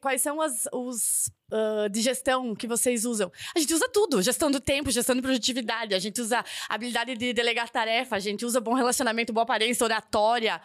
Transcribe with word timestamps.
Quais 0.00 0.22
são 0.22 0.40
as, 0.40 0.68
os 0.72 1.30
uh, 1.52 1.88
de 1.90 2.00
gestão 2.00 2.54
que 2.54 2.68
vocês 2.68 3.04
usam? 3.04 3.32
A 3.54 3.58
gente 3.58 3.74
usa 3.74 3.88
tudo: 3.88 4.22
gestão 4.22 4.50
do 4.50 4.60
tempo, 4.60 4.90
gestão 4.90 5.14
de 5.14 5.22
produtividade, 5.22 5.94
a 5.94 5.98
gente 5.98 6.20
usa 6.20 6.44
habilidade 6.68 7.16
de 7.16 7.32
delegar 7.32 7.68
tarefa, 7.68 8.16
a 8.16 8.20
gente 8.20 8.44
usa 8.44 8.60
bom 8.60 8.74
relacionamento, 8.74 9.32
boa 9.32 9.42
aparência, 9.42 9.84
oratória, 9.84 10.60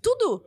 tudo. 0.00 0.44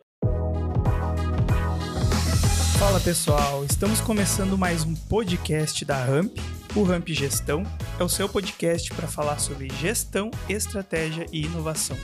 Fala 2.80 3.00
pessoal, 3.02 3.66
estamos 3.66 4.00
começando 4.00 4.58
mais 4.58 4.86
um 4.86 4.96
podcast 4.96 5.84
da 5.84 6.02
Ramp. 6.02 6.38
O 6.76 6.84
Ramp 6.84 7.10
Gestão 7.10 7.64
é 8.00 8.04
o 8.04 8.08
seu 8.08 8.30
podcast 8.30 8.94
para 8.94 9.08
falar 9.08 9.38
sobre 9.40 9.68
gestão, 9.82 10.32
estratégia 10.48 11.26
e 11.34 11.42
inovação. 11.42 11.98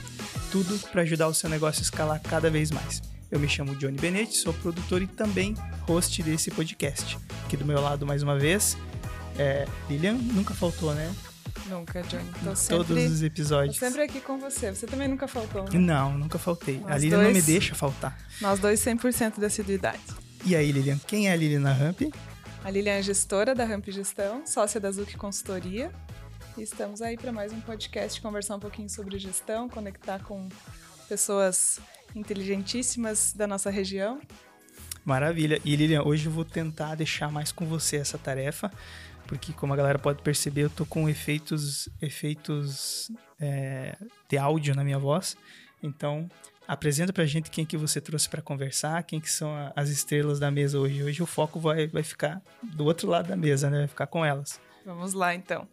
Tudo 0.52 0.78
para 0.90 1.00
ajudar 1.00 1.28
o 1.28 1.34
seu 1.34 1.48
negócio 1.48 1.80
a 1.80 1.84
escalar 1.84 2.20
cada 2.20 2.50
vez 2.50 2.70
mais. 2.70 3.15
Eu 3.30 3.40
me 3.40 3.48
chamo 3.48 3.74
Johnny 3.74 3.98
Benetti, 3.98 4.36
sou 4.36 4.52
produtor 4.54 5.02
e 5.02 5.06
também 5.06 5.54
host 5.82 6.22
desse 6.22 6.48
podcast. 6.50 7.18
Aqui 7.44 7.56
do 7.56 7.64
meu 7.64 7.80
lado, 7.80 8.06
mais 8.06 8.22
uma 8.22 8.38
vez, 8.38 8.76
é, 9.36 9.66
Lilian 9.90 10.14
nunca 10.14 10.54
faltou, 10.54 10.94
né? 10.94 11.12
Nunca, 11.68 12.02
Johnny. 12.02 12.30
Tô 12.44 12.54
sempre, 12.54 12.76
Todos 12.76 13.10
os 13.10 13.22
episódios. 13.22 13.76
Tô 13.78 13.84
sempre 13.84 14.02
aqui 14.02 14.20
com 14.20 14.38
você. 14.38 14.72
Você 14.72 14.86
também 14.86 15.08
nunca 15.08 15.26
faltou, 15.26 15.64
né? 15.64 15.70
Não, 15.76 16.16
nunca 16.16 16.38
faltei. 16.38 16.78
Nós 16.78 16.92
a 16.92 16.98
Lilian 16.98 17.16
dois, 17.16 17.28
não 17.28 17.34
me 17.34 17.42
deixa 17.42 17.74
faltar. 17.74 18.16
Nós 18.40 18.60
dois 18.60 18.78
100% 18.78 19.40
da 19.40 19.48
assiduidade. 19.48 20.02
E 20.44 20.54
aí, 20.54 20.70
Lilian, 20.70 20.98
quem 21.04 21.28
é 21.28 21.32
a 21.32 21.36
Lilian 21.36 21.60
na 21.60 21.72
Ramp? 21.72 22.02
A 22.62 22.70
Lilian 22.70 22.92
é 22.94 23.02
gestora 23.02 23.56
da 23.56 23.64
Ramp 23.64 23.88
Gestão, 23.88 24.46
sócia 24.46 24.78
da 24.80 24.90
Zuc 24.92 25.16
Consultoria. 25.16 25.90
E 26.56 26.62
estamos 26.62 27.02
aí 27.02 27.16
para 27.16 27.32
mais 27.32 27.52
um 27.52 27.60
podcast, 27.60 28.20
conversar 28.20 28.54
um 28.54 28.60
pouquinho 28.60 28.88
sobre 28.88 29.18
gestão, 29.18 29.68
conectar 29.68 30.20
com 30.20 30.48
pessoas 31.08 31.80
inteligentíssimas 32.16 33.32
da 33.32 33.46
nossa 33.46 33.70
região. 33.70 34.20
Maravilha. 35.04 35.60
E 35.64 35.76
Lilian, 35.76 36.02
hoje 36.02 36.26
eu 36.26 36.32
vou 36.32 36.44
tentar 36.44 36.96
deixar 36.96 37.30
mais 37.30 37.52
com 37.52 37.64
você 37.64 37.96
essa 37.96 38.18
tarefa, 38.18 38.72
porque 39.26 39.52
como 39.52 39.72
a 39.72 39.76
galera 39.76 39.98
pode 39.98 40.22
perceber, 40.22 40.62
eu 40.62 40.70
tô 40.70 40.84
com 40.84 41.08
efeitos, 41.08 41.88
efeitos 42.02 43.10
é, 43.38 43.96
de 44.28 44.36
áudio 44.36 44.74
na 44.74 44.82
minha 44.82 44.98
voz. 44.98 45.36
Então, 45.80 46.28
apresenta 46.66 47.12
pra 47.12 47.24
gente 47.24 47.50
quem 47.50 47.64
que 47.64 47.76
você 47.76 48.00
trouxe 48.00 48.28
para 48.28 48.42
conversar, 48.42 49.02
quem 49.04 49.20
que 49.20 49.30
são 49.30 49.52
as 49.76 49.90
estrelas 49.90 50.40
da 50.40 50.50
mesa 50.50 50.78
hoje. 50.78 51.04
Hoje 51.04 51.22
o 51.22 51.26
foco 51.26 51.60
vai, 51.60 51.86
vai 51.86 52.02
ficar 52.02 52.42
do 52.62 52.84
outro 52.84 53.08
lado 53.08 53.28
da 53.28 53.36
mesa, 53.36 53.70
né? 53.70 53.78
Vai 53.78 53.88
ficar 53.88 54.06
com 54.08 54.24
elas. 54.24 54.60
Vamos 54.84 55.12
lá, 55.12 55.34
então. 55.34 55.68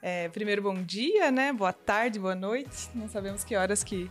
É, 0.00 0.28
primeiro, 0.28 0.62
bom 0.62 0.80
dia, 0.80 1.32
né? 1.32 1.52
Boa 1.52 1.72
tarde, 1.72 2.20
boa 2.20 2.36
noite. 2.36 2.88
Não 2.94 3.08
sabemos 3.08 3.42
que 3.42 3.56
horas 3.56 3.82
que 3.82 4.08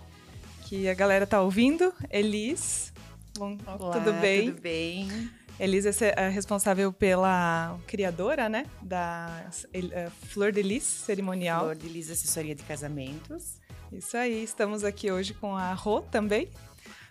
que 0.67 0.89
a 0.89 0.93
galera 0.93 1.25
tá 1.25 1.41
ouvindo. 1.41 1.93
Elis, 2.11 2.91
bom, 3.37 3.57
Olá, 3.79 3.99
tudo 3.99 4.11
bem? 4.19 4.51
Tudo 4.51 4.61
bem. 4.61 5.31
Elis 5.57 5.85
é, 6.01 6.27
responsável 6.27 6.91
pela 6.91 7.79
criadora, 7.87 8.49
né, 8.49 8.65
da 8.81 9.45
uh, 9.73 10.11
Flor 10.27 10.51
de 10.51 10.61
Lis 10.61 10.83
cerimonial. 10.83 11.61
Flor 11.61 11.75
de 11.75 11.87
Lis 11.87 12.11
assessoria 12.11 12.53
de 12.53 12.63
casamentos. 12.63 13.55
Isso 13.91 14.17
aí, 14.17 14.43
estamos 14.43 14.83
aqui 14.83 15.09
hoje 15.09 15.33
com 15.33 15.55
a 15.55 15.73
Rô 15.73 16.01
também. 16.01 16.49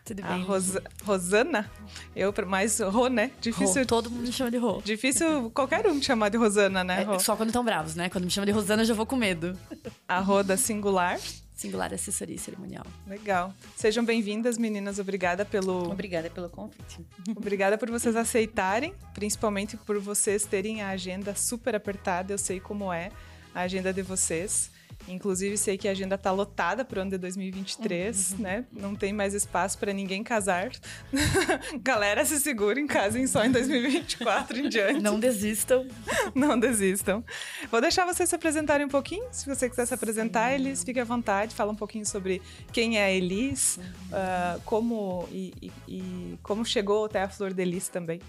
Tudo 0.04 0.22
a 0.22 0.28
bem? 0.28 0.44
Ros 0.44 0.76
Rosana, 1.02 1.68
eu 2.14 2.32
mais 2.46 2.78
Rô, 2.78 3.08
né? 3.08 3.32
Difícil. 3.41 3.82
Rô, 3.82 3.86
todo 3.86 4.10
mundo 4.10 4.26
me 4.26 4.32
chama 4.32 4.50
de 4.50 4.58
Rô. 4.58 4.82
Difícil 4.84 5.50
qualquer 5.50 5.84
um 5.88 5.98
te 5.98 6.06
chamar 6.06 6.28
de 6.28 6.36
Rosana, 6.36 6.84
né? 6.84 7.06
É, 7.10 7.18
só 7.18 7.34
quando 7.34 7.48
estão 7.48 7.64
bravos, 7.64 7.94
né? 7.94 8.10
Quando 8.10 8.24
me 8.24 8.30
chama 8.30 8.46
de 8.46 8.52
Rosana, 8.52 8.82
eu 8.82 8.86
já 8.86 8.94
vou 8.94 9.06
com 9.06 9.16
medo. 9.16 9.58
A 10.06 10.20
Rô 10.20 10.42
da 10.42 10.58
Singular. 10.58 11.18
Singular 11.56 11.92
Assessoria 11.94 12.36
Cerimonial. 12.36 12.86
Legal. 13.06 13.52
Sejam 13.74 14.04
bem-vindas, 14.04 14.58
meninas. 14.58 14.98
Obrigada 14.98 15.42
pelo. 15.42 15.90
Obrigada 15.90 16.28
pelo 16.28 16.50
convite. 16.50 17.00
Obrigada 17.34 17.78
por 17.78 17.90
vocês 17.90 18.14
aceitarem, 18.14 18.92
principalmente 19.14 19.74
por 19.78 19.98
vocês 19.98 20.44
terem 20.44 20.82
a 20.82 20.90
agenda 20.90 21.34
super 21.34 21.74
apertada. 21.74 22.34
Eu 22.34 22.38
sei 22.38 22.60
como 22.60 22.92
é 22.92 23.10
a 23.54 23.62
agenda 23.62 23.90
de 23.90 24.02
vocês. 24.02 24.70
Inclusive, 25.08 25.56
sei 25.56 25.78
que 25.78 25.86
a 25.86 25.92
agenda 25.92 26.16
está 26.16 26.30
lotada 26.33 26.84
para 26.84 26.98
o 26.98 27.03
ano 27.03 27.12
de 27.12 27.19
2023, 27.19 28.32
uhum. 28.32 28.38
né? 28.38 28.65
Não 28.72 28.94
tem 28.94 29.12
mais 29.12 29.34
espaço 29.34 29.78
para 29.78 29.93
ninguém 29.93 30.22
casar. 30.22 30.70
Galera, 31.81 32.25
se 32.25 32.41
segurem, 32.41 32.87
casem 32.87 33.26
só 33.26 33.44
em 33.44 33.53
2024 33.53 34.59
em 34.59 34.69
diante. 34.69 35.00
Não 35.00 35.19
desistam. 35.19 35.87
Não 36.34 36.59
desistam. 36.59 37.25
Vou 37.70 37.81
deixar 37.81 38.04
vocês 38.04 38.28
se 38.28 38.34
apresentarem 38.34 38.87
um 38.87 38.88
pouquinho. 38.88 39.26
Se 39.31 39.47
você 39.47 39.69
quiser 39.69 39.87
se 39.87 39.94
apresentar, 39.94 40.50
Sim. 40.50 40.54
Elis, 40.56 40.82
fique 40.82 40.99
à 40.99 41.04
vontade. 41.04 41.54
Fala 41.54 41.70
um 41.70 41.76
pouquinho 41.76 42.04
sobre 42.04 42.43
quem 42.72 42.99
é 42.99 43.04
a 43.04 43.10
Elis, 43.10 43.78
uhum. 43.78 43.84
uh, 43.84 44.60
como 44.65 45.28
e, 45.31 45.53
e, 45.62 45.72
e, 45.88 46.38
como 46.43 46.65
chegou 46.65 47.04
até 47.04 47.22
a 47.22 47.28
Flor 47.28 47.53
de 47.53 47.62
Elis 47.62 47.88
também. 47.88 48.20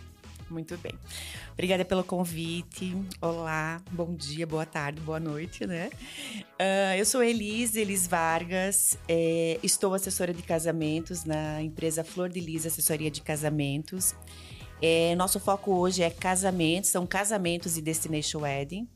Muito 0.50 0.78
bem. 0.78 0.94
Obrigada 1.54 1.84
pelo 1.84 2.04
convite. 2.04 2.96
Olá, 3.22 3.82
bom 3.92 4.16
dia, 4.16 4.48
boa 4.48 4.66
tarde, 4.66 5.02
boa 5.02 5.20
noite, 5.20 5.68
né? 5.68 5.90
Uh, 6.60 6.96
eu 6.98 7.06
sou 7.06 7.22
Elise, 7.22 7.82
Elis 7.82 8.08
Vargas, 8.08 8.98
é, 9.08 9.60
estou 9.62 9.94
assessora 9.94 10.34
de 10.34 10.42
casamentos 10.42 11.26
na 11.26 11.62
empresa 11.62 12.04
Flor 12.04 12.30
de 12.30 12.40
Lis 12.40 12.66
Assessoria 12.66 13.12
de 13.12 13.22
Casamentos. 13.22 14.16
É, 14.82 15.16
nosso 15.16 15.40
foco 15.40 15.74
hoje 15.74 16.04
é 16.04 16.10
casamentos, 16.10 16.92
são 16.92 17.06
casamentos 17.06 17.78
e 17.78 17.82
destination 17.82 18.42
wedding. 18.42 18.88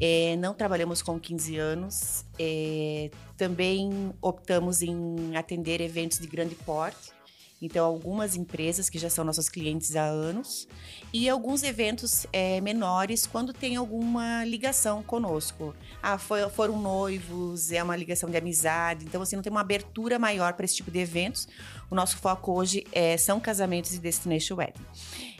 É, 0.00 0.36
não 0.36 0.54
trabalhamos 0.54 1.02
com 1.02 1.18
15 1.18 1.56
anos, 1.56 2.24
é, 2.38 3.10
também 3.36 4.12
optamos 4.20 4.82
em 4.82 5.36
atender 5.36 5.80
eventos 5.80 6.18
de 6.18 6.26
grande 6.26 6.54
porte. 6.54 7.12
Então, 7.60 7.86
algumas 7.86 8.36
empresas 8.36 8.90
que 8.90 8.98
já 8.98 9.08
são 9.08 9.24
nossos 9.24 9.48
clientes 9.48 9.96
há 9.96 10.04
anos 10.04 10.68
e 11.12 11.28
alguns 11.28 11.62
eventos 11.62 12.26
é, 12.32 12.60
menores 12.60 13.26
quando 13.26 13.52
tem 13.52 13.76
alguma 13.76 14.44
ligação 14.44 15.02
conosco. 15.02 15.74
Ah, 16.02 16.18
foi, 16.18 16.48
foram 16.50 16.80
noivos, 16.80 17.72
é 17.72 17.82
uma 17.82 17.96
ligação 17.96 18.28
de 18.28 18.36
amizade. 18.36 19.04
Então, 19.04 19.22
assim, 19.22 19.36
não 19.36 19.42
tem 19.42 19.50
uma 19.50 19.62
abertura 19.62 20.18
maior 20.18 20.52
para 20.54 20.64
esse 20.64 20.76
tipo 20.76 20.90
de 20.90 20.98
eventos. 20.98 21.48
O 21.90 21.94
nosso 21.94 22.18
foco 22.18 22.52
hoje 22.52 22.84
é, 22.92 23.16
são 23.16 23.40
casamentos 23.40 23.94
e 23.94 23.98
destination 23.98 24.56
wedding. 24.56 24.84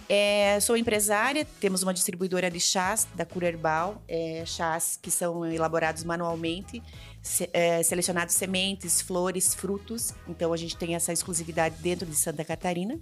É, 0.08 0.60
sou 0.60 0.76
empresária, 0.76 1.47
temos 1.60 1.82
uma 1.82 1.94
distribuidora 1.94 2.50
de 2.50 2.60
chás 2.60 3.08
da 3.14 3.24
Cura 3.24 3.48
Herbal, 3.48 4.03
é, 4.06 4.44
chás 4.44 4.98
que 5.00 5.10
são 5.10 5.47
elaborados 5.47 6.04
manualmente, 6.04 6.82
se, 7.24 7.48
é, 7.54 7.82
selecionados 7.82 8.34
sementes, 8.34 9.00
flores, 9.00 9.54
frutos. 9.54 10.12
Então 10.28 10.52
a 10.52 10.56
gente 10.56 10.76
tem 10.76 10.94
essa 10.94 11.12
exclusividade 11.12 11.76
dentro 11.80 12.06
de 12.06 12.14
Santa 12.14 12.44
Catarina. 12.44 13.00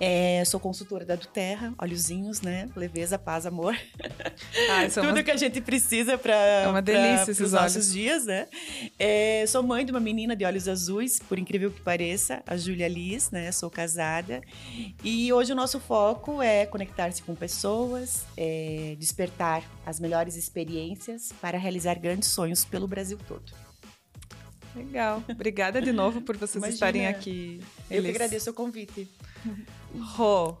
É, 0.00 0.42
sou 0.46 0.58
consultora 0.58 1.04
da 1.04 1.14
Duterra, 1.14 1.74
olhozinhos, 1.78 2.40
né? 2.40 2.70
Leveza, 2.74 3.18
paz, 3.18 3.44
amor. 3.44 3.76
Ah, 4.70 4.88
Tudo 4.92 5.08
uma... 5.08 5.22
que 5.22 5.30
a 5.30 5.36
gente 5.36 5.60
precisa 5.60 6.16
para 6.16 6.34
é 6.34 6.66
uma 6.66 6.80
delícia 6.80 7.30
esses 7.30 7.52
nossos 7.52 7.92
dias, 7.92 8.24
né? 8.24 8.48
É, 8.98 9.44
sou 9.46 9.62
mãe 9.62 9.84
de 9.84 9.92
uma 9.92 10.00
menina 10.00 10.34
de 10.34 10.42
olhos 10.42 10.66
azuis, 10.66 11.18
por 11.20 11.38
incrível 11.38 11.70
que 11.70 11.82
pareça, 11.82 12.42
a 12.46 12.56
Júlia 12.56 12.88
Liz, 12.88 13.30
né? 13.30 13.52
Sou 13.52 13.68
casada. 13.68 14.40
E 15.04 15.30
hoje 15.34 15.52
o 15.52 15.54
nosso 15.54 15.78
foco 15.78 16.40
é 16.40 16.64
conectar-se 16.64 17.22
com 17.22 17.34
pessoas, 17.34 18.24
é, 18.38 18.96
despertar 18.98 19.62
as 19.84 20.00
melhores 20.00 20.34
experiências 20.34 21.30
para 21.42 21.58
realizar 21.58 21.98
grandes 21.98 22.30
sonhos 22.30 22.64
pelo 22.64 22.88
Brasil 22.88 23.18
todo. 23.28 23.52
Legal. 24.74 25.22
Obrigada 25.28 25.82
de 25.82 25.92
novo 25.92 26.22
por 26.22 26.36
vocês 26.36 26.56
Imagina. 26.56 26.74
estarem 26.74 27.06
aqui. 27.06 27.60
Eu 27.90 27.98
Eles... 27.98 28.04
que 28.04 28.16
agradeço 28.16 28.50
o 28.50 28.54
convite. 28.54 29.06
Rô, 29.98 30.56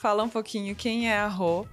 fala 0.00 0.22
um 0.22 0.28
pouquinho 0.28 0.74
quem 0.74 1.10
é 1.10 1.18
a 1.18 1.26
Rô. 1.26 1.66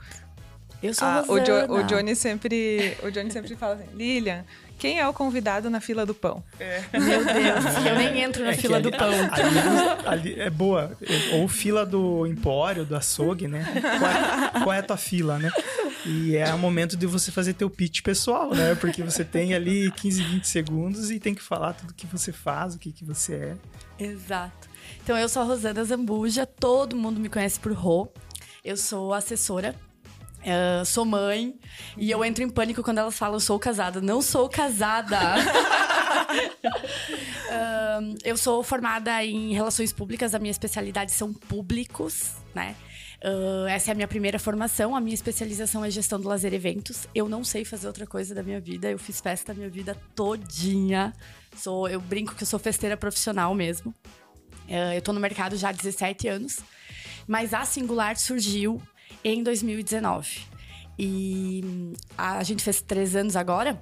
Eu 0.81 0.93
sou 0.93 1.07
ah, 1.07 1.23
o, 1.27 1.39
jo, 1.39 1.53
o 1.73 1.83
Johnny 1.83 2.15
sempre, 2.15 2.95
o 3.01 3.09
Johnny 3.09 3.31
sempre 3.31 3.55
fala 3.55 3.75
assim, 3.75 3.87
Lilian, 3.95 4.45
quem 4.77 4.99
é 4.99 5.07
o 5.07 5.13
convidado 5.13 5.71
na 5.71 5.79
fila 5.79 6.05
do 6.05 6.13
pão? 6.13 6.43
É. 6.59 6.83
Meu 6.93 7.25
Deus, 7.25 7.85
eu 7.85 7.95
nem 7.95 8.21
entro 8.21 8.43
na 8.43 8.51
é 8.51 8.53
fila 8.53 8.77
ali, 8.77 8.83
do 8.83 8.95
pão. 8.95 9.09
Ali, 9.09 10.05
ali, 10.05 10.39
é 10.39 10.49
boa. 10.51 10.95
Ou 11.33 11.47
fila 11.47 11.83
do 11.83 12.27
empório, 12.27 12.85
do 12.85 12.95
açougue, 12.95 13.47
né? 13.47 13.65
Qual 13.97 14.11
é, 14.11 14.63
qual 14.63 14.73
é 14.73 14.79
a 14.79 14.83
tua 14.83 14.97
fila, 14.97 15.39
né? 15.39 15.49
E 16.05 16.37
é 16.37 16.53
o 16.53 16.59
momento 16.59 16.95
de 16.95 17.07
você 17.07 17.31
fazer 17.31 17.53
teu 17.53 17.71
pitch 17.71 18.01
pessoal, 18.03 18.53
né? 18.53 18.75
Porque 18.75 19.01
você 19.01 19.25
tem 19.25 19.55
ali 19.55 19.91
15, 19.91 20.23
20 20.23 20.47
segundos 20.47 21.09
e 21.09 21.19
tem 21.19 21.33
que 21.33 21.41
falar 21.41 21.73
tudo 21.73 21.93
que 21.93 22.05
você 22.05 22.31
faz, 22.31 22.75
o 22.75 22.79
que, 22.79 22.91
que 22.91 23.03
você 23.03 23.33
é. 23.33 23.57
Exato. 24.03 24.66
Então, 25.03 25.17
eu 25.17 25.29
sou 25.29 25.41
a 25.41 25.45
Rosana 25.45 25.83
Zambuja, 25.83 26.45
todo 26.45 26.95
mundo 26.95 27.19
me 27.19 27.29
conhece 27.29 27.59
por 27.59 27.71
Rô. 27.73 28.07
Eu 28.63 28.75
sou 28.75 29.13
assessora 29.13 29.75
Uh, 30.47 30.85
sou 30.85 31.03
mãe 31.03 31.59
e 31.97 32.09
eu 32.09 32.23
entro 32.23 32.41
em 32.41 32.49
pânico 32.49 32.81
quando 32.81 32.99
elas 32.99 33.17
falam 33.17 33.37
sou 33.39 33.59
casada. 33.59 33.99
Não 33.99 34.21
sou 34.21 34.47
casada. 34.47 35.19
uh, 37.49 38.15
eu 38.23 38.37
sou 38.37 38.63
formada 38.63 39.23
em 39.25 39.53
relações 39.53 39.91
públicas, 39.91 40.33
a 40.33 40.39
minha 40.39 40.51
especialidade 40.51 41.11
são 41.11 41.33
públicos, 41.33 42.35
né? 42.55 42.75
Uh, 43.17 43.67
essa 43.67 43.89
é 43.89 43.93
a 43.93 43.95
minha 43.95 44.07
primeira 44.07 44.39
formação. 44.39 44.95
A 44.95 45.01
minha 45.01 45.15
especialização 45.15 45.83
é 45.83 45.89
gestão 45.89 46.17
do 46.19 46.29
lazer 46.29 46.53
e 46.53 46.55
eventos. 46.55 47.07
Eu 47.13 47.27
não 47.27 47.43
sei 47.43 47.65
fazer 47.65 47.87
outra 47.87 48.07
coisa 48.07 48.33
da 48.33 48.43
minha 48.43 48.61
vida. 48.61 48.89
Eu 48.89 48.99
fiz 48.99 49.19
festa 49.19 49.51
a 49.51 49.55
minha 49.55 49.69
vida 49.69 49.97
todinha. 50.15 51.13
Sou, 51.57 51.89
eu 51.89 51.99
brinco 51.99 52.35
que 52.35 52.43
eu 52.43 52.47
sou 52.47 52.59
festeira 52.59 52.95
profissional 52.95 53.53
mesmo. 53.53 53.93
Uh, 54.67 54.93
eu 54.95 55.01
tô 55.01 55.13
no 55.13 55.19
mercado 55.19 55.55
já 55.55 55.69
há 55.69 55.71
17 55.71 56.27
anos. 56.27 56.59
Mas 57.27 57.53
a 57.53 57.65
Singular 57.65 58.17
surgiu 58.17 58.81
em 59.23 59.43
2019. 59.43 60.41
E 60.97 61.61
hum, 61.63 61.93
a 62.17 62.43
gente 62.43 62.63
fez 62.63 62.81
três 62.81 63.15
anos 63.15 63.35
agora. 63.35 63.79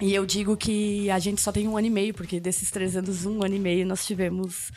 E 0.00 0.12
eu 0.14 0.26
digo 0.26 0.56
que 0.56 1.08
a 1.10 1.18
gente 1.18 1.40
só 1.40 1.52
tem 1.52 1.68
um 1.68 1.76
ano 1.76 1.86
e 1.86 1.90
meio, 1.90 2.12
porque 2.12 2.40
desses 2.40 2.70
três 2.70 2.96
anos, 2.96 3.24
um 3.24 3.44
ano 3.44 3.54
e 3.54 3.58
meio, 3.60 3.86
nós 3.86 4.04
tivemos 4.04 4.70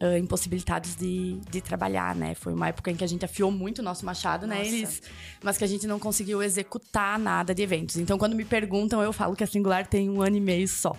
uh, 0.00 0.16
impossibilitados 0.18 0.96
de, 0.96 1.38
de 1.48 1.60
trabalhar, 1.60 2.14
né? 2.14 2.34
Foi 2.34 2.52
uma 2.52 2.68
época 2.68 2.90
em 2.90 2.96
que 2.96 3.04
a 3.04 3.06
gente 3.06 3.24
afiou 3.24 3.50
muito 3.50 3.78
o 3.78 3.82
nosso 3.82 4.04
machado, 4.04 4.46
né, 4.46 4.58
Nossa. 4.58 4.68
Elis? 4.68 5.02
Mas 5.42 5.56
que 5.56 5.64
a 5.64 5.66
gente 5.66 5.86
não 5.86 5.98
conseguiu 5.98 6.42
executar 6.42 7.18
nada 7.18 7.54
de 7.54 7.62
eventos. 7.62 7.96
Então, 7.96 8.18
quando 8.18 8.34
me 8.34 8.44
perguntam, 8.44 9.00
eu 9.00 9.12
falo 9.12 9.36
que 9.36 9.44
a 9.44 9.46
Singular 9.46 9.86
tem 9.86 10.10
um 10.10 10.20
ano 10.20 10.36
e 10.36 10.40
meio 10.40 10.66
só. 10.66 10.96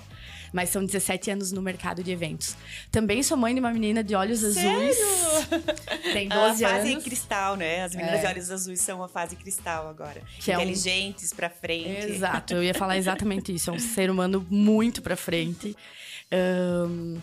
Mas 0.55 0.69
são 0.69 0.85
17 0.85 1.31
anos 1.31 1.51
no 1.51 1.61
mercado 1.61 2.01
de 2.01 2.11
eventos. 2.11 2.55
Também 2.89 3.21
sou 3.21 3.35
mãe 3.35 3.53
de 3.53 3.59
uma 3.59 3.73
menina 3.73 4.01
de 4.01 4.15
olhos 4.15 4.41
azuis. 4.41 4.95
Tem 6.13 6.31
A 6.31 6.47
12 6.47 6.63
fase 6.63 6.91
anos. 6.93 7.03
cristal, 7.03 7.57
né? 7.57 7.83
As 7.83 7.93
meninas 7.93 8.19
É. 8.19 8.21
de 8.21 8.27
olhos 8.27 8.49
azuis 8.49 8.79
são 8.79 9.03
a 9.03 9.09
fase 9.09 9.35
cristal 9.35 9.89
agora. 9.89 10.21
Que 10.39 10.53
é 10.53 10.57
um- 10.57 10.61
Inteligentes, 10.61 11.33
pra 11.33 11.49
frente. 11.49 12.07
Exato, 12.09 12.53
eu 12.53 12.63
ia 12.63 12.73
falar 12.73 12.95
exatamente 12.97 13.53
isso. 13.53 13.69
É 13.69 13.73
um 13.73 13.79
ser 13.79 14.09
humano 14.09 14.47
muito 14.49 15.01
pra 15.01 15.17
frente. 15.17 15.75
Ahn, 16.31 17.17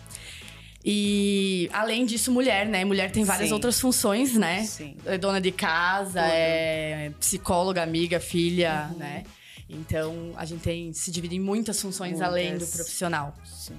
e 0.85 1.69
além 1.73 2.05
disso, 2.05 2.31
mulher, 2.31 2.67
né? 2.67 2.85
Mulher 2.85 3.09
tem 3.11 3.23
várias 3.23 3.47
Sim. 3.49 3.53
outras 3.55 3.79
funções, 3.79 4.35
né? 4.35 4.63
Sim. 4.63 4.95
É 5.05 5.17
dona 5.17 5.41
de 5.41 5.51
casa, 5.51 6.21
Tudo. 6.21 6.31
é 6.33 7.11
psicóloga, 7.19 7.81
amiga, 7.81 8.19
filha, 8.19 8.89
Uhum. 8.91 8.97
né? 8.99 9.23
Então 9.73 10.33
a 10.37 10.45
gente 10.45 10.61
tem 10.61 10.93
se 10.93 11.11
divide 11.11 11.35
em 11.35 11.39
muitas 11.39 11.81
funções 11.81 12.21
além 12.21 12.45
do 12.45 12.59
Muitas. 12.59 12.75
profissional. 12.75 13.35
Sim. 13.45 13.75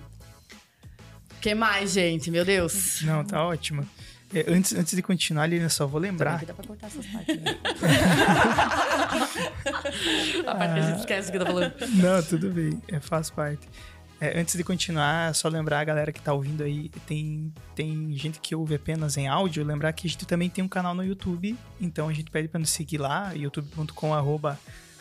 O 1.37 1.41
que 1.41 1.55
mais, 1.55 1.93
gente? 1.93 2.31
Meu 2.31 2.45
Deus. 2.45 3.03
Não, 3.03 3.25
tá 3.25 3.45
ótimo. 3.45 3.87
É, 4.35 4.53
antes, 4.53 4.75
antes 4.75 4.97
de 4.97 5.03
continuar, 5.03 5.47
Lina, 5.47 5.69
só 5.69 5.87
vou 5.87 6.01
lembrar. 6.01 6.45
dá 6.45 6.53
pra 6.53 6.67
cortar 6.67 6.89
essas 6.89 7.07
partes, 7.07 7.41
né? 7.41 7.57
a 10.45 10.55
parte 10.55 10.75
que 10.75 10.81
a 10.81 10.83
gente 10.83 10.99
esquece 10.99 11.29
o 11.29 11.33
que 11.33 11.39
tá 11.39 11.47
falando. 11.47 11.73
Não, 11.95 12.23
tudo 12.23 12.51
bem, 12.51 12.83
é, 12.89 12.99
faz 12.99 13.31
parte. 13.31 13.69
É, 14.21 14.41
antes 14.41 14.57
de 14.57 14.65
continuar, 14.65 15.35
só 15.35 15.49
lembrar 15.49 15.81
a 15.81 15.85
galera 15.85 16.11
que 16.11 16.21
tá 16.21 16.33
ouvindo 16.33 16.65
aí, 16.65 16.89
tem, 17.07 17.53
tem 17.77 18.13
gente 18.17 18.41
que 18.41 18.55
ouve 18.57 18.75
apenas 18.75 19.17
em 19.17 19.29
áudio, 19.29 19.63
lembrar 19.65 19.93
que 19.93 20.07
a 20.07 20.11
gente 20.11 20.27
também 20.27 20.49
tem 20.51 20.65
um 20.65 20.69
canal 20.69 20.95
no 20.95 21.05
YouTube, 21.05 21.57
então 21.81 22.09
a 22.09 22.13
gente 22.13 22.31
pede 22.31 22.49
para 22.49 22.59
nos 22.59 22.71
seguir 22.71 22.99
lá, 22.99 23.33
youtube.com 23.35 24.15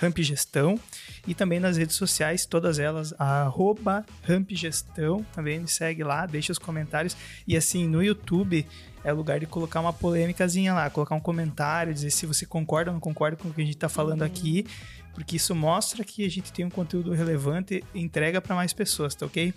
rampgestão 0.04 0.80
e 1.28 1.34
também 1.34 1.60
nas 1.60 1.78
redes 1.78 1.96
sociais, 1.96 2.46
todas 2.46 2.80
elas, 2.80 3.14
arroba 3.18 4.06
rampgestão, 4.24 5.26
também 5.34 5.60
me 5.60 5.68
segue 5.68 6.04
lá, 6.04 6.26
deixa 6.26 6.52
os 6.52 6.60
comentários. 6.60 7.16
E 7.48 7.56
assim, 7.56 7.88
no 7.88 8.04
YouTube 8.04 8.66
é 9.04 9.12
lugar 9.12 9.40
de 9.40 9.46
colocar 9.46 9.80
uma 9.80 9.94
polêmicazinha 9.94 10.74
lá, 10.74 10.90
colocar 10.90 11.16
um 11.16 11.20
comentário, 11.20 11.94
dizer 11.94 12.12
se 12.12 12.26
você 12.26 12.46
concorda 12.46 12.92
ou 12.92 12.94
não 12.94 13.02
concorda 13.02 13.38
com 13.38 13.50
o 13.50 13.54
que 13.54 13.62
a 13.62 13.66
gente 13.66 13.78
tá 13.78 13.90
falando 13.90 14.24
aqui, 14.24 14.66
porque 15.14 15.36
isso 15.36 15.54
mostra 15.54 16.04
que 16.04 16.26
a 16.26 16.30
gente 16.30 16.52
tem 16.52 16.66
um 16.66 16.70
conteúdo 16.70 17.12
relevante 17.14 17.84
e 17.94 18.02
entrega 18.02 18.42
para 18.42 18.56
mais 18.56 18.74
pessoas, 18.74 19.14
tá 19.16 19.26
ok? 19.26 19.54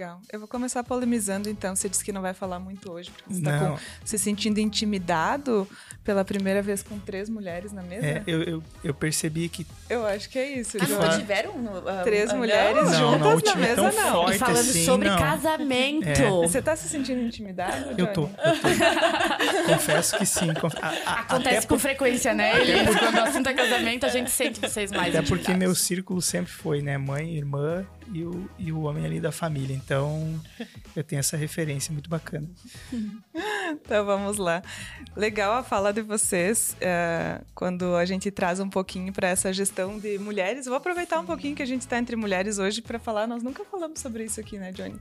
Legal. 0.00 0.18
Eu 0.32 0.38
vou 0.38 0.48
começar 0.48 0.82
polemizando, 0.82 1.50
então. 1.50 1.76
Você 1.76 1.86
disse 1.86 2.02
que 2.02 2.10
não 2.10 2.22
vai 2.22 2.32
falar 2.32 2.58
muito 2.58 2.90
hoje, 2.90 3.10
porque 3.10 3.34
você 3.34 3.40
está 3.40 3.60
Não. 3.60 3.78
se 4.02 4.18
sentindo 4.18 4.58
intimidado 4.58 5.68
pela 6.02 6.24
primeira 6.24 6.62
vez 6.62 6.82
com 6.82 6.98
três 6.98 7.28
mulheres 7.28 7.70
na 7.70 7.82
mesa? 7.82 8.06
É, 8.06 8.22
eu, 8.26 8.42
eu, 8.44 8.62
eu 8.82 8.94
percebi 8.94 9.46
que 9.50 9.66
Eu 9.90 10.06
acho 10.06 10.30
que 10.30 10.38
é 10.38 10.52
isso, 10.58 10.78
Ah, 10.80 10.86
João. 10.86 11.02
nunca 11.02 11.18
tiveram? 11.18 11.52
ah, 11.86 12.00
Três 12.02 12.30
ah, 12.30 12.34
mulheres 12.34 12.82
não? 12.92 13.18
não, 13.18 13.30
juntas 13.32 13.54
na 13.54 13.60
é 13.60 13.68
mesa, 13.68 13.74
tão 13.92 13.92
não. 14.02 14.12
forte 14.12 14.36
E 14.36 14.38
falando 14.38 14.56
assim, 14.58 14.84
sobre 14.86 15.08
não. 15.10 15.18
casamento. 15.18 16.40
Você 16.40 16.62
tá 16.62 16.74
se 16.76 16.88
sentindo 16.88 17.20
intimidado, 17.20 17.90
Eu 18.00 18.06
tô, 18.06 18.22
eu 18.22 18.32
tô. 18.32 19.72
Confesso 19.74 20.16
que 20.16 20.24
sim. 20.24 20.54
Conf- 20.54 20.76
a- 20.80 20.88
a- 21.04 21.20
Acontece 21.20 21.66
com 21.66 21.74
por- 21.74 21.80
frequência, 21.80 22.32
né? 22.32 22.58
Eles, 22.58 22.96
quando 22.98 23.16
o 23.16 23.20
assunto 23.20 23.48
é 23.50 23.52
casamento, 23.52 24.06
a 24.06 24.08
gente 24.08 24.30
sente 24.30 24.58
vocês 24.60 24.90
mais 24.90 25.14
Até 25.14 25.28
porque 25.28 25.52
meu 25.52 25.74
círculo 25.74 26.22
sempre 26.22 26.50
foi, 26.50 26.80
né? 26.80 26.96
Mãe, 26.96 27.36
irmã 27.36 27.86
e 28.12 28.24
o, 28.24 28.50
e 28.58 28.72
o 28.72 28.82
homem 28.82 29.04
ali 29.04 29.20
da 29.20 29.32
família. 29.32 29.74
Então, 29.74 30.40
eu 30.94 31.04
tenho 31.04 31.20
essa 31.20 31.36
referência 31.36 31.92
muito 31.92 32.10
bacana. 32.10 32.48
Então 33.72 34.04
vamos 34.04 34.36
lá. 34.36 34.62
Legal 35.16 35.54
a 35.54 35.62
fala 35.62 35.92
de 35.92 36.02
vocês 36.02 36.76
é, 36.80 37.40
quando 37.54 37.94
a 37.94 38.04
gente 38.04 38.30
traz 38.30 38.58
um 38.60 38.68
pouquinho 38.68 39.12
para 39.12 39.28
essa 39.28 39.52
gestão 39.52 39.98
de 39.98 40.18
mulheres. 40.18 40.66
Vou 40.66 40.76
aproveitar 40.76 41.20
um 41.20 41.26
pouquinho 41.26 41.54
que 41.54 41.62
a 41.62 41.66
gente 41.66 41.82
está 41.82 41.98
entre 41.98 42.16
mulheres 42.16 42.58
hoje 42.58 42.82
para 42.82 42.98
falar. 42.98 43.26
Nós 43.26 43.42
nunca 43.42 43.64
falamos 43.64 44.00
sobre 44.00 44.24
isso 44.24 44.40
aqui, 44.40 44.58
né, 44.58 44.72
Johnny? 44.72 45.00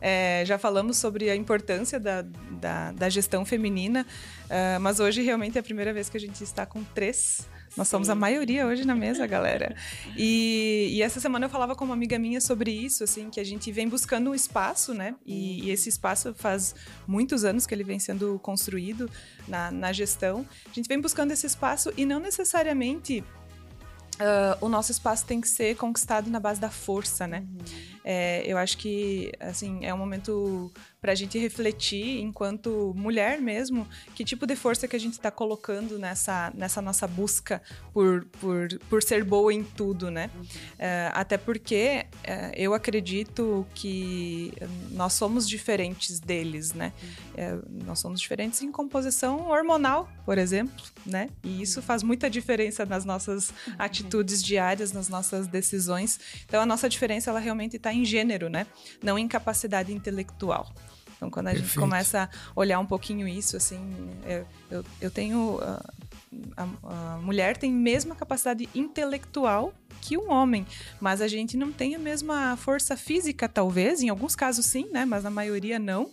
É, 0.00 0.44
já 0.44 0.58
falamos 0.58 0.98
sobre 0.98 1.30
a 1.30 1.36
importância 1.36 1.98
da, 1.98 2.22
da, 2.60 2.92
da 2.92 3.08
gestão 3.08 3.44
feminina, 3.44 4.06
é, 4.50 4.78
mas 4.78 5.00
hoje 5.00 5.22
realmente 5.22 5.56
é 5.56 5.60
a 5.60 5.62
primeira 5.62 5.94
vez 5.94 6.10
que 6.10 6.16
a 6.16 6.20
gente 6.20 6.44
está 6.44 6.66
com 6.66 6.84
três. 6.84 7.48
Nós 7.76 7.88
somos 7.88 8.08
a 8.08 8.14
maioria 8.14 8.66
hoje 8.66 8.84
na 8.84 8.94
mesa, 8.94 9.26
galera. 9.28 9.74
E, 10.16 10.90
e 10.92 11.02
essa 11.02 11.20
semana 11.20 11.46
eu 11.46 11.50
falava 11.50 11.74
com 11.74 11.84
uma 11.84 11.94
amiga 11.94 12.18
minha 12.18 12.40
sobre 12.40 12.70
isso, 12.70 13.04
assim, 13.04 13.30
que 13.30 13.40
a 13.40 13.44
gente 13.44 13.70
vem 13.72 13.88
buscando 13.88 14.30
um 14.30 14.34
espaço, 14.34 14.94
né? 14.94 15.14
E, 15.26 15.64
e 15.64 15.70
esse 15.70 15.88
espaço 15.88 16.34
faz 16.34 16.74
muitos 17.06 17.44
anos 17.44 17.66
que 17.66 17.74
ele 17.74 17.84
vem 17.84 17.98
sendo 17.98 18.38
construído 18.40 19.10
na, 19.48 19.70
na 19.70 19.92
gestão. 19.92 20.46
A 20.70 20.74
gente 20.74 20.88
vem 20.88 21.00
buscando 21.00 21.32
esse 21.32 21.46
espaço 21.46 21.92
e 21.96 22.04
não 22.04 22.20
necessariamente 22.20 23.24
ah, 24.18 24.56
o 24.60 24.68
nosso 24.68 24.92
espaço 24.92 25.26
tem 25.26 25.40
que 25.40 25.48
ser 25.48 25.76
conquistado 25.76 26.30
na 26.30 26.38
base 26.38 26.60
da 26.60 26.70
força, 26.70 27.26
né? 27.26 27.44
É, 28.04 28.42
eu 28.46 28.58
acho 28.58 28.76
que 28.76 29.32
assim 29.40 29.84
é 29.84 29.94
um 29.94 29.98
momento 29.98 30.70
para 31.04 31.12
a 31.12 31.14
gente 31.14 31.38
refletir, 31.38 32.20
enquanto 32.22 32.94
mulher 32.96 33.38
mesmo, 33.38 33.86
que 34.14 34.24
tipo 34.24 34.46
de 34.46 34.56
força 34.56 34.88
que 34.88 34.96
a 34.96 34.98
gente 34.98 35.12
está 35.12 35.30
colocando 35.30 35.98
nessa, 35.98 36.50
nessa 36.54 36.80
nossa 36.80 37.06
busca 37.06 37.60
por, 37.92 38.24
por, 38.40 38.68
por 38.88 39.02
ser 39.02 39.22
boa 39.22 39.52
em 39.52 39.62
tudo, 39.62 40.10
né? 40.10 40.30
É, 40.78 41.10
até 41.12 41.36
porque 41.36 42.06
é, 42.22 42.52
eu 42.56 42.72
acredito 42.72 43.66
que 43.74 44.54
nós 44.92 45.12
somos 45.12 45.46
diferentes 45.46 46.18
deles, 46.20 46.72
né? 46.72 46.90
É, 47.36 47.54
nós 47.84 47.98
somos 47.98 48.18
diferentes 48.18 48.62
em 48.62 48.72
composição 48.72 49.48
hormonal, 49.48 50.08
por 50.24 50.38
exemplo, 50.38 50.84
né? 51.04 51.28
E 51.42 51.60
isso 51.60 51.82
faz 51.82 52.02
muita 52.02 52.30
diferença 52.30 52.86
nas 52.86 53.04
nossas 53.04 53.52
atitudes 53.78 54.42
diárias, 54.42 54.90
nas 54.90 55.10
nossas 55.10 55.46
decisões. 55.46 56.18
Então 56.46 56.62
a 56.62 56.66
nossa 56.66 56.88
diferença 56.88 57.28
ela 57.28 57.40
realmente 57.40 57.76
está 57.76 57.92
em 57.94 58.04
gênero, 58.04 58.48
né? 58.48 58.66
Não 59.02 59.18
em 59.18 59.26
capacidade 59.28 59.92
intelectual. 59.92 60.70
Então, 61.16 61.30
quando 61.30 61.48
a 61.48 61.50
gente 61.52 61.62
Perfeito. 61.62 61.80
começa 61.80 62.22
a 62.22 62.28
olhar 62.54 62.78
um 62.78 62.86
pouquinho 62.86 63.26
isso, 63.26 63.56
assim, 63.56 63.80
eu, 64.26 64.46
eu, 64.70 64.84
eu 65.00 65.10
tenho. 65.10 65.58
ah, 65.62 65.82
a, 66.56 67.14
a 67.14 67.18
mulher 67.18 67.56
tem 67.56 67.70
a 67.70 67.76
mesma 67.76 68.16
capacidade 68.16 68.68
intelectual 68.74 69.72
que 70.00 70.18
um 70.18 70.30
homem, 70.30 70.66
mas 71.00 71.22
a 71.22 71.28
gente 71.28 71.56
não 71.56 71.72
tem 71.72 71.94
a 71.94 71.98
mesma 71.98 72.56
força 72.56 72.96
física, 72.96 73.48
talvez, 73.48 74.02
em 74.02 74.08
alguns 74.08 74.34
casos 74.34 74.66
sim, 74.66 74.88
né? 74.92 75.04
Mas 75.04 75.22
na 75.24 75.30
maioria 75.30 75.78
não. 75.78 76.10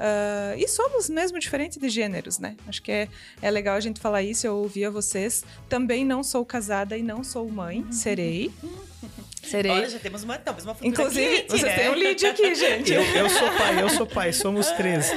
Ah, 0.00 0.54
e 0.56 0.66
somos 0.66 1.10
mesmo 1.10 1.38
diferentes 1.38 1.76
de 1.76 1.88
gêneros, 1.90 2.38
né? 2.38 2.56
Acho 2.66 2.82
que 2.82 2.90
é, 2.90 3.08
é 3.42 3.50
legal 3.50 3.76
a 3.76 3.80
gente 3.80 4.00
falar 4.00 4.22
isso. 4.22 4.46
Eu 4.46 4.56
ouvia 4.56 4.90
vocês. 4.90 5.44
Também 5.68 6.04
não 6.06 6.22
sou 6.22 6.44
casada 6.44 6.96
e 6.96 7.02
não 7.02 7.22
sou 7.22 7.48
mãe. 7.50 7.86
Serei. 7.92 8.50
Serei. 9.42 9.72
Olha, 9.72 9.88
já 9.88 9.98
temos 9.98 10.22
uma, 10.22 10.38
temos 10.38 10.64
uma 10.64 10.74
futura 10.74 10.88
Inclusive, 10.90 11.26
cliente, 11.26 11.50
vocês 11.50 11.62
né? 11.62 11.76
têm 11.76 11.90
um 11.90 11.94
lead 11.94 12.26
aqui, 12.26 12.54
gente. 12.54 12.92
Eu, 12.92 13.02
eu 13.02 13.30
sou 13.30 13.48
pai, 13.52 13.82
eu 13.82 13.88
sou 13.88 14.06
pai, 14.06 14.32
somos 14.32 14.70
três. 14.72 15.10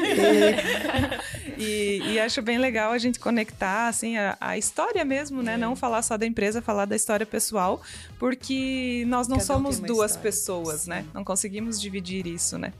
E, 1.57 2.01
e 2.05 2.19
acho 2.19 2.41
bem 2.41 2.57
legal 2.57 2.91
a 2.91 2.97
gente 2.97 3.19
conectar 3.19 3.87
assim 3.87 4.17
a, 4.17 4.35
a 4.39 4.57
história 4.57 5.05
mesmo, 5.05 5.43
né? 5.43 5.55
Não 5.57 5.75
falar 5.75 6.01
só 6.01 6.17
da 6.17 6.25
empresa, 6.25 6.61
falar 6.61 6.85
da 6.85 6.95
história 6.95 7.25
pessoal, 7.25 7.81
porque 8.17 9.03
nós 9.07 9.27
não 9.27 9.37
Cada 9.37 9.53
um 9.53 9.55
somos 9.55 9.79
uma 9.79 9.87
duas 9.87 10.11
história. 10.11 10.31
pessoas, 10.31 10.87
né? 10.87 11.03
Sim. 11.03 11.09
Não 11.13 11.23
conseguimos 11.23 11.79
dividir 11.79 12.25
isso, 12.25 12.57
né? 12.57 12.73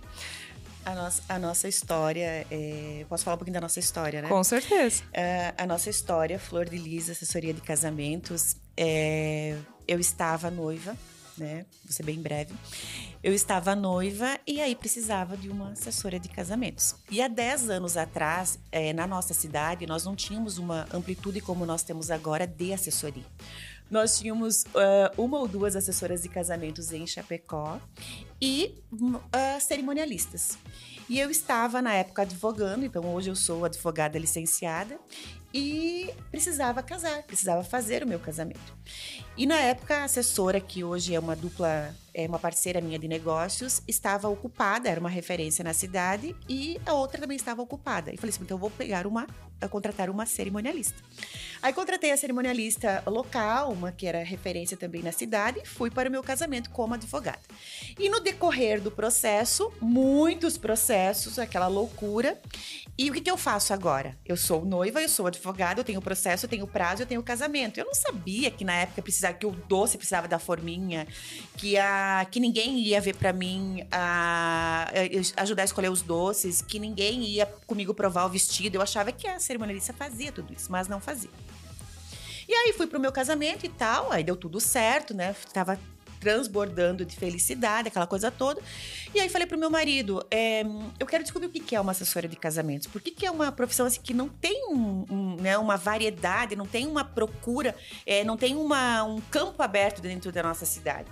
A 0.85 0.95
nossa, 0.95 1.23
a 1.29 1.39
nossa 1.39 1.67
história, 1.67 2.45
é... 2.51 3.05
posso 3.07 3.23
falar 3.23 3.35
um 3.35 3.37
pouquinho 3.37 3.53
da 3.53 3.61
nossa 3.61 3.79
história, 3.79 4.21
né? 4.21 4.27
Com 4.27 4.43
certeza. 4.43 5.03
Ah, 5.13 5.53
a 5.63 5.65
nossa 5.65 5.89
história, 5.89 6.37
Flor 6.37 6.65
de 6.65 6.77
Lis, 6.77 7.09
assessoria 7.09 7.53
de 7.53 7.61
casamentos, 7.61 8.57
é, 8.75 9.55
eu 9.87 9.99
estava 9.99 10.51
noiva, 10.51 10.97
né? 11.37 11.65
Vou 11.83 11.91
ser 11.91 12.03
bem 12.03 12.19
breve. 12.19 12.53
Eu 13.23 13.33
estava 13.33 13.75
noiva 13.75 14.39
e 14.45 14.61
aí 14.61 14.75
precisava 14.75 15.35
de 15.37 15.49
uma 15.49 15.71
assessora 15.71 16.19
de 16.19 16.29
casamentos. 16.29 16.95
E 17.09 17.21
há 17.21 17.27
10 17.27 17.69
anos 17.69 17.97
atrás, 17.97 18.59
é, 18.71 18.93
na 18.93 19.07
nossa 19.07 19.33
cidade, 19.33 19.85
nós 19.85 20.05
não 20.05 20.15
tínhamos 20.15 20.57
uma 20.57 20.87
amplitude 20.93 21.41
como 21.41 21.65
nós 21.65 21.83
temos 21.83 22.11
agora 22.11 22.45
de 22.45 22.73
assessoria. 22.73 23.25
Nós 23.89 24.17
tínhamos 24.17 24.65
ah, 24.75 25.11
uma 25.17 25.37
ou 25.37 25.47
duas 25.47 25.75
assessoras 25.75 26.23
de 26.23 26.29
casamentos 26.29 26.91
em 26.91 27.05
Chapecó 27.05 27.79
e 28.41 28.75
ah, 29.31 29.59
cerimonialistas. 29.59 30.57
E 31.09 31.19
eu 31.19 31.29
estava, 31.29 31.81
na 31.81 31.93
época, 31.93 32.21
advogando, 32.21 32.85
então 32.85 33.05
hoje 33.13 33.29
eu 33.29 33.35
sou 33.35 33.65
advogada 33.65 34.17
licenciada 34.17 34.97
e 35.53 36.09
precisava 36.31 36.81
casar, 36.81 37.23
precisava 37.23 37.63
fazer 37.63 38.03
o 38.03 38.07
meu 38.07 38.19
casamento. 38.19 38.75
E 39.37 39.45
na 39.45 39.59
época, 39.59 39.97
a 39.97 40.03
assessora, 40.05 40.59
que 40.59 40.83
hoje 40.83 41.13
é 41.13 41.19
uma 41.19 41.35
dupla, 41.35 41.93
é 42.13 42.27
uma 42.27 42.39
parceira 42.39 42.81
minha 42.81 42.97
de 42.97 43.07
negócios, 43.07 43.81
estava 43.87 44.27
ocupada, 44.27 44.89
era 44.89 44.99
uma 44.99 45.09
referência 45.09 45.63
na 45.63 45.73
cidade, 45.73 46.35
e 46.49 46.79
a 46.85 46.93
outra 46.93 47.21
também 47.21 47.35
estava 47.35 47.61
ocupada. 47.61 48.11
E 48.11 48.17
falei 48.17 48.29
assim: 48.31 48.43
então 48.43 48.55
eu 48.55 48.59
vou 48.61 48.71
pegar 48.71 49.05
uma, 49.05 49.27
contratar 49.69 50.09
uma 50.09 50.25
cerimonialista. 50.25 51.01
Aí 51.63 51.71
contratei 51.71 52.11
a 52.11 52.17
cerimonialista 52.17 53.01
local, 53.07 53.71
uma 53.71 53.89
que 53.89 54.05
era 54.05 54.21
referência 54.21 54.75
também 54.75 55.01
na 55.01 55.13
cidade, 55.13 55.61
e 55.63 55.65
fui 55.65 55.89
para 55.89 56.09
o 56.09 56.11
meu 56.11 56.21
casamento 56.21 56.69
como 56.69 56.93
advogada. 56.93 57.39
E 57.97 58.09
no 58.09 58.19
decorrer 58.19 58.81
do 58.81 58.91
processo, 58.91 59.71
muitos 59.79 60.57
processos, 60.57 61.39
aquela 61.39 61.67
loucura. 61.67 62.37
E 62.97 63.09
o 63.09 63.13
que, 63.13 63.21
que 63.21 63.31
eu 63.31 63.37
faço 63.37 63.73
agora? 63.73 64.17
Eu 64.25 64.35
sou 64.35 64.65
noiva, 64.65 65.01
eu 65.01 65.07
sou 65.07 65.25
advogada, 65.25 65.79
eu 65.79 65.85
tenho 65.85 66.01
processo, 66.01 66.45
eu 66.45 66.49
tenho 66.49 66.67
prazo, 66.67 67.03
eu 67.03 67.05
tenho 67.05 67.23
casamento. 67.23 67.79
Eu 67.79 67.85
não 67.85 67.93
sabia 67.93 68.51
que 68.51 68.65
na 68.65 68.73
época 68.73 69.01
precisava, 69.01 69.33
que 69.33 69.45
o 69.45 69.51
doce 69.51 69.97
precisava 69.97 70.27
da 70.27 70.39
forminha, 70.39 71.07
que, 71.57 71.77
a, 71.77 72.27
que 72.29 72.39
ninguém 72.41 72.77
ia 72.79 72.99
ver 72.99 73.15
para 73.15 73.31
mim 73.31 73.87
a, 73.89 74.91
ajudar 75.37 75.63
a 75.63 75.65
escolher 75.65 75.89
os 75.89 76.01
doces, 76.01 76.61
que 76.61 76.77
ninguém 76.77 77.23
ia 77.23 77.45
comigo 77.65 77.93
provar 77.93 78.25
o 78.25 78.29
vestido. 78.29 78.75
Eu 78.75 78.81
achava 78.81 79.11
que 79.11 79.27
a 79.27 79.39
cerimonialista 79.53 79.93
fazia 79.93 80.31
tudo 80.31 80.53
isso, 80.53 80.71
mas 80.71 80.87
não 80.87 80.99
fazia. 80.99 81.29
E 82.47 82.53
aí 82.53 82.73
fui 82.73 82.87
pro 82.87 82.99
meu 82.99 83.11
casamento 83.11 83.65
e 83.65 83.69
tal, 83.69 84.11
aí 84.11 84.23
deu 84.23 84.35
tudo 84.35 84.59
certo, 84.59 85.13
né? 85.13 85.33
Tava 85.53 85.79
transbordando 86.19 87.05
de 87.05 87.15
felicidade, 87.17 87.89
aquela 87.89 88.07
coisa 88.07 88.31
toda. 88.31 88.61
E 89.13 89.19
aí 89.19 89.29
falei 89.29 89.45
pro 89.45 89.57
meu 89.57 89.69
marido, 89.69 90.25
é, 90.31 90.63
eu 90.99 91.05
quero 91.05 91.23
descobrir 91.23 91.47
o 91.47 91.51
que 91.51 91.75
é 91.75 91.81
uma 91.81 91.91
assessora 91.91 92.27
de 92.27 92.35
casamentos. 92.35 92.87
Por 92.87 93.01
que, 93.01 93.11
que 93.11 93.25
é 93.25 93.31
uma 93.31 93.51
profissão 93.51 93.85
assim 93.85 93.99
que 94.01 94.13
não 94.13 94.29
tem 94.29 94.67
um, 94.69 95.05
um, 95.09 95.35
né, 95.41 95.57
uma 95.57 95.75
variedade, 95.75 96.55
não 96.55 96.65
tem 96.65 96.87
uma 96.87 97.03
procura, 97.03 97.75
é, 98.05 98.23
não 98.23 98.37
tem 98.37 98.55
uma, 98.55 99.03
um 99.03 99.19
campo 99.21 99.61
aberto 99.61 100.01
dentro 100.01 100.31
da 100.31 100.41
nossa 100.41 100.65
cidade. 100.65 101.09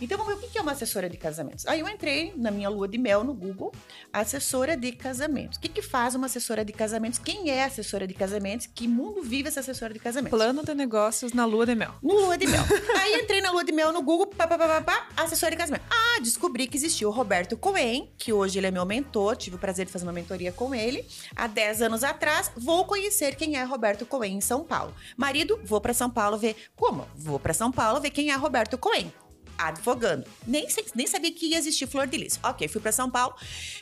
Então, 0.00 0.16
vamos 0.16 0.40
ver 0.40 0.46
o 0.46 0.50
que 0.50 0.58
é 0.58 0.62
uma 0.62 0.72
assessora 0.72 1.08
de 1.08 1.16
casamentos. 1.16 1.66
Aí 1.66 1.80
eu 1.80 1.88
entrei 1.88 2.32
na 2.36 2.50
minha 2.50 2.68
lua 2.68 2.86
de 2.86 2.98
mel 2.98 3.24
no 3.24 3.34
Google, 3.34 3.72
assessora 4.12 4.76
de 4.76 4.92
casamentos. 4.92 5.58
O 5.58 5.60
que, 5.60 5.68
que 5.68 5.82
faz 5.82 6.14
uma 6.14 6.26
assessora 6.26 6.64
de 6.64 6.72
casamentos? 6.72 7.18
Quem 7.18 7.50
é 7.50 7.64
assessora 7.64 8.06
de 8.06 8.14
casamentos? 8.14 8.66
Que 8.66 8.86
mundo 8.86 9.22
vive 9.22 9.48
essa 9.48 9.60
assessora 9.60 9.92
de 9.92 9.98
casamentos? 9.98 10.36
Plano 10.38 10.64
de 10.64 10.74
negócios 10.74 11.32
na 11.32 11.44
lua 11.44 11.66
de 11.66 11.74
mel. 11.74 11.94
No 12.02 12.14
lua 12.14 12.38
de 12.38 12.46
mel. 12.46 12.62
Aí 12.98 13.14
entrei 13.22 13.40
na 13.40 13.50
lua 13.50 13.64
de 13.64 13.72
mel 13.72 13.92
no 13.92 14.02
Google, 14.02 14.26
pá, 14.26 14.46
pá, 14.46 14.56
pá, 14.56 14.80
pá, 14.80 15.08
assessora 15.16 15.50
de 15.52 15.56
casamento. 15.56 15.84
Ah, 15.90 16.20
descobri 16.20 16.66
que 16.66 16.76
existia 16.76 17.08
o 17.08 17.10
Roberto 17.10 17.56
Cohen, 17.56 18.12
que 18.16 18.32
hoje 18.32 18.58
ele 18.58 18.66
é 18.66 18.70
meu 18.70 18.84
mentor, 18.86 19.36
tive 19.36 19.56
o 19.56 19.58
prazer 19.58 19.86
de 19.86 19.92
fazer 19.92 20.04
uma 20.04 20.12
mentoria 20.12 20.52
com 20.52 20.74
ele. 20.74 21.04
Há 21.34 21.46
10 21.46 21.82
anos 21.82 22.04
atrás, 22.04 22.50
vou 22.56 22.84
conhecer 22.84 23.34
quem 23.34 23.56
é 23.56 23.64
Roberto 23.64 24.06
Cohen 24.06 24.36
em 24.36 24.40
São 24.40 24.64
Paulo. 24.64 24.94
Marido, 25.16 25.60
vou 25.64 25.80
para 25.80 25.94
São 25.94 26.10
Paulo 26.10 26.38
ver. 26.38 26.56
Como? 26.76 27.06
Vou 27.16 27.38
para 27.38 27.52
São 27.52 27.72
Paulo 27.72 28.00
ver 28.00 28.10
quem 28.10 28.30
é 28.30 28.34
Roberto 28.34 28.78
Cohen 28.78 29.12
advogando. 29.58 30.24
Nem, 30.46 30.66
nem 30.94 31.06
sabia 31.06 31.32
que 31.32 31.46
ia 31.46 31.58
existir 31.58 31.86
Flor 31.86 32.06
de 32.06 32.16
Lis. 32.16 32.38
Ok, 32.42 32.68
fui 32.68 32.80
para 32.80 32.92
São 32.92 33.10
Paulo, 33.10 33.34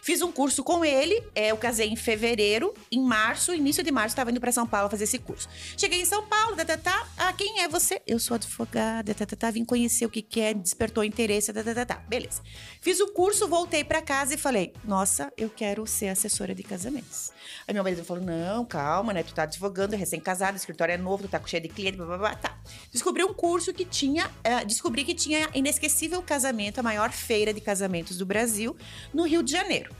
fiz 0.02 0.22
um 0.22 0.32
curso 0.32 0.64
com 0.64 0.84
ele. 0.84 1.22
É, 1.34 1.50
eu 1.50 1.56
casei 1.56 1.88
em 1.88 1.96
fevereiro, 1.96 2.74
em 2.90 3.00
março, 3.00 3.54
início 3.54 3.84
de 3.84 3.92
março, 3.92 4.08
estava 4.08 4.30
indo 4.30 4.40
para 4.40 4.50
São 4.50 4.66
Paulo 4.66 4.88
fazer 4.88 5.04
esse 5.04 5.18
curso. 5.18 5.48
Cheguei 5.76 6.00
em 6.00 6.04
São 6.04 6.26
Paulo, 6.26 6.56
tá, 6.56 6.64
tá, 6.64 6.76
tá. 6.76 7.08
Ah, 7.16 7.32
quem 7.32 7.60
é 7.60 7.68
você? 7.68 8.00
Eu 8.06 8.18
sou 8.18 8.34
advogada, 8.34 9.14
tá, 9.14 9.26
tá, 9.26 9.36
tá. 9.36 9.50
Vim 9.50 9.64
conhecer 9.64 10.06
o 10.06 10.08
que, 10.08 10.22
que 10.22 10.40
é, 10.40 10.54
despertou 10.54 11.04
interesse, 11.04 11.52
tá, 11.52 11.62
tá, 11.62 11.74
tá, 11.74 11.86
tá. 11.86 11.94
Beleza. 12.08 12.42
Fiz 12.80 13.00
o 13.00 13.08
curso, 13.08 13.46
voltei 13.46 13.84
para 13.84 14.00
casa 14.00 14.34
e 14.34 14.38
falei: 14.38 14.72
Nossa, 14.84 15.32
eu 15.36 15.50
quero 15.50 15.86
ser 15.86 16.08
assessora 16.08 16.54
de 16.54 16.62
casamentos. 16.62 17.30
Aí 17.66 17.74
meu 17.74 17.82
marido 17.82 18.04
falou: 18.04 18.22
Não, 18.22 18.64
calma, 18.64 19.12
né? 19.12 19.22
Tu 19.22 19.34
tá 19.34 19.42
advogando, 19.42 19.94
é 19.94 19.96
recém-casado, 19.96 20.56
escritório 20.56 20.92
é 20.92 20.96
novo, 20.96 21.24
tu 21.24 21.28
tá 21.28 21.40
cheio 21.44 21.62
de 21.62 21.68
cliente, 21.68 21.96
blá, 21.96 22.06
blá, 22.06 22.18
blá. 22.18 22.34
Tá. 22.34 22.58
Descobri 22.92 23.24
um 23.24 23.34
curso 23.34 23.72
que 23.72 23.84
tinha, 23.84 24.26
uh, 24.26 24.66
descobri 24.66 25.04
que 25.04 25.14
tinha 25.14 25.48
Inesquecível 25.66 26.22
Casamento, 26.22 26.78
a 26.78 26.82
maior 26.82 27.10
feira 27.10 27.52
de 27.52 27.60
casamentos 27.60 28.16
do 28.16 28.24
Brasil, 28.24 28.76
no 29.12 29.24
Rio 29.24 29.42
de 29.42 29.50
Janeiro. 29.50 29.92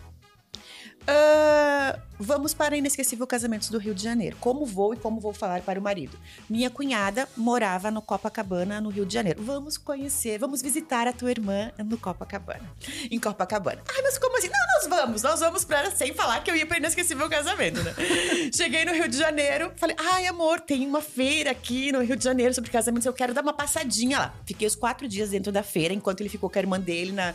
Uh, 1.02 2.15
vamos 2.18 2.54
para 2.54 2.76
Inesquecível 2.76 3.26
Casamentos 3.26 3.68
do 3.68 3.78
Rio 3.78 3.94
de 3.94 4.02
Janeiro. 4.02 4.36
Como 4.40 4.64
vou 4.64 4.94
e 4.94 4.96
como 4.96 5.20
vou 5.20 5.32
falar 5.32 5.60
para 5.62 5.78
o 5.78 5.82
marido? 5.82 6.18
Minha 6.48 6.70
cunhada 6.70 7.28
morava 7.36 7.90
no 7.90 8.02
Copacabana, 8.02 8.80
no 8.80 8.88
Rio 8.88 9.06
de 9.06 9.14
Janeiro. 9.14 9.42
Vamos 9.42 9.76
conhecer, 9.76 10.38
vamos 10.38 10.62
visitar 10.62 11.06
a 11.06 11.12
tua 11.12 11.30
irmã 11.30 11.70
no 11.78 11.98
Copacabana. 11.98 12.68
Em 13.10 13.18
Copacabana. 13.18 13.82
Ai, 13.94 14.02
mas 14.02 14.18
como 14.18 14.36
assim? 14.38 14.48
Não, 14.48 14.66
nós 14.76 14.86
vamos, 14.88 15.22
nós 15.22 15.40
vamos 15.40 15.64
para 15.64 15.90
sem 15.90 16.14
falar 16.14 16.42
que 16.42 16.50
eu 16.50 16.56
ia 16.56 16.66
para 16.66 16.78
Inesquecível 16.78 17.28
Casamento, 17.28 17.82
né? 17.82 17.94
Cheguei 18.54 18.84
no 18.84 18.92
Rio 18.92 19.08
de 19.08 19.16
Janeiro, 19.16 19.72
falei: 19.76 19.96
ai, 19.98 20.26
amor, 20.26 20.60
tem 20.60 20.86
uma 20.86 21.00
feira 21.00 21.50
aqui 21.50 21.92
no 21.92 22.00
Rio 22.02 22.16
de 22.16 22.24
Janeiro 22.24 22.54
sobre 22.54 22.70
casamentos, 22.70 23.06
eu 23.06 23.12
quero 23.12 23.34
dar 23.34 23.42
uma 23.42 23.52
passadinha 23.52 24.18
lá. 24.18 24.34
Fiquei 24.44 24.66
os 24.66 24.74
quatro 24.76 25.08
dias 25.08 25.30
dentro 25.30 25.52
da 25.52 25.62
feira, 25.62 25.92
enquanto 25.92 26.20
ele 26.20 26.28
ficou 26.28 26.48
com 26.48 26.58
a 26.58 26.62
irmã 26.62 26.80
dele 26.80 27.12
na, 27.12 27.34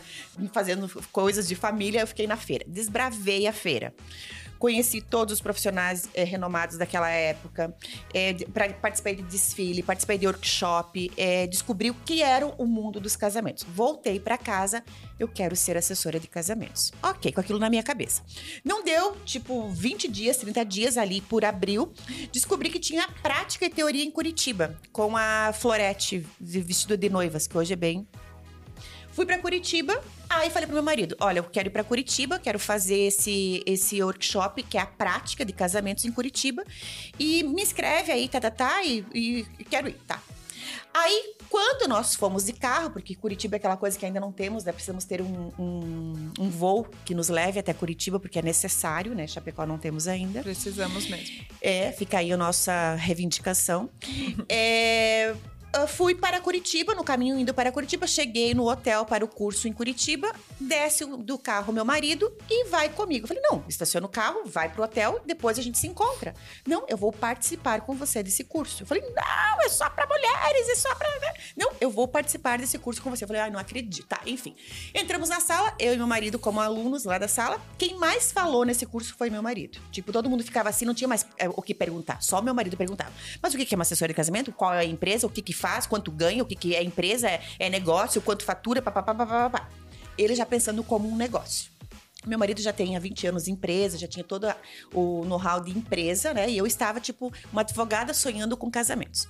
fazendo 0.52 0.88
coisas 1.10 1.46
de 1.46 1.54
família, 1.54 2.00
eu 2.00 2.06
fiquei 2.06 2.26
na 2.26 2.36
feira. 2.36 2.64
Desbravei 2.66 3.46
a 3.46 3.52
feira. 3.52 3.94
Conheci 4.62 5.00
todos 5.00 5.34
os 5.34 5.40
profissionais 5.40 6.08
é, 6.14 6.22
renomados 6.22 6.78
daquela 6.78 7.10
época, 7.10 7.76
é, 8.14 8.32
pra, 8.32 8.72
participei 8.74 9.16
de 9.16 9.24
desfile, 9.24 9.82
participei 9.82 10.16
de 10.16 10.24
workshop, 10.24 11.10
é, 11.16 11.48
descobri 11.48 11.90
o 11.90 11.94
que 11.94 12.22
era 12.22 12.46
o 12.46 12.64
mundo 12.64 13.00
dos 13.00 13.16
casamentos. 13.16 13.64
Voltei 13.64 14.20
para 14.20 14.38
casa, 14.38 14.84
eu 15.18 15.26
quero 15.26 15.56
ser 15.56 15.76
assessora 15.76 16.20
de 16.20 16.28
casamentos. 16.28 16.92
Ok, 17.02 17.32
com 17.32 17.40
aquilo 17.40 17.58
na 17.58 17.68
minha 17.68 17.82
cabeça. 17.82 18.22
Não 18.64 18.84
deu, 18.84 19.16
tipo, 19.24 19.68
20 19.68 20.06
dias, 20.06 20.36
30 20.36 20.64
dias 20.64 20.96
ali 20.96 21.20
por 21.20 21.44
abril, 21.44 21.92
descobri 22.30 22.70
que 22.70 22.78
tinha 22.78 23.08
prática 23.20 23.66
e 23.66 23.68
teoria 23.68 24.04
em 24.04 24.12
Curitiba, 24.12 24.78
com 24.92 25.16
a 25.16 25.52
Florete 25.52 26.24
vestido 26.38 26.96
de 26.96 27.10
noivas, 27.10 27.48
que 27.48 27.58
hoje 27.58 27.72
é 27.72 27.76
bem 27.76 28.06
Fui 29.12 29.26
para 29.26 29.38
Curitiba, 29.38 30.02
aí 30.28 30.50
falei 30.50 30.66
pro 30.66 30.74
meu 30.74 30.82
marido: 30.82 31.16
olha, 31.20 31.38
eu 31.38 31.44
quero 31.44 31.68
ir 31.68 31.70
para 31.70 31.84
Curitiba, 31.84 32.38
quero 32.38 32.58
fazer 32.58 33.08
esse, 33.08 33.62
esse 33.66 34.02
workshop, 34.02 34.62
que 34.62 34.78
é 34.78 34.80
a 34.80 34.86
prática 34.86 35.44
de 35.44 35.52
casamentos 35.52 36.04
em 36.04 36.10
Curitiba. 36.10 36.64
E 37.18 37.42
me 37.42 37.62
inscreve 37.62 38.10
aí, 38.10 38.28
tá, 38.28 38.40
tá, 38.40 38.50
tá, 38.50 38.84
e, 38.84 39.04
e 39.14 39.64
quero 39.64 39.88
ir, 39.88 39.96
tá. 40.06 40.20
Aí, 40.94 41.34
quando 41.48 41.88
nós 41.88 42.14
fomos 42.14 42.44
de 42.44 42.52
carro, 42.52 42.90
porque 42.90 43.14
Curitiba 43.14 43.56
é 43.56 43.58
aquela 43.58 43.78
coisa 43.78 43.98
que 43.98 44.04
ainda 44.04 44.20
não 44.20 44.30
temos, 44.30 44.64
né? 44.64 44.72
Precisamos 44.72 45.04
ter 45.04 45.22
um, 45.22 45.50
um, 45.58 46.32
um, 46.38 46.50
voo 46.50 46.86
que 47.04 47.14
nos 47.14 47.30
leve 47.30 47.58
até 47.58 47.72
Curitiba, 47.72 48.20
porque 48.20 48.38
é 48.38 48.42
necessário, 48.42 49.14
né? 49.14 49.26
Chapecó 49.26 49.64
não 49.64 49.78
temos 49.78 50.06
ainda. 50.06 50.42
Precisamos 50.42 51.08
mesmo. 51.08 51.44
É, 51.62 51.92
fica 51.92 52.18
aí 52.18 52.30
a 52.30 52.36
nossa 52.36 52.94
reivindicação. 52.96 53.88
é, 54.48 55.34
Uh, 55.74 55.86
fui 55.86 56.14
para 56.14 56.38
Curitiba, 56.38 56.94
no 56.94 57.02
caminho 57.02 57.38
indo 57.38 57.54
para 57.54 57.72
Curitiba, 57.72 58.06
cheguei 58.06 58.52
no 58.52 58.68
hotel 58.68 59.06
para 59.06 59.24
o 59.24 59.28
curso 59.28 59.66
em 59.66 59.72
Curitiba, 59.72 60.30
desce 60.60 61.04
do 61.06 61.38
carro 61.38 61.72
meu 61.72 61.84
marido 61.84 62.30
e 62.50 62.64
vai 62.68 62.90
comigo. 62.90 63.24
Eu 63.24 63.28
falei, 63.28 63.42
não, 63.42 63.64
estaciona 63.66 64.06
o 64.06 64.08
carro, 64.08 64.42
vai 64.44 64.68
pro 64.68 64.82
hotel, 64.82 65.20
depois 65.24 65.58
a 65.58 65.62
gente 65.62 65.78
se 65.78 65.86
encontra. 65.86 66.34
Não, 66.66 66.84
eu 66.88 66.96
vou 66.96 67.10
participar 67.10 67.80
com 67.80 67.94
você 67.94 68.22
desse 68.22 68.44
curso. 68.44 68.82
Eu 68.82 68.86
falei, 68.86 69.02
não, 69.02 69.62
é 69.64 69.68
só 69.70 69.88
para 69.88 70.06
mulheres, 70.06 70.68
é 70.68 70.74
só 70.74 70.94
para... 70.94 71.08
Não, 71.56 71.72
eu 71.80 71.90
vou 71.90 72.06
participar 72.06 72.58
desse 72.58 72.78
curso 72.78 73.00
com 73.00 73.08
você. 73.08 73.24
Eu 73.24 73.28
falei, 73.28 73.42
ai, 73.42 73.50
não 73.50 73.58
acredito. 73.58 74.06
Tá, 74.06 74.20
enfim. 74.26 74.54
Entramos 74.94 75.28
na 75.28 75.40
sala, 75.40 75.74
eu 75.78 75.94
e 75.94 75.96
meu 75.96 76.06
marido 76.06 76.38
como 76.38 76.60
alunos 76.60 77.04
lá 77.04 77.16
da 77.16 77.28
sala. 77.28 77.60
Quem 77.78 77.96
mais 77.96 78.30
falou 78.30 78.64
nesse 78.64 78.84
curso 78.84 79.14
foi 79.16 79.30
meu 79.30 79.42
marido. 79.42 79.78
Tipo, 79.90 80.12
todo 80.12 80.28
mundo 80.28 80.44
ficava 80.44 80.68
assim, 80.68 80.84
não 80.84 80.94
tinha 80.94 81.08
mais 81.08 81.26
é, 81.38 81.48
o 81.48 81.62
que 81.62 81.74
perguntar. 81.74 82.22
Só 82.22 82.42
meu 82.42 82.52
marido 82.52 82.76
perguntava. 82.76 83.12
Mas 83.40 83.54
o 83.54 83.56
que 83.56 83.74
é 83.74 83.76
uma 83.76 83.82
assessora 83.82 84.08
de 84.08 84.14
casamento? 84.14 84.52
Qual 84.52 84.74
é 84.74 84.80
a 84.80 84.84
empresa? 84.84 85.26
O 85.26 85.30
que 85.30 85.40
que 85.40 85.52
faz, 85.62 85.86
quanto 85.86 86.10
ganha, 86.10 86.42
o 86.42 86.46
que, 86.46 86.56
que 86.56 86.74
é 86.74 86.82
empresa, 86.82 87.28
é, 87.28 87.40
é 87.60 87.70
negócio, 87.70 88.20
quanto 88.20 88.44
fatura, 88.44 88.82
papapá. 88.82 89.68
Ele 90.18 90.34
já 90.34 90.44
pensando 90.44 90.82
como 90.82 91.08
um 91.08 91.16
negócio. 91.16 91.70
Meu 92.26 92.38
marido 92.38 92.60
já 92.60 92.72
tem 92.72 92.96
há 92.96 93.00
20 93.00 93.26
anos 93.26 93.48
empresa, 93.48 93.98
já 93.98 94.06
tinha 94.06 94.24
todo 94.24 94.46
o 94.94 95.24
know-how 95.24 95.60
de 95.60 95.76
empresa, 95.76 96.32
né? 96.32 96.48
E 96.48 96.56
eu 96.56 96.66
estava, 96.66 97.00
tipo, 97.00 97.32
uma 97.52 97.62
advogada 97.62 98.14
sonhando 98.14 98.56
com 98.56 98.70
casamentos. 98.70 99.28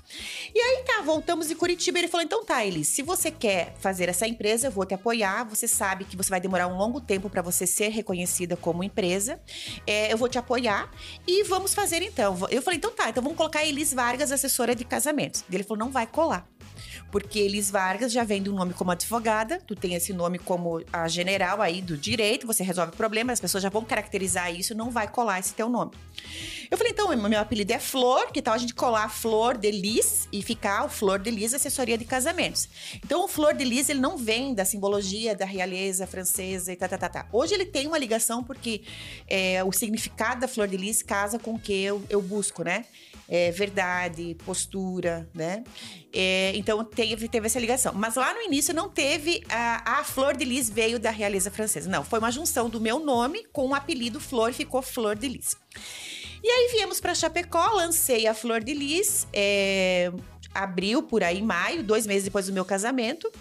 E 0.54 0.60
aí, 0.60 0.84
tá, 0.84 1.02
voltamos 1.02 1.50
em 1.50 1.56
Curitiba. 1.56 1.98
Ele 1.98 2.08
falou: 2.08 2.24
então 2.24 2.44
tá, 2.44 2.64
Elis, 2.64 2.88
se 2.88 3.02
você 3.02 3.30
quer 3.30 3.74
fazer 3.78 4.08
essa 4.08 4.26
empresa, 4.26 4.66
eu 4.66 4.70
vou 4.70 4.84
te 4.84 4.94
apoiar. 4.94 5.44
Você 5.44 5.66
sabe 5.66 6.04
que 6.04 6.16
você 6.16 6.30
vai 6.30 6.40
demorar 6.40 6.68
um 6.68 6.76
longo 6.76 7.00
tempo 7.00 7.30
para 7.30 7.42
você 7.42 7.66
ser 7.66 7.88
reconhecida 7.88 8.56
como 8.56 8.84
empresa. 8.84 9.40
É, 9.86 10.12
eu 10.12 10.18
vou 10.18 10.28
te 10.28 10.38
apoiar 10.38 10.90
e 11.26 11.44
vamos 11.44 11.72
fazer 11.74 12.02
então. 12.02 12.36
Eu 12.50 12.60
falei: 12.60 12.76
então 12.76 12.90
tá, 12.90 13.08
então 13.08 13.22
vamos 13.22 13.38
colocar 13.38 13.64
Elis 13.64 13.92
Vargas, 13.92 14.30
assessora 14.30 14.74
de 14.74 14.84
casamentos. 14.84 15.44
Ele 15.50 15.62
falou: 15.62 15.78
não 15.78 15.90
vai 15.90 16.06
colar. 16.06 16.46
Porque 17.12 17.38
Elis 17.38 17.70
Vargas 17.70 18.10
já 18.10 18.24
vem 18.24 18.42
do 18.42 18.52
nome 18.52 18.72
como 18.74 18.90
advogada, 18.90 19.60
tu 19.64 19.76
tem 19.76 19.94
esse 19.94 20.12
nome 20.12 20.38
como 20.38 20.82
a 20.92 21.06
general 21.06 21.60
aí 21.60 21.80
do 21.80 21.96
direito, 21.96 22.46
você 22.46 22.64
resolve 22.64 22.96
problemas, 22.96 23.34
as 23.34 23.40
pessoas 23.40 23.62
já 23.62 23.68
vão 23.68 23.84
caracterizar 23.84 24.52
isso, 24.52 24.74
não 24.74 24.90
vai 24.90 25.06
colar 25.06 25.38
esse 25.38 25.52
teu 25.52 25.68
nome. 25.68 25.92
Eu 26.70 26.78
falei, 26.78 26.92
então, 26.92 27.14
meu 27.14 27.38
apelido 27.38 27.70
é 27.74 27.78
Flor, 27.78 28.32
que 28.32 28.40
tal 28.40 28.54
a 28.54 28.58
gente 28.58 28.72
colar 28.72 29.10
Flor 29.10 29.58
de 29.58 29.70
Lis 29.70 30.26
e 30.32 30.42
ficar 30.42 30.86
o 30.86 30.88
Flor 30.88 31.18
de 31.18 31.30
Lis 31.30 31.52
assessoria 31.52 31.98
de 31.98 32.06
casamentos. 32.06 32.66
Então, 33.04 33.22
o 33.24 33.28
Flor 33.28 33.52
de 33.52 33.62
Lis, 33.62 33.90
ele 33.90 34.00
não 34.00 34.16
vem 34.16 34.54
da 34.54 34.64
simbologia 34.64 35.36
da 35.36 35.44
realeza 35.44 36.06
francesa 36.06 36.72
e 36.72 36.76
tá, 36.76 36.88
tá, 36.88 36.96
tá, 36.96 37.10
tá. 37.10 37.26
Hoje 37.30 37.52
ele 37.52 37.66
tem 37.66 37.86
uma 37.86 37.98
ligação 37.98 38.42
porque 38.42 38.80
é, 39.28 39.62
o 39.62 39.70
significado 39.70 40.40
da 40.40 40.48
Flor 40.48 40.66
de 40.66 40.78
Lis 40.78 41.02
casa 41.02 41.38
com 41.38 41.56
o 41.56 41.58
que 41.58 41.78
eu, 41.78 42.02
eu 42.08 42.22
busco, 42.22 42.64
né? 42.64 42.86
É, 43.34 43.50
verdade, 43.50 44.36
postura, 44.44 45.26
né? 45.32 45.64
É, 46.12 46.52
então 46.54 46.84
teve, 46.84 47.26
teve 47.28 47.46
essa 47.46 47.58
ligação. 47.58 47.94
Mas 47.94 48.14
lá 48.14 48.34
no 48.34 48.42
início 48.42 48.74
não 48.74 48.90
teve. 48.90 49.42
A, 49.48 50.00
a 50.00 50.04
Flor 50.04 50.36
de 50.36 50.44
Lis 50.44 50.68
veio 50.68 50.98
da 50.98 51.10
realeza 51.10 51.50
francesa. 51.50 51.88
Não, 51.88 52.04
foi 52.04 52.18
uma 52.18 52.30
junção 52.30 52.68
do 52.68 52.78
meu 52.78 52.98
nome 52.98 53.46
com 53.50 53.68
o 53.68 53.74
apelido 53.74 54.20
Flor 54.20 54.52
ficou 54.52 54.82
Flor 54.82 55.16
de 55.16 55.28
Lis. 55.28 55.56
E 56.44 56.46
aí 56.46 56.68
viemos 56.72 57.00
para 57.00 57.14
Chapecó, 57.14 57.70
lancei 57.74 58.26
a 58.26 58.34
Flor 58.34 58.62
de 58.62 58.74
Lis, 58.74 59.26
é, 59.32 60.12
abril, 60.54 61.02
por 61.02 61.24
aí, 61.24 61.40
maio, 61.40 61.82
dois 61.82 62.06
meses 62.06 62.24
depois 62.24 62.44
do 62.44 62.52
meu 62.52 62.66
casamento, 62.66 63.32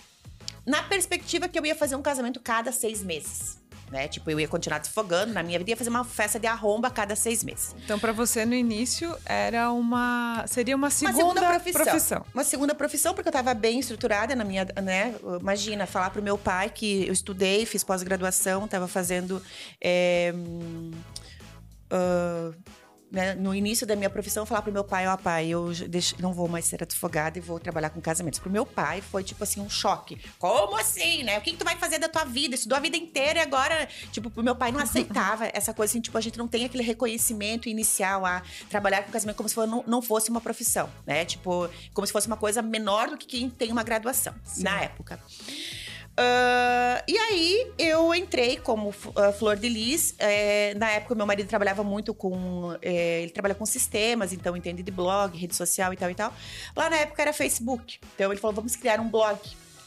na 0.65 0.81
perspectiva 0.83 1.49
que 1.49 1.59
eu 1.59 1.65
ia 1.65 1.75
fazer 1.75 1.97
um 1.97 2.01
casamento 2.01 2.39
cada 2.39 2.71
seis 2.71 3.03
meses. 3.03 3.60
Né? 3.91 4.07
Tipo, 4.07 4.31
eu 4.31 4.39
ia 4.39 4.47
continuar 4.47 4.79
desfogando 4.79 5.33
na 5.33 5.43
minha 5.43 5.59
vida, 5.59 5.71
ia 5.71 5.77
fazer 5.77 5.89
uma 5.89 6.05
festa 6.05 6.39
de 6.39 6.47
arromba 6.47 6.87
a 6.87 6.91
cada 6.91 7.13
seis 7.13 7.43
meses. 7.43 7.75
Então, 7.83 7.99
para 7.99 8.13
você, 8.13 8.45
no 8.45 8.55
início, 8.55 9.13
era 9.25 9.69
uma... 9.69 10.45
Seria 10.47 10.77
uma 10.77 10.89
segunda, 10.89 11.17
uma 11.17 11.23
segunda 11.23 11.47
profissão. 11.47 11.83
profissão. 11.83 12.25
Uma 12.33 12.43
segunda 12.45 12.73
profissão, 12.73 13.13
porque 13.13 13.27
eu 13.27 13.31
estava 13.31 13.53
bem 13.53 13.79
estruturada 13.79 14.33
na 14.33 14.45
minha, 14.45 14.65
né? 14.81 15.13
Imagina, 15.41 15.85
falar 15.85 16.09
pro 16.09 16.23
meu 16.23 16.37
pai 16.37 16.69
que 16.69 17.05
eu 17.05 17.11
estudei, 17.11 17.65
fiz 17.65 17.83
pós-graduação, 17.83 18.63
estava 18.63 18.87
fazendo... 18.87 19.43
É, 19.81 20.33
uh, 21.91 22.55
né, 23.11 23.35
no 23.35 23.53
início 23.53 23.85
da 23.85 23.95
minha 23.95 24.09
profissão, 24.09 24.45
falar 24.45 24.61
pro 24.61 24.71
meu 24.71 24.83
pai, 24.83 25.05
ó, 25.07 25.13
oh, 25.13 25.17
pai, 25.17 25.47
eu 25.47 25.71
não 26.19 26.33
vou 26.33 26.47
mais 26.47 26.65
ser 26.65 26.81
advogada 26.81 27.37
e 27.37 27.41
vou 27.41 27.59
trabalhar 27.59 27.89
com 27.89 27.99
casamentos. 27.99 28.39
Pro 28.39 28.49
meu 28.49 28.65
pai 28.65 29.01
foi, 29.01 29.23
tipo 29.23 29.43
assim, 29.43 29.59
um 29.59 29.69
choque. 29.69 30.17
Como 30.39 30.77
assim, 30.77 31.23
né? 31.23 31.37
O 31.37 31.41
que, 31.41 31.51
que 31.51 31.57
tu 31.57 31.65
vai 31.65 31.75
fazer 31.75 31.99
da 31.99 32.07
tua 32.07 32.23
vida? 32.23 32.55
Estudou 32.55 32.77
a 32.77 32.81
vida 32.81 32.95
inteira 32.95 33.39
e 33.39 33.41
agora... 33.41 33.87
Tipo, 34.11 34.29
pro 34.29 34.41
meu 34.41 34.55
pai 34.55 34.71
não 34.71 34.79
aceitava 34.79 35.49
essa 35.53 35.73
coisa 35.73 35.91
assim, 35.91 36.01
tipo, 36.01 36.17
a 36.17 36.21
gente 36.21 36.37
não 36.37 36.47
tem 36.47 36.63
aquele 36.63 36.83
reconhecimento 36.83 37.67
inicial 37.67 38.25
a 38.25 38.41
trabalhar 38.69 39.03
com 39.03 39.11
casamento 39.11 39.35
como 39.35 39.49
se 39.49 39.57
não, 39.57 39.83
não 39.85 40.01
fosse 40.01 40.29
uma 40.29 40.39
profissão, 40.39 40.89
né? 41.05 41.25
Tipo, 41.25 41.69
como 41.93 42.07
se 42.07 42.13
fosse 42.13 42.27
uma 42.27 42.37
coisa 42.37 42.61
menor 42.61 43.09
do 43.09 43.17
que 43.17 43.25
quem 43.25 43.49
tem 43.49 43.71
uma 43.71 43.83
graduação, 43.83 44.33
Sim. 44.45 44.63
na 44.63 44.81
época. 44.81 45.19
Uh, 46.11 47.01
e 47.07 47.17
aí 47.17 47.71
eu 47.77 48.13
entrei 48.13 48.57
como 48.57 48.89
uh, 48.89 49.33
Flor 49.37 49.55
de 49.55 49.69
Lis. 49.69 50.13
É, 50.19 50.73
na 50.75 50.89
época, 50.91 51.15
meu 51.15 51.25
marido 51.25 51.47
trabalhava 51.47 51.83
muito 51.83 52.13
com. 52.13 52.77
É, 52.81 53.21
ele 53.21 53.31
trabalha 53.31 53.55
com 53.55 53.65
sistemas, 53.65 54.33
então 54.33 54.55
entende 54.55 54.83
de 54.83 54.91
blog, 54.91 55.37
rede 55.37 55.55
social 55.55 55.93
e 55.93 55.97
tal 55.97 56.11
e 56.11 56.15
tal. 56.15 56.33
Lá 56.75 56.89
na 56.89 56.97
época 56.97 57.21
era 57.21 57.33
Facebook. 57.33 57.99
Então 58.15 58.31
ele 58.31 58.39
falou: 58.39 58.55
vamos 58.55 58.75
criar 58.75 58.99
um 58.99 59.09
blog. 59.09 59.39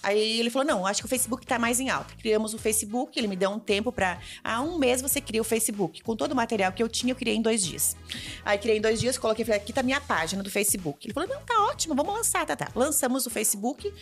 Aí 0.02 0.38
ele 0.38 0.50
falou: 0.50 0.66
não, 0.66 0.86
acho 0.86 1.00
que 1.00 1.06
o 1.06 1.08
Facebook 1.08 1.46
tá 1.46 1.58
mais 1.58 1.80
em 1.80 1.88
alta. 1.88 2.14
Criamos 2.16 2.52
o 2.52 2.58
Facebook, 2.58 3.18
ele 3.18 3.26
me 3.26 3.36
deu 3.36 3.50
um 3.50 3.58
tempo 3.58 3.90
para. 3.90 4.18
Ah, 4.42 4.60
um 4.60 4.78
mês 4.78 5.00
você 5.00 5.20
cria 5.20 5.40
o 5.40 5.44
Facebook. 5.44 6.02
Com 6.02 6.14
todo 6.16 6.32
o 6.32 6.36
material 6.36 6.72
que 6.72 6.82
eu 6.82 6.88
tinha, 6.88 7.12
eu 7.12 7.16
criei 7.16 7.36
em 7.36 7.42
dois 7.42 7.64
dias. 7.64 7.96
Aí 8.44 8.58
criei 8.58 8.78
em 8.78 8.80
dois 8.80 9.00
dias, 9.00 9.16
coloquei, 9.16 9.44
falei, 9.44 9.60
aqui 9.60 9.72
tá 9.72 9.82
minha 9.82 10.00
página 10.00 10.42
do 10.42 10.50
Facebook. 10.50 11.06
Ele 11.06 11.14
falou: 11.14 11.28
não, 11.28 11.40
tá 11.42 11.54
ótimo, 11.64 11.94
vamos 11.94 12.14
lançar, 12.14 12.44
tá, 12.44 12.54
tá. 12.54 12.68
Lançamos 12.74 13.26
o 13.26 13.30
Facebook. 13.30 13.92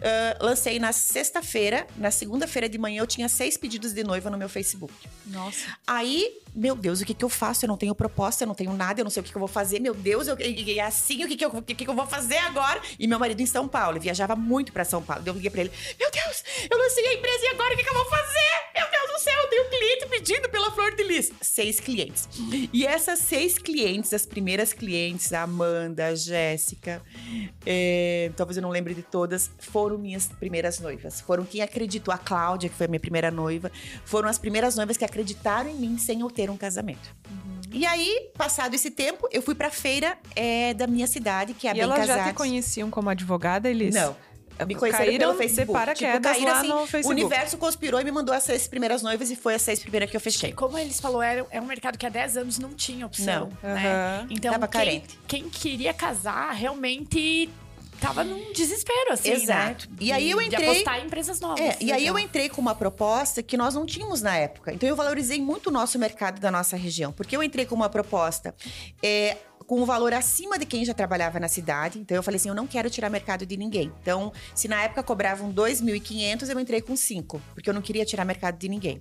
Uh, 0.00 0.44
lancei 0.44 0.78
na 0.78 0.92
sexta-feira. 0.92 1.86
Na 1.96 2.10
segunda-feira 2.10 2.68
de 2.68 2.78
manhã 2.78 3.02
eu 3.02 3.06
tinha 3.06 3.28
seis 3.28 3.56
pedidos 3.56 3.92
de 3.92 4.02
noiva 4.02 4.30
no 4.30 4.38
meu 4.38 4.48
Facebook. 4.48 4.92
Nossa. 5.26 5.76
Aí, 5.86 6.40
meu 6.54 6.74
Deus, 6.74 7.00
o 7.00 7.04
que, 7.04 7.14
que 7.14 7.24
eu 7.24 7.28
faço? 7.28 7.64
Eu 7.64 7.68
não 7.68 7.76
tenho 7.76 7.94
proposta, 7.94 8.44
eu 8.44 8.48
não 8.48 8.54
tenho 8.54 8.72
nada, 8.72 9.00
eu 9.00 9.04
não 9.04 9.10
sei 9.10 9.20
o 9.20 9.24
que, 9.24 9.30
que 9.30 9.36
eu 9.36 9.40
vou 9.40 9.48
fazer. 9.48 9.80
Meu 9.80 9.94
Deus, 9.94 10.26
eu, 10.26 10.36
é 10.38 10.80
assim, 10.80 11.24
o 11.24 11.28
que, 11.28 11.36
que, 11.36 11.44
eu, 11.44 11.62
que, 11.62 11.74
que 11.74 11.88
eu 11.88 11.94
vou 11.94 12.06
fazer 12.06 12.38
agora? 12.38 12.80
E 12.98 13.06
meu 13.06 13.18
marido 13.18 13.40
em 13.40 13.46
São 13.46 13.68
Paulo, 13.68 14.00
viajava 14.00 14.34
muito 14.34 14.72
para 14.72 14.84
São 14.84 15.02
Paulo. 15.02 15.22
Eu 15.24 15.34
liguei 15.34 15.50
pra 15.50 15.60
ele: 15.60 15.72
Meu 15.98 16.10
Deus, 16.10 16.44
eu 16.70 16.78
lancei 16.78 17.06
a 17.06 17.14
empresa 17.14 17.44
e 17.44 17.48
agora 17.48 17.74
o 17.74 17.76
que, 17.76 17.84
que 17.84 17.90
eu 17.90 17.94
vou 17.94 18.06
fazer? 18.06 18.70
Meu 18.74 18.90
Deus 18.90 19.10
do 19.12 19.18
céu, 19.18 19.40
eu 19.40 19.48
tenho 19.48 19.66
um 19.66 19.70
cliente 19.70 20.06
pedindo 20.06 20.48
pela 20.48 20.70
flor 20.70 20.94
de 20.94 21.02
lis. 21.02 21.32
Seis 21.40 21.78
clientes. 21.78 22.28
E 22.72 22.86
essas 22.86 23.18
seis 23.20 23.58
clientes, 23.58 24.12
as 24.12 24.26
primeiras 24.26 24.72
clientes, 24.72 25.32
a 25.32 25.42
Amanda, 25.42 26.08
a 26.08 26.14
Jéssica, 26.14 27.02
é, 27.66 28.30
talvez 28.36 28.56
eu 28.56 28.62
não 28.62 28.70
lembre 28.70 28.94
de 28.94 29.02
todas, 29.02 29.50
foram 29.58 29.98
minhas 29.98 30.26
primeiras 30.26 30.80
noivas. 30.80 31.20
Foram 31.20 31.44
quem 31.44 31.62
acreditou, 31.62 32.12
a 32.12 32.18
Cláudia, 32.18 32.68
que 32.68 32.74
foi 32.74 32.86
a 32.86 32.88
minha 32.88 33.00
primeira 33.00 33.30
noiva, 33.30 33.70
foram 34.04 34.28
as 34.28 34.38
primeiras 34.38 34.76
noivas 34.76 34.96
que 34.96 35.04
acreditaram 35.04 35.68
em 35.68 35.74
mim 35.74 35.98
sem 35.98 36.20
eu 36.20 36.30
ter 36.30 36.39
um 36.48 36.56
casamento. 36.56 37.14
Uhum. 37.28 37.60
E 37.72 37.84
aí, 37.84 38.30
passado 38.36 38.74
esse 38.74 38.90
tempo, 38.90 39.28
eu 39.30 39.42
fui 39.42 39.54
pra 39.54 39.70
feira 39.70 40.16
é, 40.34 40.72
da 40.74 40.86
minha 40.86 41.06
cidade, 41.06 41.52
que 41.54 41.66
é 41.66 41.70
a 41.70 41.72
e 41.72 41.74
Bem 41.74 41.82
elas 41.82 41.98
Casados. 41.98 42.24
já 42.24 42.32
te 42.32 42.36
conheciam 42.36 42.90
como 42.90 43.10
advogada, 43.10 43.68
Elis? 43.68 43.94
Não 43.94 44.16
me 44.66 44.74
conheceram 44.74 45.06
caíram 45.06 45.26
pelo 45.28 45.38
Facebook. 45.38 45.78
Paraquedas 45.78 46.14
tipo, 46.14 46.22
caíram, 46.22 46.52
assim, 46.52 46.68
no 46.68 46.86
Facebook. 46.86 47.06
O 47.06 47.10
universo 47.10 47.58
conspirou 47.58 48.00
e 48.00 48.04
me 48.04 48.12
mandou 48.12 48.34
as 48.34 48.42
seis 48.42 48.66
primeiras 48.68 49.02
noivas 49.02 49.30
e 49.30 49.36
foi 49.36 49.54
as 49.54 49.62
seis 49.62 49.80
primeiras 49.80 50.10
que 50.10 50.16
eu 50.16 50.20
fechei. 50.20 50.52
Como 50.52 50.76
eles 50.78 51.00
falou, 51.00 51.22
era, 51.22 51.46
é 51.50 51.60
um 51.60 51.66
mercado 51.66 51.98
que 51.98 52.06
há 52.06 52.08
10 52.08 52.36
anos 52.38 52.58
não 52.58 52.74
tinha 52.74 53.06
opção. 53.06 53.50
Não. 53.62 53.74
Né? 53.74 54.20
Uhum. 54.20 54.26
Então, 54.30 54.52
Tava 54.52 54.68
quem, 54.68 54.80
carente. 54.80 55.18
quem 55.26 55.48
queria 55.48 55.92
casar 55.92 56.52
realmente 56.52 57.48
tava 58.00 58.24
num 58.24 58.52
desespero, 58.52 59.12
assim, 59.12 59.30
Exato. 59.30 59.88
Né? 59.90 59.96
E 60.00 60.12
aí 60.12 60.30
eu 60.30 60.40
entrei... 60.40 60.58
De 60.58 60.70
apostar 60.70 61.00
em 61.00 61.06
empresas 61.06 61.40
novas. 61.40 61.60
É, 61.60 61.76
e 61.80 61.92
aí 61.92 62.06
eu 62.06 62.18
entrei 62.18 62.48
com 62.48 62.60
uma 62.60 62.74
proposta 62.74 63.42
que 63.42 63.56
nós 63.56 63.74
não 63.74 63.86
tínhamos 63.86 64.22
na 64.22 64.36
época. 64.36 64.72
Então 64.72 64.88
eu 64.88 64.96
valorizei 64.96 65.40
muito 65.40 65.68
o 65.68 65.70
nosso 65.70 65.98
mercado 65.98 66.40
da 66.40 66.50
nossa 66.50 66.76
região. 66.76 67.12
Porque 67.12 67.36
eu 67.36 67.42
entrei 67.42 67.66
com 67.66 67.74
uma 67.74 67.88
proposta... 67.88 68.54
É, 69.02 69.36
com 69.70 69.80
um 69.80 69.84
valor 69.84 70.12
acima 70.12 70.58
de 70.58 70.66
quem 70.66 70.84
já 70.84 70.92
trabalhava 70.92 71.38
na 71.38 71.46
cidade. 71.46 72.00
Então 72.00 72.16
eu 72.16 72.24
falei 72.24 72.38
assim, 72.38 72.48
eu 72.48 72.54
não 72.56 72.66
quero 72.66 72.90
tirar 72.90 73.08
mercado 73.08 73.46
de 73.46 73.56
ninguém. 73.56 73.92
Então, 74.02 74.32
se 74.52 74.66
na 74.66 74.82
época 74.82 75.00
cobravam 75.00 75.54
2.500, 75.54 76.50
eu 76.50 76.58
entrei 76.58 76.80
com 76.80 76.96
5, 76.96 77.40
porque 77.54 77.70
eu 77.70 77.74
não 77.74 77.80
queria 77.80 78.04
tirar 78.04 78.24
mercado 78.24 78.58
de 78.58 78.68
ninguém. 78.68 79.00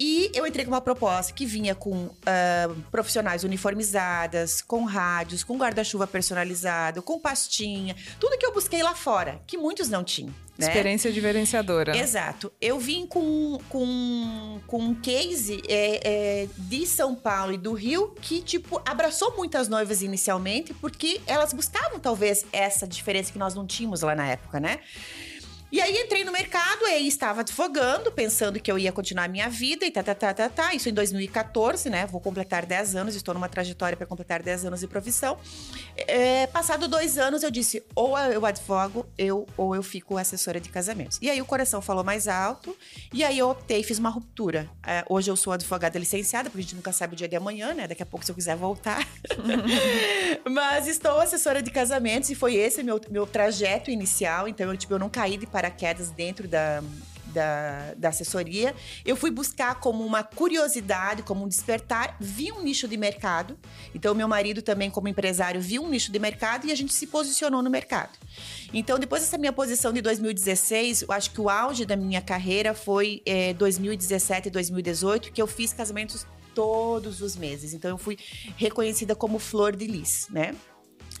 E 0.00 0.30
eu 0.32 0.46
entrei 0.46 0.64
com 0.64 0.70
uma 0.70 0.80
proposta 0.80 1.34
que 1.34 1.44
vinha 1.44 1.74
com 1.74 2.06
uh, 2.06 2.80
profissionais 2.90 3.44
uniformizadas, 3.44 4.62
com 4.62 4.86
rádios, 4.86 5.44
com 5.44 5.58
guarda-chuva 5.58 6.06
personalizado, 6.06 7.02
com 7.02 7.20
pastinha, 7.20 7.94
tudo 8.18 8.38
que 8.38 8.46
eu 8.46 8.54
busquei 8.54 8.82
lá 8.82 8.94
fora, 8.94 9.42
que 9.46 9.58
muitos 9.58 9.90
não 9.90 10.02
tinham. 10.02 10.32
Né? 10.60 10.66
Experiência 10.66 11.12
diferenciadora. 11.12 11.96
Exato. 11.96 12.52
Eu 12.60 12.78
vim 12.78 13.06
com, 13.06 13.58
com, 13.68 14.60
com 14.66 14.78
um 14.78 14.94
case 14.94 15.62
é, 15.68 16.42
é, 16.42 16.48
de 16.56 16.86
São 16.86 17.14
Paulo 17.14 17.52
e 17.52 17.58
do 17.58 17.72
Rio 17.72 18.14
que, 18.20 18.42
tipo, 18.42 18.80
abraçou 18.84 19.36
muitas 19.36 19.68
noivas 19.68 20.02
inicialmente, 20.02 20.74
porque 20.74 21.20
elas 21.26 21.52
buscavam, 21.52 21.98
talvez, 21.98 22.44
essa 22.52 22.86
diferença 22.86 23.32
que 23.32 23.38
nós 23.38 23.54
não 23.54 23.66
tínhamos 23.66 24.02
lá 24.02 24.14
na 24.14 24.26
época, 24.26 24.60
né? 24.60 24.80
E 25.72 25.80
aí 25.80 25.96
entrei 25.96 26.24
no 26.24 26.32
mercado 26.32 26.84
e 26.88 27.06
estava 27.06 27.42
advogando, 27.42 28.10
pensando 28.10 28.58
que 28.58 28.70
eu 28.70 28.76
ia 28.76 28.90
continuar 28.90 29.24
a 29.24 29.28
minha 29.28 29.48
vida 29.48 29.86
e 29.86 29.90
tá, 29.90 30.02
tá, 30.02 30.16
tá, 30.16 30.34
tá, 30.34 30.48
tá. 30.48 30.74
Isso 30.74 30.88
em 30.88 30.92
2014, 30.92 31.88
né? 31.88 32.06
Vou 32.06 32.20
completar 32.20 32.66
10 32.66 32.96
anos, 32.96 33.14
estou 33.14 33.32
numa 33.32 33.48
trajetória 33.48 33.96
para 33.96 34.04
completar 34.04 34.42
10 34.42 34.64
anos 34.64 34.80
de 34.80 34.88
profissão. 34.88 35.38
É, 35.96 36.48
passado 36.48 36.88
dois 36.88 37.18
anos, 37.18 37.44
eu 37.44 37.52
disse: 37.52 37.84
ou 37.94 38.18
eu 38.18 38.44
advogo, 38.44 39.06
eu, 39.16 39.46
ou 39.56 39.76
eu 39.76 39.82
fico 39.82 40.18
assessora 40.18 40.60
de 40.60 40.68
casamentos. 40.68 41.18
E 41.22 41.30
aí 41.30 41.40
o 41.40 41.44
coração 41.44 41.80
falou 41.80 42.02
mais 42.02 42.26
alto, 42.26 42.76
e 43.12 43.22
aí 43.22 43.38
eu 43.38 43.48
optei, 43.48 43.84
fiz 43.84 43.98
uma 43.98 44.10
ruptura. 44.10 44.68
É, 44.84 45.04
hoje 45.08 45.30
eu 45.30 45.36
sou 45.36 45.52
advogada 45.52 45.98
licenciada, 46.00 46.50
porque 46.50 46.60
a 46.60 46.62
gente 46.62 46.74
nunca 46.74 46.92
sabe 46.92 47.14
o 47.14 47.16
dia 47.16 47.28
de 47.28 47.36
amanhã, 47.36 47.74
né? 47.74 47.86
Daqui 47.86 48.02
a 48.02 48.06
pouco, 48.06 48.26
se 48.26 48.32
eu 48.32 48.34
quiser 48.34 48.56
voltar. 48.56 49.06
Mas 50.50 50.88
estou 50.88 51.20
assessora 51.20 51.62
de 51.62 51.70
casamentos 51.70 52.28
e 52.28 52.34
foi 52.34 52.56
esse 52.56 52.82
meu, 52.82 53.00
meu 53.08 53.24
trajeto 53.24 53.88
inicial. 53.88 54.48
Então, 54.48 54.68
eu, 54.68 54.76
tipo, 54.76 54.94
eu 54.94 54.98
não 54.98 55.08
caí 55.08 55.36
de 55.36 55.46
paraquedas 55.46 55.59
dentro 56.16 56.48
da, 56.48 56.82
da, 57.30 57.94
da, 57.96 58.08
assessoria. 58.08 58.74
Eu 59.04 59.16
fui 59.16 59.30
buscar 59.30 59.76
como 59.76 60.04
uma 60.04 60.22
curiosidade, 60.22 61.22
como 61.22 61.44
um 61.44 61.48
despertar, 61.48 62.16
vi 62.20 62.52
um 62.52 62.62
nicho 62.62 62.86
de 62.86 62.96
mercado. 62.96 63.58
Então, 63.94 64.14
meu 64.14 64.28
marido 64.28 64.62
também, 64.62 64.90
como 64.90 65.08
empresário, 65.08 65.60
viu 65.60 65.82
um 65.82 65.88
nicho 65.88 66.12
de 66.12 66.18
mercado 66.18 66.66
e 66.66 66.72
a 66.72 66.74
gente 66.74 66.92
se 66.92 67.06
posicionou 67.06 67.62
no 67.62 67.70
mercado. 67.70 68.18
Então, 68.72 68.98
depois 68.98 69.22
dessa 69.22 69.38
minha 69.38 69.52
posição 69.52 69.92
de 69.92 70.02
2016, 70.02 71.02
eu 71.02 71.12
acho 71.12 71.30
que 71.30 71.40
o 71.40 71.48
auge 71.48 71.84
da 71.84 71.96
minha 71.96 72.20
carreira 72.20 72.74
foi 72.74 73.22
é, 73.24 73.52
2017 73.54 74.48
e 74.48 74.50
2018, 74.50 75.32
que 75.32 75.40
eu 75.40 75.46
fiz 75.46 75.72
casamentos 75.72 76.26
todos 76.54 77.22
os 77.22 77.36
meses. 77.36 77.72
Então, 77.74 77.90
eu 77.90 77.98
fui 77.98 78.18
reconhecida 78.56 79.14
como 79.14 79.38
flor 79.38 79.76
de 79.76 79.86
lis, 79.86 80.26
né? 80.30 80.54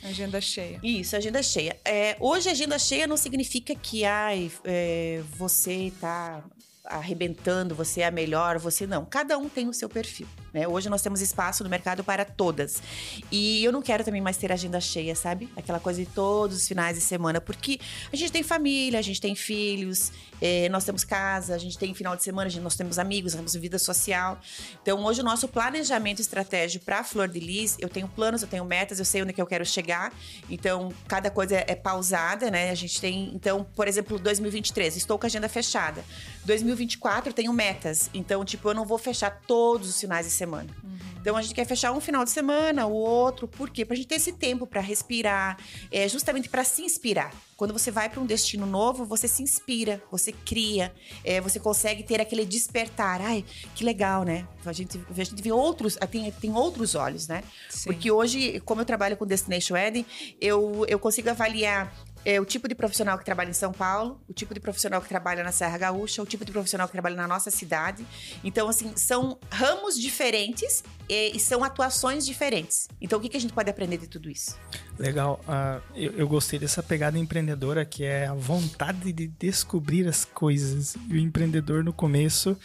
Agenda 0.02 0.40
cheia. 0.40 0.80
Isso, 0.82 1.14
agenda 1.14 1.42
cheia. 1.42 1.76
É, 1.84 2.16
hoje, 2.20 2.48
agenda 2.48 2.78
cheia 2.78 3.06
não 3.06 3.16
significa 3.16 3.74
que 3.74 4.04
ai, 4.04 4.50
é, 4.64 5.22
você 5.36 5.88
está 5.88 6.42
arrebentando, 6.90 7.74
você 7.74 8.00
é 8.00 8.06
a 8.06 8.10
melhor, 8.10 8.58
você 8.58 8.86
não. 8.86 9.04
Cada 9.04 9.38
um 9.38 9.48
tem 9.48 9.68
o 9.68 9.72
seu 9.72 9.88
perfil. 9.88 10.26
Né? 10.52 10.66
Hoje 10.66 10.88
nós 10.88 11.00
temos 11.00 11.20
espaço 11.20 11.62
no 11.62 11.70
mercado 11.70 12.02
para 12.02 12.24
todas. 12.24 12.82
E 13.30 13.64
eu 13.64 13.72
não 13.72 13.80
quero 13.80 14.04
também 14.04 14.20
mais 14.20 14.36
ter 14.36 14.50
agenda 14.50 14.80
cheia, 14.80 15.14
sabe? 15.14 15.48
Aquela 15.56 15.78
coisa 15.78 16.04
de 16.04 16.10
todos 16.10 16.56
os 16.56 16.68
finais 16.68 16.96
de 16.96 17.02
semana, 17.02 17.40
porque 17.40 17.78
a 18.12 18.16
gente 18.16 18.32
tem 18.32 18.42
família, 18.42 18.98
a 18.98 19.02
gente 19.02 19.20
tem 19.20 19.34
filhos, 19.34 20.12
eh, 20.40 20.68
nós 20.68 20.84
temos 20.84 21.04
casa, 21.04 21.54
a 21.54 21.58
gente 21.58 21.78
tem 21.78 21.94
final 21.94 22.16
de 22.16 22.22
semana, 22.22 22.50
gente, 22.50 22.62
nós 22.62 22.74
temos 22.74 22.98
amigos, 22.98 23.34
nós 23.34 23.40
temos 23.40 23.54
vida 23.54 23.78
social. 23.78 24.40
Então 24.82 25.02
hoje 25.04 25.20
o 25.20 25.24
nosso 25.24 25.46
planejamento 25.46 26.20
estratégico 26.20 26.84
para 26.84 27.00
a 27.00 27.04
Flor 27.04 27.28
de 27.28 27.38
Lis, 27.38 27.76
eu 27.78 27.88
tenho 27.88 28.08
planos, 28.08 28.42
eu 28.42 28.48
tenho 28.48 28.64
metas, 28.64 28.98
eu 28.98 29.04
sei 29.04 29.22
onde 29.22 29.30
é 29.30 29.32
que 29.34 29.42
eu 29.42 29.46
quero 29.46 29.64
chegar. 29.64 30.12
Então 30.48 30.92
cada 31.06 31.30
coisa 31.30 31.56
é, 31.56 31.64
é 31.68 31.74
pausada, 31.74 32.50
né? 32.50 32.70
A 32.70 32.74
gente 32.74 33.00
tem, 33.00 33.30
então, 33.34 33.64
por 33.76 33.86
exemplo, 33.86 34.18
2023, 34.18 34.96
estou 34.96 35.18
com 35.18 35.26
a 35.26 35.28
agenda 35.28 35.48
fechada. 35.48 36.04
2023 36.44 36.79
24 36.80 37.32
tenho 37.32 37.52
metas. 37.52 38.10
Então, 38.12 38.44
tipo, 38.44 38.68
eu 38.68 38.74
não 38.74 38.84
vou 38.84 38.98
fechar 38.98 39.30
todos 39.46 39.88
os 39.88 40.00
finais 40.00 40.26
de 40.26 40.32
semana. 40.32 40.68
Uhum. 40.82 40.98
Então, 41.20 41.36
a 41.36 41.42
gente 41.42 41.54
quer 41.54 41.66
fechar 41.66 41.92
um 41.92 42.00
final 42.00 42.24
de 42.24 42.30
semana, 42.30 42.86
o 42.86 42.92
outro. 42.92 43.46
Por 43.46 43.68
quê? 43.68 43.84
Pra 43.84 43.94
gente 43.94 44.08
ter 44.08 44.14
esse 44.14 44.32
tempo 44.32 44.66
para 44.66 44.80
respirar, 44.80 45.58
é, 45.90 46.08
justamente 46.08 46.48
para 46.48 46.64
se 46.64 46.82
inspirar. 46.82 47.32
Quando 47.56 47.74
você 47.74 47.90
vai 47.90 48.08
para 48.08 48.20
um 48.20 48.24
destino 48.24 48.64
novo, 48.64 49.04
você 49.04 49.28
se 49.28 49.42
inspira, 49.42 50.02
você 50.10 50.32
cria, 50.32 50.94
é, 51.22 51.42
você 51.42 51.60
consegue 51.60 52.02
ter 52.02 52.18
aquele 52.18 52.46
despertar. 52.46 53.20
Ai, 53.20 53.44
que 53.74 53.84
legal, 53.84 54.24
né? 54.24 54.48
A 54.64 54.72
gente, 54.72 54.98
a 55.10 55.24
gente 55.24 55.42
vê 55.42 55.52
outros, 55.52 55.98
tem, 56.10 56.32
tem 56.32 56.52
outros 56.54 56.94
olhos, 56.94 57.28
né? 57.28 57.44
Sim. 57.68 57.90
Porque 57.90 58.10
hoje, 58.10 58.60
como 58.60 58.80
eu 58.80 58.86
trabalho 58.86 59.14
com 59.14 59.26
Destination 59.26 59.76
Eden, 59.76 60.06
eu, 60.40 60.86
eu 60.88 60.98
consigo 60.98 61.28
avaliar 61.28 61.94
é, 62.24 62.40
o 62.40 62.44
tipo 62.44 62.68
de 62.68 62.74
profissional 62.74 63.18
que 63.18 63.24
trabalha 63.24 63.50
em 63.50 63.54
São 63.54 63.72
Paulo, 63.72 64.20
o 64.28 64.32
tipo 64.32 64.52
de 64.52 64.60
profissional 64.60 65.00
que 65.00 65.08
trabalha 65.08 65.42
na 65.42 65.52
Serra 65.52 65.78
Gaúcha, 65.78 66.22
o 66.22 66.26
tipo 66.26 66.44
de 66.44 66.52
profissional 66.52 66.86
que 66.86 66.92
trabalha 66.92 67.16
na 67.16 67.26
nossa 67.26 67.50
cidade. 67.50 68.04
Então, 68.44 68.68
assim, 68.68 68.92
são 68.96 69.38
ramos 69.50 69.98
diferentes 69.98 70.84
e, 71.08 71.36
e 71.36 71.40
são 71.40 71.64
atuações 71.64 72.26
diferentes. 72.26 72.88
Então, 73.00 73.18
o 73.18 73.22
que, 73.22 73.28
que 73.28 73.36
a 73.36 73.40
gente 73.40 73.52
pode 73.52 73.70
aprender 73.70 73.98
de 73.98 74.06
tudo 74.06 74.30
isso? 74.30 74.56
Legal. 74.98 75.40
Ah, 75.48 75.80
eu, 75.94 76.12
eu 76.12 76.28
gostei 76.28 76.58
dessa 76.58 76.82
pegada 76.82 77.18
empreendedora 77.18 77.84
que 77.84 78.04
é 78.04 78.26
a 78.26 78.34
vontade 78.34 79.12
de 79.12 79.26
descobrir 79.26 80.06
as 80.06 80.24
coisas. 80.24 80.96
E 81.08 81.14
o 81.14 81.18
empreendedor 81.18 81.82
no 81.82 81.92
começo, 81.92 82.56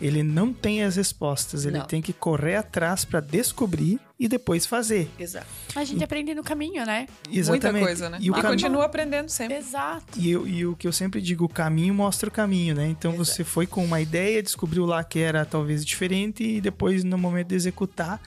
ele 0.00 0.22
não 0.22 0.52
tem 0.52 0.82
as 0.82 0.96
respostas, 0.96 1.64
ele 1.64 1.78
Não. 1.78 1.86
tem 1.86 2.00
que 2.02 2.12
correr 2.12 2.56
atrás 2.56 3.04
para 3.04 3.20
descobrir 3.20 4.00
e 4.18 4.26
depois 4.28 4.66
fazer. 4.66 5.08
Exato. 5.18 5.46
A 5.74 5.84
gente 5.84 6.02
aprende 6.02 6.34
no 6.34 6.42
caminho, 6.42 6.84
né? 6.86 7.06
Exatamente. 7.30 7.72
Muita 7.72 7.86
coisa, 7.86 8.10
né? 8.10 8.18
E 8.20 8.26
E, 8.26 8.30
o 8.30 8.34
caminho- 8.34 8.50
continua 8.52 8.84
aprendendo 8.84 9.28
sempre. 9.28 9.56
Exato. 9.56 10.18
E, 10.18 10.30
eu- 10.30 10.46
e 10.46 10.64
o 10.66 10.74
que 10.76 10.86
eu 10.86 10.92
sempre 10.92 11.20
digo, 11.20 11.44
o 11.44 11.48
caminho 11.48 11.94
mostra 11.94 12.28
o 12.28 12.32
caminho, 12.32 12.74
né? 12.74 12.86
Então 12.88 13.12
Exato. 13.14 13.24
você 13.26 13.44
foi 13.44 13.66
com 13.66 13.84
uma 13.84 14.00
ideia, 14.00 14.42
descobriu 14.42 14.84
lá 14.86 15.02
que 15.04 15.18
era 15.18 15.44
talvez 15.44 15.84
diferente 15.84 16.42
e 16.44 16.60
depois 16.60 17.04
no 17.04 17.18
momento 17.18 17.48
de 17.48 17.54
executar, 17.54 18.20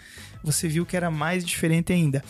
você 0.43 0.67
viu 0.67 0.86
que 0.86 0.95
era 0.95 1.10
mais 1.10 1.45
diferente 1.45 1.91
ainda. 1.91 2.23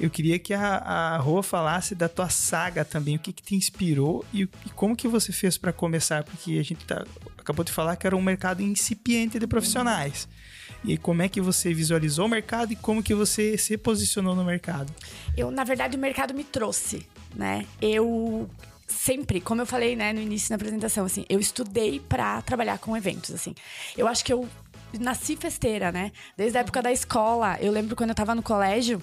Eu 0.00 0.08
queria 0.08 0.38
que 0.38 0.54
a, 0.54 0.76
a 0.78 1.16
Rô 1.18 1.42
falasse 1.42 1.94
da 1.94 2.08
tua 2.08 2.30
saga 2.30 2.84
também, 2.84 3.16
o 3.16 3.18
que, 3.18 3.32
que 3.34 3.42
te 3.42 3.54
inspirou 3.54 4.24
e, 4.32 4.42
e 4.64 4.70
como 4.74 4.96
que 4.96 5.06
você 5.06 5.30
fez 5.30 5.58
para 5.58 5.72
começar, 5.74 6.24
porque 6.24 6.58
a 6.58 6.62
gente 6.64 6.84
tá- 6.86 7.04
acabou 7.36 7.62
de 7.64 7.70
falar 7.70 7.96
que 7.96 8.06
era 8.06 8.16
um 8.16 8.22
mercado 8.22 8.62
incipiente 8.62 9.38
de 9.38 9.46
profissionais. 9.46 10.26
E 10.82 10.96
como 10.96 11.20
é 11.20 11.28
que 11.28 11.40
você 11.40 11.74
visualizou 11.74 12.24
o 12.24 12.28
mercado 12.28 12.72
e 12.72 12.76
como 12.76 13.02
que 13.02 13.14
você 13.14 13.58
se 13.58 13.76
posicionou 13.76 14.34
no 14.34 14.42
mercado? 14.42 14.90
Eu, 15.36 15.50
na 15.50 15.64
verdade, 15.64 15.96
o 15.98 16.00
mercado 16.00 16.32
me 16.32 16.44
trouxe, 16.44 17.06
né? 17.36 17.66
Eu 17.82 18.48
sempre, 18.88 19.40
como 19.40 19.60
eu 19.60 19.66
falei, 19.66 19.94
né, 19.94 20.14
no 20.14 20.20
início 20.22 20.48
da 20.48 20.54
apresentação, 20.56 21.04
assim, 21.04 21.26
eu 21.28 21.38
estudei 21.38 22.00
pra 22.00 22.40
trabalhar 22.40 22.78
com 22.78 22.96
eventos, 22.96 23.30
assim. 23.34 23.54
Eu 23.96 24.08
acho 24.08 24.24
que 24.24 24.32
eu 24.32 24.48
nasci 24.98 25.36
festeira, 25.36 25.92
né? 25.92 26.10
Desde 26.36 26.56
a 26.56 26.62
época 26.62 26.80
da 26.80 26.90
escola. 26.90 27.58
Eu 27.60 27.70
lembro 27.70 27.94
quando 27.94 28.10
eu 28.10 28.16
tava 28.16 28.34
no 28.34 28.42
colégio, 28.42 29.02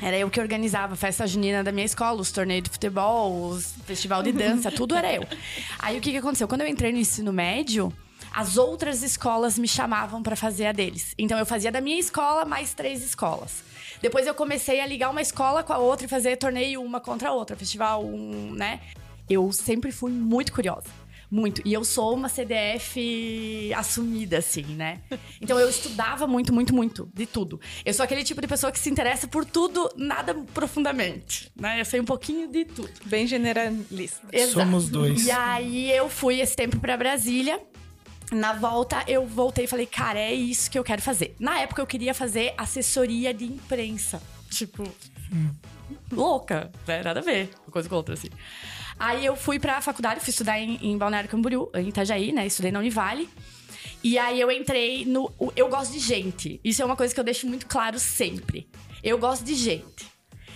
era 0.00 0.16
eu 0.16 0.30
que 0.30 0.40
organizava 0.40 0.94
a 0.94 0.96
festa 0.96 1.26
junina 1.26 1.64
da 1.64 1.72
minha 1.72 1.86
escola, 1.86 2.20
os 2.20 2.30
torneios 2.30 2.64
de 2.64 2.70
futebol, 2.70 3.48
os 3.48 3.74
festival 3.84 4.22
de 4.22 4.32
dança, 4.32 4.70
tudo 4.70 4.94
era 4.94 5.12
eu. 5.12 5.26
Aí 5.78 5.98
o 5.98 6.00
que, 6.00 6.12
que 6.12 6.18
aconteceu? 6.18 6.46
Quando 6.46 6.60
eu 6.60 6.68
entrei 6.68 6.92
no 6.92 6.98
ensino 6.98 7.32
médio, 7.32 7.92
as 8.32 8.56
outras 8.56 9.02
escolas 9.02 9.58
me 9.58 9.66
chamavam 9.66 10.22
pra 10.22 10.36
fazer 10.36 10.66
a 10.66 10.72
deles. 10.72 11.14
Então 11.18 11.38
eu 11.38 11.46
fazia 11.46 11.72
da 11.72 11.80
minha 11.80 11.98
escola 11.98 12.44
mais 12.44 12.74
três 12.74 13.02
escolas. 13.02 13.62
Depois 14.00 14.26
eu 14.26 14.34
comecei 14.34 14.80
a 14.80 14.86
ligar 14.86 15.10
uma 15.10 15.20
escola 15.20 15.62
com 15.62 15.72
a 15.72 15.78
outra 15.78 16.06
e 16.06 16.08
fazer 16.08 16.36
torneio 16.36 16.80
uma 16.82 17.00
contra 17.00 17.30
a 17.30 17.32
outra, 17.32 17.56
festival, 17.56 18.04
um, 18.04 18.52
né? 18.52 18.80
Eu 19.28 19.50
sempre 19.52 19.90
fui 19.90 20.12
muito 20.12 20.52
curiosa. 20.52 20.86
Muito. 21.30 21.60
E 21.64 21.72
eu 21.72 21.84
sou 21.84 22.14
uma 22.14 22.28
CDF 22.28 23.72
assumida, 23.76 24.38
assim, 24.38 24.62
né? 24.62 25.00
Então 25.40 25.58
eu 25.58 25.68
estudava 25.68 26.26
muito, 26.26 26.52
muito, 26.52 26.74
muito 26.74 27.10
de 27.14 27.26
tudo. 27.26 27.60
Eu 27.84 27.92
sou 27.92 28.02
aquele 28.04 28.24
tipo 28.24 28.40
de 28.40 28.46
pessoa 28.46 28.72
que 28.72 28.78
se 28.78 28.88
interessa 28.88 29.28
por 29.28 29.44
tudo, 29.44 29.90
nada 29.96 30.34
profundamente, 30.54 31.52
né? 31.54 31.80
Eu 31.80 31.84
sei 31.84 32.00
um 32.00 32.04
pouquinho 32.04 32.48
de 32.48 32.64
tudo. 32.64 32.90
Bem 33.04 33.26
generalista. 33.26 34.26
Exato. 34.32 34.52
Somos 34.52 34.88
dois. 34.88 35.26
E 35.26 35.30
aí 35.30 35.90
eu 35.90 36.08
fui 36.08 36.40
esse 36.40 36.56
tempo 36.56 36.78
pra 36.80 36.96
Brasília. 36.96 37.60
Na 38.30 38.52
volta, 38.52 39.02
eu 39.06 39.26
voltei 39.26 39.64
e 39.64 39.68
falei, 39.68 39.86
cara, 39.86 40.18
é 40.18 40.34
isso 40.34 40.70
que 40.70 40.78
eu 40.78 40.84
quero 40.84 41.00
fazer. 41.00 41.34
Na 41.38 41.60
época, 41.60 41.80
eu 41.80 41.86
queria 41.86 42.12
fazer 42.12 42.52
assessoria 42.58 43.32
de 43.32 43.46
imprensa. 43.46 44.22
Tipo, 44.50 44.84
louca, 46.12 46.70
né? 46.86 47.02
Nada 47.02 47.20
a 47.20 47.22
ver, 47.22 47.50
uma 47.66 47.72
coisa 47.72 47.88
com 47.88 47.94
outra, 47.94 48.14
assim. 48.14 48.28
Aí 48.98 49.24
eu 49.24 49.36
fui 49.36 49.58
pra 49.58 49.80
faculdade, 49.80 50.20
fui 50.20 50.30
estudar 50.30 50.58
em, 50.58 50.78
em 50.82 50.98
Balneário 50.98 51.28
Camboriú, 51.28 51.70
em 51.74 51.88
Itajaí, 51.88 52.32
né? 52.32 52.46
Estudei 52.46 52.72
na 52.72 52.80
Univale. 52.80 53.28
E 54.02 54.18
aí 54.18 54.40
eu 54.40 54.50
entrei 54.50 55.04
no. 55.04 55.32
Eu 55.56 55.68
gosto 55.68 55.92
de 55.92 55.98
gente. 55.98 56.60
Isso 56.64 56.82
é 56.82 56.84
uma 56.84 56.96
coisa 56.96 57.12
que 57.12 57.20
eu 57.20 57.24
deixo 57.24 57.46
muito 57.46 57.66
claro 57.66 57.98
sempre. 57.98 58.68
Eu 59.02 59.18
gosto 59.18 59.44
de 59.44 59.54
gente. 59.54 60.06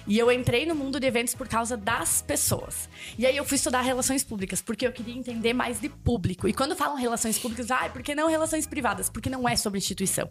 E 0.06 0.18
eu 0.18 0.30
entrei 0.32 0.66
no 0.66 0.74
mundo 0.74 0.98
de 0.98 1.06
eventos 1.06 1.34
por 1.34 1.48
causa 1.48 1.76
das 1.76 2.22
pessoas. 2.22 2.88
E 3.18 3.26
aí 3.26 3.36
eu 3.36 3.44
fui 3.44 3.56
estudar 3.56 3.82
relações 3.82 4.24
públicas, 4.24 4.60
porque 4.60 4.86
eu 4.86 4.92
queria 4.92 5.14
entender 5.14 5.52
mais 5.52 5.80
de 5.80 5.88
público. 5.88 6.48
E 6.48 6.52
quando 6.52 6.74
falam 6.76 6.96
relações 6.96 7.38
públicas, 7.38 7.70
ah, 7.70 7.88
por 7.92 8.02
que 8.02 8.14
não 8.14 8.28
relações 8.28 8.66
privadas? 8.66 9.08
Porque 9.08 9.30
não 9.30 9.48
é 9.48 9.56
sobre 9.56 9.78
instituição. 9.78 10.28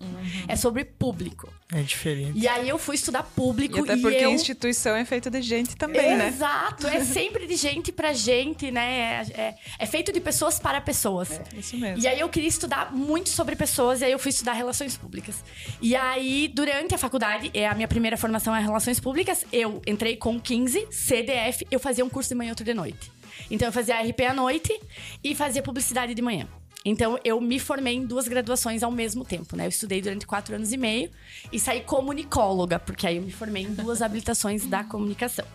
É 0.47 0.55
sobre 0.55 0.83
público. 0.85 1.51
É 1.73 1.81
diferente. 1.81 2.37
E 2.37 2.47
aí 2.47 2.67
eu 2.67 2.77
fui 2.77 2.95
estudar 2.95 3.23
público 3.23 3.77
E 3.77 3.81
até 3.81 3.97
porque 3.97 4.17
eu... 4.23 4.29
a 4.29 4.33
instituição 4.33 4.95
é 4.95 5.05
feita 5.05 5.29
de 5.29 5.41
gente 5.41 5.75
também, 5.75 6.17
né? 6.17 6.27
Exato, 6.27 6.87
é 6.87 7.03
sempre 7.03 7.47
de 7.47 7.55
gente 7.55 7.91
pra 7.91 8.13
gente, 8.13 8.71
né? 8.71 9.25
É, 9.35 9.41
é- 9.41 9.55
é 9.79 9.85
feito 9.85 10.11
de 10.11 10.19
pessoas 10.19 10.59
para 10.59 10.79
pessoas. 10.81 11.39
Isso 11.55 11.77
mesmo. 11.77 12.01
E 12.03 12.07
aí 12.07 12.19
eu 12.19 12.29
queria 12.29 12.49
estudar 12.49 12.91
muito 12.93 13.29
sobre 13.29 13.55
pessoas, 13.55 14.01
e 14.01 14.05
aí 14.05 14.11
eu 14.11 14.19
fui 14.19 14.29
estudar 14.29 14.53
relações 14.53 14.97
públicas. 14.97 15.43
E 15.81 15.95
aí, 15.95 16.47
durante 16.53 16.93
a 16.93 16.97
faculdade, 16.97 17.49
é 17.53 17.67
a 17.67 17.73
minha 17.75 17.87
primeira 17.87 18.17
formação 18.17 18.55
é 18.55 18.59
relações 18.61 18.99
públicas, 18.99 19.45
eu 19.61 19.81
entrei 19.87 20.15
com 20.15 20.39
15, 20.39 20.87
CDF, 20.91 21.65
eu 21.69 21.79
fazia 21.79 22.03
um 22.03 22.09
curso 22.09 22.29
de 22.29 22.35
manhã 22.35 22.49
e 22.49 22.51
outro 22.51 22.65
de 22.65 22.73
noite. 22.73 23.11
Então 23.49 23.67
eu 23.67 23.71
fazia 23.71 24.01
RP 24.01 24.21
à 24.21 24.33
noite 24.33 24.79
e 25.23 25.35
fazia 25.35 25.61
publicidade 25.61 26.13
de 26.13 26.21
manhã. 26.21 26.47
Então 26.83 27.19
eu 27.23 27.39
me 27.39 27.59
formei 27.59 27.95
em 27.95 28.05
duas 28.05 28.27
graduações 28.27 28.81
ao 28.81 28.91
mesmo 28.91 29.23
tempo, 29.23 29.55
né? 29.55 29.65
Eu 29.65 29.69
estudei 29.69 30.01
durante 30.01 30.25
quatro 30.25 30.55
anos 30.55 30.73
e 30.73 30.77
meio 30.77 31.11
e 31.51 31.59
saí 31.59 31.81
comunicóloga, 31.81 32.79
porque 32.79 33.05
aí 33.05 33.17
eu 33.17 33.23
me 33.23 33.31
formei 33.31 33.63
em 33.63 33.73
duas 33.73 34.01
habilitações 34.01 34.65
da 34.65 34.83
comunicação. 34.83 35.45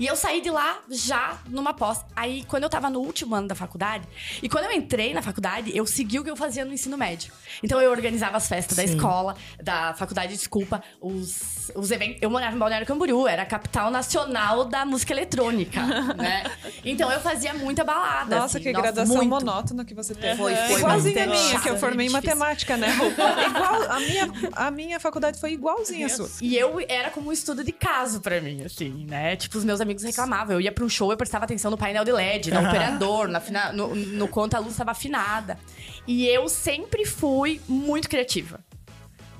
E 0.00 0.06
eu 0.06 0.16
saí 0.16 0.40
de 0.40 0.50
lá 0.50 0.78
já 0.88 1.36
numa 1.46 1.74
pós. 1.74 2.02
Aí, 2.16 2.42
quando 2.48 2.62
eu 2.62 2.70
tava 2.70 2.88
no 2.88 3.00
último 3.00 3.34
ano 3.34 3.46
da 3.46 3.54
faculdade, 3.54 4.08
e 4.42 4.48
quando 4.48 4.64
eu 4.64 4.72
entrei 4.72 5.12
na 5.12 5.20
faculdade, 5.20 5.76
eu 5.76 5.84
segui 5.84 6.18
o 6.18 6.24
que 6.24 6.30
eu 6.30 6.36
fazia 6.36 6.64
no 6.64 6.72
ensino 6.72 6.96
médio. 6.96 7.30
Então, 7.62 7.78
eu 7.82 7.90
organizava 7.90 8.38
as 8.38 8.48
festas 8.48 8.78
da 8.78 8.86
Sim. 8.86 8.94
escola, 8.94 9.36
da 9.62 9.92
faculdade, 9.92 10.32
desculpa, 10.32 10.82
os, 11.02 11.70
os 11.74 11.90
eventos. 11.90 12.16
Eu 12.22 12.30
morava 12.30 12.56
em 12.56 12.58
Balneário 12.58 12.86
Camboriú, 12.86 13.28
era 13.28 13.42
a 13.42 13.46
capital 13.46 13.90
nacional 13.90 14.64
da 14.64 14.86
música 14.86 15.12
eletrônica, 15.12 15.82
né? 16.16 16.44
Então, 16.82 17.12
eu 17.12 17.20
fazia 17.20 17.52
muita 17.52 17.84
balada. 17.84 18.36
Nossa, 18.36 18.56
assim, 18.56 18.68
que 18.68 18.72
graduação 18.72 19.16
muito. 19.16 19.28
monótona 19.28 19.84
que 19.84 19.92
você 19.92 20.14
teve. 20.14 20.36
Foi, 20.36 20.56
foi 20.56 20.78
Igualzinha 20.78 21.24
a 21.24 21.26
minha, 21.26 21.60
que 21.60 21.68
eu 21.68 21.76
formei 21.76 22.06
em 22.06 22.10
matemática, 22.10 22.74
né? 22.78 22.88
Igual, 22.88 23.82
a 23.82 24.00
minha, 24.00 24.32
a 24.52 24.70
minha 24.70 24.98
faculdade 24.98 25.38
foi 25.38 25.52
igualzinha 25.52 26.06
a 26.06 26.08
sua. 26.08 26.30
E 26.40 26.56
eu 26.56 26.82
era 26.88 27.10
como 27.10 27.28
um 27.28 27.32
estudo 27.32 27.62
de 27.62 27.72
caso 27.72 28.22
pra 28.22 28.40
mim, 28.40 28.62
assim, 28.64 29.04
né? 29.06 29.36
Tipo, 29.36 29.58
os 29.58 29.64
meus 29.64 29.78
amigos 29.78 29.89
reclamavam. 30.04 30.54
Eu 30.54 30.60
ia 30.60 30.72
pra 30.72 30.84
um 30.84 30.88
show, 30.88 31.10
eu 31.10 31.16
prestava 31.16 31.44
atenção 31.44 31.70
no 31.70 31.76
painel 31.78 32.04
de 32.04 32.12
LED, 32.12 32.50
no 32.50 32.60
operador, 32.60 33.28
na 33.28 33.40
fina- 33.40 33.72
no, 33.72 33.94
no 33.94 34.28
quanto 34.28 34.54
a 34.54 34.58
luz 34.58 34.72
estava 34.72 34.90
afinada. 34.92 35.58
E 36.06 36.26
eu 36.26 36.48
sempre 36.48 37.04
fui 37.04 37.60
muito 37.68 38.08
criativa. 38.08 38.60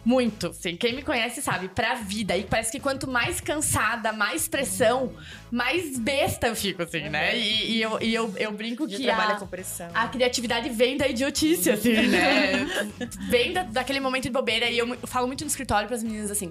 Muito, 0.02 0.46
assim. 0.46 0.76
Quem 0.76 0.94
me 0.96 1.02
conhece 1.02 1.42
sabe, 1.42 1.68
pra 1.68 1.94
vida. 1.94 2.34
E 2.34 2.42
parece 2.44 2.72
que 2.72 2.80
quanto 2.80 3.06
mais 3.06 3.38
cansada, 3.38 4.12
mais 4.14 4.48
pressão, 4.48 5.12
mais 5.50 5.98
besta 5.98 6.46
eu 6.46 6.56
fico, 6.56 6.82
assim, 6.82 7.10
né? 7.10 7.36
E, 7.38 7.72
e 7.76 7.82
eu, 7.82 7.98
e 8.00 8.14
eu, 8.14 8.34
eu 8.38 8.50
brinco 8.50 8.86
De 8.88 8.96
que 8.96 9.02
trabalha 9.02 9.34
a, 9.34 9.38
com 9.38 9.46
pressão. 9.46 9.90
a 9.92 10.08
criatividade 10.08 10.70
vem 10.70 10.96
da 10.96 11.06
idiotice, 11.06 11.70
assim, 11.70 11.92
né? 12.08 12.66
vem 13.28 13.52
da- 13.52 13.64
daquele 13.64 14.00
momento 14.00 14.22
de 14.22 14.30
bobeira. 14.30 14.70
E 14.70 14.78
eu, 14.78 14.96
falo 15.04 15.26
muito 15.26 15.42
no 15.42 15.48
escritório 15.48 15.86
pras 15.86 16.02
meninas 16.02 16.30
assim. 16.30 16.50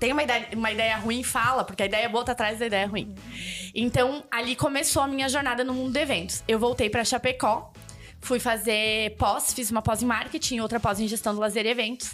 Tem 0.00 0.12
uma 0.12 0.22
ideia, 0.22 0.48
uma 0.56 0.72
ideia 0.72 0.96
ruim, 0.96 1.22
fala, 1.22 1.62
porque 1.62 1.82
a 1.82 1.86
ideia 1.86 2.08
boa 2.08 2.24
tá 2.24 2.32
atrás 2.32 2.58
da 2.58 2.66
ideia 2.66 2.86
ruim. 2.86 3.14
Então, 3.74 4.24
ali 4.30 4.56
começou 4.56 5.02
a 5.02 5.06
minha 5.06 5.28
jornada 5.28 5.62
no 5.62 5.74
mundo 5.74 5.92
de 5.92 6.00
eventos. 6.00 6.42
Eu 6.48 6.58
voltei 6.58 6.88
pra 6.88 7.04
Chapecó, 7.04 7.70
fui 8.18 8.40
fazer 8.40 9.14
pós, 9.18 9.52
fiz 9.52 9.70
uma 9.70 9.82
pós 9.82 10.02
em 10.02 10.06
marketing, 10.06 10.60
outra 10.60 10.80
pós 10.80 10.98
em 10.98 11.06
gestão 11.06 11.34
do 11.34 11.40
lazer 11.40 11.66
e 11.66 11.68
eventos. 11.68 12.12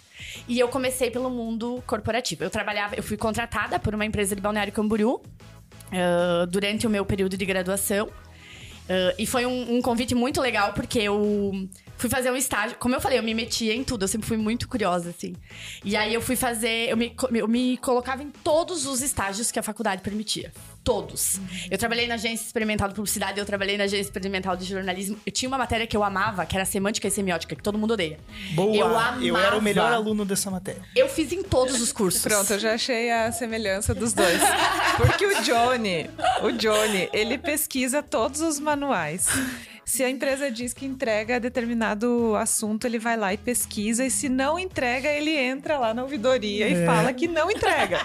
E 0.49 0.59
eu 0.59 0.67
comecei 0.67 1.13
pelo 1.13 1.31
mundo 1.31 1.81
corporativo. 1.87 2.43
Eu 2.43 2.51
trabalhava, 2.51 2.97
eu 2.97 3.05
fui 3.05 3.17
contratada 3.17 3.79
por 3.79 3.95
uma 3.95 4.05
empresa 4.05 4.35
de 4.35 4.43
Balneário 4.43 4.73
Camboriú 4.73 5.23
ah, 5.93 6.45
durante 6.49 6.89
o 6.89 6.91
meu 6.91 7.07
período 7.07 7.37
de 7.37 7.47
graduação. 7.47 8.09
Ah, 8.89 9.15
e 9.17 9.27
foi 9.27 9.47
um, 9.47 9.77
um 9.77 9.81
convite 9.81 10.13
muito 10.13 10.41
legal, 10.41 10.73
porque 10.73 10.99
eu 10.99 11.69
fui 11.97 12.11
fazer 12.11 12.31
um 12.31 12.37
estágio. 12.37 12.77
Como 12.79 12.95
eu 12.95 13.01
falei, 13.01 13.19
eu 13.19 13.23
me 13.23 13.35
metia 13.35 13.75
em 13.75 13.85
tudo, 13.85 14.05
eu 14.05 14.09
sempre 14.09 14.27
fui 14.27 14.37
muito 14.37 14.69
curiosa, 14.69 15.11
assim. 15.11 15.35
E 15.85 15.97
aí 15.97 16.13
eu 16.13 16.21
fui 16.21 16.37
fazer. 16.37 16.89
Eu 16.89 16.97
me, 16.97 17.15
eu 17.33 17.49
me 17.49 17.77
colocava 17.79 18.23
em 18.23 18.31
todos 18.31 18.87
os 18.87 19.01
estágios 19.03 19.51
que 19.51 19.59
a 19.59 19.63
faculdade 19.63 20.03
permitia. 20.03 20.53
Todos. 20.85 21.41
Eu 21.69 21.77
trabalhei 21.77 22.07
na 22.07 22.15
agência 22.15 22.45
experimental 22.45 22.89
de 22.89 22.95
publicidade, 22.95 23.41
eu 23.41 23.45
trabalhei 23.45 23.77
na 23.77 23.85
agência 23.85 24.07
experimental 24.07 24.57
de 24.57 24.65
jornalismo. 24.65 25.19
Eu 25.27 25.33
tinha 25.33 25.49
uma 25.49 25.59
matéria 25.59 25.87
que 25.87 25.97
eu 25.97 26.05
amava, 26.05 26.47
que 26.47 26.55
era 26.55 26.65
semântica 26.65 27.09
e 27.09 27.11
semiótica, 27.11 27.57
que 27.57 27.63
todo 27.63 27.77
mundo 27.77 27.95
odeia. 27.95 28.19
Boa! 28.55 28.77
Eu 28.77 28.87
amava. 28.87 29.47
era 29.47 29.59
o 29.59 29.63
melhor 29.63 29.93
aluno 29.93 30.25
dessa 30.25 30.51
matéria. 30.51 30.83
Eu 30.95 31.09
fiz 31.09 31.33
em 31.33 31.43
todos 31.43 31.81
os 31.81 31.93
cursos. 31.93 32.23
Pronto, 32.23 32.53
eu 32.53 32.59
já 32.59 32.75
achei 32.75 33.11
a 33.11 33.33
semelhança 33.33 33.95
dos 33.95 34.13
dois. 34.13 34.41
Porque 34.97 35.27
o 35.27 35.43
Johnny, 35.43 36.09
o 36.43 36.53
Johnny, 36.53 37.09
ele 37.13 37.37
pesquisa 37.39 38.03
todos 38.03 38.41
os 38.41 38.61
manuais. 38.61 39.29
Se 39.89 40.03
a 40.03 40.11
empresa 40.11 40.51
diz 40.51 40.73
que 40.75 40.85
entrega 40.85 41.39
determinado 41.39 42.35
assunto, 42.35 42.85
ele 42.89 42.99
vai 42.99 43.17
lá 43.17 43.33
e 43.33 43.39
pesquisa. 43.39 44.05
E 44.05 44.11
se 44.11 44.29
não 44.29 44.59
entrega, 44.59 45.09
ele 45.09 45.31
entra 45.31 45.79
lá 45.79 45.95
na 45.95 46.03
ouvidoria 46.03 46.69
e 46.69 46.85
fala 46.85 47.13
que 47.13 47.29
não 47.29 47.49
entrega. 47.49 48.01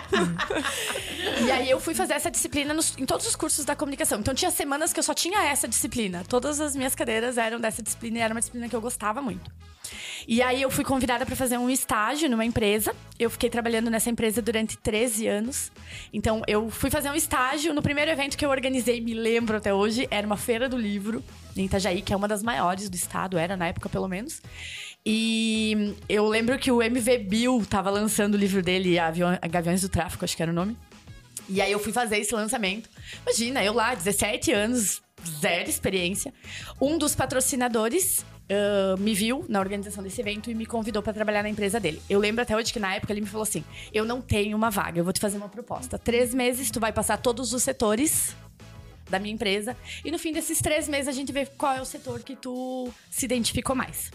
E 1.43 1.49
aí 1.51 1.67
eu 1.67 1.79
fui 1.79 1.95
fazer 1.95 2.13
essa 2.13 2.29
disciplina 2.29 2.71
nos- 2.71 2.95
em 2.99 3.05
todos 3.05 3.25
os 3.25 3.35
cursos 3.35 3.65
da 3.65 3.75
comunicação. 3.75 4.19
Então 4.19 4.31
tinha 4.35 4.51
semanas 4.51 4.93
que 4.93 4.99
eu 4.99 5.03
só 5.03 5.15
tinha 5.15 5.43
essa 5.49 5.67
disciplina. 5.67 6.23
Todas 6.29 6.59
as 6.61 6.75
minhas 6.75 6.93
cadeiras 6.93 7.35
eram 7.39 7.59
dessa 7.59 7.81
disciplina 7.81 8.19
e 8.19 8.21
era 8.21 8.31
uma 8.31 8.39
disciplina 8.41 8.69
que 8.69 8.75
eu 8.75 8.81
gostava 8.81 9.19
muito. 9.19 9.49
E 10.27 10.41
aí 10.41 10.61
eu 10.61 10.69
fui 10.69 10.83
convidada 10.83 11.25
para 11.25 11.35
fazer 11.35 11.57
um 11.57 11.69
estágio 11.69 12.29
numa 12.29 12.45
empresa. 12.45 12.95
Eu 13.19 13.29
fiquei 13.29 13.49
trabalhando 13.49 13.89
nessa 13.89 14.09
empresa 14.09 14.41
durante 14.41 14.77
13 14.77 15.27
anos. 15.27 15.71
Então 16.13 16.41
eu 16.47 16.69
fui 16.69 16.89
fazer 16.89 17.09
um 17.09 17.15
estágio 17.15 17.73
no 17.73 17.81
primeiro 17.81 18.11
evento 18.11 18.37
que 18.37 18.45
eu 18.45 18.49
organizei, 18.49 19.01
me 19.01 19.13
lembro 19.13 19.57
até 19.57 19.73
hoje, 19.73 20.07
era 20.11 20.25
uma 20.25 20.37
feira 20.37 20.69
do 20.69 20.77
livro 20.77 21.23
em 21.55 21.65
Itajaí, 21.65 22.01
que 22.01 22.13
é 22.13 22.15
uma 22.15 22.27
das 22.27 22.41
maiores 22.41 22.89
do 22.89 22.95
estado, 22.95 23.37
era 23.37 23.57
na 23.57 23.67
época 23.67 23.89
pelo 23.89 24.07
menos. 24.07 24.41
E 25.05 25.95
eu 26.07 26.27
lembro 26.27 26.57
que 26.59 26.71
o 26.71 26.81
MV 26.81 27.17
Bill 27.19 27.65
tava 27.67 27.89
lançando 27.89 28.35
o 28.35 28.37
livro 28.37 28.61
dele, 28.61 28.97
Gaviões 29.49 29.81
do 29.81 29.89
Tráfico, 29.89 30.23
acho 30.23 30.37
que 30.37 30.43
era 30.43 30.51
o 30.51 30.55
nome. 30.55 30.77
E 31.49 31.59
aí 31.59 31.71
eu 31.71 31.79
fui 31.79 31.91
fazer 31.91 32.17
esse 32.19 32.33
lançamento. 32.33 32.89
Imagina, 33.23 33.63
eu 33.63 33.73
lá, 33.73 33.93
17 33.93 34.53
anos, 34.53 35.01
zero 35.41 35.69
experiência. 35.69 36.33
Um 36.79 36.97
dos 36.97 37.13
patrocinadores 37.15 38.23
me 38.99 39.13
viu 39.13 39.45
na 39.47 39.59
organização 39.59 40.03
desse 40.03 40.19
evento 40.21 40.49
e 40.49 40.55
me 40.55 40.65
convidou 40.65 41.01
para 41.01 41.13
trabalhar 41.13 41.43
na 41.43 41.49
empresa 41.49 41.79
dele. 41.79 42.01
Eu 42.09 42.19
lembro 42.19 42.41
até 42.41 42.55
hoje 42.55 42.71
que 42.71 42.79
na 42.79 42.95
época 42.95 43.13
ele 43.13 43.21
me 43.21 43.27
falou 43.27 43.43
assim: 43.43 43.63
Eu 43.93 44.05
não 44.05 44.21
tenho 44.21 44.55
uma 44.57 44.69
vaga, 44.69 44.99
eu 44.99 45.03
vou 45.03 45.13
te 45.13 45.19
fazer 45.19 45.37
uma 45.37 45.49
proposta. 45.49 45.97
Três 45.97 46.33
meses, 46.33 46.69
tu 46.71 46.79
vai 46.79 46.91
passar 46.91 47.17
todos 47.17 47.53
os 47.53 47.63
setores 47.63 48.35
da 49.11 49.19
minha 49.19 49.33
empresa. 49.33 49.75
E 50.03 50.09
no 50.09 50.17
fim 50.17 50.31
desses 50.31 50.59
três 50.59 50.87
meses 50.87 51.07
a 51.07 51.11
gente 51.11 51.31
vê 51.31 51.45
qual 51.45 51.75
é 51.75 51.81
o 51.81 51.85
setor 51.85 52.21
que 52.21 52.35
tu 52.35 52.89
se 53.11 53.25
identificou 53.25 53.75
mais. 53.75 54.09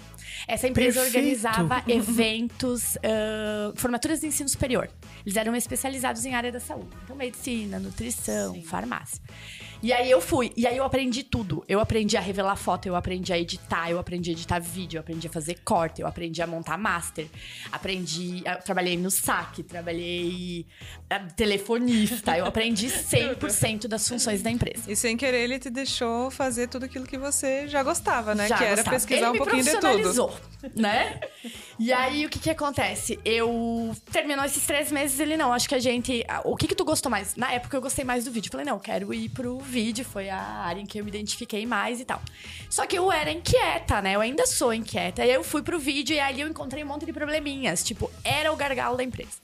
Essa 0.49 0.66
empresa 0.66 1.01
Perfeito. 1.01 1.16
organizava 1.16 1.85
eventos, 1.87 2.96
ah, 2.96 3.72
formaturas 3.77 4.20
de 4.20 4.27
ensino 4.27 4.49
superior. 4.49 4.88
Eles 5.25 5.37
eram 5.37 5.55
especializados 5.55 6.25
em 6.25 6.35
área 6.35 6.51
da 6.51 6.61
saúde. 6.61 6.88
Então, 7.05 7.14
medicina, 7.14 7.79
nutrição, 7.79 8.61
farmácia. 8.62 9.20
E 9.87 9.92
aí 9.92 10.11
eu 10.11 10.20
fui. 10.20 10.53
E 10.57 10.66
aí 10.66 10.77
eu 10.77 10.83
aprendi 10.83 11.22
tudo. 11.22 11.64
Eu 11.68 11.79
aprendi 11.79 12.16
a 12.16 12.20
revelar 12.20 12.57
foto, 12.57 12.87
eu 12.87 12.96
aprendi 12.96 13.33
a 13.33 13.38
editar, 13.38 13.88
eu 13.88 14.01
aprendi 14.01 14.31
a 14.31 14.33
editar 14.33 14.59
vídeo, 14.59 14.96
eu 14.96 15.01
aprendi 15.01 15.29
a 15.29 15.31
fazer 15.31 15.61
corte, 15.64 16.03
eu 16.03 16.09
aprendi 16.09 16.42
a 16.42 16.46
montar 16.46 16.77
master. 16.77 17.29
Aprendi. 17.70 18.42
Eu 18.44 18.57
trabalhei 18.64 18.96
no 18.96 19.12
saque, 19.12 19.62
trabalhei 19.62 20.66
ah, 21.09 21.20
telefonista. 21.20 22.37
Eu 22.37 22.46
aprendi 22.46 22.88
100% 22.90 23.87
das 23.87 24.09
funções 24.09 24.42
da 24.42 24.51
empresa. 24.51 24.90
E 24.90 24.96
sem 24.96 25.16
querer, 25.16 25.44
ele 25.44 25.61
te 25.61 25.70
deixou 25.70 26.33
fazer 26.33 26.66
tudo 26.66 26.87
aquilo 26.87 27.07
que 27.07 27.16
você 27.16 27.68
já 27.68 27.85
gostava, 27.85 28.35
né? 28.35 28.49
Já 28.49 28.59
que 28.59 28.64
era 28.64 28.75
gostava. 28.75 28.96
pesquisar 28.96 29.29
Ele 29.29 29.37
um 29.37 29.38
pouquinho 29.38 29.62
de 29.62 29.70
tudo. 29.70 30.33
né? 30.75 31.20
E 31.79 31.92
aí, 31.92 32.27
o 32.27 32.29
que 32.29 32.40
que 32.40 32.51
acontece? 32.51 33.20
Eu... 33.25 33.94
Terminou 34.11 34.44
esses 34.44 34.66
três 34.66 34.90
meses, 34.90 35.20
ele, 35.20 35.37
não, 35.37 35.53
acho 35.53 35.68
que 35.68 35.77
a 35.77 35.79
gente... 35.79 36.27
O 36.42 36.57
que 36.57 36.66
que 36.66 36.75
tu 36.75 36.85
gostou 36.85 37.09
mais? 37.09 37.37
Na 37.37 37.53
época, 37.53 37.77
eu 37.77 37.81
gostei 37.81 38.05
mais 38.05 38.25
do 38.25 38.33
vídeo. 38.33 38.51
Falei, 38.51 38.66
não, 38.66 38.81
quero 38.81 39.14
ir 39.14 39.29
pro 39.29 39.61
vídeo. 39.61 39.76
Foi 40.05 40.29
a 40.29 40.41
área 40.41 40.81
em 40.81 40.87
que 40.87 40.99
eu 40.99 41.05
me 41.05 41.11
identifiquei 41.11 41.67
mais 41.67 42.01
e 42.01 42.05
tal. 42.05 42.23
Só 42.71 42.87
que 42.87 42.97
eu 42.97 43.11
era 43.11 43.31
inquieta, 43.31 44.01
né? 44.01 44.15
Eu 44.15 44.21
ainda 44.21 44.47
sou 44.47 44.73
inquieta. 44.73 45.25
E 45.25 45.31
aí, 45.31 45.35
eu 45.35 45.45
fui 45.45 45.62
pro 45.62 45.79
vídeo 45.79 46.15
e 46.15 46.21
ali 46.21 46.41
eu 46.41 46.49
encontrei 46.49 46.85
um 46.85 46.87
monte 46.87 47.07
de 47.07 47.12
probleminhas. 47.12 47.83
Tipo, 47.83 48.11
era 48.25 48.53
o 48.53 48.57
gargalo 48.57 48.97
da 48.97 49.05
empresa. 49.05 49.39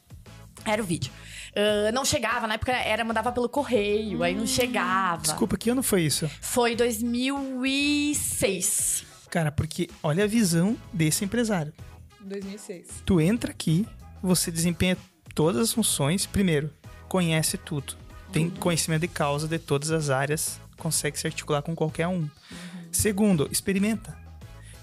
Era 0.64 0.82
o 0.82 0.84
vídeo. 0.84 1.12
Ah, 1.54 1.92
não 1.92 2.02
chegava, 2.04 2.46
na 2.46 2.54
época 2.54 2.72
era, 2.72 3.04
mandava 3.04 3.30
pelo 3.30 3.46
correio, 3.48 4.22
aí 4.22 4.34
não 4.34 4.46
chegava. 4.46 5.22
Desculpa, 5.22 5.56
que 5.56 5.70
ano 5.70 5.82
foi 5.82 6.02
isso? 6.02 6.30
Foi 6.40 6.76
2006. 6.76 9.04
Cara, 9.30 9.52
porque 9.52 9.88
olha 10.02 10.24
a 10.24 10.26
visão 10.26 10.76
desse 10.92 11.24
empresário. 11.24 11.72
2006. 12.20 13.02
Tu 13.04 13.20
entra 13.20 13.50
aqui, 13.50 13.86
você 14.22 14.50
desempenha 14.50 14.96
todas 15.34 15.62
as 15.62 15.72
funções. 15.72 16.26
Primeiro, 16.26 16.70
conhece 17.08 17.56
tudo. 17.58 17.96
Tem 18.32 18.48
conhecimento 18.50 19.02
de 19.02 19.08
causa 19.08 19.46
de 19.46 19.58
todas 19.58 19.90
as 19.90 20.08
áreas, 20.10 20.58
consegue 20.78 21.18
se 21.18 21.26
articular 21.26 21.62
com 21.62 21.74
qualquer 21.74 22.08
um. 22.08 22.28
Segundo, 22.90 23.48
experimenta. 23.50 24.16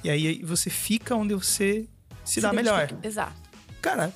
E 0.04 0.10
aí 0.10 0.42
você 0.44 0.70
fica 0.70 1.16
onde 1.16 1.34
você 1.34 1.88
se, 2.24 2.40
dá 2.40 2.54
melhor. 2.54 2.90
Exato. 3.04 3.34
Cara, 3.82 4.14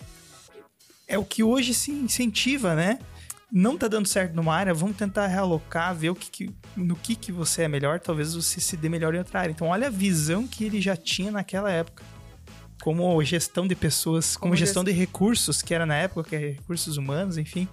é 1.07 1.17
o 1.17 1.25
que 1.25 1.43
hoje 1.43 1.73
se 1.73 1.91
incentiva, 1.91 2.75
né? 2.75 2.99
Não 3.51 3.77
tá 3.77 3.87
dando 3.87 4.07
certo 4.07 4.33
numa 4.33 4.55
área, 4.55 4.73
vamos 4.73 4.97
tentar 4.97 5.27
realocar, 5.27 5.93
ver 5.93 6.09
o 6.09 6.15
que, 6.15 6.29
que- 6.31 6.51
no 6.75 6.95
que, 6.95 7.15
que 7.15 7.31
você 7.31 7.63
é 7.63 7.67
melhor, 7.67 7.99
talvez 7.99 8.33
você 8.33 8.59
se 8.59 8.75
dê 8.75 8.89
melhor 8.89 9.13
em 9.13 9.19
outra 9.19 9.41
área. 9.41 9.51
Então, 9.51 9.67
olha 9.67 9.87
a 9.87 9.91
visão 9.91 10.47
que 10.47 10.63
ele 10.63 10.81
já 10.81 10.95
tinha 10.95 11.31
naquela 11.31 11.71
época. 11.71 12.03
Como 12.81 13.21
gestão 13.23 13.67
de 13.67 13.75
pessoas, 13.75 14.35
como, 14.35 14.49
Como 14.51 14.55
gestão 14.57 14.83
de 14.83 14.91
recursos, 14.91 15.61
que 15.61 15.73
era 15.73 15.85
na 15.85 15.95
época, 15.95 16.29
que 16.29 16.35
é 16.35 16.39
recursos 16.39 16.97
humanos, 16.97 17.37
enfim. 17.37 17.67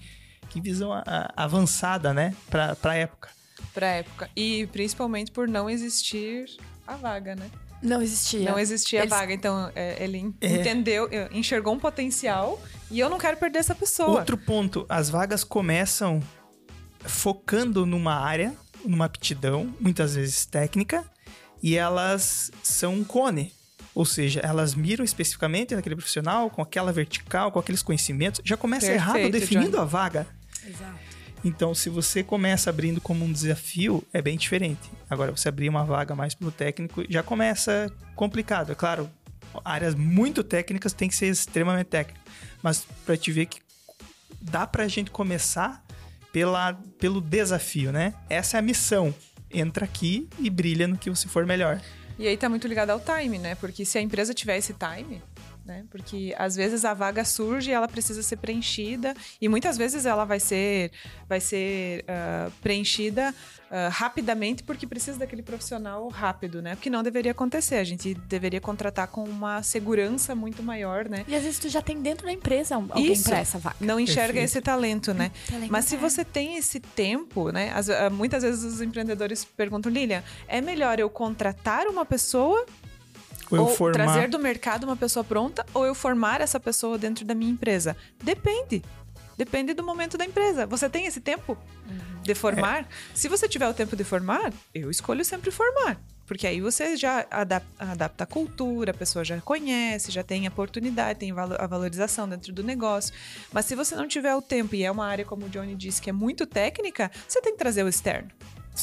Que 0.51 0.61
visão 0.61 0.93
a- 0.93 1.03
a- 1.07 1.33
avançada, 1.45 2.13
né? 2.13 2.35
Pra, 2.51 2.77
pra 2.77 2.95
época. 2.95 3.31
Pra 3.73 3.87
época. 3.87 4.29
E 4.37 4.67
principalmente 4.73 5.31
por 5.31 5.49
não 5.49 5.71
existir 5.71 6.47
a 6.87 6.97
vaga, 6.97 7.35
né? 7.37 7.49
Não 7.83 8.03
existia. 8.03 8.51
Não 8.51 8.59
existia 8.59 9.01
Eles- 9.01 9.13
a 9.13 9.17
vaga. 9.19 9.33
Então, 9.33 9.71
é, 9.75 10.03
ele 10.05 10.35
É. 10.41 10.57
entendeu, 10.57 11.09
enxergou 11.33 11.73
um 11.73 11.79
potencial 11.79 12.61
e 12.91 13.01
eu 13.01 13.09
não 13.09 13.17
quero 13.17 13.37
perder 13.39 13.61
essa 13.61 13.75
pessoa. 13.75 14.19
Outro 14.19 14.37
ponto, 14.37 14.85
as 14.89 15.09
vagas 15.09 15.45
começam 15.45 16.21
focando 17.01 17.87
numa 17.87 18.15
área, 18.15 18.55
numa 18.85 19.05
aptidão, 19.07 19.73
muitas 19.81 20.15
vezes 20.15 20.45
técnica, 20.45 21.05
e 21.63 21.77
elas 21.77 22.51
são 22.63 22.95
um 22.95 23.05
cone. 23.05 23.53
Ou 23.95 24.05
seja, 24.05 24.41
elas 24.41 24.75
miram 24.75 25.05
especificamente 25.05 25.75
naquele 25.75 25.97
profissional, 25.97 26.49
com 26.51 26.63
aquela 26.63 26.93
vertical, 26.93 27.51
com 27.51 27.59
aqueles 27.59 27.83
conhecimentos. 27.83 28.41
Já 28.45 28.57
começa 28.57 28.91
errado 28.93 29.15
Perfeito, 29.15 29.33
definindo 29.41 29.71
Johnny. 29.73 29.83
a 29.83 29.85
vaga. 29.85 30.27
Exato. 30.67 30.99
Então, 31.45 31.75
se 31.75 31.89
você 31.89 32.23
começa 32.23 32.69
abrindo 32.69 33.01
como 33.01 33.25
um 33.25 33.33
desafio, 33.33 34.07
é 34.13 34.21
bem 34.21 34.37
diferente. 34.37 34.91
Agora, 35.09 35.31
você 35.31 35.49
abrir 35.49 35.69
uma 35.69 35.85
vaga 35.85 36.15
mais 36.15 36.35
pelo 36.35 36.53
técnico, 36.53 37.03
já 37.09 37.23
começa 37.23 37.91
complicado. 38.15 38.73
É 38.73 38.75
claro, 38.75 39.11
áreas 39.65 39.95
muito 39.95 40.45
técnicas 40.45 40.93
tem 40.93 41.09
que 41.09 41.15
ser 41.15 41.29
extremamente 41.29 41.87
técnico. 41.87 42.21
Mas 42.63 42.87
para 43.07 43.17
te 43.17 43.33
ver 43.33 43.47
que 43.47 43.61
dá 44.41 44.67
pra 44.67 44.87
gente 44.87 45.11
começar 45.11 45.83
pela, 46.33 46.75
pelo 46.99 47.21
desafio, 47.21 47.91
né? 47.91 48.15
Essa 48.29 48.57
é 48.57 48.61
a 48.61 48.63
missão. 48.63 49.15
Entra 49.51 49.85
aqui 49.85 50.29
e 50.39 50.51
brilha 50.51 50.87
no 50.87 50.97
que 50.97 51.11
você 51.11 51.27
for 51.27 51.47
melhor. 51.47 51.81
E 52.19 52.27
aí 52.27 52.37
tá 52.37 52.51
muito 52.51 52.69
ligado 52.69 52.91
ao 52.91 53.01
time, 53.01 53.39
né? 53.39 53.55
Porque 53.55 53.85
se 53.85 53.97
a 53.97 54.01
empresa 54.01 54.35
tiver 54.35 54.59
esse 54.59 54.75
time, 54.75 55.23
né? 55.65 55.85
Porque 55.91 56.35
às 56.39 56.57
vezes 56.57 56.85
a 56.85 56.95
vaga 56.95 57.25
surge 57.25 57.71
e 57.71 57.73
ela 57.73 57.87
precisa 57.89 58.23
ser 58.23 58.37
preenchida 58.37 59.15
e 59.41 59.49
muitas 59.49 59.77
vezes 59.77 60.07
ela 60.07 60.25
vai 60.25 60.41
ser 60.41 60.91
vai 61.29 61.41
ser 61.41 62.05
ah, 62.09 62.51
preenchida 62.63 63.35
ah, 63.71 63.89
rapidamente 63.89 64.63
porque 64.63 64.87
precisa 64.87 65.19
daquele 65.19 65.43
profissional 65.43 66.09
rápido, 66.09 66.61
né? 66.63 66.75
O 66.75 66.77
que 66.77 66.91
não 66.91 67.03
deveria 67.03 67.33
acontecer. 67.33 67.77
A 67.77 67.85
gente 67.85 68.15
deveria 68.15 68.61
contratar 68.61 69.07
com 69.09 69.23
uma 69.25 69.63
segurança 69.63 70.35
muito 70.35 70.63
maior, 70.63 71.09
né? 71.09 71.25
E 71.29 71.35
às 71.35 71.43
vezes 71.43 71.59
tu 71.59 71.69
já 71.69 71.81
tem 71.83 72.01
dentro 72.03 72.27
da 72.27 72.33
empresa 72.33 72.75
alguém 72.77 73.21
pra 73.23 73.39
essa 73.39 73.59
vaga. 73.59 73.77
Não 73.81 74.01
enxerga 74.01 74.33
Perfeito. 74.33 74.45
esse 74.47 74.61
talento, 74.61 75.15
né? 75.15 75.31
Talento 75.49 75.71
Mas 75.71 75.85
se 75.85 75.95
interno. 75.95 76.11
você 76.11 76.25
tem 76.25 76.57
esse 76.57 76.81
tempo, 76.81 77.51
né? 77.51 77.71
as- 77.75 77.89
ah, 77.91 78.11
muitas 78.11 78.43
vezes 78.43 78.65
os 78.65 78.81
empreendedores 78.81 79.45
perguntam, 79.45 79.91
Lilian, 79.93 80.23
é 80.49 80.61
melhor 80.61 80.99
eu 80.99 81.09
contratar 81.09 81.87
uma 81.87 82.05
pessoa 82.05 82.65
Ou 83.51 83.57
eu 83.57 83.63
ou 83.65 83.75
formar. 83.75 83.93
trazer 84.05 84.29
do 84.29 84.39
mercado 84.39 84.85
uma 84.85 84.97
pessoa 84.97 85.25
pronta 85.25 85.65
ou 85.75 85.85
eu 85.85 85.95
formar 85.95 86.41
essa 86.41 86.59
pessoa 86.61 86.97
dentro 86.99 87.25
da 87.25 87.35
minha 87.35 87.51
empresa? 87.51 87.97
Depende. 88.23 88.83
Depende 89.37 89.73
do 89.73 89.83
momento 89.83 90.19
da 90.19 90.25
empresa. 90.25 90.67
Você 90.67 90.89
tem 90.89 91.07
esse 91.07 91.21
tempo 91.21 91.57
de 92.23 92.35
formar? 92.35 92.87
Se 93.15 93.27
você 93.29 93.49
tiver 93.49 93.67
o 93.69 93.73
tempo 93.75 93.97
de 93.97 94.05
formar, 94.05 94.53
eu 94.75 94.91
escolho 94.91 95.25
sempre 95.25 95.51
formar. 95.51 95.99
Porque 96.27 96.47
aí 96.47 96.61
você 96.61 96.97
já 96.97 97.27
adap- 97.31 97.67
adapta 97.79 98.23
a 98.25 98.27
cultura, 98.27 98.93
a 98.93 98.95
pessoa 98.95 99.25
já 99.25 99.41
conhece, 99.41 100.13
já 100.13 100.23
tem 100.23 100.47
a 100.47 100.51
oportunidade, 100.51 101.19
tem 101.19 101.33
a 101.33 101.67
valorização 101.67 102.29
dentro 102.29 102.53
do 102.53 102.63
negócio. 102.63 103.13
Mas 103.51 103.65
se 103.65 103.75
você 103.75 103.97
não 103.97 104.07
tiver 104.07 104.33
o 104.37 104.43
tempo 104.43 104.75
e 104.77 104.85
é 104.85 104.91
uma 104.91 105.07
área, 105.07 105.25
como 105.25 105.47
o 105.47 105.49
Johnny 105.49 105.75
disse, 105.75 106.01
que 106.01 106.11
é 106.11 106.13
muito 106.13 106.47
técnica, 106.47 107.11
você 107.27 107.41
tem 107.41 107.53
que 107.53 107.59
trazer 107.59 107.83
o 107.83 107.89
externo. 107.89 108.31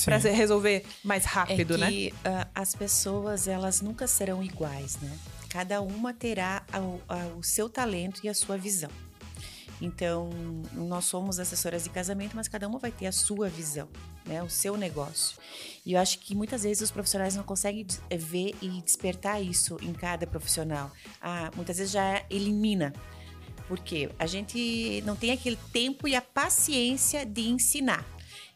Para 0.06 0.18
resolver 0.18 0.86
mais 1.04 1.26
rápido, 1.26 1.76
é 1.76 1.90
que, 1.90 2.14
né? 2.24 2.44
Uh, 2.44 2.50
as 2.54 2.76
pessoas, 2.76 3.48
elas 3.48 3.82
nunca 3.82 4.08
serão 4.08 4.44
iguais, 4.44 4.98
né? 5.02 5.18
Cada 5.50 5.82
uma 5.82 6.14
terá 6.14 6.64
o 7.38 7.42
seu 7.42 7.70
talento 7.70 8.22
e 8.24 8.30
a 8.30 8.34
sua 8.34 8.58
visão. 8.58 8.92
Então, 9.82 10.30
nós 10.74 11.06
somos 11.06 11.40
assessoras 11.40 11.84
de 11.84 11.90
casamento, 11.90 12.36
mas 12.36 12.48
cada 12.48 12.68
uma 12.68 12.80
vai 12.80 12.92
ter 12.92 13.06
a 13.06 13.12
sua 13.12 13.48
visão, 13.48 13.88
né? 14.26 14.42
O 14.42 14.50
seu 14.50 14.76
negócio. 14.76 15.38
E 15.86 15.94
eu 15.94 16.00
acho 16.00 16.20
que 16.20 16.36
muitas 16.36 16.64
vezes 16.64 16.82
os 16.82 16.92
profissionais 16.92 17.36
não 17.36 17.44
conseguem 17.44 17.86
eh, 18.10 18.18
ver 18.18 18.56
e 18.62 18.82
despertar 18.82 19.42
isso 19.42 19.78
em 19.82 19.94
cada 19.94 20.26
profissional. 20.26 20.92
Ah, 21.22 21.52
muitas 21.56 21.78
vezes 21.78 21.94
já 21.94 22.26
elimina. 22.30 22.92
Porque 23.68 24.10
a 24.18 24.26
gente 24.26 25.04
não 25.06 25.16
tem 25.16 25.32
aquele 25.32 25.58
tempo 25.72 26.08
e 26.08 26.16
a 26.16 26.22
paciência 26.22 27.26
de 27.26 27.48
ensinar. 27.50 28.06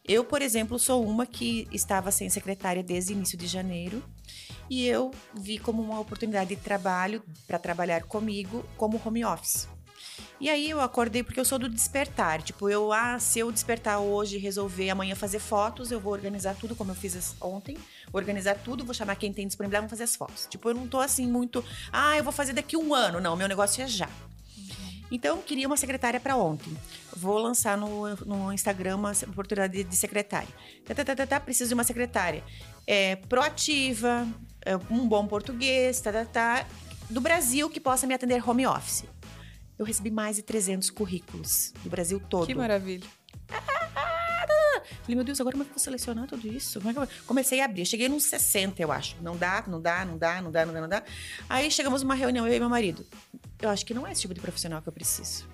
Eu, 0.04 0.24
por 0.24 0.42
exemplo, 0.42 0.78
sou 0.78 1.04
uma 1.04 1.24
que 1.24 1.68
estava 1.70 2.10
sem 2.10 2.28
secretária 2.28 2.82
desde 2.82 3.12
início 3.12 3.38
de 3.38 3.46
janeiro 3.46 4.02
e 4.68 4.86
eu 4.86 5.12
vi 5.34 5.58
como 5.58 5.80
uma 5.80 6.00
oportunidade 6.00 6.54
de 6.54 6.60
trabalho 6.60 7.22
para 7.46 7.58
trabalhar 7.58 8.02
comigo 8.04 8.64
como 8.76 9.00
home 9.04 9.24
office. 9.24 9.68
E 10.40 10.50
aí 10.50 10.68
eu 10.68 10.80
acordei 10.80 11.22
porque 11.22 11.38
eu 11.38 11.44
sou 11.44 11.56
do 11.56 11.68
despertar. 11.68 12.42
Tipo, 12.42 12.68
eu, 12.68 12.92
ah, 12.92 13.16
se 13.20 13.38
eu 13.38 13.52
despertar 13.52 14.00
hoje 14.00 14.36
e 14.36 14.38
resolver 14.40 14.90
amanhã 14.90 15.14
fazer 15.14 15.38
fotos, 15.38 15.92
eu 15.92 16.00
vou 16.00 16.12
organizar 16.12 16.56
tudo 16.56 16.74
como 16.74 16.90
eu 16.90 16.96
fiz 16.96 17.36
ontem. 17.40 17.78
Organizar 18.12 18.56
tudo, 18.56 18.84
vou 18.84 18.92
chamar 18.92 19.14
quem 19.14 19.32
tem 19.32 19.46
disponibilidade, 19.46 19.82
vamos 19.82 19.90
fazer 19.90 20.02
as 20.04 20.16
fotos. 20.16 20.46
Tipo, 20.50 20.70
eu 20.70 20.74
não 20.74 20.88
tô 20.88 20.98
assim 20.98 21.28
muito, 21.28 21.64
ah, 21.92 22.16
eu 22.16 22.24
vou 22.24 22.32
fazer 22.32 22.52
daqui 22.52 22.76
um 22.76 22.92
ano. 22.92 23.20
Não, 23.20 23.36
meu 23.36 23.46
negócio 23.46 23.84
é 23.84 23.86
já. 23.86 24.08
Então, 25.12 25.42
queria 25.42 25.66
uma 25.66 25.76
secretária 25.76 26.18
para 26.18 26.34
ontem. 26.36 26.76
Vou 27.14 27.38
lançar 27.38 27.76
no, 27.76 28.16
no 28.24 28.52
Instagram 28.52 28.96
uma 28.96 29.12
oportunidade 29.28 29.84
de 29.84 29.96
secretária. 29.96 30.48
Tá, 30.86 30.94
tá, 30.94 31.04
tá, 31.04 31.14
tá, 31.14 31.26
tá 31.26 31.40
preciso 31.40 31.68
de 31.68 31.74
uma 31.74 31.84
secretária 31.84 32.42
é, 32.86 33.16
proativa, 33.16 34.26
é, 34.64 34.74
um 34.90 35.06
bom 35.06 35.26
português, 35.26 36.00
tá, 36.00 36.10
tá, 36.10 36.24
tá, 36.24 36.66
do 37.10 37.20
Brasil 37.20 37.68
que 37.68 37.78
possa 37.78 38.06
me 38.06 38.14
atender 38.14 38.42
home 38.48 38.66
office 38.66 39.04
eu 39.82 39.84
recebi 39.86 40.10
mais 40.10 40.36
de 40.36 40.42
300 40.42 40.90
currículos 40.90 41.72
do 41.82 41.90
Brasil 41.90 42.20
todo. 42.20 42.46
Que 42.46 42.54
maravilha. 42.54 43.06
Falei, 45.02 45.16
meu 45.16 45.24
Deus, 45.24 45.40
agora 45.40 45.52
como 45.52 45.62
é 45.62 45.66
que 45.66 45.70
eu 45.70 45.74
vou 45.74 45.82
selecionar 45.82 46.26
tudo 46.26 46.46
isso? 46.46 46.78
É. 46.78 47.06
Comecei 47.26 47.60
a 47.60 47.64
abrir. 47.64 47.86
Cheguei 47.86 48.08
nos 48.08 48.24
60, 48.24 48.80
eu 48.82 48.92
acho. 48.92 49.16
Não 49.22 49.36
dá, 49.36 49.64
não 49.66 49.80
dá, 49.80 50.04
não 50.04 50.18
dá, 50.18 50.42
não 50.42 50.50
dá, 50.50 50.66
não 50.66 50.74
dá, 50.74 50.80
não 50.80 50.88
dá. 50.88 51.02
Aí 51.48 51.70
chegamos 51.70 52.02
numa 52.02 52.14
reunião, 52.14 52.46
eu 52.46 52.54
e 52.54 52.60
meu 52.60 52.68
marido. 52.68 53.06
Eu 53.60 53.68
acho 53.70 53.86
que 53.86 53.94
não 53.94 54.06
é 54.06 54.12
esse 54.12 54.22
tipo 54.22 54.34
de 54.34 54.40
profissional 54.40 54.82
que 54.82 54.88
eu 54.88 54.92
preciso. 54.92 55.48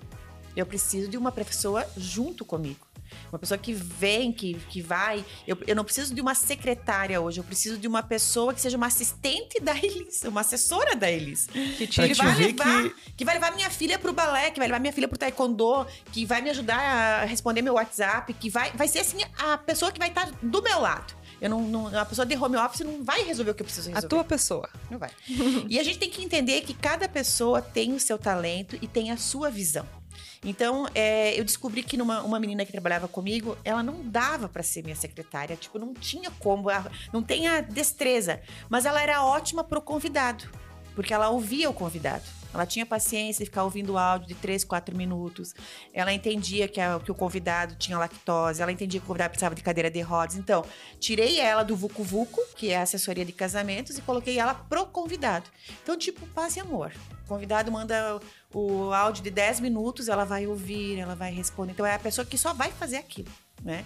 Eu 0.55 0.65
preciso 0.65 1.09
de 1.09 1.17
uma 1.17 1.31
pessoa 1.31 1.85
junto 1.95 2.43
comigo. 2.43 2.88
Uma 3.31 3.39
pessoa 3.39 3.57
que 3.57 3.73
vem, 3.73 4.31
que, 4.31 4.55
que 4.69 4.81
vai. 4.81 5.25
Eu, 5.47 5.57
eu 5.67 5.75
não 5.75 5.83
preciso 5.83 6.13
de 6.13 6.21
uma 6.21 6.35
secretária 6.35 7.19
hoje, 7.19 7.39
eu 7.39 7.43
preciso 7.43 7.77
de 7.77 7.87
uma 7.87 8.03
pessoa 8.03 8.53
que 8.53 8.61
seja 8.61 8.77
uma 8.77 8.87
assistente 8.87 9.59
da 9.59 9.75
Elis, 9.75 10.23
uma 10.23 10.41
assessora 10.41 10.95
da 10.95 11.09
Elis. 11.09 11.47
Que, 11.47 11.87
te, 11.87 12.01
que 12.07 12.13
vai 12.13 12.35
levar, 12.35 12.83
que... 12.83 12.95
que... 13.17 13.25
vai 13.25 13.35
levar 13.35 13.55
minha 13.55 13.69
filha 13.69 13.99
pro 13.99 14.13
balé, 14.13 14.51
que 14.51 14.59
vai 14.59 14.67
levar 14.67 14.79
minha 14.79 14.93
filha 14.93 15.07
pro 15.07 15.17
taekwondo, 15.17 15.85
que 16.11 16.25
vai 16.25 16.41
me 16.41 16.49
ajudar 16.49 16.79
a 16.79 17.25
responder 17.25 17.61
meu 17.61 17.73
WhatsApp, 17.75 18.33
que 18.33 18.49
vai, 18.49 18.71
vai 18.71 18.87
ser 18.87 18.99
assim 18.99 19.17
a 19.37 19.57
pessoa 19.57 19.91
que 19.91 19.99
vai 19.99 20.09
estar 20.09 20.31
do 20.41 20.61
meu 20.61 20.79
lado. 20.79 21.19
Eu 21.41 21.49
não, 21.49 21.61
não, 21.61 21.97
a 21.97 22.05
pessoa 22.05 22.25
de 22.25 22.35
home 22.35 22.57
office 22.57 22.81
não 22.81 23.03
vai 23.03 23.23
resolver 23.23 23.51
o 23.51 23.55
que 23.55 23.61
eu 23.61 23.65
preciso 23.65 23.89
resolver. 23.89 24.05
A 24.05 24.09
tua 24.09 24.23
pessoa. 24.23 24.69
Não 24.89 24.99
vai. 24.99 25.11
e 25.69 25.79
a 25.79 25.83
gente 25.83 25.97
tem 25.97 26.09
que 26.09 26.23
entender 26.23 26.61
que 26.61 26.73
cada 26.73 27.07
pessoa 27.07 27.61
tem 27.61 27.93
o 27.93 27.99
seu 27.99 28.17
talento 28.17 28.77
e 28.81 28.87
tem 28.87 29.11
a 29.11 29.17
sua 29.17 29.49
visão. 29.49 29.85
Então, 30.43 30.87
é, 30.95 31.37
eu 31.39 31.43
descobri 31.43 31.83
que 31.83 31.97
numa, 31.97 32.21
uma 32.21 32.39
menina 32.39 32.65
que 32.65 32.71
trabalhava 32.71 33.07
comigo, 33.07 33.57
ela 33.63 33.83
não 33.83 34.07
dava 34.07 34.47
para 34.47 34.63
ser 34.63 34.83
minha 34.83 34.95
secretária. 34.95 35.55
Tipo, 35.55 35.77
não 35.77 35.93
tinha 35.93 36.31
como, 36.31 36.69
não 37.11 37.21
tem 37.21 37.47
a 37.47 37.61
destreza. 37.61 38.41
Mas 38.69 38.85
ela 38.85 39.01
era 39.01 39.23
ótima 39.23 39.63
pro 39.63 39.81
convidado, 39.81 40.49
porque 40.95 41.13
ela 41.13 41.29
ouvia 41.29 41.69
o 41.69 41.73
convidado. 41.73 42.38
Ela 42.53 42.65
tinha 42.65 42.85
paciência 42.85 43.43
de 43.43 43.49
ficar 43.49 43.63
ouvindo 43.63 43.93
o 43.93 43.97
áudio 43.97 44.27
de 44.27 44.35
3, 44.35 44.63
4 44.63 44.95
minutos. 44.95 45.53
Ela 45.93 46.11
entendia 46.11 46.67
que, 46.67 46.81
a, 46.81 46.99
que 46.99 47.11
o 47.11 47.15
convidado 47.15 47.75
tinha 47.75 47.97
lactose. 47.97 48.61
Ela 48.61 48.71
entendia 48.71 48.99
que 48.99 49.03
o 49.03 49.07
convidado 49.07 49.31
precisava 49.31 49.55
de 49.55 49.61
cadeira 49.61 49.89
de 49.89 50.01
rodas. 50.01 50.35
Então, 50.35 50.65
tirei 50.99 51.39
ela 51.39 51.63
do 51.63 51.75
Vucu 51.75 52.03
Vucu, 52.03 52.41
que 52.55 52.69
é 52.69 52.77
a 52.77 52.81
assessoria 52.81 53.23
de 53.23 53.31
casamentos, 53.31 53.97
e 53.97 54.01
coloquei 54.01 54.39
ela 54.39 54.53
pro 54.53 54.85
convidado. 54.87 55.49
Então, 55.83 55.97
tipo, 55.97 56.25
paz 56.27 56.55
e 56.55 56.59
amor. 56.59 56.91
O 57.25 57.27
convidado 57.27 57.71
manda 57.71 58.19
o 58.53 58.91
áudio 58.91 59.23
de 59.23 59.29
10 59.29 59.59
minutos, 59.59 60.07
ela 60.09 60.25
vai 60.25 60.47
ouvir, 60.47 60.97
ela 60.97 61.15
vai 61.15 61.31
responder. 61.31 61.73
Então, 61.73 61.85
é 61.85 61.93
a 61.93 61.99
pessoa 61.99 62.25
que 62.25 62.37
só 62.37 62.53
vai 62.53 62.71
fazer 62.71 62.97
aquilo. 62.97 63.29
Né? 63.63 63.85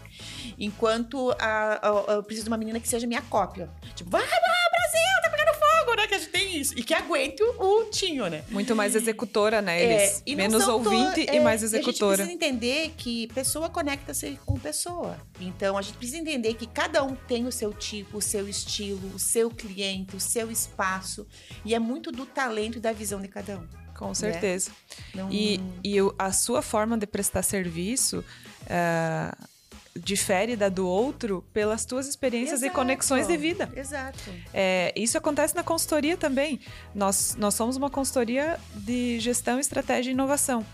Enquanto 0.59 1.31
a, 1.39 1.79
a, 1.81 2.13
eu 2.13 2.23
preciso 2.23 2.45
de 2.45 2.51
uma 2.51 2.57
menina 2.57 2.79
que 2.79 2.87
seja 2.87 3.07
minha 3.07 3.23
cópia. 3.23 3.69
Tipo, 3.95 4.09
vai, 4.09 4.21
vai, 4.21 4.29
Brasil, 4.29 5.21
tá 5.23 5.29
pegando 5.31 5.55
fogo, 5.55 5.95
né? 5.95 6.07
Que 6.07 6.13
a 6.13 6.19
gente 6.19 6.31
tem 6.31 6.42
isso. 6.53 6.77
E 6.77 6.83
que 6.83 6.93
aguente 6.93 7.41
o, 7.43 7.81
o 7.81 7.85
tinho, 7.85 8.27
né? 8.27 8.43
Muito 8.49 8.75
mais 8.75 8.95
executora, 8.95 9.61
né? 9.61 9.81
Eles, 9.81 10.23
é, 10.25 10.35
menos 10.35 10.67
ouvinte 10.67 11.25
to... 11.25 11.33
e 11.33 11.39
mais 11.39 11.63
executora. 11.63 12.23
a 12.23 12.25
gente 12.25 12.37
precisa 12.37 12.53
entender 12.53 12.93
que 12.97 13.27
pessoa 13.27 13.69
conecta-se 13.69 14.39
com 14.45 14.57
pessoa. 14.59 15.17
Então, 15.39 15.77
a 15.77 15.81
gente 15.81 15.97
precisa 15.97 16.19
entender 16.19 16.53
que 16.55 16.67
cada 16.67 17.03
um 17.03 17.15
tem 17.15 17.45
o 17.45 17.51
seu 17.51 17.73
tipo, 17.73 18.17
o 18.17 18.21
seu 18.21 18.47
estilo, 18.47 19.13
o 19.13 19.19
seu 19.19 19.49
cliente, 19.49 20.15
o 20.15 20.19
seu 20.19 20.51
espaço. 20.51 21.27
E 21.65 21.73
é 21.73 21.79
muito 21.79 22.11
do 22.11 22.25
talento 22.25 22.77
e 22.77 22.81
da 22.81 22.91
visão 22.91 23.21
de 23.21 23.27
cada 23.27 23.57
um. 23.57 23.67
Com 23.97 24.09
né? 24.09 24.13
certeza. 24.13 24.71
Né? 25.13 25.23
Não... 25.23 25.31
E, 25.31 25.59
e 25.83 25.95
a 26.17 26.31
sua 26.31 26.61
forma 26.61 26.97
de 26.97 27.05
prestar 27.05 27.43
serviço. 27.43 28.23
Uh, 28.63 29.52
difere 29.95 30.55
da 30.55 30.69
do 30.69 30.87
outro 30.87 31.43
pelas 31.53 31.85
tuas 31.85 32.07
experiências 32.07 32.61
Exato. 32.61 32.71
e 32.71 32.75
conexões 32.75 33.27
de 33.27 33.37
vida. 33.37 33.71
Exato. 33.75 34.19
É, 34.53 34.91
isso 34.95 35.17
acontece 35.17 35.55
na 35.55 35.63
consultoria 35.63 36.17
também. 36.17 36.59
Nós, 36.95 37.35
nós 37.37 37.53
somos 37.53 37.75
uma 37.77 37.89
consultoria 37.89 38.59
de 38.75 39.19
gestão, 39.19 39.59
estratégia 39.59 40.09
e 40.09 40.13
inovação. 40.13 40.65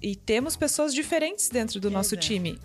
E 0.00 0.16
temos 0.16 0.56
pessoas 0.56 0.94
diferentes 0.94 1.48
dentro 1.48 1.80
do 1.80 1.90
nosso 1.90 2.16
time 2.16 2.58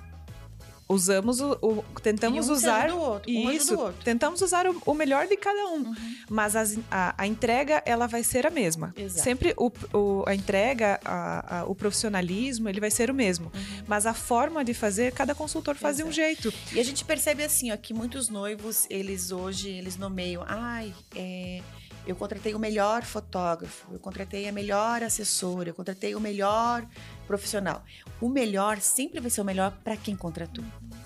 usamos 0.88 1.42
o, 1.42 1.58
o 1.62 1.84
tentamos 2.02 2.48
um 2.50 2.54
usar 2.54 2.90
outro, 2.92 3.32
um 3.32 3.52
isso 3.52 3.94
tentamos 4.04 4.42
usar 4.42 4.66
o, 4.68 4.82
o, 4.86 4.94
melhor 4.94 5.28
de 5.28 5.36
cada 5.36 5.68
um 5.68 5.84
uhum. 5.84 5.96
mas 6.30 6.56
as, 6.56 6.78
a, 6.90 7.14
a, 7.18 7.28
entrega 7.28 7.84
ela 7.86 8.08
vai 8.08 8.24
ser 8.24 8.48
a 8.48 8.50
mesma 8.50 8.94
Exato. 8.96 9.24
sempre 9.24 9.54
o, 9.58 9.72
o, 9.94 10.24
a 10.26 10.34
entrega 10.34 11.00
a, 11.04 11.60
a, 11.60 11.66
o 11.66 11.76
profissionalismo 11.76 12.70
ele 12.70 12.80
vai 12.80 12.92
ser 12.92 13.12
o 13.12 13.14
mesmo 13.14 13.52
uhum. 13.54 13.84
mas 13.88 14.06
a 14.06 14.14
forma 14.14 14.64
de 14.64 14.74
fazer 14.74 15.12
cada 15.12 15.36
consultor 15.36 15.76
faz 15.76 15.98
de 15.98 16.04
um 16.04 16.12
jeito 16.12 16.54
e 16.72 16.80
a 16.80 16.84
gente 16.84 17.04
percebe 17.04 17.44
assim 17.44 17.72
ó, 17.72 17.78
que 17.78 17.94
muitos 17.94 18.30
noivos 18.30 18.88
eles 18.90 19.32
hoje 19.32 19.70
eles 19.70 19.98
nomeiam 19.98 20.44
ai 20.48 20.94
é 21.16 21.62
eu 22.08 22.16
contratei 22.16 22.56
o 22.56 22.60
melhor 22.60 23.04
fotógrafo, 23.04 23.86
eu 23.92 24.00
contratei 24.00 24.48
a 24.48 24.52
melhor 24.52 25.04
assessora, 25.04 25.70
eu 25.70 25.74
contratei 25.74 26.16
o 26.16 26.22
melhor 26.22 26.88
profissional. 27.28 27.84
O 28.20 28.30
melhor 28.30 28.80
sempre 28.80 29.20
vai 29.20 29.30
ser 29.30 29.42
o 29.42 29.46
melhor 29.46 29.72
para 29.84 29.98
quem 29.98 30.16
contratou. 30.16 30.64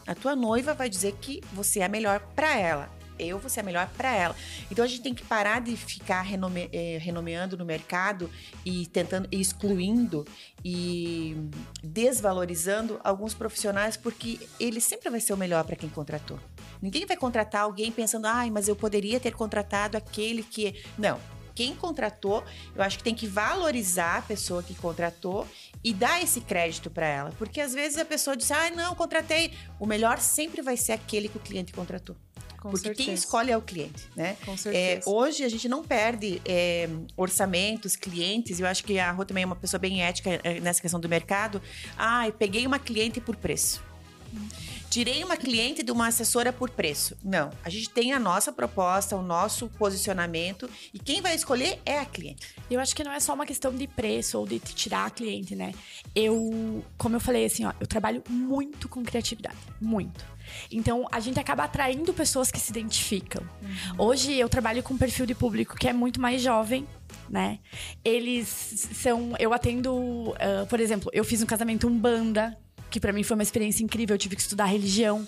A 0.07 0.15
tua 0.15 0.36
noiva 0.36 0.73
vai 0.73 0.89
dizer 0.89 1.17
que 1.19 1.41
você 1.51 1.81
é 1.81 1.88
melhor 1.88 2.19
para 2.36 2.57
ela. 2.57 2.89
Eu 3.19 3.38
vou 3.38 3.49
ser 3.49 3.60
a 3.60 3.63
melhor 3.63 3.88
para 3.95 4.15
ela. 4.15 4.36
Então 4.71 4.84
a 4.84 4.88
gente 4.88 5.01
tem 5.01 5.13
que 5.13 5.23
parar 5.23 5.62
de 5.62 5.75
ficar 5.75 6.21
renome, 6.21 6.69
eh, 6.73 6.97
renomeando 6.99 7.55
no 7.55 7.63
mercado 7.63 8.29
e 8.65 8.88
tentando 8.88 9.27
excluindo 9.31 10.25
e 10.65 11.36
desvalorizando 11.84 12.99
alguns 13.03 13.36
profissionais 13.36 13.95
porque 13.95 14.39
ele 14.60 14.81
sempre 14.81 15.10
vai 15.10 15.19
ser 15.19 15.34
o 15.34 15.38
melhor 15.38 15.63
para 15.63 15.75
quem 15.75 15.89
contratou. 15.89 16.39
Ninguém 16.81 17.05
vai 17.05 17.15
contratar 17.15 17.62
alguém 17.62 17.91
pensando, 17.91 18.25
ai, 18.25 18.49
mas 18.49 18.67
eu 18.67 18.75
poderia 18.75 19.19
ter 19.19 19.31
contratado 19.31 19.97
aquele 19.97 20.41
que. 20.41 20.84
Não. 20.97 21.19
Quem 21.53 21.75
contratou, 21.75 22.43
eu 22.75 22.81
acho 22.81 22.97
que 22.97 23.03
tem 23.03 23.15
que 23.15 23.27
valorizar 23.27 24.17
a 24.17 24.21
pessoa 24.21 24.63
que 24.63 24.75
contratou 24.75 25.47
e 25.83 25.93
dar 25.93 26.21
esse 26.21 26.41
crédito 26.41 26.89
para 26.89 27.05
ela. 27.05 27.31
Porque 27.37 27.59
às 27.59 27.73
vezes 27.73 27.97
a 27.97 28.05
pessoa 28.05 28.35
diz, 28.35 28.51
ah, 28.51 28.69
não, 28.71 28.95
contratei. 28.95 29.53
O 29.79 29.85
melhor 29.85 30.19
sempre 30.19 30.61
vai 30.61 30.77
ser 30.77 30.93
aquele 30.93 31.27
que 31.27 31.37
o 31.37 31.39
cliente 31.39 31.73
contratou. 31.73 32.15
Com 32.59 32.69
Porque 32.69 32.89
certeza. 32.89 33.05
quem 33.05 33.13
escolhe 33.15 33.51
é 33.51 33.57
o 33.57 33.61
cliente, 33.61 34.07
né? 34.15 34.37
Com 34.45 34.53
é, 34.53 34.57
certeza. 34.57 35.09
É, 35.09 35.11
hoje 35.11 35.43
a 35.43 35.49
gente 35.49 35.67
não 35.67 35.83
perde 35.83 36.39
é, 36.45 36.87
orçamentos, 37.17 37.95
clientes. 37.95 38.59
Eu 38.59 38.67
acho 38.67 38.83
que 38.83 38.99
a 38.99 39.11
Rô 39.11 39.25
também 39.25 39.41
é 39.41 39.45
uma 39.47 39.55
pessoa 39.55 39.79
bem 39.79 40.03
ética 40.03 40.39
é, 40.43 40.59
nessa 40.59 40.79
questão 40.79 40.99
do 40.99 41.09
mercado. 41.09 41.59
Ah, 41.97 42.31
peguei 42.37 42.67
uma 42.67 42.77
cliente 42.77 43.19
por 43.19 43.35
preço. 43.35 43.83
Hum 44.31 44.70
tirei 44.91 45.23
uma 45.23 45.38
cliente 45.38 45.82
de 45.82 45.89
uma 45.89 46.08
assessora 46.08 46.51
por 46.51 46.69
preço. 46.69 47.15
Não, 47.23 47.49
a 47.63 47.69
gente 47.69 47.89
tem 47.89 48.12
a 48.12 48.19
nossa 48.19 48.51
proposta, 48.51 49.15
o 49.15 49.23
nosso 49.23 49.69
posicionamento 49.69 50.69
e 50.93 50.99
quem 50.99 51.21
vai 51.21 51.34
escolher 51.34 51.80
é 51.86 51.97
a 51.97 52.06
cliente. 52.06 52.56
Eu 52.69 52.77
acho 52.82 52.93
que 52.93 53.01
não 53.01 53.13
é 53.13 53.19
só 53.21 53.34
uma 53.34 53.45
questão 53.45 53.73
de 53.73 53.88
preço 53.88 54.38
ou 54.38 54.45
de 54.45 54.60
tirar 54.60 55.06
a 55.06 55.10
cliente, 55.10 55.56
né? 55.56 55.73
Eu, 56.13 56.84
como 56.97 57.15
eu 57.15 57.21
falei 57.21 57.45
assim, 57.45 57.63
ó, 57.63 57.71
eu 57.80 57.88
trabalho 57.88 58.21
muito 58.27 58.89
com 58.89 59.01
criatividade, 59.01 59.58
muito. 59.80 60.25
Então, 60.69 61.08
a 61.10 61.21
gente 61.21 61.39
acaba 61.39 61.63
atraindo 61.63 62.13
pessoas 62.13 62.51
que 62.51 62.60
se 62.60 62.71
identificam. 62.71 63.43
Uhum. 63.62 64.08
Hoje, 64.08 64.38
eu 64.38 64.49
trabalho 64.49 64.84
com 64.84 64.93
um 64.93 64.97
perfil 64.97 65.25
de 65.25 65.34
público 65.34 65.77
que 65.77 65.88
é 65.88 65.93
muito 65.93 66.19
mais 66.19 66.41
jovem, 66.41 66.86
né? 67.30 67.60
Eles 68.04 68.89
são. 68.94 69.33
Eu 69.39 69.54
atendo, 69.54 69.94
uh, 70.31 70.67
por 70.67 70.81
exemplo, 70.81 71.10
eu 71.13 71.23
fiz 71.23 71.42
um 71.42 71.46
casamento 71.46 71.87
um 71.87 71.98
banda 71.98 72.58
que 72.92 73.00
para 73.00 73.13
mim 73.13 73.23
foi 73.23 73.35
uma 73.35 73.44
experiência 73.44 73.83
incrível. 73.83 74.13
Eu 74.13 74.19
tive 74.19 74.35
que 74.35 74.42
estudar 74.42 74.65
religião, 74.65 75.25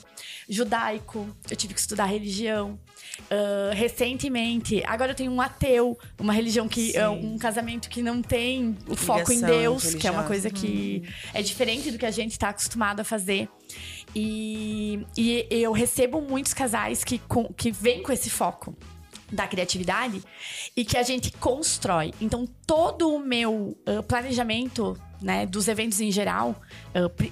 judaico, 0.48 1.28
eu 1.50 1.56
tive 1.56 1.74
que 1.74 1.80
estudar 1.80 2.06
religião. 2.06 2.80
Uh, 3.32 3.74
recentemente, 3.74 4.84
agora 4.86 5.12
eu 5.12 5.16
tenho 5.16 5.32
um 5.32 5.40
ateu, 5.40 5.98
uma 6.20 6.34
religião 6.34 6.68
que. 6.68 6.94
Uh, 6.98 7.12
um 7.12 7.38
casamento 7.38 7.90
que 7.90 8.02
não 8.02 8.22
tem 8.22 8.78
o 8.88 8.96
foco 8.96 9.32
em 9.32 9.40
Deus, 9.40 9.96
que 9.96 10.08
é 10.08 10.12
uma 10.12 10.24
coisa 10.24 10.50
que 10.50 11.04
hum. 11.04 11.12
é 11.34 11.42
diferente 11.42 11.90
do 11.90 11.98
que 11.98 12.06
a 12.06 12.12
gente 12.12 12.32
está 12.32 12.50
acostumado 12.50 13.00
a 13.00 13.04
fazer. 13.04 13.48
E, 14.16 15.06
e 15.18 15.48
eu 15.50 15.72
recebo 15.72 16.22
muitos 16.22 16.54
casais 16.54 17.04
que, 17.04 17.18
com, 17.20 17.46
que 17.54 17.72
vêm 17.72 18.04
com 18.04 18.12
esse 18.12 18.30
foco 18.30 18.76
da 19.32 19.48
criatividade 19.48 20.22
e 20.76 20.86
que 20.86 20.98
a 20.98 21.04
gente 21.04 21.32
constrói. 21.32 22.14
Então, 22.22 22.48
todo 22.68 23.14
o 23.16 23.20
meu 23.20 23.78
uh, 23.88 24.04
planejamento 24.04 24.98
né, 25.24 25.46
dos 25.46 25.68
eventos 25.68 26.02
em 26.02 26.12
geral. 26.12 26.62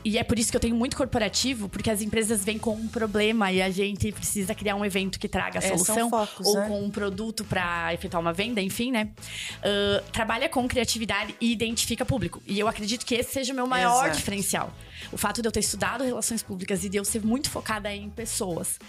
E 0.04 0.18
é 0.18 0.24
por 0.24 0.40
isso 0.40 0.50
que 0.50 0.56
eu 0.56 0.62
tenho 0.62 0.76
muito 0.76 0.96
corporativo, 0.96 1.68
porque 1.68 1.90
as 1.90 2.02
empresas 2.02 2.44
vêm 2.44 2.58
com 2.58 2.74
um 2.74 2.88
problema 2.88 3.52
e 3.52 3.62
a 3.62 3.70
gente 3.70 4.12
precisa 4.12 4.56
criar 4.56 4.76
um 4.76 4.86
evento 4.86 5.20
que 5.20 5.28
traga 5.28 5.60
a 5.60 5.64
é, 5.64 5.68
solução. 5.68 6.10
Focos, 6.10 6.48
ou 6.48 6.56
né? 6.56 6.68
com 6.68 6.84
um 6.84 6.90
produto 6.90 7.44
para 7.44 7.94
efetuar 7.94 8.22
uma 8.22 8.34
venda, 8.34 8.62
enfim, 8.62 8.92
né? 8.92 9.10
Uh, 9.58 10.02
trabalha 10.12 10.48
com 10.48 10.66
criatividade 10.68 11.36
e 11.40 11.52
identifica 11.52 12.06
público. 12.06 12.42
E 12.48 12.58
eu 12.58 12.68
acredito 12.68 13.06
que 13.06 13.14
esse 13.14 13.34
seja 13.34 13.52
o 13.52 13.56
meu 13.56 13.68
maior 13.68 14.06
Exato. 14.06 14.18
diferencial. 14.18 14.74
O 15.12 15.18
fato 15.18 15.42
de 15.42 15.48
eu 15.48 15.52
ter 15.52 15.60
estudado 15.60 16.04
relações 16.04 16.42
públicas 16.42 16.86
e 16.86 16.90
de 16.90 16.98
eu 16.98 17.04
ser 17.04 17.24
muito 17.24 17.50
focada 17.50 17.94
em 17.94 18.10
pessoas. 18.10 18.80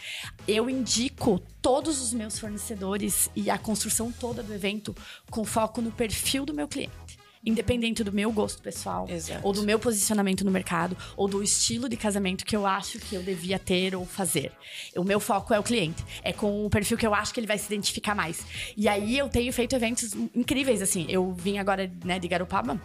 Eu 0.47 0.71
indico 0.71 1.41
todos 1.61 2.01
os 2.01 2.13
meus 2.13 2.39
fornecedores 2.39 3.31
e 3.35 3.51
a 3.51 3.59
construção 3.59 4.13
toda 4.13 4.43
do 4.43 4.55
evento 4.55 4.95
com 5.31 5.45
foco 5.45 5.81
no 5.81 5.91
perfil 5.91 6.45
do 6.45 6.55
meu 6.55 6.69
cliente 6.69 7.02
independente 7.45 8.05
do 8.05 8.13
meu 8.13 8.31
gosto 8.31 8.63
pessoal, 8.63 9.07
Exato. 9.09 9.41
ou 9.47 9.53
do 9.53 9.63
meu 9.63 9.79
posicionamento 9.79 10.45
no 10.45 10.51
mercado, 10.51 10.97
ou 11.17 11.27
do 11.27 11.43
estilo 11.43 11.89
de 11.89 11.97
casamento 11.97 12.45
que 12.45 12.55
eu 12.55 12.67
acho 12.67 12.99
que 12.99 13.15
eu 13.15 13.23
devia 13.23 13.59
ter 13.59 13.95
ou 13.95 14.07
fazer. 14.07 14.53
O 14.97 15.05
meu 15.05 15.19
foco 15.19 15.53
é 15.53 15.59
o 15.59 15.63
cliente, 15.63 16.05
é 16.23 16.33
com 16.33 16.65
o 16.65 16.71
perfil 16.71 16.97
que 16.97 17.07
eu 17.07 17.15
acho 17.15 17.35
que 17.35 17.41
ele 17.41 17.47
vai 17.47 17.59
se 17.59 17.67
identificar 17.67 18.15
mais. 18.15 18.45
E 18.77 18.89
aí 18.89 19.19
eu 19.19 19.29
tenho 19.29 19.53
feito 19.53 19.75
eventos 19.75 20.15
incríveis, 20.35 20.81
assim. 20.81 21.07
Eu 21.09 21.33
vim 21.33 21.59
agora, 21.59 21.91
né, 22.05 22.19
de 22.19 22.29
Garopaba, 22.29 22.81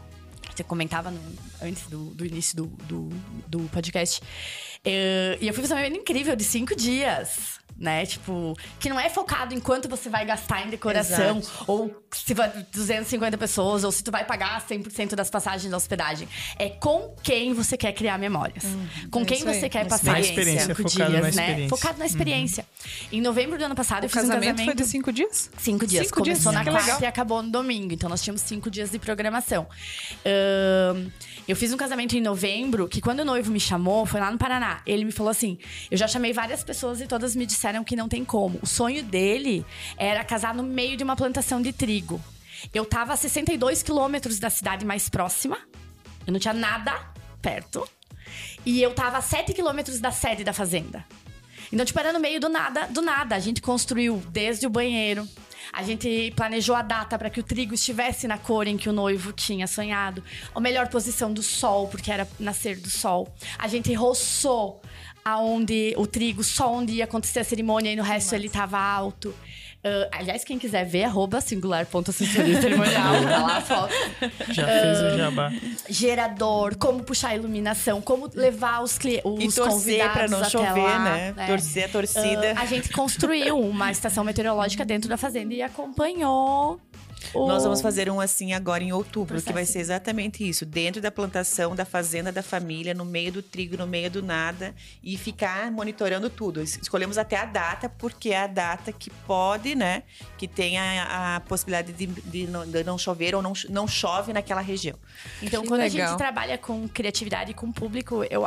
você 0.55 0.63
comentava 0.63 1.11
no, 1.11 1.21
antes 1.61 1.87
do, 1.87 2.05
do 2.05 2.25
início 2.25 2.55
do, 2.57 2.65
do, 2.65 3.09
do 3.47 3.59
podcast. 3.69 4.21
Eu, 4.83 5.37
e 5.39 5.47
eu 5.47 5.53
fui 5.53 5.61
fazer 5.61 5.75
um 5.75 5.79
evento 5.79 5.99
incrível 5.99 6.35
de 6.35 6.43
cinco 6.43 6.75
dias 6.75 7.59
né? 7.77 8.05
Tipo, 8.05 8.57
que 8.79 8.89
não 8.89 8.99
é 8.99 9.09
focado 9.09 9.53
em 9.53 9.59
quanto 9.59 9.87
você 9.87 10.09
vai 10.09 10.25
gastar 10.25 10.65
em 10.65 10.69
decoração, 10.69 11.37
Exato. 11.37 11.65
ou 11.67 12.03
se 12.11 12.33
vai 12.33 12.49
250 12.71 13.37
pessoas, 13.37 13.83
ou 13.83 13.91
se 13.91 14.03
tu 14.03 14.11
vai 14.11 14.25
pagar 14.25 14.65
100% 14.65 15.15
das 15.15 15.29
passagens 15.29 15.69
da 15.69 15.77
hospedagem. 15.77 16.27
É 16.57 16.69
com 16.69 17.13
quem 17.21 17.53
você 17.53 17.77
quer 17.77 17.91
criar 17.93 18.17
memórias. 18.17 18.63
Uhum. 18.63 18.87
Com 19.11 19.21
é 19.21 19.25
quem 19.25 19.39
você 19.39 19.65
aí. 19.65 19.69
quer 19.69 19.87
passar 19.87 20.19
experiência, 20.19 20.75
cinco 20.75 20.89
dias, 20.89 21.35
na 21.35 21.41
né? 21.41 21.67
Focado 21.67 21.99
na 21.99 22.05
experiência. 22.05 22.65
Uhum. 22.65 23.19
Em 23.19 23.21
novembro 23.21 23.57
do 23.57 23.65
ano 23.65 23.75
passado, 23.75 24.03
o 24.03 24.05
eu 24.05 24.09
fiz 24.09 24.23
um 24.23 24.27
casamento. 24.27 24.63
foi 24.63 24.75
de 24.75 24.85
cinco 24.85 25.11
dias? 25.11 25.49
Cinco 25.57 25.85
dias. 25.85 26.07
Cinco 26.07 26.19
Começou 26.19 26.51
dias. 26.51 26.65
na 26.65 26.71
quarta 26.71 26.85
legal. 26.85 27.01
e 27.01 27.05
acabou 27.05 27.43
no 27.43 27.51
domingo. 27.51 27.93
Então, 27.93 28.09
nós 28.09 28.21
tínhamos 28.21 28.41
cinco 28.41 28.69
dias 28.69 28.89
de 28.89 28.99
programação. 28.99 29.67
Uh, 30.25 31.11
eu 31.47 31.55
fiz 31.55 31.71
um 31.71 31.77
casamento 31.77 32.15
em 32.15 32.21
novembro, 32.21 32.87
que 32.87 32.99
quando 32.99 33.21
o 33.21 33.25
noivo 33.25 33.51
me 33.51 33.59
chamou, 33.59 34.05
foi 34.05 34.19
lá 34.19 34.29
no 34.29 34.37
Paraná. 34.37 34.81
Ele 34.85 35.05
me 35.05 35.11
falou 35.11 35.31
assim: 35.31 35.57
eu 35.89 35.97
já 35.97 36.07
chamei 36.07 36.33
várias 36.33 36.63
pessoas 36.63 36.99
e 36.99 37.07
todas 37.07 37.35
me 37.35 37.45
disseram 37.45 37.83
que 37.83 37.95
não 37.95 38.09
tem 38.09 38.25
como. 38.25 38.59
O 38.61 38.67
sonho 38.67 39.03
dele 39.03 39.65
era 39.97 40.23
casar 40.23 40.53
no 40.53 40.63
meio 40.63 40.97
de 40.97 41.03
uma 41.03 41.15
plantação 41.15 41.61
de 41.61 41.71
trigo. 41.71 42.21
Eu 42.73 42.85
tava 42.85 43.13
a 43.13 43.17
62 43.17 43.81
quilômetros 43.81 44.39
da 44.39 44.49
cidade 44.49 44.85
mais 44.85 45.07
próxima. 45.07 45.57
Eu 46.25 46.33
não 46.33 46.39
tinha 46.39 46.53
nada 46.53 46.93
perto. 47.41 47.87
E 48.65 48.81
eu 48.81 48.93
tava 48.93 49.17
a 49.17 49.21
7 49.21 49.53
quilômetros 49.53 49.99
da 49.99 50.11
sede 50.11 50.43
da 50.43 50.51
fazenda. 50.51 51.05
Então, 51.71 51.85
tipo, 51.85 51.99
era 51.99 52.11
no 52.11 52.19
meio 52.19 52.39
do 52.39 52.49
nada, 52.49 52.87
do 52.87 53.01
nada. 53.01 53.35
A 53.35 53.39
gente 53.39 53.61
construiu 53.61 54.21
desde 54.29 54.65
o 54.65 54.69
banheiro, 54.69 55.27
a 55.77 55.83
gente 55.83 56.33
planejou 56.35 56.75
a 56.75 56.81
data 56.81 57.19
para 57.19 57.29
que 57.29 57.39
o 57.39 57.43
trigo 57.43 57.75
estivesse 57.75 58.27
na 58.27 58.35
cor 58.35 58.65
em 58.65 58.75
que 58.77 58.89
o 58.89 58.91
noivo 58.91 59.31
tinha 59.31 59.67
sonhado. 59.67 60.23
A 60.55 60.59
melhor 60.59 60.87
posição 60.87 61.31
do 61.31 61.43
sol, 61.43 61.87
porque 61.87 62.11
era 62.11 62.27
nascer 62.39 62.79
do 62.79 62.89
sol. 62.89 63.31
A 63.59 63.67
gente 63.67 63.93
roçou 63.93 64.81
aonde 65.23 65.93
o 65.95 66.07
trigo, 66.07 66.43
só 66.43 66.73
onde 66.73 66.93
ia 66.93 67.03
acontecer 67.03 67.41
a 67.41 67.43
cerimônia 67.43 67.93
e 67.93 67.95
no 67.95 68.01
resto 68.01 68.25
Nossa. 68.25 68.35
ele 68.37 68.47
estava 68.47 68.79
alto. 68.79 69.31
Uh, 69.85 70.09
aliás, 70.11 70.43
quem 70.43 70.57
quiser 70.57 70.85
ver, 70.85 71.03
arroba 71.03 71.39
singular.assessoria 71.39 72.59
cerimonial, 72.59 73.21
tá 73.23 73.37
lá 73.37 73.57
a 73.57 73.61
foto. 73.61 73.93
Já 74.49 74.63
uh, 74.63 74.67
fez 74.67 75.13
o 75.13 75.17
jabá. 75.17 75.51
Gerador, 75.87 76.77
como 76.77 77.03
puxar 77.03 77.29
a 77.29 77.35
iluminação, 77.35 78.01
como 78.01 78.29
levar 78.33 78.81
os, 78.81 78.97
os 79.23 79.43
e 79.43 79.55
torcer 79.55 80.11
para 80.11 80.27
não 80.27 80.43
chover, 80.43 80.81
lá, 80.81 80.99
né? 80.99 81.33
né? 81.35 81.47
Torcer 81.47 81.85
a 81.85 81.89
torcida. 81.89 82.53
Uh, 82.53 82.59
a 82.59 82.65
gente 82.65 82.89
construiu 82.89 83.59
uma 83.59 83.91
estação 83.91 84.23
meteorológica 84.23 84.83
dentro 84.83 85.07
da 85.07 85.15
fazenda 85.15 85.53
e 85.53 85.61
acompanhou 85.61 86.81
nós 87.33 87.63
vamos 87.63 87.81
fazer 87.81 88.09
um 88.09 88.19
assim 88.19 88.53
agora 88.53 88.83
em 88.83 88.91
outubro, 88.91 89.35
Processo. 89.35 89.47
que 89.47 89.53
vai 89.53 89.65
ser 89.65 89.79
exatamente 89.79 90.47
isso. 90.47 90.65
Dentro 90.65 91.01
da 91.01 91.11
plantação, 91.11 91.75
da 91.75 91.85
fazenda 91.85 92.31
da 92.31 92.43
família, 92.43 92.93
no 92.93 93.05
meio 93.05 93.31
do 93.31 93.41
trigo, 93.41 93.77
no 93.77 93.87
meio 93.87 94.09
do 94.09 94.21
nada. 94.23 94.73
E 95.03 95.17
ficar 95.17 95.71
monitorando 95.71 96.29
tudo. 96.29 96.61
Escolhemos 96.61 97.17
até 97.17 97.37
a 97.37 97.45
data, 97.45 97.89
porque 97.89 98.29
é 98.29 98.41
a 98.41 98.47
data 98.47 98.91
que 98.91 99.09
pode, 99.25 99.75
né? 99.75 100.03
Que 100.37 100.47
tem 100.47 100.77
a, 100.77 101.35
a 101.35 101.39
possibilidade 101.41 101.93
de, 101.93 102.07
de, 102.07 102.47
não, 102.47 102.65
de, 102.65 102.83
não, 102.83 102.97
chover 102.97 103.35
ou 103.35 103.41
não, 103.41 103.53
não 103.69 103.87
chove 103.87 104.33
naquela 104.33 104.61
região. 104.61 104.97
Então, 105.41 105.61
que 105.61 105.67
quando 105.67 105.81
legal. 105.81 106.05
a 106.05 106.09
gente 106.09 106.17
trabalha 106.17 106.57
com 106.57 106.87
criatividade 106.87 107.51
e 107.51 107.53
com 107.53 107.71
público, 107.71 108.23
eu, 108.29 108.43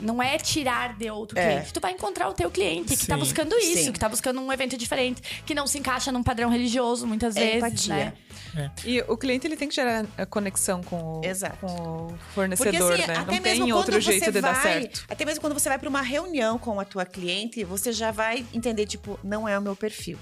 não 0.00 0.22
é 0.22 0.38
tirar 0.38 0.96
de 0.96 1.10
outro 1.10 1.38
é. 1.38 1.46
cliente. 1.46 1.72
Tu 1.72 1.80
vai 1.80 1.92
encontrar 1.92 2.28
o 2.28 2.34
teu 2.34 2.50
cliente 2.50 2.96
que 2.96 3.02
está 3.02 3.16
buscando 3.16 3.56
isso, 3.56 3.84
Sim. 3.84 3.92
que 3.92 3.98
está 3.98 4.08
buscando 4.08 4.40
um 4.40 4.52
evento 4.52 4.76
diferente, 4.76 5.22
que 5.44 5.54
não 5.54 5.66
se 5.66 5.78
encaixa 5.78 6.10
num 6.12 6.22
padrão 6.22 6.50
religioso, 6.50 7.06
muitas 7.06 7.36
é 7.36 7.40
vezes. 7.40 7.56
Empatia. 7.56 7.94
Né? 7.94 8.12
É. 8.56 8.70
E 8.84 9.00
o 9.02 9.16
cliente 9.16 9.46
ele 9.46 9.56
tem 9.56 9.68
que 9.68 9.74
gerar 9.74 10.04
a 10.16 10.26
conexão 10.26 10.82
com 10.82 11.20
o, 11.20 11.22
com 11.60 11.66
o 11.66 12.18
fornecedor, 12.34 12.72
Porque, 12.90 13.02
assim, 13.02 13.10
né? 13.10 13.26
Não 13.26 13.40
tem 13.40 13.72
outro 13.72 14.00
jeito 14.00 14.30
de 14.30 14.40
vai, 14.40 14.52
dar 14.52 14.62
certo. 14.62 15.04
Até 15.08 15.24
mesmo 15.24 15.40
quando 15.40 15.54
você 15.54 15.68
vai 15.68 15.78
para 15.78 15.88
uma 15.88 16.02
reunião 16.02 16.58
com 16.58 16.78
a 16.78 16.84
tua 16.84 17.04
cliente, 17.06 17.64
você 17.64 17.92
já 17.92 18.10
vai 18.10 18.44
entender, 18.52 18.86
tipo, 18.86 19.18
não 19.22 19.48
é 19.48 19.58
o 19.58 19.62
meu 19.62 19.74
perfil. 19.74 20.18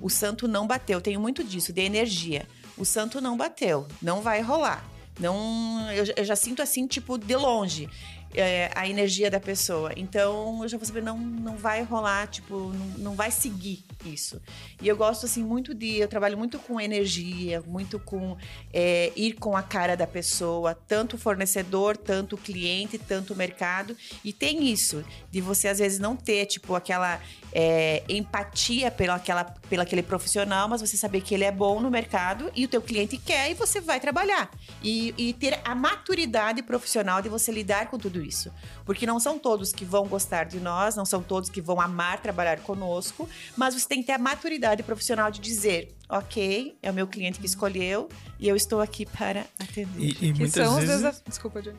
O 0.00 0.08
santo 0.08 0.48
não 0.48 0.66
bateu. 0.66 1.00
Tenho 1.00 1.20
muito 1.20 1.44
disso, 1.44 1.72
de 1.72 1.82
energia. 1.82 2.46
O 2.76 2.84
santo 2.84 3.20
não 3.20 3.36
bateu. 3.36 3.86
Não 4.02 4.20
vai 4.20 4.40
rolar. 4.40 4.84
Não, 5.18 5.90
eu, 5.92 6.04
eu 6.16 6.24
já 6.24 6.34
sinto 6.34 6.62
assim, 6.62 6.86
tipo, 6.86 7.18
de 7.18 7.36
longe 7.36 7.88
é, 8.34 8.70
a 8.74 8.88
energia 8.88 9.30
da 9.30 9.40
pessoa. 9.40 9.92
Então 9.96 10.62
eu 10.62 10.68
já 10.68 10.76
vou 10.78 10.86
saber, 10.86 11.02
não, 11.02 11.18
não 11.18 11.56
vai 11.56 11.82
rolar, 11.82 12.26
tipo, 12.28 12.72
não, 12.72 12.86
não 12.98 13.14
vai 13.14 13.30
seguir 13.30 13.84
isso. 14.04 14.40
E 14.80 14.88
eu 14.88 14.96
gosto, 14.96 15.26
assim, 15.26 15.42
muito 15.42 15.74
de. 15.74 15.96
Eu 15.96 16.08
trabalho 16.08 16.38
muito 16.38 16.58
com 16.58 16.80
energia, 16.80 17.60
muito 17.66 17.98
com 17.98 18.36
é, 18.72 19.12
ir 19.14 19.34
com 19.34 19.56
a 19.56 19.62
cara 19.62 19.96
da 19.96 20.06
pessoa, 20.06 20.74
tanto 20.74 21.16
o 21.16 21.18
fornecedor, 21.18 21.96
tanto 21.96 22.34
o 22.34 22.38
cliente, 22.38 22.98
tanto 22.98 23.32
o 23.34 23.36
mercado. 23.36 23.96
E 24.24 24.32
tem 24.32 24.70
isso, 24.70 25.04
de 25.30 25.40
você 25.40 25.68
às 25.68 25.78
vezes 25.78 25.98
não 25.98 26.16
ter, 26.16 26.46
tipo, 26.46 26.74
aquela 26.74 27.20
é, 27.52 28.02
empatia 28.08 28.90
pela, 28.90 29.16
aquela, 29.16 29.44
pela 29.44 29.82
aquele 29.82 30.02
profissional, 30.02 30.68
mas 30.68 30.80
você 30.80 30.96
saber 30.96 31.20
que 31.20 31.34
ele 31.34 31.44
é 31.44 31.52
bom 31.52 31.80
no 31.80 31.90
mercado 31.90 32.50
e 32.54 32.64
o 32.64 32.68
teu 32.68 32.80
cliente 32.80 33.18
quer 33.18 33.50
e 33.50 33.54
você 33.54 33.80
vai 33.80 34.00
trabalhar. 34.00 34.50
E, 34.82 35.14
e 35.16 35.32
ter 35.32 35.60
a 35.64 35.74
maturidade 35.74 36.62
profissional 36.62 37.20
de 37.20 37.28
você 37.28 37.50
lidar 37.50 37.88
com 37.88 37.98
tudo 37.98 38.19
isso. 38.20 38.52
Porque 38.84 39.06
não 39.06 39.18
são 39.18 39.38
todos 39.38 39.72
que 39.72 39.84
vão 39.84 40.06
gostar 40.06 40.44
de 40.44 40.60
nós, 40.60 40.96
não 40.96 41.04
são 41.04 41.22
todos 41.22 41.50
que 41.50 41.60
vão 41.60 41.80
amar 41.80 42.20
trabalhar 42.20 42.60
conosco, 42.60 43.28
mas 43.56 43.74
você 43.74 43.88
tem 43.88 44.00
que 44.00 44.06
ter 44.06 44.12
a 44.12 44.18
maturidade 44.18 44.82
profissional 44.82 45.30
de 45.30 45.40
dizer, 45.40 45.94
ok, 46.08 46.76
é 46.82 46.90
o 46.90 46.94
meu 46.94 47.06
cliente 47.06 47.38
que 47.38 47.46
escolheu 47.46 48.08
e 48.40 48.48
eu 48.48 48.56
estou 48.56 48.80
aqui 48.80 49.04
para 49.04 49.44
atender. 49.58 49.98
E, 49.98 50.28
e 50.28 50.32
muitas 50.32 50.76
vezes... 50.76 51.22
Desculpa, 51.26 51.60
Johnny. 51.60 51.76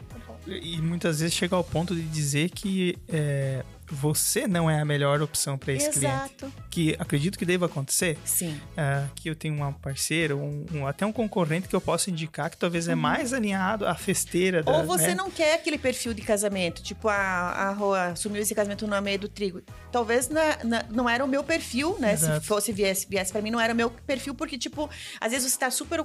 E 0.47 0.81
muitas 0.81 1.19
vezes 1.19 1.33
chega 1.33 1.55
ao 1.55 1.63
ponto 1.63 1.95
de 1.95 2.03
dizer 2.03 2.49
que... 2.51 2.97
É 3.09 3.63
você 3.91 4.47
não 4.47 4.69
é 4.69 4.79
a 4.79 4.85
melhor 4.85 5.21
opção 5.21 5.57
para 5.57 5.73
esse 5.73 5.89
Exato. 5.89 6.33
cliente. 6.37 6.55
Que 6.69 6.95
acredito 6.97 7.37
que 7.37 7.45
deva 7.45 7.65
acontecer. 7.65 8.17
Sim. 8.23 8.53
Uh, 8.71 9.11
que 9.13 9.29
eu 9.29 9.35
tenho 9.35 9.53
uma 9.53 9.73
parceira, 9.73 10.35
um, 10.35 10.65
um, 10.73 10.87
até 10.87 11.05
um 11.05 11.11
concorrente 11.11 11.67
que 11.67 11.75
eu 11.75 11.81
posso 11.81 12.09
indicar 12.09 12.49
que 12.49 12.55
talvez 12.55 12.87
é 12.87 12.93
uhum. 12.93 12.99
é 12.99 13.01
mais 13.01 13.33
alinhado 13.33 13.85
à 13.85 13.93
festeira. 13.93 14.63
Da, 14.63 14.71
Ou 14.71 14.85
você 14.85 15.09
né? 15.09 15.15
não 15.15 15.29
quer 15.29 15.55
aquele 15.55 15.77
perfil 15.77 16.13
de 16.13 16.21
casamento, 16.21 16.81
tipo, 16.81 17.09
a, 17.09 17.15
a 17.15 17.71
Rua 17.73 18.05
assumiu 18.07 18.41
esse 18.41 18.55
casamento 18.55 18.87
no 18.87 19.01
meio 19.01 19.19
do 19.19 19.27
trigo. 19.27 19.61
Talvez 19.91 20.29
na, 20.29 20.57
na, 20.63 20.85
não 20.89 21.09
era 21.09 21.23
o 21.25 21.27
meu 21.27 21.43
perfil, 21.43 21.97
né? 21.99 22.13
Exato. 22.13 22.41
Se 22.41 22.47
fosse 22.47 22.71
viesse, 22.71 23.05
viesse 23.09 23.31
para 23.31 23.41
mim, 23.41 23.51
não 23.51 23.59
era 23.59 23.73
o 23.73 23.75
meu 23.75 23.89
perfil, 23.89 24.33
porque, 24.33 24.57
tipo, 24.57 24.89
às 25.19 25.31
vezes 25.31 25.51
você 25.51 25.59
tá 25.59 25.69
super 25.69 25.99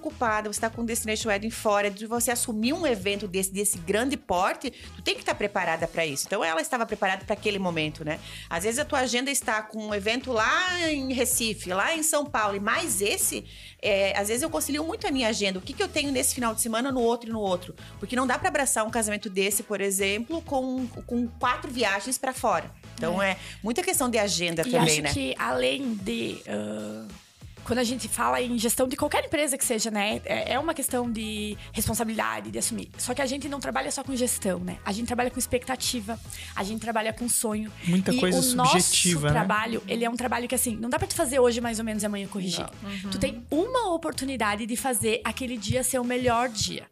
você 0.48 0.60
tá 0.60 0.70
com 0.70 0.82
o 0.82 0.84
Destination 0.84 1.28
Wedding 1.28 1.50
fora, 1.50 1.90
de 1.90 2.06
você 2.06 2.30
assumir 2.30 2.72
um 2.72 2.86
evento 2.86 3.28
desse, 3.28 3.52
desse 3.52 3.78
grande 3.78 4.16
porte, 4.16 4.70
tu 4.70 5.02
tem 5.02 5.14
que 5.14 5.20
estar 5.20 5.32
tá 5.32 5.38
preparada 5.38 5.86
para 5.86 6.04
isso. 6.04 6.24
Então 6.26 6.44
ela 6.44 6.60
estava 6.60 6.84
preparada 6.84 7.24
para 7.24 7.34
aquele 7.34 7.58
momento 7.58 7.76
momento, 7.76 8.04
né? 8.04 8.18
Às 8.48 8.64
vezes 8.64 8.78
a 8.78 8.84
tua 8.84 9.00
agenda 9.00 9.30
está 9.30 9.62
com 9.62 9.88
um 9.88 9.94
evento 9.94 10.32
lá 10.32 10.90
em 10.90 11.12
Recife, 11.12 11.72
lá 11.72 11.94
em 11.94 12.02
São 12.02 12.24
Paulo, 12.24 12.56
e 12.56 12.60
mais 12.60 13.00
esse, 13.00 13.44
é, 13.80 14.18
às 14.18 14.28
vezes 14.28 14.42
eu 14.42 14.50
concilio 14.50 14.84
muito 14.84 15.06
a 15.06 15.10
minha 15.10 15.28
agenda. 15.28 15.58
O 15.58 15.62
que, 15.62 15.72
que 15.72 15.82
eu 15.82 15.88
tenho 15.88 16.10
nesse 16.10 16.34
final 16.34 16.54
de 16.54 16.60
semana, 16.60 16.90
no 16.90 17.00
outro 17.00 17.28
e 17.28 17.32
no 17.32 17.40
outro? 17.40 17.74
Porque 17.98 18.16
não 18.16 18.26
dá 18.26 18.38
para 18.38 18.48
abraçar 18.48 18.84
um 18.86 18.90
casamento 18.90 19.28
desse, 19.28 19.62
por 19.62 19.80
exemplo, 19.80 20.40
com, 20.42 20.86
com 21.06 21.28
quatro 21.38 21.70
viagens 21.70 22.18
para 22.18 22.32
fora. 22.32 22.70
Então 22.94 23.22
é. 23.22 23.32
é. 23.32 23.36
muita 23.62 23.82
questão 23.82 24.08
de 24.08 24.18
agenda 24.18 24.62
e 24.62 24.70
também, 24.70 24.80
acho 24.80 25.02
né? 25.02 25.12
que 25.12 25.34
além 25.38 25.94
de. 25.94 26.42
Uh 26.46 27.25
quando 27.66 27.80
a 27.80 27.84
gente 27.84 28.08
fala 28.08 28.40
em 28.40 28.56
gestão 28.58 28.86
de 28.86 28.96
qualquer 28.96 29.24
empresa 29.24 29.58
que 29.58 29.64
seja, 29.64 29.90
né? 29.90 30.20
É, 30.24 30.52
é 30.52 30.58
uma 30.58 30.72
questão 30.72 31.10
de 31.10 31.58
responsabilidade, 31.72 32.50
de 32.50 32.58
assumir. 32.58 32.90
Só 32.96 33.12
que 33.12 33.20
a 33.20 33.26
gente 33.26 33.48
não 33.48 33.58
trabalha 33.58 33.90
só 33.90 34.04
com 34.04 34.14
gestão, 34.14 34.60
né? 34.60 34.78
A 34.84 34.92
gente 34.92 35.06
trabalha 35.06 35.30
com 35.30 35.38
expectativa, 35.38 36.18
a 36.54 36.62
gente 36.62 36.80
trabalha 36.80 37.12
com 37.12 37.28
sonho. 37.28 37.72
Muita 37.84 38.12
e 38.14 38.20
coisa 38.20 38.38
o 38.38 38.42
subjetiva, 38.42 39.22
nosso 39.22 39.26
né? 39.26 39.32
trabalho, 39.32 39.82
ele 39.88 40.04
é 40.04 40.08
um 40.08 40.16
trabalho 40.16 40.46
que 40.46 40.54
assim, 40.54 40.76
não 40.76 40.88
dá 40.88 40.98
pra 40.98 41.08
tu 41.08 41.14
fazer 41.16 41.40
hoje 41.40 41.60
mais 41.60 41.80
ou 41.80 41.84
menos 41.84 42.04
e 42.04 42.06
amanhã 42.06 42.28
corrigir. 42.28 42.66
Uhum. 42.82 43.10
Tu 43.10 43.18
tem 43.18 43.44
uma 43.50 43.92
oportunidade 43.92 44.64
de 44.64 44.76
fazer 44.76 45.20
aquele 45.24 45.56
dia 45.56 45.82
ser 45.82 45.98
o 45.98 46.04
melhor 46.04 46.48
dia. 46.48 46.86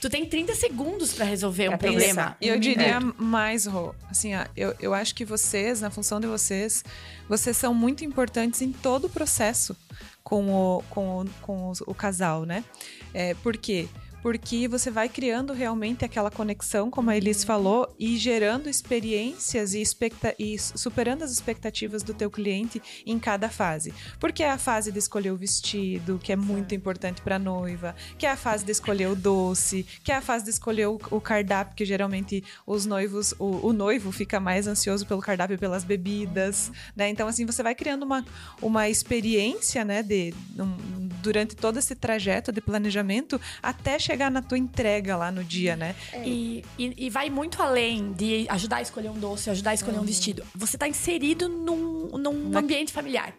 Tu 0.00 0.08
tem 0.10 0.26
30 0.26 0.54
segundos 0.54 1.12
para 1.12 1.24
resolver 1.24 1.66
Pra 1.66 1.74
um 1.74 1.78
problema. 1.78 2.36
E 2.40 2.48
eu 2.48 2.56
Um 2.56 2.60
diria 2.60 3.00
minuto. 3.00 3.22
mais, 3.22 3.66
Rô, 3.66 3.94
assim, 4.10 4.34
ó, 4.34 4.44
eu, 4.56 4.74
eu 4.80 4.92
acho 4.94 5.14
que 5.14 5.24
vocês, 5.24 5.80
na 5.80 5.90
função 5.90 6.20
de 6.20 6.26
vocês, 6.26 6.84
vocês 7.28 7.56
são 7.56 7.72
muito 7.74 8.04
importantes 8.04 8.60
em 8.62 8.72
todo 8.72 9.06
o 9.06 9.08
processo 9.08 9.76
com 10.22 10.50
o, 10.52 10.82
com 10.90 11.20
o, 11.22 11.24
com 11.42 11.70
os- 11.70 11.80
o 11.82 11.94
casal, 11.94 12.44
né? 12.44 12.64
É, 13.14 13.34
por 13.34 13.56
quê? 13.56 13.88
Porque 13.92 14.05
você 14.68 14.90
vai 14.90 15.08
criando 15.08 15.52
realmente 15.52 16.04
aquela 16.04 16.32
conexão, 16.32 16.90
como 16.90 17.10
a 17.10 17.16
Elis 17.16 17.44
falou, 17.44 17.94
e 17.96 18.16
gerando 18.16 18.68
experiências 18.68 19.72
e, 19.72 19.84
e 20.36 20.58
superando 20.58 21.22
as 21.22 21.30
expectativas 21.30 22.02
do 22.02 22.12
teu 22.12 22.28
cliente 22.28 22.82
em 23.06 23.20
cada 23.20 23.48
fase. 23.48 23.94
Porque 24.18 24.42
é 24.42 24.50
a 24.50 24.58
fase 24.58 24.90
de 24.90 24.98
escolher 24.98 25.30
o 25.30 25.36
vestido, 25.36 26.18
que 26.20 26.32
é 26.32 26.36
muito 26.36 26.74
importante 26.74 27.22
para 27.22 27.38
noiva, 27.38 27.94
que 28.18 28.26
é 28.26 28.30
a 28.32 28.36
fase 28.36 28.64
de 28.64 28.72
escolher 28.72 29.06
o 29.06 29.14
doce, 29.14 29.86
que 30.02 30.10
é 30.10 30.16
a 30.16 30.20
fase 30.20 30.44
de 30.44 30.50
escolher 30.50 30.88
o, 30.88 30.98
o 31.12 31.20
cardápio, 31.20 31.76
que 31.76 31.84
geralmente 31.84 32.42
os 32.66 32.84
noivos, 32.84 33.32
o, 33.38 33.68
o 33.68 33.72
noivo 33.72 34.10
fica 34.10 34.40
mais 34.40 34.66
ansioso 34.66 35.06
pelo 35.06 35.20
cardápio 35.20 35.54
e 35.54 35.58
pelas 35.58 35.84
bebidas, 35.84 36.72
né? 36.96 37.08
Então 37.08 37.28
assim 37.28 37.46
você 37.46 37.62
vai 37.62 37.76
criando 37.76 38.02
uma, 38.02 38.24
uma 38.60 38.88
experiência, 38.88 39.84
né, 39.84 40.02
de 40.02 40.34
um- 40.58 41.06
durante 41.22 41.54
todo 41.54 41.78
esse 41.78 41.94
trajeto 41.94 42.50
de 42.50 42.60
planejamento 42.60 43.40
até 43.62 43.98
chegar 43.98 44.15
na 44.30 44.40
tua 44.42 44.58
entrega 44.58 45.16
lá 45.16 45.30
no 45.30 45.44
dia, 45.44 45.76
né? 45.76 45.94
E, 46.24 46.64
e, 46.78 47.06
e 47.06 47.10
vai 47.10 47.28
muito 47.30 47.62
além 47.62 48.12
de 48.12 48.46
ajudar 48.48 48.76
a 48.78 48.82
escolher 48.82 49.10
um 49.10 49.18
doce, 49.18 49.50
ajudar 49.50 49.70
a 49.70 49.74
escolher 49.74 49.98
um 49.98 50.04
vestido. 50.04 50.42
Você 50.54 50.76
tá 50.78 50.88
inserido 50.88 51.48
num, 51.48 52.08
num 52.18 52.56
ambiente 52.56 52.92
familiar. 52.92 53.34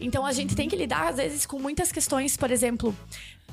Então 0.00 0.24
a 0.26 0.32
gente 0.32 0.54
tem 0.54 0.68
que 0.68 0.76
lidar, 0.76 1.08
às 1.08 1.16
vezes, 1.16 1.46
com 1.46 1.58
muitas 1.58 1.90
questões, 1.90 2.36
por 2.36 2.50
exemplo. 2.50 2.94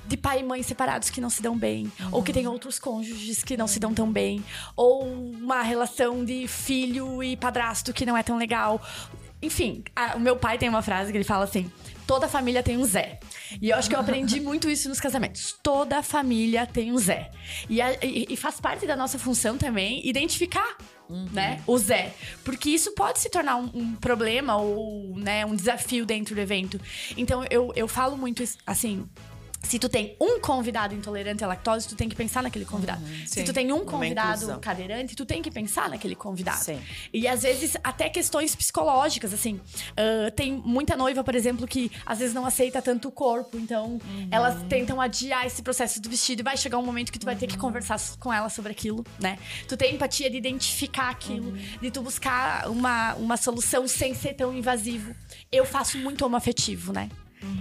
De 0.07 0.15
pai 0.15 0.41
e 0.41 0.43
mãe 0.43 0.61
separados 0.61 1.09
que 1.09 1.19
não 1.19 1.31
se 1.31 1.41
dão 1.41 1.57
bem, 1.57 1.91
ou 2.11 2.21
que 2.21 2.31
tem 2.31 2.45
outros 2.45 2.77
cônjuges 2.77 3.43
que 3.43 3.57
não 3.57 3.65
se 3.65 3.79
dão 3.79 3.91
tão 3.91 4.11
bem, 4.11 4.43
ou 4.75 5.03
uma 5.03 5.63
relação 5.63 6.23
de 6.23 6.47
filho 6.47 7.23
e 7.23 7.35
padrasto 7.35 7.91
que 7.91 8.05
não 8.05 8.15
é 8.15 8.21
tão 8.21 8.37
legal. 8.37 8.79
Enfim, 9.41 9.83
a- 9.95 10.15
o 10.15 10.19
meu 10.19 10.35
pai 10.37 10.59
tem 10.59 10.69
uma 10.69 10.83
frase 10.83 11.11
que 11.11 11.17
ele 11.17 11.23
fala 11.23 11.45
assim: 11.45 11.71
toda 12.07 12.27
família 12.27 12.61
tem 12.63 12.77
um 12.77 12.85
Zé. 12.85 13.19
E 13.61 13.69
eu 13.69 13.77
acho 13.77 13.89
que 13.89 13.95
eu 13.95 13.99
aprendi 13.99 14.39
muito 14.41 14.69
isso 14.69 14.87
nos 14.89 14.99
casamentos. 14.99 15.55
Toda 15.63 16.01
família 16.03 16.65
tem 16.65 16.91
um 16.91 16.97
Zé. 16.97 17.29
E, 17.69 17.81
a- 17.81 17.93
e- 18.03 18.27
e 18.29 18.35
faz 18.37 18.59
parte 18.59 18.85
da 18.85 18.95
nossa 18.95 19.17
função 19.19 19.57
também 19.57 20.07
identificar. 20.07 20.77
Né, 21.07 21.61
o 21.67 21.77
Zé. 21.77 22.11
Porque 22.43 22.67
isso 22.71 22.93
pode 22.95 23.19
se 23.19 23.29
tornar 23.29 23.57
um, 23.57 23.69
um 23.75 23.93
problema 23.93 24.57
ou 24.57 25.15
né, 25.15 25.45
um 25.45 25.55
desafio 25.55 26.03
dentro 26.03 26.33
do 26.33 26.41
evento. 26.41 26.81
Então 27.15 27.45
eu, 27.51 27.71
eu 27.75 27.87
falo 27.87 28.17
muito 28.17 28.41
isso, 28.41 28.57
assim. 28.65 29.07
Se 29.65 29.79
tu 29.79 29.89
tem 29.89 30.15
um 30.19 30.39
convidado 30.39 30.93
intolerante 30.93 31.43
à 31.43 31.47
lactose, 31.47 31.87
tu 31.87 31.95
tem 31.95 32.07
que 32.07 32.15
pensar 32.15 32.43
naquele 32.43 32.65
convidado. 32.65 33.01
Se 33.25 33.39
sim. 33.39 33.43
tu 33.43 33.51
tem 33.51 33.71
um 33.71 33.83
convidado 33.83 34.59
cadeirante, 34.59 35.15
tu 35.15 35.25
tem 35.25 35.41
que 35.41 35.49
pensar 35.51 35.89
naquele 35.89 36.15
convidado. 36.15 36.63
Sim. 36.63 36.79
E 37.11 37.27
às 37.27 37.43
vezes 37.43 37.75
até 37.83 38.09
questões 38.09 38.55
psicológicas, 38.55 39.33
assim. 39.33 39.59
Ah, 39.97 40.31
tem 40.31 40.51
muita 40.53 40.95
noiva, 40.95 41.23
por 41.23 41.35
exemplo, 41.35 41.67
que 41.67 41.91
às 42.05 42.19
vezes 42.19 42.33
não 42.33 42.45
aceita 42.45 42.81
tanto 42.81 43.07
o 43.07 43.11
corpo. 43.11 43.57
Então, 43.57 43.99
elas 44.31 44.61
tentam 44.69 45.01
adiar 45.01 45.45
esse 45.45 45.61
processo 45.61 46.01
do 46.01 46.09
vestido. 46.09 46.41
E 46.41 46.43
vai 46.43 46.57
chegar 46.57 46.77
um 46.77 46.85
momento 46.85 47.11
que 47.11 47.19
tu 47.19 47.25
vai 47.25 47.35
ter 47.35 47.47
que 47.47 47.57
conversar 47.57 47.99
com 48.19 48.31
ela 48.31 48.49
sobre 48.49 48.71
aquilo, 48.71 49.03
né? 49.19 49.37
Tu 49.67 49.75
tem 49.75 49.95
empatia 49.95 50.29
de 50.29 50.37
identificar 50.37 51.09
aquilo, 51.09 51.53
de 51.81 51.89
tu 51.91 52.01
buscar 52.01 52.69
uma, 52.69 53.15
uma 53.15 53.37
solução 53.37 53.87
sem 53.87 54.13
ser 54.13 54.33
tão 54.33 54.55
invasivo. 54.55 55.15
Eu 55.51 55.65
faço 55.65 55.97
muito 55.97 56.25
homoafetivo, 56.25 56.93
né? 56.93 57.09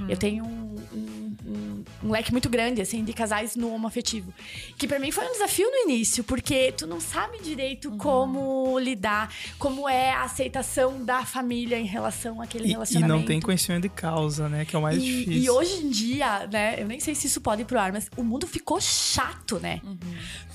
Eu 0.08 0.16
tenho 0.16 0.44
um, 0.44 0.74
um- 0.94 1.36
um- 1.46 1.84
um 2.04 2.10
leque 2.10 2.32
muito 2.32 2.48
grande, 2.48 2.80
assim, 2.80 3.04
de 3.04 3.12
casais 3.12 3.54
no 3.56 3.72
homoafetivo. 3.74 4.32
Que 4.78 4.86
pra 4.88 4.98
mim 4.98 5.10
foi 5.10 5.26
um 5.26 5.32
desafio 5.32 5.68
no 5.70 5.90
início, 5.90 6.24
porque 6.24 6.72
tu 6.72 6.86
não 6.86 7.00
sabe 7.00 7.38
direito 7.42 7.90
como 7.98 8.78
lidar, 8.78 9.32
como 9.58 9.86
é 9.88 10.12
a 10.12 10.22
aceitação 10.22 11.04
da 11.04 11.24
família 11.24 11.78
em 11.78 11.84
relação 11.84 12.40
àquele 12.40 12.64
E, 12.64 12.68
e 12.68 12.70
relacionamento. 12.72 13.14
não 13.18 13.26
tem 13.26 13.40
conhecimento 13.40 13.82
de 13.82 13.88
causa, 13.90 14.48
né? 14.48 14.64
Que 14.64 14.74
é 14.74 14.78
o 14.78 14.82
mais 14.82 14.96
E, 14.96 15.00
difícil. 15.00 15.32
e 15.42 15.50
hoje 15.50 15.84
em 15.84 15.90
dia, 15.90 16.46
né, 16.46 16.76
eu 16.78 16.86
nem 16.86 17.00
sei 17.00 17.14
se 17.14 17.26
isso 17.26 17.40
pode 17.40 17.62
ir 17.62 17.64
pro 17.64 17.78
ar, 17.78 17.92
mas 17.92 18.08
o 18.16 18.22
mundo 18.22 18.46
ficou 18.46 18.80
chato, 18.80 19.58
né? 19.58 19.80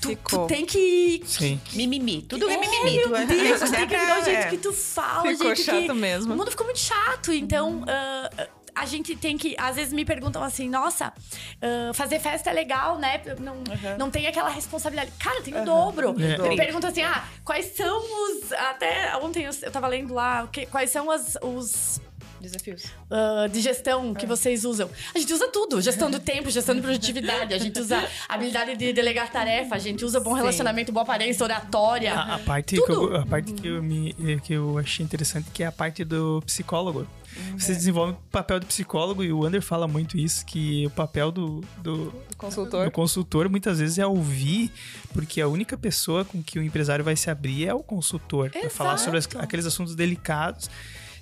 tu 0.00 0.08
Ficou. 0.08 0.46
tem 0.46 0.64
que. 0.66 1.22
Sim. 1.24 1.60
Mimimi. 1.74 2.22
Tudo 2.22 2.48
é, 2.48 2.54
É, 2.54 2.58
mimimi. 2.60 2.96
Meu 2.96 3.08
Tu 3.10 3.16
é- 3.16 3.26
Deus, 3.26 3.60
dá 3.60 3.66
tem 3.68 3.86
que 3.86 3.96
ver 3.96 4.12
o 4.20 4.24
jeito 4.24 4.38
é. 4.46 4.50
que 4.50 4.58
tu 4.58 4.72
fala, 4.72 5.24
o 5.24 5.32
Ficou 5.32 5.46
jeito 5.54 5.62
chato 5.62 5.86
que... 5.86 5.92
mesmo. 5.92 6.32
O 6.32 6.36
mundo 6.36 6.50
ficou 6.50 6.64
muito 6.66 6.80
chato, 6.80 7.32
então... 7.32 7.84
ah, 7.86 8.48
a 8.74 8.86
gente 8.86 9.14
tem 9.16 9.36
que. 9.38 9.54
Às 9.58 9.76
vezes 9.76 9.92
me 9.92 10.04
perguntam 10.04 10.42
assim, 10.42 10.68
nossa, 10.68 11.12
ah, 11.60 11.92
fazer 11.94 12.18
festa 12.18 12.50
é 12.50 12.52
legal, 12.52 12.98
né? 12.98 13.20
Não, 13.38 13.56
não 13.98 14.10
tem 14.10 14.26
aquela 14.26 14.48
responsabilidade. 14.50 15.12
Cara, 15.18 15.40
tem 15.42 15.54
o 15.54 15.64
dobro. 15.64 16.14
É. 16.20 16.48
Me 16.48 16.56
perguntam 16.56 16.90
assim, 16.90 17.02
ah, 17.02 17.24
quais 17.44 17.74
são 17.76 17.98
os. 17.98 18.52
Até 18.52 19.16
ontem 19.16 19.44
eu, 19.44 19.50
eu 19.62 19.70
tava 19.70 19.86
lendo 19.88 20.14
lá, 20.14 20.46
que- 20.48 20.66
quais 20.66 20.90
são 20.90 21.10
as, 21.10 21.36
os 21.42 22.00
Desafios. 22.40 22.84
ah, 23.10 23.46
de 23.52 23.60
gestão 23.60 24.14
que 24.14 24.26
vocês 24.26 24.64
usam? 24.64 24.88
A 25.14 25.18
gente 25.18 25.32
usa 25.32 25.48
tudo. 25.48 25.80
Gestão 25.80 26.10
do 26.10 26.18
tempo, 26.18 26.50
gestão 26.50 26.74
de 26.74 26.80
produtividade. 26.80 27.52
A 27.54 27.58
gente 27.58 27.78
usa 27.78 28.02
habilidade 28.28 28.76
de 28.76 28.92
delegar 28.92 29.30
tarefa. 29.30 29.74
A 29.74 29.78
gente 29.78 30.04
usa 30.04 30.20
bom 30.20 30.32
relacionamento, 30.32 30.90
boa 30.92 31.02
aparência, 31.02 31.44
oratória. 31.44 32.14
A, 32.14 32.34
a 32.36 32.38
parte, 32.38 32.76
que 32.76 32.86
Tudo. 32.86 33.14
eu, 33.14 33.20
a 33.20 33.26
parte 33.26 33.52
que, 33.52 33.66
eu 33.68 33.82
me, 33.82 34.14
que 34.44 34.52
eu 34.54 34.78
achei 34.78 35.04
interessante 35.04 35.50
que 35.52 35.62
é 35.62 35.66
a 35.66 35.72
parte 35.72 36.04
do 36.04 36.42
psicólogo. 36.46 37.06
Uhum. 37.36 37.58
Você 37.58 37.72
desenvolve 37.74 38.14
o 38.14 38.16
papel 38.32 38.58
do 38.58 38.66
psicólogo 38.66 39.22
e 39.22 39.32
o 39.32 39.40
Wander 39.44 39.62
fala 39.62 39.86
muito 39.86 40.18
isso, 40.18 40.44
que 40.44 40.84
o 40.86 40.90
papel 40.90 41.30
do, 41.30 41.60
do, 41.78 42.12
Consultor. 42.36 42.86
do 42.86 42.90
consultor 42.90 43.48
muitas 43.48 43.78
vezes 43.78 43.98
é 44.00 44.06
ouvir, 44.06 44.72
porque 45.12 45.40
a 45.40 45.46
única 45.46 45.76
pessoa 45.78 46.24
com 46.24 46.42
que 46.42 46.58
o 46.58 46.62
empresário 46.62 47.04
vai 47.04 47.14
se 47.14 47.30
abrir 47.30 47.68
é 47.68 47.72
o 47.72 47.84
consultor, 47.84 48.50
para 48.50 48.68
falar 48.68 48.96
sobre 48.98 49.18
as- 49.20 49.28
aqueles 49.36 49.64
assuntos 49.64 49.94
delicados. 49.94 50.68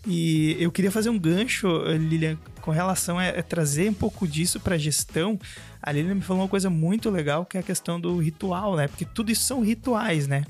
E 0.07 0.57
eu 0.59 0.71
queria 0.71 0.91
fazer 0.91 1.11
um 1.11 1.19
gancho, 1.19 1.69
Lilian, 1.99 2.39
com 2.61 2.71
relação 2.71 3.19
a, 3.19 3.29
a 3.29 3.43
trazer 3.43 3.91
um 3.91 3.95
pouco 3.95 4.27
disso 4.27 4.61
para 4.61 4.79
gestão. 4.79 5.39
A 5.83 5.93
Lilian 5.93 6.15
me 6.15 6.21
falou 6.21 6.43
uma 6.43 6.49
coisa 6.49 6.69
muito 6.69 7.11
legal, 7.11 7.45
que 7.45 7.57
é 7.57 7.61
a 7.61 7.63
questão 7.63 8.01
do 8.01 8.19
ritual, 8.19 8.77
né? 8.77 8.89
Porque 8.89 9.05
tudo 9.05 9.31
isso 9.31 9.45
são 9.45 9.61
rituais, 9.63 10.27
né? 10.27 10.45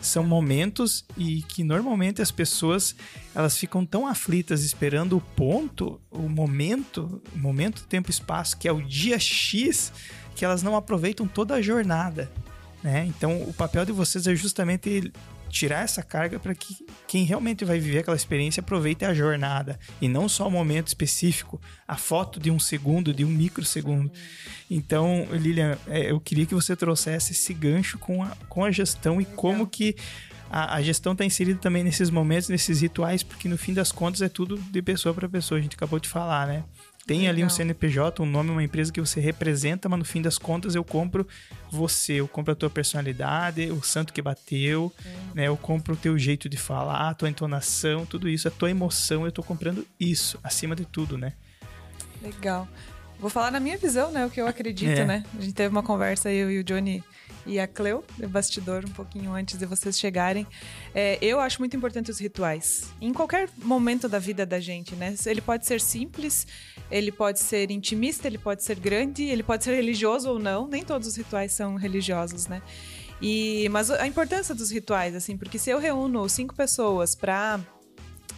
São 0.00 0.24
momentos 0.24 1.04
e 1.16 1.42
que 1.42 1.64
normalmente 1.64 2.22
as 2.22 2.30
pessoas 2.30 2.94
elas 3.34 3.56
ficam 3.56 3.84
tão 3.84 4.06
aflitas 4.06 4.62
esperando 4.62 5.16
o 5.16 5.20
ponto, 5.20 6.00
o 6.10 6.28
momento, 6.28 7.20
o 7.34 7.38
momento, 7.38 7.84
tempo 7.86 8.10
espaço, 8.10 8.56
que 8.56 8.68
é 8.68 8.72
o 8.72 8.82
dia 8.82 9.18
X, 9.18 9.92
que 10.34 10.44
elas 10.44 10.62
não 10.62 10.76
aproveitam 10.76 11.26
toda 11.26 11.54
a 11.54 11.62
jornada, 11.62 12.30
né? 12.82 13.06
Então, 13.06 13.42
o 13.42 13.52
papel 13.52 13.84
de 13.84 13.92
vocês 13.92 14.26
é 14.26 14.34
justamente 14.34 15.12
tirar 15.54 15.84
essa 15.84 16.02
carga 16.02 16.40
para 16.40 16.52
que 16.52 16.84
quem 17.06 17.24
realmente 17.24 17.64
vai 17.64 17.78
viver 17.78 18.00
aquela 18.00 18.16
experiência 18.16 18.60
aproveite 18.60 19.04
a 19.04 19.14
jornada 19.14 19.78
e 20.00 20.08
não 20.08 20.28
só 20.28 20.48
o 20.48 20.50
momento 20.50 20.88
específico, 20.88 21.60
a 21.86 21.96
foto 21.96 22.40
de 22.40 22.50
um 22.50 22.58
segundo, 22.58 23.14
de 23.14 23.24
um 23.24 23.28
microsegundo. 23.28 24.10
Então, 24.68 25.28
Lilian, 25.30 25.78
é, 25.86 26.10
eu 26.10 26.18
queria 26.18 26.44
que 26.44 26.54
você 26.54 26.74
trouxesse 26.74 27.32
esse 27.32 27.54
gancho 27.54 27.98
com 27.98 28.24
a, 28.24 28.36
com 28.48 28.64
a 28.64 28.72
gestão 28.72 29.20
e 29.20 29.24
como 29.24 29.64
que 29.64 29.94
a, 30.50 30.74
a 30.74 30.82
gestão 30.82 31.12
está 31.12 31.24
inserida 31.24 31.60
também 31.60 31.84
nesses 31.84 32.10
momentos, 32.10 32.48
nesses 32.48 32.80
rituais, 32.80 33.22
porque 33.22 33.48
no 33.48 33.56
fim 33.56 33.72
das 33.72 33.92
contas 33.92 34.22
é 34.22 34.28
tudo 34.28 34.58
de 34.58 34.82
pessoa 34.82 35.14
para 35.14 35.28
pessoa, 35.28 35.58
a 35.58 35.62
gente 35.62 35.76
acabou 35.76 36.00
de 36.00 36.08
falar, 36.08 36.48
né? 36.48 36.64
Tem 37.06 37.28
ali 37.28 37.42
um 37.42 37.46
Legal. 37.46 37.50
CNPJ, 37.50 38.22
um 38.22 38.26
nome, 38.26 38.50
uma 38.50 38.62
empresa 38.62 38.90
que 38.90 38.98
você 39.00 39.20
representa, 39.20 39.88
mas 39.90 39.98
no 39.98 40.04
fim 40.06 40.22
das 40.22 40.38
contas 40.38 40.74
eu 40.74 40.82
compro 40.82 41.26
você, 41.70 42.14
eu 42.14 42.26
compro 42.28 42.52
a 42.52 42.56
tua 42.56 42.70
personalidade, 42.70 43.70
o 43.70 43.82
santo 43.82 44.10
que 44.12 44.22
bateu, 44.22 44.90
né? 45.34 45.48
Eu 45.48 45.56
compro 45.56 45.92
o 45.92 45.96
teu 45.96 46.18
jeito 46.18 46.48
de 46.48 46.56
falar, 46.56 47.10
a 47.10 47.14
tua 47.14 47.28
entonação, 47.28 48.06
tudo 48.06 48.26
isso, 48.28 48.48
a 48.48 48.50
tua 48.50 48.70
emoção, 48.70 49.26
eu 49.26 49.32
tô 49.32 49.42
comprando 49.42 49.86
isso, 50.00 50.38
acima 50.42 50.74
de 50.74 50.86
tudo, 50.86 51.18
né? 51.18 51.34
Legal. 52.22 52.66
Vou 53.18 53.28
falar 53.30 53.50
na 53.50 53.60
minha 53.60 53.76
visão, 53.78 54.10
né? 54.10 54.24
O 54.24 54.30
que 54.30 54.40
eu 54.40 54.46
acredito, 54.46 54.98
É. 55.00 55.04
né? 55.04 55.24
A 55.38 55.40
gente 55.40 55.52
teve 55.54 55.68
uma 55.68 55.82
conversa, 55.82 56.30
eu 56.32 56.50
e 56.50 56.58
o 56.58 56.64
Johnny, 56.64 57.02
e 57.46 57.58
a 57.58 57.66
Cleo, 57.66 58.04
o 58.22 58.28
bastidor, 58.28 58.84
um 58.84 58.90
pouquinho 58.90 59.32
antes 59.32 59.58
de 59.58 59.66
vocês 59.66 59.98
chegarem. 59.98 60.46
É, 60.94 61.18
eu 61.20 61.40
acho 61.40 61.60
muito 61.60 61.76
importante 61.76 62.10
os 62.10 62.18
rituais. 62.18 62.92
Em 63.00 63.12
qualquer 63.12 63.48
momento 63.62 64.08
da 64.08 64.18
vida 64.18 64.46
da 64.46 64.60
gente, 64.60 64.94
né? 64.94 65.14
Ele 65.26 65.40
pode 65.40 65.66
ser 65.66 65.80
simples, 65.80 66.46
ele 66.90 67.12
pode 67.12 67.40
ser 67.40 67.70
intimista, 67.70 68.26
ele 68.26 68.38
pode 68.38 68.62
ser 68.62 68.78
grande, 68.78 69.24
ele 69.24 69.42
pode 69.42 69.64
ser 69.64 69.74
religioso 69.74 70.30
ou 70.30 70.38
não. 70.38 70.66
Nem 70.66 70.82
todos 70.82 71.08
os 71.08 71.16
rituais 71.16 71.52
são 71.52 71.76
religiosos, 71.76 72.46
né? 72.46 72.62
E, 73.20 73.68
mas 73.70 73.90
a 73.90 74.06
importância 74.06 74.54
dos 74.54 74.70
rituais, 74.70 75.14
assim, 75.14 75.36
porque 75.36 75.58
se 75.58 75.70
eu 75.70 75.78
reúno 75.78 76.28
cinco 76.28 76.54
pessoas 76.54 77.14
para 77.14 77.60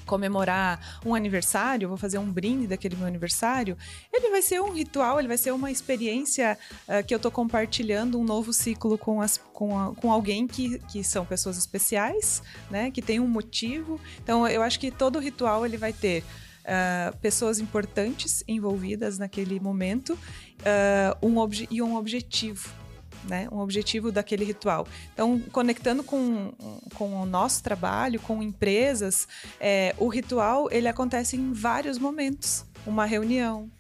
comemorar 0.07 1.01
um 1.05 1.15
aniversário, 1.15 1.89
vou 1.89 1.99
fazer 1.99 2.19
um 2.19 2.31
brinde 2.31 2.67
daquele 2.67 2.97
meu 2.97 3.07
aniversário, 3.07 3.77
ele 4.13 4.31
vai 4.31 4.41
ser 4.41 4.61
um 4.61 4.73
ritual, 4.73 5.19
ele 5.19 5.29
vai 5.29 5.37
ser 5.37 5.51
uma 5.53 5.71
experiência 5.71 6.57
uh, 6.89 7.05
que 7.05 7.13
eu 7.13 7.17
estou 7.17 7.31
compartilhando 7.31 8.19
um 8.19 8.25
novo 8.25 8.53
ciclo 8.53 8.97
com, 8.97 9.21
as, 9.21 9.39
com, 9.53 9.79
a, 9.79 9.95
com 9.95 10.11
alguém 10.11 10.47
que, 10.47 10.79
que 10.91 11.05
são 11.05 11.27
pessoas 11.27 11.59
especiais, 11.59 12.43
né? 12.71 12.91
Que 12.91 13.03
tem 13.03 13.21
um 13.21 13.29
motivo. 13.29 14.01
Então, 14.23 14.47
eu 14.49 14.63
acho 14.63 14.79
que 14.81 14.91
todo 14.91 15.19
ritual 15.19 15.67
ele 15.67 15.77
vai 15.77 15.93
ter 15.93 16.23
uh, 16.23 17.17
pessoas 17.19 17.59
importantes 17.59 18.43
envolvidas 18.47 19.19
naquele 19.19 19.59
momento 19.61 20.11
uh, 20.13 21.27
um 21.27 21.37
e 21.71 21.83
um 21.83 21.97
objetivo 21.97 22.86
né? 23.29 23.49
Um 23.51 23.59
objetivo 23.59 24.13
daquele 24.13 24.45
ritual. 24.45 24.87
Então, 25.13 25.41
conectando 25.53 26.03
com, 26.03 26.53
com 26.95 27.23
o 27.23 27.27
nosso 27.27 27.63
trabalho, 27.63 28.21
com 28.21 28.43
empresas, 28.43 29.27
é, 29.61 29.95
o 29.99 30.09
ritual 30.09 30.69
ele 30.71 30.89
acontece 30.89 31.37
em 31.37 31.53
vários 31.53 31.99
momentos. 31.99 32.65
Uma 32.87 33.05
reunião, 33.05 33.71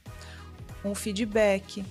um 0.84 0.94
feedback, 0.94 1.84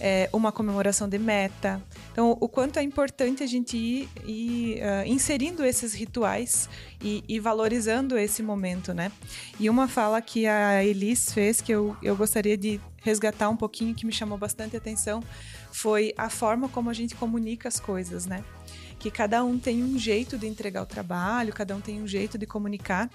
é, 0.00 0.28
uma 0.32 0.50
comemoração 0.50 1.08
de 1.08 1.18
meta. 1.18 1.82
Então, 2.12 2.36
o 2.40 2.48
quanto 2.48 2.78
é 2.78 2.82
importante 2.82 3.42
a 3.42 3.46
gente 3.46 3.76
ir, 3.76 4.08
ir 4.26 4.76
uh, 4.82 5.06
inserindo 5.06 5.64
esses 5.64 5.94
rituais 5.94 6.68
e, 7.02 7.24
e, 7.28 7.40
valorizando 7.40 8.18
esse 8.18 8.42
momento, 8.42 8.92
né? 8.92 9.10
E 9.58 9.68
uma 9.70 9.88
fala 9.88 10.20
que 10.20 10.46
a 10.46 10.84
Elis 10.84 11.32
fez 11.32 11.60
que 11.60 11.72
eu, 11.72 11.96
eu 12.02 12.16
gostaria 12.16 12.56
de 12.56 12.80
resgatar 13.02 13.48
um 13.50 13.56
pouquinho, 13.56 13.94
que 13.94 14.06
me 14.06 14.12
chamou 14.12 14.38
bastante 14.38 14.76
atenção, 14.76 15.22
foi 15.70 16.14
a 16.16 16.30
forma 16.30 16.68
como 16.68 16.88
a 16.88 16.94
gente 16.94 17.14
comunica 17.14 17.68
as 17.68 17.78
coisas, 17.78 18.26
né? 18.26 18.42
Que 18.98 19.10
cada 19.10 19.44
um 19.44 19.58
tem 19.58 19.82
um 19.82 19.98
jeito 19.98 20.38
de 20.38 20.46
entregar 20.46 20.82
o 20.82 20.86
trabalho, 20.86 21.52
cada 21.52 21.76
um 21.76 21.80
tem 21.80 22.00
um 22.00 22.06
jeito 22.06 22.38
de 22.38 22.46
comunicar. 22.46 23.10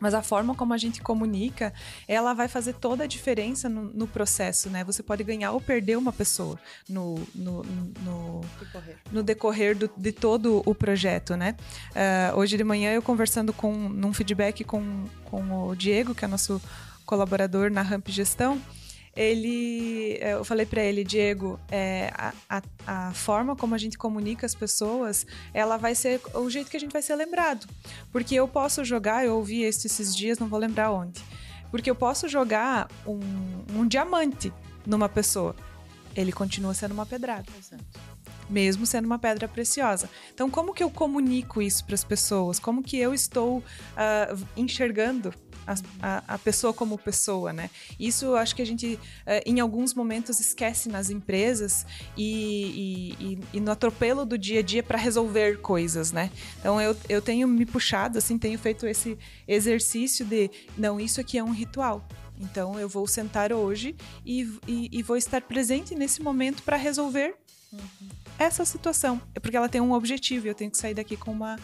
Mas 0.00 0.14
a 0.14 0.22
forma 0.22 0.54
como 0.54 0.72
a 0.72 0.78
gente 0.78 1.00
comunica, 1.02 1.72
ela 2.08 2.32
vai 2.32 2.48
fazer 2.48 2.74
toda 2.74 3.04
a 3.04 3.06
diferença 3.06 3.68
no, 3.68 3.84
no 3.84 4.06
processo, 4.06 4.70
né? 4.70 4.82
Você 4.84 5.02
pode 5.02 5.22
ganhar 5.22 5.52
ou 5.52 5.60
perder 5.60 5.96
uma 5.96 6.12
pessoa 6.12 6.58
no, 6.88 7.16
no, 7.34 7.62
no, 7.62 8.40
decorrer, 8.58 8.96
no 9.12 9.22
decorrer 9.22 9.76
do, 9.76 9.90
de 9.96 10.12
todo 10.12 10.62
o 10.64 10.74
projeto, 10.74 11.36
né? 11.36 11.54
Uh, 11.90 12.38
hoje 12.38 12.56
de 12.56 12.64
manhã 12.64 12.92
eu 12.92 13.02
conversando 13.02 13.52
com, 13.52 13.72
num 13.72 14.12
feedback 14.12 14.64
com, 14.64 15.04
com 15.24 15.68
o 15.68 15.76
Diego, 15.76 16.14
que 16.14 16.24
é 16.24 16.28
nosso 16.28 16.60
colaborador 17.04 17.70
na 17.70 17.82
Ramp 17.82 18.08
Gestão, 18.08 18.60
ele 19.14 20.18
é, 20.20 20.34
eu 20.34 20.44
falei 20.44 20.64
para 20.64 20.82
ele 20.82 21.02
Diego 21.02 21.58
é, 21.70 22.12
a, 22.16 22.32
a, 22.48 22.62
a, 22.86 23.12
forma 23.12 23.56
como 23.56 23.74
a 23.74 23.78
gente 23.78 23.98
comunica 23.98 24.46
as 24.46 24.54
pessoas 24.54 25.26
ela 25.52 25.76
vai 25.76 25.94
ser 25.94 26.20
o 26.34 26.48
jeito 26.48 26.70
que 26.70 26.76
a 26.76 26.80
gente 26.80 26.92
vai 26.92 27.02
ser 27.02 27.16
lembrado. 27.16 27.66
Porque 28.12 28.34
eu 28.34 28.46
posso 28.46 28.84
jogar 28.84 29.24
eu 29.24 29.36
ouvi 29.36 29.64
isso 29.64 29.86
esses 29.86 30.14
dias 30.14 30.38
não 30.38 30.48
vou 30.48 30.58
lembrar 30.58 30.92
onde. 30.92 31.22
Porque 31.70 31.90
eu 31.90 31.94
posso 31.94 32.28
jogar 32.28 32.88
um, 33.06 33.20
um 33.74 33.86
diamante 33.86 34.52
numa 34.86 35.08
pessoa. 35.08 35.54
Ele 36.16 36.32
continua 36.32 36.74
sendo 36.74 36.92
uma 36.92 37.06
pedrada. 37.06 37.46
Exato. 37.58 37.84
mesmo 38.48 38.84
sendo 38.84 39.06
uma 39.06 39.18
pedra 39.18 39.46
preciosa. 39.46 40.08
Então 40.32 40.48
como 40.48 40.72
que 40.72 40.82
eu 40.82 40.90
comunico 40.90 41.60
isso 41.60 41.84
para 41.84 41.94
as 41.94 42.04
pessoas? 42.04 42.58
Como 42.58 42.82
que 42.82 42.96
eu 42.96 43.12
estou 43.12 43.58
uh, 43.58 44.46
enxergando 44.56 45.32
a, 45.66 46.34
a, 46.34 46.38
pessoa 46.38 46.72
como 46.72 46.98
pessoa, 46.98 47.52
né? 47.52 47.70
Isso 47.98 48.26
eu 48.26 48.36
acho 48.36 48.54
que 48.54 48.62
a 48.62 48.64
gente, 48.64 48.98
eh, 49.26 49.42
em 49.46 49.60
alguns 49.60 49.94
momentos, 49.94 50.40
esquece 50.40 50.88
nas 50.88 51.10
empresas 51.10 51.86
e, 52.16 53.16
e, 53.20 53.24
e, 53.24 53.38
e 53.54 53.60
no 53.60 53.70
atropelo 53.70 54.24
do 54.24 54.36
dia 54.36 54.60
a 54.60 54.62
dia 54.62 54.82
para 54.82 54.98
resolver 54.98 55.60
coisas, 55.60 56.12
né? 56.12 56.30
Então 56.58 56.80
eu, 56.80 56.96
eu 57.08 57.22
tenho 57.22 57.46
me 57.46 57.66
puxado, 57.66 58.18
assim, 58.18 58.38
tenho 58.38 58.58
feito 58.58 58.86
esse 58.86 59.18
exercício 59.46 60.24
de, 60.24 60.50
não, 60.76 61.00
isso 61.00 61.20
aqui 61.20 61.38
é 61.38 61.44
um 61.44 61.52
ritual. 61.52 62.06
Então 62.40 62.78
eu 62.78 62.88
vou 62.88 63.06
sentar 63.06 63.52
hoje 63.52 63.94
e, 64.24 64.48
e 64.66 65.02
vou 65.02 65.16
estar 65.16 65.42
presente 65.42 65.94
nesse 65.94 66.22
momento 66.22 66.62
para 66.62 66.76
resolver 66.76 67.36
Uhum. 67.72 68.08
Essa 68.40 68.64
situação. 68.64 69.20
É 69.34 69.38
porque 69.38 69.56
ela 69.56 69.68
tem 69.68 69.80
um 69.80 69.92
objetivo 69.92 70.46
e 70.46 70.48
eu 70.48 70.54
tenho 70.54 70.70
que 70.70 70.78
sair 70.78 70.94
daqui 70.94 71.16
com 71.16 71.30
uma, 71.30 71.58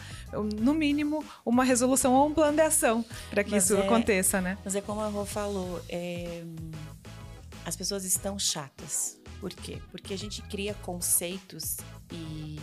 no 0.61 0.73
mínimo, 0.73 1.25
uma 1.43 1.63
resolução 1.63 2.13
ou 2.13 2.27
um 2.27 2.33
plano 2.33 2.55
de 2.55 2.61
ação 2.61 3.03
para 3.31 3.43
que 3.43 3.51
mas 3.51 3.63
isso 3.63 3.75
é, 3.75 3.85
aconteça, 3.85 4.39
né? 4.39 4.57
Mas 4.63 4.75
é 4.75 4.81
como 4.81 5.01
a 5.01 5.07
Rô 5.07 5.25
falou, 5.25 5.81
é, 5.89 6.43
as 7.65 7.75
pessoas 7.75 8.05
estão 8.05 8.37
chatas. 8.37 9.19
Por 9.41 9.51
quê? 9.53 9.81
Porque 9.91 10.13
a 10.13 10.17
gente 10.17 10.41
cria 10.43 10.75
conceitos 10.75 11.77
e 12.11 12.59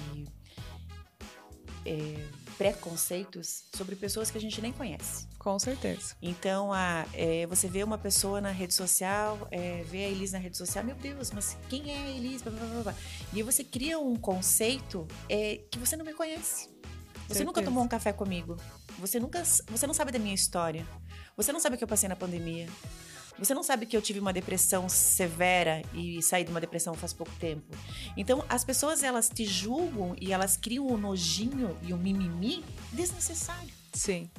é, 1.84 2.16
preconceitos 2.57 3.64
sobre 3.74 3.96
pessoas 3.96 4.30
que 4.30 4.38
a 4.38 4.40
gente 4.40 4.61
nem 4.61 4.72
conhece. 4.72 5.26
Com 5.38 5.59
certeza. 5.59 6.16
Então, 6.22 6.72
a, 6.72 7.07
é, 7.12 7.46
você 7.46 7.68
vê 7.68 7.82
uma 7.82 7.98
pessoa 7.98 8.40
na 8.40 8.50
rede 8.50 8.74
social, 8.74 9.46
é, 9.50 9.82
vê 9.84 10.05
a 10.05 10.09
Elis 10.09 10.32
na 10.32 10.38
rede 10.38 10.57
social, 10.57 10.84
meu 10.84 10.94
Deus, 10.94 11.30
mas 11.30 11.57
quem 11.68 11.92
é 11.92 11.96
a 11.96 12.11
Elis? 12.11 12.42
Blá, 12.42 12.52
blá, 12.52 12.82
blá, 12.82 12.94
e 13.32 13.36
aí 13.36 13.42
você 13.42 13.62
cria 13.62 13.98
um 13.98 14.16
conceito 14.16 15.07
é, 15.28 15.61
que 15.70 15.78
você 15.78 15.96
não 15.96 16.05
me 16.05 16.14
conhece. 16.14 16.68
Você 17.26 17.38
certeza. 17.38 17.44
nunca 17.44 17.62
tomou 17.62 17.82
um 17.82 17.88
café 17.88 18.12
comigo. 18.12 18.57
Você 18.98 19.18
nunca, 19.18 19.42
você 19.44 19.86
não 19.86 19.94
sabe 19.94 20.12
da 20.12 20.18
minha 20.18 20.34
história. 20.34 20.86
Você 21.36 21.52
não 21.52 21.61
sabe 21.61 21.74
o 21.74 21.78
que 21.78 21.84
eu 21.84 21.88
passei 21.88 22.09
na 22.09 22.16
pandemia. 22.16 22.68
Você 23.39 23.53
não 23.53 23.62
sabe 23.62 23.87
que 23.87 23.97
eu 23.97 24.03
tive 24.03 24.20
uma 24.20 24.32
depressão 24.32 24.89
severa 24.89 25.82
e 25.93 26.22
saí 26.22 26.45
de 26.45 26.51
uma 26.51 26.61
depressão 26.61 26.95
faz 26.95 27.12
pouco 27.12 27.32
tempo. 27.41 27.76
Então, 28.16 28.45
as 28.49 28.64
pessoas 28.64 29.03
elas 29.03 29.28
te 29.28 29.45
julgam 29.45 30.14
e 30.20 30.32
elas 30.32 30.57
criam 30.57 30.87
um 30.87 30.97
nojinho 30.97 31.76
e 31.82 31.93
um 31.93 31.99
mimimi 31.99 32.64
desnecessário. 32.93 33.72
Sim 33.93 34.30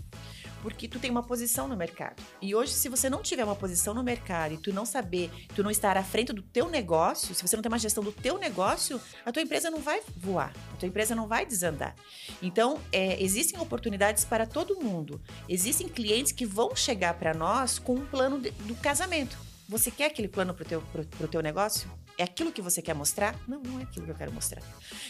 porque 0.66 0.88
tu 0.88 0.97
tem 0.97 1.11
uma 1.11 1.22
posição 1.22 1.68
no 1.68 1.78
mercado. 1.78 2.24
E 2.41 2.55
hoje, 2.55 2.74
se 2.74 2.89
você 2.89 3.07
não 3.07 3.22
tiver 3.22 3.43
uma 3.43 3.55
posição 3.55 3.93
no 3.93 4.01
mercado 4.01 4.55
e 4.55 4.57
tu 4.57 4.74
não 4.74 4.84
saber, 4.84 5.30
tu 5.55 5.61
não 5.61 5.70
estar 5.70 5.95
à 5.95 6.03
frente 6.03 6.34
do 6.34 6.41
teu 6.41 6.68
negócio, 6.68 7.36
se 7.36 7.47
você 7.47 7.55
não 7.55 7.61
tem 7.61 7.72
uma 7.72 7.78
gestão 7.78 8.03
do 8.03 8.11
teu 8.11 8.39
negócio, 8.39 8.99
a 9.24 9.32
tua 9.32 9.43
empresa 9.43 9.70
não 9.70 9.80
vai 9.80 10.01
voar, 10.18 10.51
a 10.74 10.78
tua 10.78 10.88
empresa 10.88 11.13
não 11.13 11.28
vai 11.28 11.45
desandar. 11.45 11.93
Então, 12.41 12.82
é, 12.91 13.22
existem 13.24 13.59
oportunidades 13.59 14.26
para 14.26 14.47
todo 14.47 14.82
mundo. 14.82 15.22
Existem 15.47 15.88
clientes 15.88 16.32
que 16.32 16.47
vão 16.47 16.76
chegar 16.76 17.13
para 17.13 17.36
nós 17.36 17.78
com 17.78 17.93
um 17.93 18.05
plano 18.07 18.41
de, 18.41 18.49
do 18.49 18.74
casamento. 18.74 19.38
Você 19.70 19.91
quer 19.91 20.07
aquele 20.07 20.28
plano 20.28 20.51
para 20.51 20.63
o 20.63 20.66
teu, 20.66 20.84
teu 21.30 21.43
negócio? 21.43 21.88
É 22.18 22.24
aquilo 22.24 22.51
que 22.51 22.61
você 22.61 22.82
quer 22.82 22.93
mostrar? 22.93 23.36
Não, 23.47 23.61
não 23.61 23.80
é 23.80 23.84
aquilo 23.84 24.05
que 24.05 24.11
eu 24.11 24.16
quero 24.16 24.32
mostrar. 24.32 24.61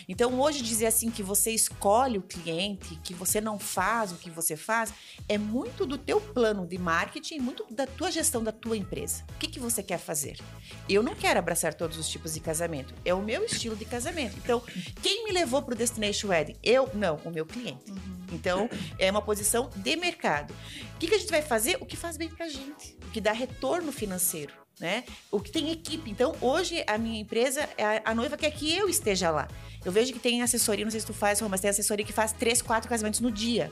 Então, 0.08 0.40
hoje, 0.40 0.64
dizer 0.64 0.88
assim 0.88 1.12
que 1.12 1.22
você 1.22 1.52
escolhe 1.52 2.18
o 2.18 2.22
cliente, 2.22 3.00
que 3.04 3.14
você 3.14 3.40
não 3.40 3.60
faz 3.60 4.12
o 4.12 4.16
que 4.16 4.30
você 4.30 4.58
faz, 4.58 4.94
é 5.30 5.38
muito 5.38 5.86
do 5.86 5.98
teu 5.98 6.20
plano 6.20 6.66
de 6.66 6.78
marketing, 6.78 7.40
muito 7.40 7.66
da 7.70 7.86
tua 7.86 8.12
gestão 8.12 8.44
da 8.44 8.52
tua 8.52 8.76
empresa. 8.76 9.24
O 9.36 9.38
que, 9.38 9.48
que 9.48 9.60
você 9.60 9.84
quer 9.84 10.00
fazer? 10.00 10.40
Eu 10.90 11.04
não 11.04 11.14
quero 11.14 11.38
abraçar 11.38 11.76
todos 11.76 11.98
os 11.98 12.10
tipos 12.10 12.34
de 12.34 12.40
casamento. 12.40 12.94
É 13.06 13.14
o 13.14 13.22
meu 13.22 13.44
estilo 13.44 13.76
de 13.76 13.86
casamento. 13.86 14.36
Então, 14.38 14.62
quem 15.02 15.26
me 15.26 15.32
levou 15.32 15.62
para 15.62 15.76
o 15.76 15.78
Destination 15.78 16.30
Wedding? 16.30 16.56
Eu? 16.64 16.90
Não, 16.94 17.18
o 17.24 17.30
meu 17.30 17.46
cliente. 17.46 17.92
Uhum. 17.92 18.26
Então, 18.32 18.68
é 18.98 19.12
uma 19.12 19.22
posição 19.22 19.70
de 19.76 19.96
mercado. 19.96 20.54
O 20.96 20.98
que, 20.98 21.08
que 21.08 21.16
a 21.16 21.20
gente 21.20 21.30
vai 21.30 21.42
fazer? 21.44 21.78
O 21.80 21.86
que 21.86 21.96
faz 21.96 22.18
bem 22.18 22.30
para 22.30 22.46
a 22.46 22.50
gente. 22.50 22.98
O 23.08 23.12
que 23.12 23.22
dá 23.22 23.32
retorno 23.32 23.92
financeiro 23.92 24.65
né? 24.80 25.04
O 25.32 25.40
que 25.40 25.52
tem 25.52 25.72
equipe. 25.72 26.10
Então, 26.10 26.36
hoje, 26.42 26.84
a 26.88 26.98
minha 26.98 27.20
empresa, 27.20 27.68
a, 27.78 28.12
a, 28.12 28.16
noiva 28.16 28.38
quer 28.38 28.52
que 28.52 28.76
eu 28.76 28.90
esteja 28.90 29.30
lá. 29.30 29.48
Eu 29.84 29.92
vejo 29.92 30.14
que 30.14 30.20
tem 30.20 30.42
assessoria, 30.42 30.84
não 30.84 30.92
sei 30.92 31.00
se 31.00 31.06
tu 31.06 31.14
faz, 31.14 31.42
mas 31.42 31.62
tem 31.62 31.70
assessoria 31.70 32.06
que 32.06 32.14
faz 32.14 32.32
três, 32.32 32.62
quatro 32.62 32.90
casamentos 32.90 33.20
no 33.20 33.32
dia. 33.32 33.72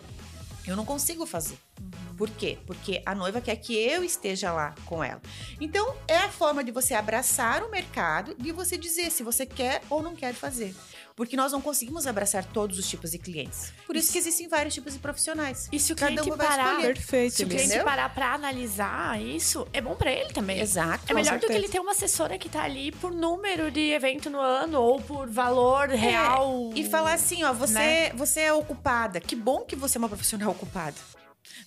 Eu 0.65 0.75
não 0.75 0.85
consigo 0.85 1.25
fazer. 1.25 1.57
Uhum. 1.79 2.15
Por 2.15 2.29
quê? 2.29 2.57
Porque 2.65 3.01
a 3.05 3.13
noiva 3.13 3.41
quer 3.41 3.55
que 3.57 3.75
eu 3.75 4.03
esteja 4.03 4.51
lá 4.53 4.73
com 4.85 5.03
ela. 5.03 5.21
Então, 5.59 5.95
é 6.07 6.17
a 6.17 6.29
forma 6.29 6.63
de 6.63 6.71
você 6.71 6.93
abraçar 6.93 7.63
o 7.63 7.69
mercado 7.69 8.35
e 8.43 8.51
você 8.51 8.77
dizer 8.77 9.11
se 9.11 9.23
você 9.23 9.45
quer 9.45 9.81
ou 9.89 10.01
não 10.01 10.15
quer 10.15 10.33
fazer 10.33 10.73
porque 11.15 11.35
nós 11.35 11.51
não 11.51 11.61
conseguimos 11.61 12.07
abraçar 12.07 12.45
todos 12.45 12.77
os 12.77 12.89
tipos 12.89 13.11
de 13.11 13.17
clientes. 13.17 13.71
Por 13.85 13.95
isso 13.95 14.11
que 14.11 14.17
existem 14.17 14.47
vários 14.47 14.73
tipos 14.73 14.93
de 14.93 14.99
profissionais. 14.99 15.69
E 15.71 15.79
se 15.79 15.93
o 15.93 15.95
cliente 15.95 16.29
Cada 16.29 16.33
um 16.33 16.37
parar, 16.37 16.81
Perfeito, 16.81 17.35
se 17.35 17.43
o 17.43 17.47
cliente 17.47 17.65
entendeu? 17.65 17.85
parar 17.85 18.13
para 18.13 18.33
analisar 18.33 19.21
isso, 19.21 19.67
é 19.73 19.81
bom 19.81 19.95
para 19.95 20.11
ele 20.11 20.33
também. 20.33 20.59
Exato. 20.59 21.03
É 21.07 21.13
melhor 21.13 21.39
do 21.39 21.47
que 21.47 21.53
ele 21.53 21.67
ter 21.67 21.79
uma 21.79 21.91
assessora 21.91 22.37
que 22.37 22.49
tá 22.49 22.63
ali 22.63 22.91
por 22.91 23.11
número 23.11 23.71
de 23.71 23.91
evento 23.91 24.29
no 24.29 24.39
ano 24.39 24.81
ou 24.81 25.01
por 25.01 25.29
valor 25.29 25.89
é, 25.91 25.95
real. 25.95 26.71
E 26.75 26.83
falar 26.83 27.13
assim, 27.13 27.43
ó, 27.43 27.53
você, 27.53 27.73
né? 27.73 28.13
você 28.13 28.41
é 28.41 28.53
ocupada. 28.53 29.19
Que 29.19 29.35
bom 29.35 29.61
que 29.61 29.75
você 29.75 29.97
é 29.97 29.99
uma 29.99 30.09
profissional 30.09 30.51
ocupada. 30.51 30.95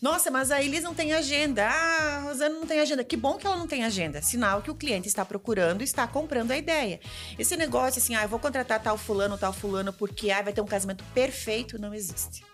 Nossa, 0.00 0.30
mas 0.30 0.50
a 0.50 0.62
Elis 0.62 0.82
não 0.82 0.94
tem 0.94 1.12
agenda. 1.12 1.66
Ah, 1.66 2.16
a 2.16 2.20
Rosana 2.22 2.54
não 2.54 2.66
tem 2.66 2.80
agenda. 2.80 3.04
Que 3.04 3.16
bom 3.16 3.36
que 3.36 3.46
ela 3.46 3.56
não 3.56 3.66
tem 3.66 3.84
agenda. 3.84 4.22
Sinal 4.22 4.62
que 4.62 4.70
o 4.70 4.74
cliente 4.74 5.08
está 5.08 5.24
procurando 5.24 5.80
e 5.80 5.84
está 5.84 6.06
comprando 6.06 6.50
a 6.50 6.56
ideia. 6.56 7.00
Esse 7.38 7.56
negócio 7.56 8.00
assim, 8.00 8.14
ah, 8.14 8.22
eu 8.22 8.28
vou 8.28 8.38
contratar 8.38 8.82
tal 8.82 8.98
fulano, 8.98 9.38
tal 9.38 9.52
fulano, 9.52 9.92
porque 9.92 10.30
ah, 10.30 10.42
vai 10.42 10.52
ter 10.52 10.60
um 10.60 10.66
casamento 10.66 11.04
perfeito, 11.14 11.80
não 11.80 11.94
existe. 11.94 12.44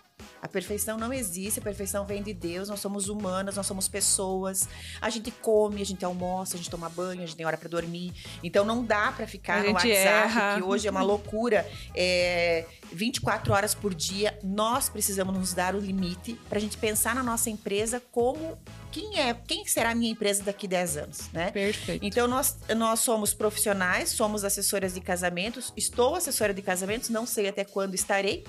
A 0.41 0.47
perfeição 0.47 0.97
não 0.97 1.13
existe, 1.13 1.59
a 1.59 1.61
perfeição 1.61 2.05
vem 2.05 2.21
de 2.21 2.33
Deus. 2.33 2.69
Nós 2.69 2.79
somos 2.79 3.09
humanas, 3.09 3.55
nós 3.55 3.65
somos 3.65 3.87
pessoas. 3.87 4.67
A 5.01 5.09
gente 5.09 5.31
come, 5.31 5.81
a 5.81 5.85
gente 5.85 6.03
almoça, 6.03 6.55
a 6.55 6.57
gente 6.57 6.69
toma 6.69 6.89
banho, 6.89 7.21
a 7.23 7.25
gente 7.25 7.35
tem 7.35 7.45
hora 7.45 7.57
para 7.57 7.69
dormir. 7.69 8.13
Então 8.43 8.65
não 8.65 8.83
dá 8.83 9.11
para 9.11 9.27
ficar 9.27 9.59
A 9.59 9.63
no 9.63 9.71
WhatsApp, 9.73 9.95
erra. 9.95 10.55
que 10.55 10.63
hoje 10.63 10.87
é 10.87 10.91
uma 10.91 11.01
loucura. 11.01 11.67
É, 11.95 12.65
24 12.91 13.53
horas 13.53 13.73
por 13.73 13.93
dia, 13.93 14.37
nós 14.43 14.89
precisamos 14.89 15.35
nos 15.35 15.53
dar 15.53 15.75
o 15.75 15.79
limite 15.79 16.33
para 16.47 16.57
a 16.57 16.61
gente 16.61 16.77
pensar 16.77 17.15
na 17.15 17.23
nossa 17.23 17.49
empresa 17.49 18.01
como 18.11 18.57
quem 18.91 19.19
é, 19.19 19.33
quem 19.33 19.65
será 19.65 19.89
a 19.89 19.95
minha 19.95 20.11
empresa 20.11 20.43
daqui 20.43 20.67
10 20.67 20.97
anos, 20.97 21.29
né? 21.33 21.49
Perfeito. 21.49 22.05
Então, 22.05 22.27
nós, 22.27 22.55
nós 22.77 22.99
somos 22.99 23.33
profissionais, 23.33 24.09
somos 24.09 24.43
assessoras 24.43 24.93
de 24.93 25.01
casamentos. 25.01 25.73
Estou 25.75 26.15
assessora 26.15 26.53
de 26.53 26.61
casamentos, 26.61 27.09
não 27.09 27.25
sei 27.25 27.47
até 27.47 27.63
quando 27.65 27.95
estarei. 27.95 28.43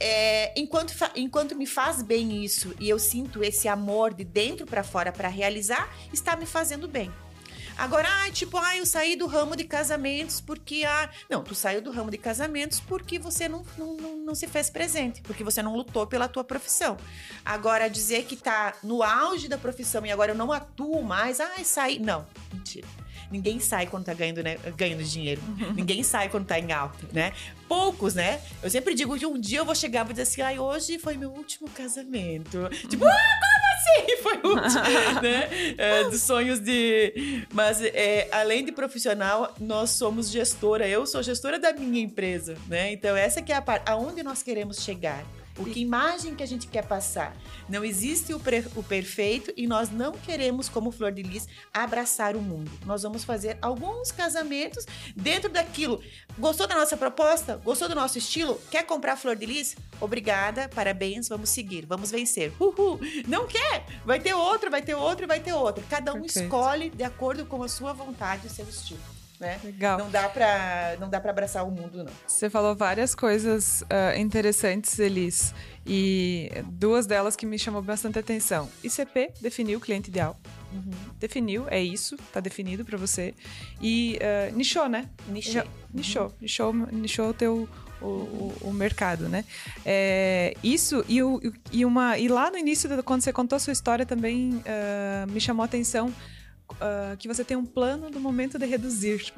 É, 0.00 0.52
enquanto, 0.58 0.94
enquanto 1.16 1.56
me 1.56 1.66
faz 1.66 2.02
bem 2.02 2.44
isso 2.44 2.74
e 2.78 2.88
eu 2.88 2.98
sinto 2.98 3.42
esse 3.42 3.66
amor 3.66 4.14
de 4.14 4.24
dentro 4.24 4.66
para 4.66 4.84
fora 4.84 5.10
para 5.10 5.28
realizar, 5.28 5.92
está 6.12 6.36
me 6.36 6.46
fazendo 6.46 6.86
bem. 6.86 7.12
Agora, 7.78 8.08
ah, 8.10 8.30
tipo, 8.32 8.58
ah, 8.58 8.76
eu 8.76 8.84
saí 8.84 9.14
do 9.14 9.28
ramo 9.28 9.54
de 9.54 9.62
casamentos 9.62 10.40
porque. 10.40 10.82
Ah... 10.84 11.08
Não, 11.30 11.44
tu 11.44 11.54
saiu 11.54 11.80
do 11.80 11.92
ramo 11.92 12.10
de 12.10 12.18
casamentos 12.18 12.80
porque 12.80 13.20
você 13.20 13.48
não, 13.48 13.64
não, 13.78 13.94
não, 13.94 14.16
não 14.16 14.34
se 14.34 14.48
fez 14.48 14.68
presente, 14.68 15.22
porque 15.22 15.44
você 15.44 15.62
não 15.62 15.76
lutou 15.76 16.04
pela 16.04 16.26
tua 16.26 16.42
profissão. 16.42 16.96
Agora, 17.44 17.88
dizer 17.88 18.24
que 18.24 18.34
tá 18.34 18.74
no 18.82 19.00
auge 19.00 19.46
da 19.46 19.56
profissão 19.56 20.04
e 20.04 20.10
agora 20.10 20.32
eu 20.32 20.36
não 20.36 20.52
atuo 20.52 21.04
mais, 21.04 21.38
ah, 21.38 21.52
saí. 21.62 22.00
Não, 22.00 22.26
mentira. 22.52 22.88
Ninguém 23.30 23.60
sai 23.60 23.86
quando 23.86 24.04
tá 24.04 24.14
ganhando, 24.14 24.42
né, 24.42 24.56
ganhando 24.76 25.02
dinheiro. 25.04 25.40
Ninguém 25.74 26.02
sai 26.02 26.28
quando 26.28 26.46
tá 26.46 26.58
em 26.58 26.72
alta, 26.72 27.06
né? 27.12 27.32
Poucos, 27.68 28.14
né? 28.14 28.40
Eu 28.62 28.70
sempre 28.70 28.94
digo 28.94 29.18
que 29.18 29.26
um 29.26 29.38
dia 29.38 29.58
eu 29.58 29.64
vou 29.64 29.74
chegar 29.74 30.00
e 30.00 30.04
vou 30.04 30.12
dizer 30.12 30.22
assim, 30.22 30.40
ai, 30.40 30.58
hoje 30.58 30.98
foi 30.98 31.16
meu 31.16 31.30
último 31.30 31.68
casamento. 31.68 32.68
Tipo, 32.88 33.04
ah, 33.04 33.38
como 33.40 33.66
assim? 33.74 34.18
Foi 34.22 34.36
o 34.42 34.48
último, 34.48 35.22
né? 35.22 35.74
É, 35.78 36.04
dos 36.04 36.22
sonhos 36.22 36.58
de... 36.58 37.46
Mas, 37.52 37.80
é, 37.80 38.28
além 38.32 38.64
de 38.64 38.72
profissional, 38.72 39.54
nós 39.60 39.90
somos 39.90 40.30
gestora. 40.30 40.88
Eu 40.88 41.06
sou 41.06 41.22
gestora 41.22 41.58
da 41.58 41.72
minha 41.72 42.02
empresa, 42.02 42.56
né? 42.66 42.92
Então, 42.92 43.16
essa 43.16 43.40
que 43.40 43.52
é 43.52 43.56
a 43.56 43.62
parte... 43.62 43.88
Aonde 43.88 44.22
nós 44.22 44.42
queremos 44.42 44.82
chegar? 44.82 45.24
O 45.58 45.64
que 45.64 45.80
imagem 45.80 46.36
que 46.36 46.42
a 46.42 46.46
gente 46.46 46.68
quer 46.68 46.86
passar? 46.86 47.36
Não 47.68 47.84
existe 47.84 48.32
o, 48.32 48.40
o 48.76 48.82
perfeito 48.82 49.52
e 49.56 49.66
nós 49.66 49.90
não 49.90 50.12
queremos, 50.12 50.68
como 50.68 50.92
Flor 50.92 51.10
de 51.10 51.22
Lis, 51.22 51.48
abraçar 51.74 52.36
o 52.36 52.40
mundo. 52.40 52.70
Nós 52.86 53.02
vamos 53.02 53.24
fazer 53.24 53.58
alguns 53.60 54.12
casamentos 54.12 54.86
dentro 55.16 55.50
daquilo. 55.50 56.00
Gostou 56.38 56.68
da 56.68 56.76
nossa 56.76 56.96
proposta? 56.96 57.56
Gostou 57.56 57.88
do 57.88 57.94
nosso 57.96 58.18
estilo? 58.18 58.60
Quer 58.70 58.84
comprar 58.86 59.16
Flor 59.16 59.34
de 59.34 59.46
Lis? 59.46 59.76
Obrigada, 60.00 60.68
parabéns, 60.68 61.28
vamos 61.28 61.50
seguir, 61.50 61.84
vamos 61.86 62.12
vencer. 62.12 62.52
Uhul! 62.60 63.00
Não 63.26 63.46
quer? 63.48 63.84
Vai 64.04 64.20
ter 64.20 64.34
outro, 64.34 64.70
vai 64.70 64.80
ter 64.80 64.94
outro, 64.94 65.26
vai 65.26 65.40
ter 65.40 65.52
outro. 65.52 65.84
Cada 65.90 66.14
um 66.14 66.20
Perfeito. 66.20 66.44
escolhe 66.44 66.90
de 66.90 67.02
acordo 67.02 67.44
com 67.44 67.62
a 67.64 67.68
sua 67.68 67.92
vontade 67.92 68.46
o 68.46 68.50
seu 68.50 68.68
estilo. 68.68 69.17
Né? 69.40 69.60
Legal. 69.62 69.98
Não 69.98 70.10
dá 70.10 70.28
pra, 70.28 70.96
não 70.98 71.08
dá 71.08 71.20
pra 71.20 71.30
abraçar 71.30 71.64
o 71.66 71.70
mundo, 71.70 72.02
não. 72.02 72.12
Você 72.26 72.50
falou 72.50 72.74
várias 72.74 73.14
coisas 73.14 73.84
ah, 73.88 74.16
interessantes, 74.16 74.98
Elis, 74.98 75.54
e 75.86 76.50
duas 76.72 77.06
delas 77.06 77.36
que 77.36 77.46
me 77.46 77.56
chamou 77.58 77.80
bastante 77.80 78.18
atenção. 78.18 78.68
ICP 78.82 79.32
definiu 79.40 79.78
o 79.78 79.80
cliente 79.80 80.10
ideal. 80.10 80.36
Definiu, 81.18 81.66
é 81.68 81.80
isso, 81.82 82.16
tá 82.32 82.40
definido 82.40 82.84
pra 82.84 82.98
você. 82.98 83.32
E 83.80 84.18
ah, 84.20 84.50
nichou, 84.52 84.88
né? 84.88 85.08
Nichei. 85.28 85.52
Já- 85.52 85.66
Nichou, 85.94 86.34
nichou, 86.40 86.72
nichou 86.92 87.30
o 87.30 87.34
teu 87.34 87.68
o, 88.00 88.04
o, 88.06 88.56
o 88.62 88.72
mercado, 88.72 89.28
né? 89.28 89.44
É, 89.84 90.54
isso 90.62 91.04
e, 91.08 91.22
o, 91.22 91.40
e 91.72 91.84
uma 91.84 92.18
e 92.18 92.28
lá 92.28 92.50
no 92.50 92.58
início 92.58 92.88
quando 93.02 93.22
você 93.22 93.32
contou 93.32 93.56
a 93.56 93.58
sua 93.58 93.72
história 93.72 94.04
também 94.04 94.62
ah, 94.66 95.26
me 95.28 95.40
chamou 95.40 95.62
a 95.62 95.66
atenção 95.66 96.12
ah, 96.80 97.16
que 97.18 97.26
você 97.26 97.44
tem 97.44 97.56
um 97.56 97.64
plano 97.64 98.10
do 98.10 98.20
momento 98.20 98.58
de 98.58 98.66
reduzir. 98.66 99.32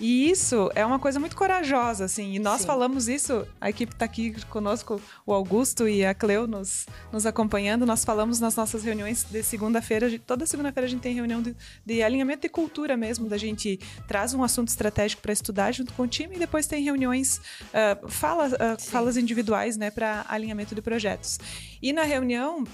E 0.00 0.30
isso 0.30 0.70
é 0.74 0.84
uma 0.84 0.98
coisa 0.98 1.18
muito 1.20 1.36
corajosa, 1.36 2.04
assim. 2.04 2.34
E 2.34 2.38
nós 2.38 2.60
Sim. 2.60 2.66
falamos 2.66 3.08
isso, 3.08 3.46
a 3.60 3.70
equipe 3.70 3.92
está 3.92 4.04
aqui 4.04 4.34
conosco, 4.46 5.00
o 5.24 5.32
Augusto 5.32 5.88
e 5.88 6.04
a 6.04 6.14
Cleo 6.14 6.46
nos, 6.46 6.86
nos 7.12 7.26
acompanhando. 7.26 7.86
Nós 7.86 8.04
falamos 8.04 8.40
nas 8.40 8.56
nossas 8.56 8.84
reuniões 8.84 9.24
de 9.24 9.42
segunda-feira. 9.42 10.18
Toda 10.26 10.46
segunda-feira 10.46 10.86
a 10.86 10.90
gente 10.90 11.00
tem 11.00 11.14
reunião 11.14 11.40
de, 11.40 11.56
de 11.84 12.02
alinhamento 12.02 12.42
de 12.42 12.48
cultura 12.48 12.96
mesmo, 12.96 13.28
da 13.28 13.38
gente 13.38 13.78
traz 14.06 14.34
um 14.34 14.42
assunto 14.42 14.68
estratégico 14.68 15.22
para 15.22 15.32
estudar 15.32 15.72
junto 15.72 15.92
com 15.92 16.02
o 16.02 16.08
time 16.08 16.36
e 16.36 16.38
depois 16.38 16.66
tem 16.66 16.82
reuniões, 16.82 17.40
ah, 17.72 17.98
fala, 18.08 18.48
Sim. 18.78 18.90
falas 18.90 19.16
individuais, 19.16 19.76
né, 19.76 19.90
para 19.90 20.24
alinhamento 20.28 20.74
de 20.74 20.82
projetos. 20.82 21.38
E 21.80 21.92
na 21.92 22.02
reunião. 22.02 22.64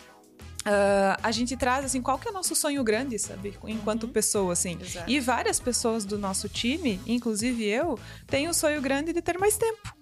Ah, 0.64 1.18
a 1.22 1.30
gente 1.30 1.56
traz 1.56 1.84
assim 1.84 2.02
qual 2.02 2.18
que 2.18 2.28
é 2.28 2.30
o 2.30 2.34
nosso 2.34 2.54
sonho 2.54 2.82
grande, 2.84 3.18
sabe? 3.18 3.56
Enquanto 3.64 4.06
pessoa, 4.06 4.52
assim. 4.52 4.78
Exato. 4.80 5.10
E 5.10 5.18
várias 5.18 5.58
pessoas 5.58 6.04
do 6.04 6.18
nosso 6.18 6.48
time, 6.48 7.00
inclusive 7.06 7.64
eu, 7.64 7.98
têm 8.26 8.48
o 8.48 8.54
sonho 8.54 8.80
grande 8.80 9.12
de 9.12 9.22
ter 9.22 9.38
mais 9.38 9.56
tempo, 9.56 9.94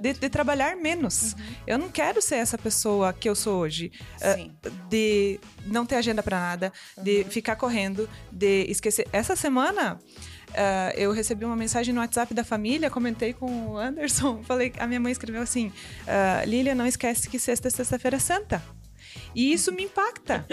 de, 0.00 0.14
de 0.14 0.28
trabalhar 0.30 0.76
menos. 0.76 1.34
Eu 1.66 1.78
não 1.78 1.90
quero 1.90 2.22
ser 2.22 2.36
essa 2.36 2.56
pessoa 2.56 3.12
que 3.12 3.28
eu 3.28 3.34
sou 3.34 3.58
hoje, 3.60 3.92
Sim. 4.16 4.52
de 4.88 5.38
não 5.66 5.84
ter 5.84 5.96
agenda 5.96 6.22
pra 6.22 6.40
nada, 6.40 6.72
de 7.02 7.24
ficar 7.24 7.56
correndo, 7.56 8.08
de 8.32 8.64
esquecer. 8.70 9.06
Essa 9.12 9.36
semana. 9.36 10.00
ah, 10.54 10.92
eu 10.96 11.12
recebi 11.12 11.44
uma 11.44 11.56
mensagem 11.56 11.92
no 11.92 12.00
WhatsApp 12.00 12.32
da 12.32 12.44
família, 12.44 12.88
comentei 12.88 13.34
com 13.34 13.72
o 13.72 13.76
Anderson, 13.76 14.42
falei, 14.48 14.72
a 14.78 14.86
minha 14.86 15.00
mãe 15.00 15.12
escreveu 15.12 15.42
assim: 15.42 15.70
ah, 16.06 16.42
Lília, 16.46 16.74
não 16.74 16.86
esquece 16.86 17.28
que 17.28 17.38
sexta 17.38 17.68
é 17.68 17.70
sexta-feira 17.70 18.18
santa. 18.18 18.62
E 19.34 19.52
isso 19.52 19.72
me 19.72 19.84
impacta. 19.84 20.46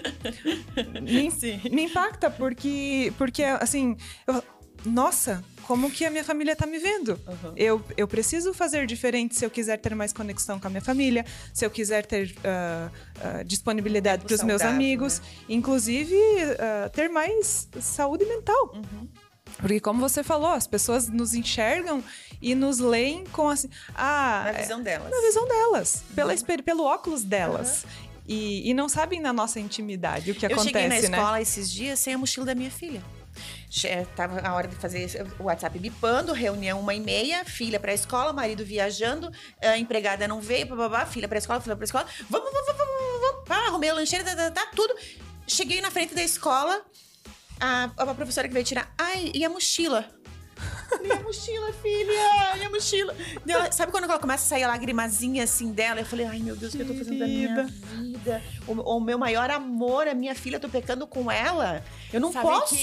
me, 1.01 1.31
Sim. 1.31 1.61
me 1.71 1.83
impacta 1.83 2.29
porque, 2.29 3.13
porque 3.17 3.43
assim, 3.43 3.95
eu- 4.27 4.43
nossa, 4.85 5.41
como 5.65 5.89
que 5.89 6.03
a 6.03 6.09
minha 6.11 6.25
família 6.25 6.55
tá 6.57 6.65
me 6.65 6.77
vendo? 6.77 7.11
Uhum. 7.25 7.53
Eu, 7.55 7.81
eu 7.95 8.05
preciso 8.05 8.53
fazer 8.53 8.85
diferente 8.85 9.33
se 9.35 9.45
eu 9.45 9.49
quiser 9.49 9.77
ter 9.77 9.95
mais 9.95 10.11
conexão 10.11 10.59
com 10.59 10.67
a 10.67 10.69
minha 10.69 10.81
família, 10.81 11.25
se 11.53 11.65
eu 11.65 11.71
quiser 11.71 12.05
ter 12.05 12.35
ah, 12.43 12.89
ah, 13.21 13.43
disponibilidade 13.43 14.25
para 14.25 14.35
os 14.35 14.43
meus 14.43 14.61
amigos, 14.61 15.19
né? 15.19 15.25
inclusive 15.49 16.17
ah, 16.59 16.89
ter 16.89 17.07
mais 17.09 17.69
saúde 17.79 18.25
mental. 18.25 18.73
Uhum. 18.75 19.07
Porque, 19.57 19.79
como 19.79 20.01
você 20.01 20.21
falou, 20.23 20.49
as 20.51 20.67
pessoas 20.67 21.07
nos 21.07 21.33
enxergam 21.33 22.03
e 22.41 22.53
nos 22.55 22.79
leem 22.79 23.23
com 23.31 23.47
assim. 23.47 23.69
Ah, 23.95 24.43
Na 24.51 24.59
visão 24.59 24.81
delas. 24.81 25.09
na 25.11 25.21
visão 25.21 25.47
delas, 25.47 26.03
pela, 26.13 26.33
experi- 26.33 26.63
pelo 26.63 26.83
óculos 26.83 27.23
delas. 27.23 27.85
E, 28.27 28.69
e 28.69 28.73
não 28.73 28.87
sabem 28.87 29.19
na 29.19 29.33
nossa 29.33 29.59
intimidade 29.59 30.31
o 30.31 30.35
que 30.35 30.45
eu 30.45 30.51
acontece, 30.51 30.67
cheguei 30.67 30.83
na 30.87 30.95
né? 30.95 30.99
escola 31.01 31.41
esses 31.41 31.69
dias 31.69 31.99
sem 31.99 32.13
a 32.13 32.17
mochila 32.17 32.45
da 32.45 32.55
minha 32.55 32.71
filha. 32.71 33.03
Che- 33.69 34.05
Tava 34.15 34.39
a 34.47 34.53
hora 34.53 34.67
de 34.67 34.75
fazer 34.75 35.25
o 35.39 35.43
WhatsApp 35.43 35.77
bipando, 35.79 36.31
reunião 36.33 36.79
uma 36.79 36.93
e 36.93 36.99
meia, 36.99 37.43
filha 37.43 37.79
pra 37.79 37.93
escola, 37.93 38.31
marido 38.31 38.63
viajando, 38.63 39.31
a 39.61 39.77
empregada 39.77 40.27
não 40.27 40.39
veio, 40.39 40.67
bababá, 40.67 41.05
filha 41.05 41.27
pra 41.27 41.37
escola, 41.37 41.59
filha 41.59 41.75
pra 41.75 41.83
escola. 41.85 42.05
Vamos, 42.29 42.51
vamos, 42.51 42.67
vamos, 42.67 42.93
vamos, 43.21 43.45
vamos. 43.47 43.67
Arrumei 43.67 43.89
a 43.89 43.93
lancheira, 43.93 44.23
tá, 44.23 44.35
tá, 44.35 44.51
tá, 44.51 44.71
tudo. 44.75 44.95
Cheguei 45.47 45.81
na 45.81 45.91
frente 45.91 46.13
da 46.15 46.23
escola, 46.23 46.81
a, 47.59 47.89
a 47.97 48.13
professora 48.15 48.47
que 48.47 48.53
veio 48.53 48.65
tirar, 48.65 48.93
ai, 48.97 49.31
e 49.33 49.43
a 49.43 49.49
mochila? 49.49 50.09
Minha 51.01 51.19
mochila, 51.21 51.73
filha, 51.73 52.55
minha 52.55 52.69
mochila. 52.69 53.15
Ela- 53.47 53.71
sabe 53.71 53.91
quando 53.91 54.05
ela 54.05 54.19
começa 54.19 54.45
a 54.45 54.47
sair 54.47 54.63
a 54.63 54.67
lagrimazinha 54.67 55.43
assim 55.43 55.71
dela? 55.71 55.99
Eu 56.01 56.05
falei, 56.05 56.25
ai 56.25 56.39
meu 56.39 56.55
Deus, 56.55 56.73
o 56.73 56.77
que 56.77 56.83
eu 56.83 56.87
tô 56.87 56.93
fazendo 56.93 57.19
da 57.19 57.25
minha 57.25 57.63
vida? 57.65 58.41
O, 58.67 58.73
o 58.97 58.99
meu 59.01 59.17
maior 59.17 59.49
amor, 59.49 60.07
a 60.07 60.13
minha 60.13 60.35
filha, 60.35 60.55
eu 60.57 60.59
tô 60.59 60.69
pecando 60.69 61.05
com 61.07 61.29
ela? 61.31 61.83
Eu 62.11 62.21
não 62.21 62.31
Sabe 62.31 62.47
posso. 62.47 62.75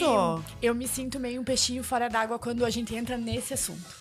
eu 0.61 0.75
me 0.75 0.87
sinto 0.89 1.19
meio 1.21 1.41
um 1.41 1.45
peixinho 1.45 1.83
fora 1.85 2.09
d'água 2.09 2.39
quando 2.39 2.65
a 2.65 2.71
gente 2.71 2.95
entra 2.95 3.17
nesse 3.17 3.55
assunto. 3.55 4.00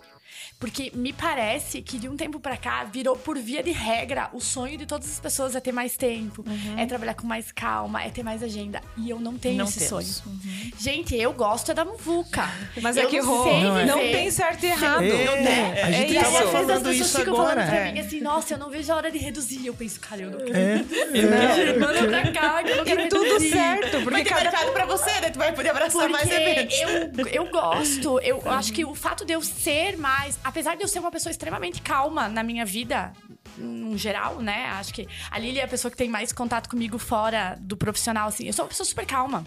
Porque 0.59 0.91
me 0.93 1.13
parece 1.13 1.81
que 1.81 1.97
de 1.97 2.09
um 2.09 2.17
tempo 2.17 2.37
pra 2.37 2.57
cá 2.57 2.83
virou 2.83 3.15
por 3.15 3.37
via 3.37 3.63
de 3.63 3.71
regra 3.71 4.29
o 4.33 4.41
sonho 4.41 4.77
de 4.77 4.85
todas 4.85 5.09
as 5.09 5.17
pessoas 5.19 5.55
é 5.55 5.59
ter 5.61 5.71
mais 5.71 5.95
tempo, 5.95 6.43
é 6.77 6.85
trabalhar 6.85 7.13
com 7.13 7.25
mais 7.25 7.49
calma, 7.51 8.03
é 8.03 8.09
ter 8.09 8.23
mais 8.23 8.43
agenda. 8.43 8.81
E 8.97 9.09
eu 9.09 9.19
não 9.21 9.37
tenho 9.37 9.57
Não 9.57 9.65
esse 9.65 9.87
temos. 9.87 10.05
sonho. 10.17 10.39
Gente, 10.77 11.15
eu 11.15 11.31
gosto 11.31 11.71
é 11.71 11.73
da 11.73 11.85
muvuca. 11.85 12.49
Mas 12.81 12.97
eu 12.97 13.03
é 13.03 13.05
que 13.05 13.21
não 13.21 13.43
sei 13.43 13.63
não, 13.85 13.99
viver 13.99 14.11
tem 14.11 14.31
certo 14.31 14.63
e 14.65 14.67
errado. 14.67 15.03
É, 15.03 15.41
né? 15.41 15.81
a 15.83 15.91
gente 15.91 16.09
É 16.09 16.13
E 16.13 16.17
aí, 16.17 16.23
tava 16.23 16.37
às 16.43 16.51
vezes, 16.51 16.69
as 16.69 16.77
pessoas 16.79 16.95
isso 16.97 17.19
ficam 17.19 17.33
agora. 17.35 17.49
falando 17.61 17.69
pra 17.69 17.77
É. 17.79 17.91
mim 17.93 17.99
assim, 18.01 18.19
nossa, 18.21 18.53
eu 18.53 18.57
não 18.57 18.69
vejo 18.69 18.91
a 18.91 18.95
hora 18.97 19.09
de 19.11 19.17
reduzir. 19.17 19.65
Eu 19.65 19.73
penso, 19.73 19.97
cara, 20.01 20.21
eu 20.23 20.31
não 20.31 20.39
quero 20.39 20.57
É, 20.57 20.75
reduzir. 20.75 21.79
Manda 21.79 22.03
pra 22.07 22.31
cá, 22.33 22.63
que 22.63 22.69
eu 22.71 22.77
não 22.77 22.83
quero 22.83 23.01
E 23.01 23.07
tudo 23.07 23.23
reduzir. 23.23 23.49
certo, 23.51 23.91
Vai 23.91 24.03
porque 24.03 24.23
ter 24.23 24.29
cada 24.29 24.41
mercado 24.43 24.71
pra 24.73 24.85
você, 24.85 25.11
né? 25.21 25.29
Tu 25.29 25.39
vai 25.39 25.53
poder 25.53 25.69
abraçar 25.69 26.09
mais 26.09 26.29
eventos. 26.29 26.77
Porque 27.15 27.37
eu, 27.37 27.45
eu 27.45 27.49
gosto, 27.51 28.19
eu 28.19 28.41
acho 28.51 28.73
que 28.73 28.83
o 28.83 28.93
fato 28.93 29.23
de 29.23 29.31
eu 29.31 29.41
ser 29.41 29.97
mais. 29.97 30.37
Apesar 30.49 30.75
de 30.75 30.81
eu 30.81 30.87
ser 30.87 30.97
uma 30.97 31.11
pessoa 31.11 31.29
extremamente 31.29 31.79
calma 31.79 32.27
na 32.27 32.41
minha 32.41 32.65
vida, 32.65 33.13
no 33.55 33.95
geral, 33.95 34.41
né? 34.41 34.65
Acho 34.79 34.91
que 34.91 35.07
a 35.29 35.37
Lili 35.37 35.59
é 35.59 35.63
a 35.63 35.67
pessoa 35.67 35.91
que 35.91 35.95
tem 35.95 36.09
mais 36.09 36.33
contato 36.33 36.67
comigo 36.67 36.97
fora 36.97 37.55
do 37.59 37.77
profissional, 37.77 38.29
assim. 38.29 38.47
Eu 38.47 38.53
sou 38.53 38.65
uma 38.65 38.69
pessoa 38.69 38.85
super 38.85 39.05
calma. 39.05 39.45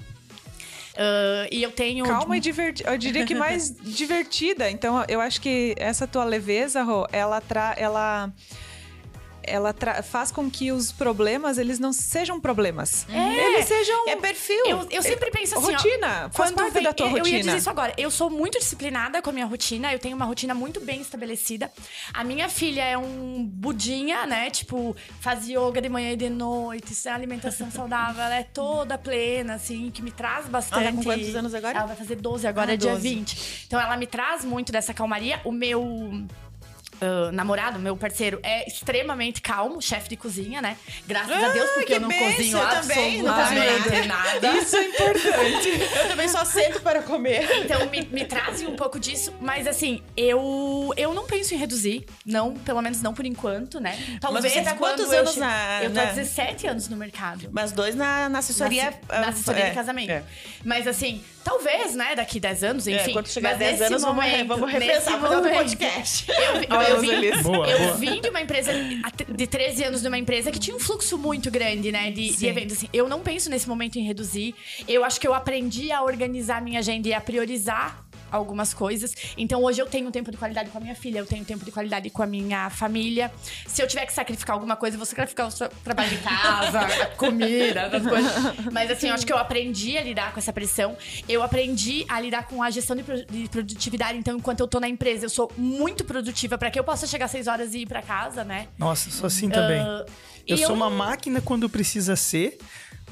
Uh, 0.93 1.51
e 1.51 1.61
eu 1.61 1.73
tenho. 1.73 2.05
Calma 2.05 2.37
e 2.37 2.41
divertida. 2.41 2.89
Eu 2.89 2.97
diria 2.97 3.27
que 3.27 3.35
mais 3.35 3.75
divertida. 3.83 4.71
Então, 4.71 5.05
eu 5.09 5.21
acho 5.21 5.41
que 5.41 5.75
essa 5.77 6.07
tua 6.07 6.23
leveza, 6.23 6.85
Rô, 6.85 7.05
ela, 7.11 7.41
tra 7.41 7.75
ela 7.77 8.33
ela 9.43 9.75
faz 10.03 10.31
com 10.31 10.51
que 10.51 10.73
os 10.73 10.93
problemas 10.93 11.59
eles 11.59 11.79
não 11.79 11.93
sejam 11.93 12.41
problemas. 12.41 13.07
É, 13.09 13.55
eles 13.55 13.67
sejam. 13.67 14.09
É 14.09 14.17
perfil. 14.17 14.65
Eu, 14.67 14.87
eu 14.91 15.03
sempre 15.03 15.31
penso 15.31 15.59
assim. 15.59 15.73
Rotina. 15.73 16.27
Ó, 16.27 16.31
faz 16.31 16.53
parte 16.53 16.81
da 16.81 16.93
tua 16.93 17.07
eu, 17.07 17.11
rotina. 17.11 17.29
Eu 17.29 17.39
ia 17.39 17.45
dizer 17.45 17.57
isso 17.57 17.71
agora. 17.71 17.93
Eu 17.97 18.11
sou 18.11 18.31
muito 18.31 18.59
disciplinada 18.59 19.21
com 19.21 19.31
a 19.31 19.33
minha 19.33 19.47
rotina. 19.47 19.93
Eu 19.93 19.99
tenho 19.99 20.17
uma 20.17 20.25
rotina 20.25 20.55
muito 20.55 20.81
bem 20.81 21.01
estabelecida. 21.01 21.71
A 22.13 22.25
minha 22.25 22.49
filha 22.49 22.83
é 22.83 22.97
um 22.97 23.45
budinha, 23.45 24.27
né? 24.27 24.51
Tipo, 24.51 24.97
faz 25.21 25.49
yoga 25.49 25.81
de 25.81 25.89
manhã 25.89 26.13
e 26.13 26.17
de 26.17 26.31
noite, 26.31 26.93
é 27.07 27.11
alimentação 27.11 27.71
saudável. 27.73 28.23
Ela 28.23 28.37
é 28.37 28.43
toda 28.43 28.97
plena, 28.99 29.55
assim, 29.55 29.91
que 29.91 30.03
me 30.03 30.11
traz 30.11 30.47
bastante. 30.47 30.83
Ela 30.83 30.91
tá 30.91 30.97
com 30.97 31.03
quantos 31.03 31.35
anos 31.35 31.55
agora? 31.55 31.79
Ela 31.79 31.87
vai 31.87 31.97
fazer 31.97 32.17
12 32.17 32.47
agora, 32.47 32.71
ah, 32.71 32.75
é 32.75 32.77
dia 32.77 32.93
12. 32.93 33.09
20. 33.09 33.65
Então 33.67 33.81
ela 33.81 33.97
me 33.97 34.07
traz 34.07 34.45
muito 34.45 34.73
dessa 34.73 34.95
calmaria. 34.95 35.41
O 35.45 35.53
meu 35.53 36.27
Uh, 37.03 37.33
namorado, 37.33 37.81
meu 37.81 37.97
parceiro, 37.97 38.39
é 38.45 38.65
extremamente 38.65 39.43
calmo, 39.43 39.83
chefe 39.83 40.09
de 40.11 40.17
cozinha, 40.17 40.63
né? 40.63 40.77
Graças 41.05 41.33
ah, 41.33 41.47
a 41.47 41.49
Deus, 41.49 41.69
porque 41.71 41.95
eu 41.95 42.01
não 42.01 42.09
bênção, 42.09 42.31
cozinho 42.31 42.59
eu 42.59 42.69
também, 42.69 43.23
não 43.25 43.35
absolutamente 43.35 44.07
nada. 44.07 44.53
Isso 44.63 44.77
é 44.77 44.85
importante. 44.85 45.69
eu 46.01 46.09
também 46.09 46.29
só 46.29 46.45
sento 46.45 46.81
para 46.81 47.03
comer. 47.03 47.65
Então, 47.65 47.91
me, 47.91 48.03
me 48.03 48.25
trazem 48.25 48.69
um 48.69 48.77
pouco 48.77 49.01
disso. 49.01 49.35
Mas, 49.41 49.67
assim, 49.67 50.01
eu, 50.17 50.95
eu 50.97 51.13
não 51.13 51.27
penso 51.27 51.55
em 51.55 51.57
reduzir. 51.57 52.07
Não, 52.25 52.55
pelo 52.55 52.81
menos 52.81 53.03
não 53.03 53.13
por 53.13 53.27
enquanto, 53.27 53.81
né? 53.81 53.99
Talvez 54.21 54.45
mas 54.45 54.53
você 54.53 54.63
tá 54.63 54.75
quantos 54.77 55.11
eu 55.13 55.19
anos 55.19 55.35
che... 55.35 55.41
na... 55.41 55.83
Eu 55.83 55.91
tô 55.91 55.97
na... 55.97 56.03
há 56.03 56.13
17 56.13 56.69
anos 56.69 56.89
no 56.89 56.97
mercado. 56.97 57.49
Mas 57.51 57.73
dois 57.73 57.97
na, 57.97 58.29
na 58.29 58.39
assessoria... 58.39 58.95
Na, 59.09 59.23
na 59.23 59.29
assessoria 59.31 59.65
é, 59.65 59.69
de 59.71 59.75
casamento. 59.75 60.11
É. 60.11 60.23
Mas, 60.65 60.87
assim, 60.87 61.21
talvez, 61.43 61.95
né? 61.95 62.15
Daqui 62.15 62.39
10 62.39 62.65
anos, 62.65 62.87
enfim. 62.87 63.11
É, 63.11 63.13
quando 63.13 63.29
chegar 63.29 63.51
mas 63.51 63.59
10 63.59 63.83
anos, 63.83 64.03
momento, 64.03 64.49
vamos, 64.49 64.61
vamos 64.61 64.73
repensar 64.73 65.21
fazer 65.21 65.37
um 65.37 65.55
podcast. 65.55 66.27
Eu, 66.31 66.83
eu 66.83 66.92
vim, 67.01 67.43
Boa, 67.43 67.69
eu 67.69 67.79
boa. 67.79 67.95
vim 67.95 68.21
de 68.21 68.29
uma 68.29 68.41
empresa, 68.41 68.73
de 69.29 69.47
13 69.47 69.85
anos 69.85 70.03
de 70.03 70.09
uma 70.09 70.19
empresa 70.19 70.51
que 70.51 70.59
tinha 70.59 70.77
um 70.77 70.81
fluxo 70.81 71.19
muito 71.19 71.51
grande, 71.51 71.93
né, 71.93 72.11
de, 72.11 72.37
de, 72.37 72.47
eventos. 72.47 72.79
Assim, 72.79 72.89
eu 72.93 73.09
não 73.09 73.21
penso 73.21 73.51
nesse 73.51 73.69
momento 73.69 73.99
em 73.99 74.03
reduzir. 74.03 74.55
Eu 74.89 75.05
acho 75.05 75.21
que 75.21 75.27
eu 75.27 75.35
aprendi 75.35 75.93
a 75.93 76.03
organizar 76.03 76.61
minha 76.63 76.79
agenda 76.79 77.09
e 77.09 77.15
a 77.15 77.21
priorizar 77.21 78.02
algumas 78.33 78.73
coisas. 78.75 79.15
Então 79.37 79.63
hoje 79.63 79.81
eu 79.81 79.87
tenho 79.87 80.11
tempo 80.11 80.31
de 80.31 80.37
qualidade 80.37 80.71
com 80.71 80.79
a 80.79 80.81
minha 80.81 80.95
filha, 80.95 81.19
eu 81.19 81.27
tenho 81.27 81.45
tempo 81.45 81.65
de 81.65 81.71
qualidade 81.71 82.11
com 82.11 82.23
a 82.23 82.27
minha 82.27 82.71
família. 82.71 83.31
Se 83.67 83.83
eu 83.83 83.87
tiver 83.87 84.07
que 84.07 84.13
sacrificar 84.13 84.55
alguma 84.55 84.75
coisa, 84.75 84.97
eu 84.97 84.99
vou 84.99 85.07
sacrificar 85.07 85.49
o 85.49 85.69
trabalho 85.85 86.11
de 86.11 86.19
casa, 86.19 86.81
comida, 87.17 87.83
essas 87.83 88.07
coisas. 88.07 88.33
Mas 88.73 88.91
assim, 88.91 89.09
eu 89.09 89.15
acho 89.15 89.27
que 89.27 89.33
eu 89.33 89.39
aprendi 89.39 89.97
a 89.97 90.03
lidar 90.03 90.33
com 90.33 90.39
essa 90.39 90.53
pressão. 90.53 90.97
Eu 91.29 91.43
aprendi 91.43 92.05
a 92.09 92.21
lidar 92.21 92.47
com 92.47 92.63
a 92.63 92.71
gestão 92.71 92.97
de, 92.97 93.03
de 93.03 93.49
produtividade. 93.49 94.19
Então, 94.19 94.37
enquanto 94.37 94.61
eu 94.61 94.69
tô 94.69 94.81
na 94.81 94.89
empresa, 94.89 95.27
eu 95.27 95.31
sou 95.31 95.53
muito 95.57 96.05
produtiva 96.05 96.57
para 96.57 96.71
que 96.71 96.79
eu 96.79 96.85
possa 96.85 97.07
chegar 97.07 97.27
às 97.27 97.31
6 97.31 97.47
horas 97.47 97.75
e 97.75 97.81
ir 97.81 97.87
para 97.87 98.03
casa, 98.03 98.45
né? 98.45 98.69
Nossa, 98.79 99.11
sou 99.11 99.27
assim 99.27 99.49
também. 99.49 99.81
Uh, 99.83 100.07
eu 100.47 100.57
sou 100.57 100.71
eu... 100.71 100.75
uma 100.75 100.91
máquina 100.91 101.41
quando 101.41 101.69
precisa 101.69 102.17
ser. 102.17 102.59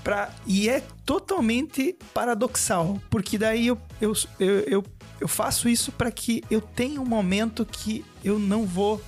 Pra... 0.03 0.31
E 0.47 0.69
é 0.69 0.83
totalmente 1.05 1.97
paradoxal, 2.15 2.99
porque 3.11 3.37
daí 3.37 3.67
eu, 3.67 3.79
eu, 4.01 4.13
eu, 4.39 4.61
eu 4.61 4.85
eu 5.21 5.29
faço 5.29 5.69
isso 5.69 5.93
para 5.93 6.11
que 6.11 6.43
eu 6.51 6.61
tenha 6.61 7.01
um 7.01 7.07
momento 7.07 7.65
que 7.65 8.05
eu 8.25 8.39
não 8.39 8.65
vou 8.65 9.03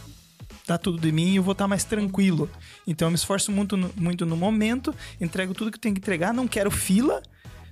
dar 0.67 0.79
tudo 0.79 0.99
de 0.99 1.11
mim 1.11 1.33
e 1.33 1.37
eu 1.37 1.43
vou 1.43 1.53
estar 1.53 1.67
mais 1.67 1.85
tranquilo. 1.85 2.51
Então 2.87 3.07
eu 3.07 3.11
me 3.11 3.17
esforço 3.17 3.51
muito 3.51 3.77
no, 3.77 3.91
muito 3.97 4.27
no 4.27 4.37
momento, 4.37 4.95
entrego 5.21 5.55
tudo 5.55 5.71
que 5.71 5.77
eu 5.77 5.81
tenho 5.81 5.95
que 5.95 6.01
entregar, 6.01 6.33
não 6.33 6.47
quero 6.47 6.71
fila 6.71 7.23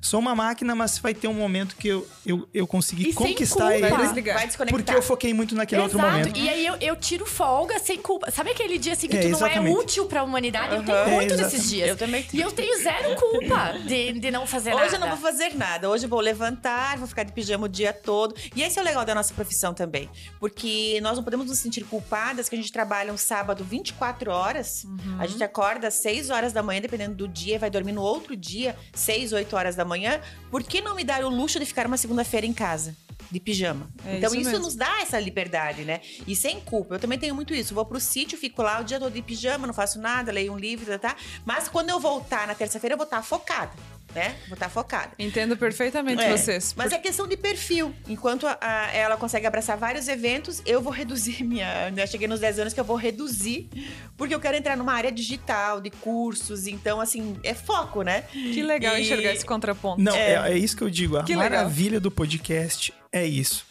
sou 0.01 0.19
uma 0.21 0.35
máquina, 0.35 0.75
mas 0.75 0.99
vai 0.99 1.13
ter 1.15 1.29
um 1.29 1.35
momento 1.35 1.77
que 1.77 1.89
eu, 1.89 2.07
eu, 2.25 2.49
eu 2.55 2.67
consegui 2.67 3.11
e 3.11 3.13
conquistar 3.13 3.75
ele. 3.77 3.89
Vai 3.89 4.47
desconectar. 4.47 4.69
Porque 4.69 4.95
eu 4.95 5.03
foquei 5.03 5.35
muito 5.35 5.55
naquele 5.55 5.83
Exato. 5.83 5.97
outro 5.99 6.11
momento. 6.11 6.37
E 6.39 6.49
aí 6.49 6.67
eu, 6.67 6.77
eu, 6.81 6.97
tiro 6.97 7.27
folga 7.27 7.79
sem 7.79 7.99
culpa. 7.99 8.31
Sabe 8.31 8.51
aquele 8.51 8.79
dia 8.79 8.93
assim 8.95 9.09
que 9.09 9.17
é, 9.17 9.21
tu 9.21 9.29
não 9.29 9.37
exatamente. 9.37 9.77
é 9.77 9.79
útil 9.79 10.07
pra 10.07 10.23
humanidade? 10.23 10.73
Eu 10.75 10.81
Uhum. 10.81 10.85
tenho 10.87 11.09
muito 11.11 11.35
É, 11.35 11.37
desses 11.37 11.69
dias. 11.69 11.89
Eu 11.89 11.97
também 11.97 12.27
E 12.33 12.41
eu 12.41 12.51
tenho 12.51 12.83
zero 12.83 13.15
culpa 13.17 13.79
de, 13.87 14.13
de 14.13 14.31
não 14.31 14.47
fazer 14.47 14.71
nada. 14.71 14.85
Hoje 14.87 14.95
eu 14.95 15.01
não 15.01 15.09
vou 15.09 15.19
fazer 15.19 15.55
nada. 15.55 15.89
Hoje 15.91 16.05
eu 16.07 16.09
vou 16.09 16.21
levantar, 16.21 16.97
vou 16.99 17.07
ficar 17.07 17.23
de 17.23 17.33
pijama 17.33 17.67
o 17.67 17.69
dia 17.69 17.93
todo. 17.93 18.35
E 18.57 18.63
esse 18.63 18.79
é 18.79 18.83
o 18.83 18.85
legal 18.85 19.05
da 19.05 19.15
nossa 19.15 19.35
profissão 19.35 19.75
também. 19.75 20.09
Porque 20.39 20.99
nós 21.03 21.17
não 21.17 21.23
podemos 21.25 21.47
nos 21.47 21.59
sentir 21.59 21.85
culpadas 21.85 22.49
que 22.49 22.55
a 22.55 22.59
gente 22.59 22.73
trabalha 22.73 23.13
um 23.13 23.17
sábado 23.19 23.63
24 23.65 24.31
horas. 24.31 24.85
Uhum. 24.85 25.17
A 25.19 25.27
gente 25.27 25.43
acorda 25.45 25.89
às 25.89 25.95
6 25.95 26.31
horas 26.31 26.53
da 26.53 26.63
manhã, 26.63 26.81
dependendo 26.81 27.15
do 27.15 27.29
dia, 27.29 27.59
vai 27.59 27.69
dormir 27.71 27.93
no 27.93 28.03
outro 28.03 28.35
dia, 28.35 28.75
6, 28.95 29.33
8 29.33 29.55
horas 29.57 29.77
da 29.77 29.85
manhã. 29.85 29.90
Por 30.51 30.63
que 30.63 30.81
não 30.81 30.95
me 30.95 31.05
dar 31.05 31.25
o 31.25 31.29
luxo 31.29 31.59
de 31.59 31.67
ficar 31.67 31.87
uma 31.87 31.97
segunda-feira 31.97 32.47
em 32.47 32.53
casa? 32.53 32.97
De 33.31 33.39
pijama. 33.39 33.89
É 34.05 34.17
então, 34.17 34.35
isso 34.35 34.51
isso, 34.51 34.59
nos 34.59 34.75
dá 34.75 35.01
essa 35.01 35.19
liberdade, 35.21 35.85
né? 35.85 36.01
E 36.27 36.35
sem 36.35 36.61
culpa. 36.61 36.97
Eu 36.97 36.99
também 36.99 37.19
tenho 37.19 37.35
muito 37.35 37.55
isso. 37.55 37.75
Vou 37.75 37.85
pro 37.87 38.01
sítio, 38.01 38.37
fico 38.37 38.61
lá 38.61 38.81
o 38.81 38.85
dia 38.85 38.99
todo 38.99 39.13
de 39.13 39.23
pijama, 39.23 39.67
não 39.67 39.75
faço 39.75 40.01
nada, 40.01 40.33
leio 40.33 40.53
um 40.53 40.59
livro, 40.59 40.87
tá? 40.99 41.11
tá. 41.11 41.17
Mas 41.45 41.69
quando 41.69 41.91
eu 41.91 42.01
voltar 42.01 42.47
na 42.47 42.55
terça-feira, 42.55 42.95
eu 42.95 42.97
vou 42.97 43.05
estar 43.05 43.23
focada, 43.23 43.73
né? 44.15 44.37
Vou 44.49 44.55
estar 44.55 44.69
focada. 44.69 45.13
Entendo 45.19 45.57
perfeitamente 45.57 46.23
É, 46.23 46.37
vocês. 46.37 46.75
Mas 46.77 46.93
é 46.93 46.99
questão 46.99 47.27
de 47.27 47.37
perfil. 47.37 47.95
Enquanto 48.09 48.47
a- 48.47 48.59
a- 48.61 48.93
ela 48.93 49.17
consegue 49.17 49.47
abraçar 49.47 49.77
vários 49.77 50.09
eventos, 50.09 50.63
eu 50.67 50.81
vou 50.81 50.93
reduzir 50.93 51.43
minha. 51.45 51.93
Eu 51.97 52.07
cheguei 52.07 52.27
nos 52.29 52.41
10 52.41 52.59
anos 52.59 52.73
que 52.75 52.81
eu 52.81 52.85
vou 52.85 52.97
reduzir, 52.97 53.69
porque 54.17 54.35
eu 54.35 54.41
quero 54.41 54.57
entrar 54.57 54.77
numa 54.77 54.93
área 54.93 55.13
digital, 55.13 55.81
de 55.81 55.91
cursos. 55.91 56.67
Então, 56.67 57.01
assim, 57.01 57.37
é 57.43 57.55
foco, 57.55 58.03
né? 58.03 58.23
Que 58.33 58.63
legal 58.63 58.97
E- 58.99 59.03
enxergar 59.03 59.33
esse 59.33 59.45
contraponto. 59.45 60.01
Não, 60.03 60.15
é, 60.15 60.53
é 60.53 60.59
isso 60.59 60.77
que 60.77 60.83
eu 60.83 60.91
digo. 60.91 61.17
A 61.17 61.25
Que 61.25 61.35
legal. 61.35 61.51
maravilha 61.51 62.01
do 62.01 62.11
podcast 62.11 62.93
é 63.13 63.27
isso. 63.27 63.65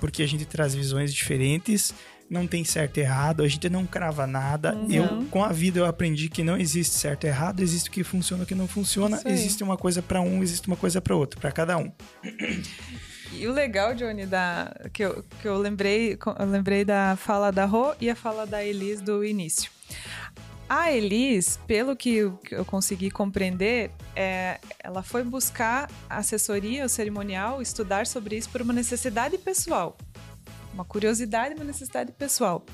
Porque 0.00 0.22
a 0.22 0.26
gente 0.28 0.44
traz 0.44 0.74
visões 0.74 1.12
diferentes, 1.12 1.94
não 2.28 2.46
tem 2.46 2.64
certo 2.64 2.98
e 2.98 3.00
errado, 3.00 3.42
a 3.42 3.48
gente 3.48 3.68
não 3.68 3.86
crava 3.86 4.26
nada. 4.26 4.74
Uhum. 4.74 4.90
Eu, 4.90 5.26
com 5.30 5.44
a 5.44 5.52
vida, 5.52 5.78
eu 5.78 5.86
aprendi 5.86 6.28
que 6.28 6.42
não 6.42 6.56
existe 6.56 6.96
certo 6.96 7.24
e 7.24 7.28
errado, 7.28 7.60
existe 7.60 7.88
o 7.88 7.92
que 7.92 8.02
funciona 8.02 8.42
e 8.42 8.44
o 8.44 8.46
que 8.46 8.54
não 8.54 8.68
funciona. 8.68 9.20
Existe 9.24 9.62
uma 9.62 9.76
coisa 9.76 10.02
para 10.02 10.20
um, 10.20 10.42
existe 10.42 10.66
uma 10.66 10.76
coisa 10.76 11.00
para 11.00 11.14
outro, 11.14 11.40
para 11.40 11.52
cada 11.52 11.76
um. 11.78 11.90
E 13.32 13.46
o 13.46 13.52
legal, 13.52 13.94
Johnny, 13.94 14.24
da, 14.24 14.74
que, 14.92 15.04
eu, 15.04 15.24
que 15.42 15.48
eu 15.48 15.58
lembrei, 15.58 16.18
eu 16.38 16.46
lembrei 16.46 16.84
da 16.84 17.16
fala 17.16 17.50
da 17.50 17.64
Rô 17.64 17.94
e 18.00 18.08
a 18.08 18.16
fala 18.16 18.46
da 18.46 18.64
Elis 18.64 19.00
do 19.00 19.24
início. 19.24 19.70
A 20.68 20.90
Elis, 20.90 21.60
pelo 21.66 21.94
que 21.94 22.14
eu, 22.14 22.32
que 22.38 22.54
eu 22.54 22.64
consegui 22.64 23.10
compreender, 23.10 23.90
é, 24.16 24.58
ela 24.82 25.02
foi 25.02 25.22
buscar 25.22 25.88
assessoria, 26.10 26.84
o 26.84 26.88
cerimonial, 26.88 27.62
estudar 27.62 28.06
sobre 28.06 28.36
isso 28.36 28.48
por 28.50 28.62
uma 28.62 28.72
necessidade 28.72 29.38
pessoal. 29.38 29.96
Uma 30.76 30.84
curiosidade, 30.84 31.54
uma 31.54 31.64
necessidade 31.64 32.12
pessoal. 32.12 32.64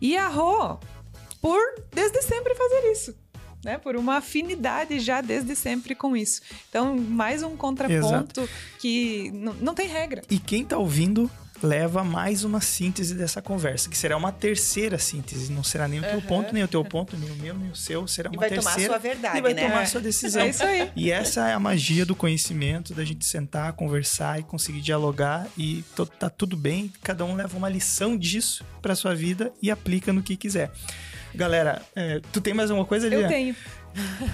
E 0.00 0.16
a 0.16 0.28
Rô, 0.28 0.78
por 1.40 1.58
desde 1.92 2.20
sempre 2.22 2.54
fazer 2.54 2.92
isso. 2.92 3.14
Né, 3.64 3.76
por 3.76 3.96
uma 3.96 4.18
afinidade 4.18 5.00
já 5.00 5.20
desde 5.20 5.56
sempre 5.56 5.92
com 5.92 6.16
isso. 6.16 6.40
Então, 6.68 6.96
mais 6.96 7.42
um 7.42 7.56
contraponto 7.56 8.48
que 8.78 9.32
n- 9.34 9.52
não 9.60 9.74
tem 9.74 9.88
regra. 9.88 10.22
E 10.30 10.38
quem 10.38 10.64
tá 10.64 10.78
ouvindo 10.78 11.28
leva 11.62 12.04
mais 12.04 12.44
uma 12.44 12.60
síntese 12.60 13.14
dessa 13.14 13.42
conversa, 13.42 13.88
que 13.88 13.96
será 13.98 14.16
uma 14.16 14.30
terceira 14.30 14.98
síntese. 14.98 15.50
Não 15.50 15.64
será 15.64 15.88
nem 15.88 16.00
o 16.00 16.02
teu 16.02 16.22
ponto, 16.22 16.52
nem 16.54 16.62
o 16.62 16.68
teu 16.68 16.84
ponto, 16.84 17.16
nem 17.16 17.30
o 17.30 17.34
meu, 17.36 17.54
nem 17.54 17.70
o 17.70 17.74
seu. 17.76 18.06
Será 18.06 18.30
E 18.32 18.36
uma 18.36 18.40
vai 18.40 18.48
tomar 18.50 18.60
a 18.70 18.74
terceira. 18.74 18.92
sua 18.92 18.98
verdade, 18.98 19.38
e 19.38 19.40
vai 19.42 19.54
né? 19.54 19.62
tomar 19.62 19.80
É. 19.80 19.82
a 19.82 19.86
sua 19.86 20.00
decisão. 20.00 20.42
É 20.42 20.48
isso 20.50 20.62
aí. 20.62 20.90
E 20.94 21.10
essa 21.10 21.48
é 21.48 21.52
a 21.54 21.58
magia 21.60 22.06
do 22.06 22.14
conhecimento, 22.14 22.94
da 22.94 23.04
gente 23.04 23.24
sentar, 23.26 23.72
conversar 23.72 24.38
e 24.38 24.42
conseguir 24.42 24.80
dialogar 24.80 25.46
e 25.56 25.82
to- 25.96 26.06
tá 26.06 26.30
tudo 26.30 26.56
bem, 26.56 26.92
cada 27.02 27.24
um 27.24 27.34
leva 27.34 27.56
uma 27.56 27.68
lição 27.68 28.16
disso 28.16 28.64
pra 28.80 28.94
sua 28.94 29.14
vida 29.14 29.52
e 29.60 29.70
aplica 29.70 30.12
no 30.12 30.22
que 30.22 30.36
quiser. 30.36 30.70
Galera, 31.34 31.82
é, 31.94 32.20
tu 32.32 32.40
tem 32.40 32.54
mais 32.54 32.70
alguma 32.70 32.86
coisa, 32.86 33.06
Eu 33.06 33.10
Lilian? 33.10 33.28
tenho. 33.28 33.56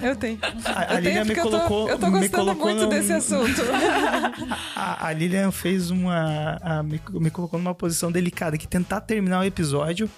Eu 0.01 0.15
tenho. 0.15 0.39
A, 0.65 0.93
a 0.93 0.95
eu 0.95 0.99
Lilian 0.99 1.23
tenho 1.23 1.25
me 1.25 1.35
colocou, 1.35 1.89
eu 1.89 1.97
tô, 1.97 2.05
eu 2.07 2.11
tô 2.11 2.19
gostando 2.19 2.55
muito 2.55 2.81
num- 2.83 2.89
desse 2.89 3.13
assunto. 3.13 3.61
A, 4.75 5.07
a 5.07 5.13
Lilian 5.13 5.51
fez 5.51 5.89
uma. 5.91 6.57
a- 6.61 6.83
me, 6.83 7.01
me 7.11 7.29
colocou 7.29 7.59
numa 7.59 7.73
posição 7.75 8.11
delicada 8.11 8.57
que 8.57 8.67
tentar 8.67 9.01
terminar 9.01 9.39
o 9.41 9.43
episódio 9.43 10.09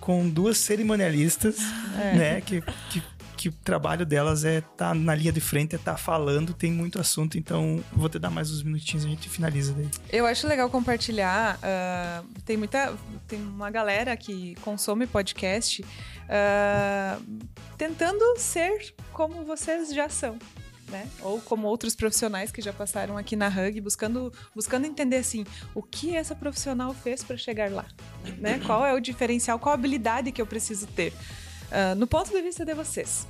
com 0.00 0.28
duas 0.28 0.58
cerimonialistas, 0.58 1.56
É. 1.98 2.14
né? 2.14 2.40
Que, 2.40 2.62
que, 2.90 3.02
que 3.36 3.48
o 3.48 3.52
trabalho 3.64 4.04
delas 4.04 4.44
é 4.44 4.60
tá 4.60 4.92
na 4.94 5.14
linha 5.14 5.32
de 5.32 5.40
frente, 5.40 5.74
é 5.74 5.78
tá 5.78 5.96
falando, 5.96 6.52
tem 6.52 6.70
muito 6.70 6.98
assunto, 7.00 7.38
então 7.38 7.82
vou 7.92 8.06
te 8.08 8.18
dar 8.18 8.28
mais 8.30 8.50
uns 8.50 8.62
minutinhos 8.62 9.04
e 9.04 9.06
a 9.06 9.10
gente 9.10 9.28
finaliza 9.30 9.72
daí. 9.72 9.88
Eu 10.12 10.26
acho 10.26 10.46
legal 10.46 10.68
compartilhar. 10.68 11.58
ah, 11.62 12.22
tem 12.44 12.56
muita. 12.56 12.92
Tem 13.28 13.40
uma 13.40 13.70
galera 13.70 14.16
que 14.16 14.54
consome 14.62 15.06
podcast 15.06 15.84
ah, 16.30 17.18
tentando 17.76 18.38
ser 18.38 18.94
como 19.12 19.44
vocês 19.44 19.92
já 19.92 20.08
são. 20.08 20.38
Né? 20.88 21.08
Ou 21.22 21.40
como 21.40 21.68
outros 21.68 21.94
profissionais 21.94 22.50
que 22.50 22.60
já 22.60 22.72
passaram 22.72 23.16
aqui 23.16 23.36
na 23.36 23.46
Hug, 23.46 23.80
buscando, 23.80 24.32
buscando 24.52 24.86
entender 24.86 25.18
assim, 25.18 25.44
o 25.72 25.82
que 25.82 26.16
essa 26.16 26.34
profissional 26.34 26.92
fez 26.92 27.22
para 27.22 27.36
chegar 27.36 27.70
lá, 27.70 27.86
né? 28.38 28.60
Qual 28.66 28.84
é 28.84 28.92
o 28.92 28.98
diferencial, 28.98 29.56
qual 29.60 29.72
a 29.72 29.74
habilidade 29.74 30.32
que 30.32 30.42
eu 30.42 30.46
preciso 30.46 30.88
ter? 30.88 31.12
Uh, 31.12 31.94
no 31.96 32.08
ponto 32.08 32.32
de 32.32 32.42
vista 32.42 32.64
de 32.64 32.74
vocês, 32.74 33.24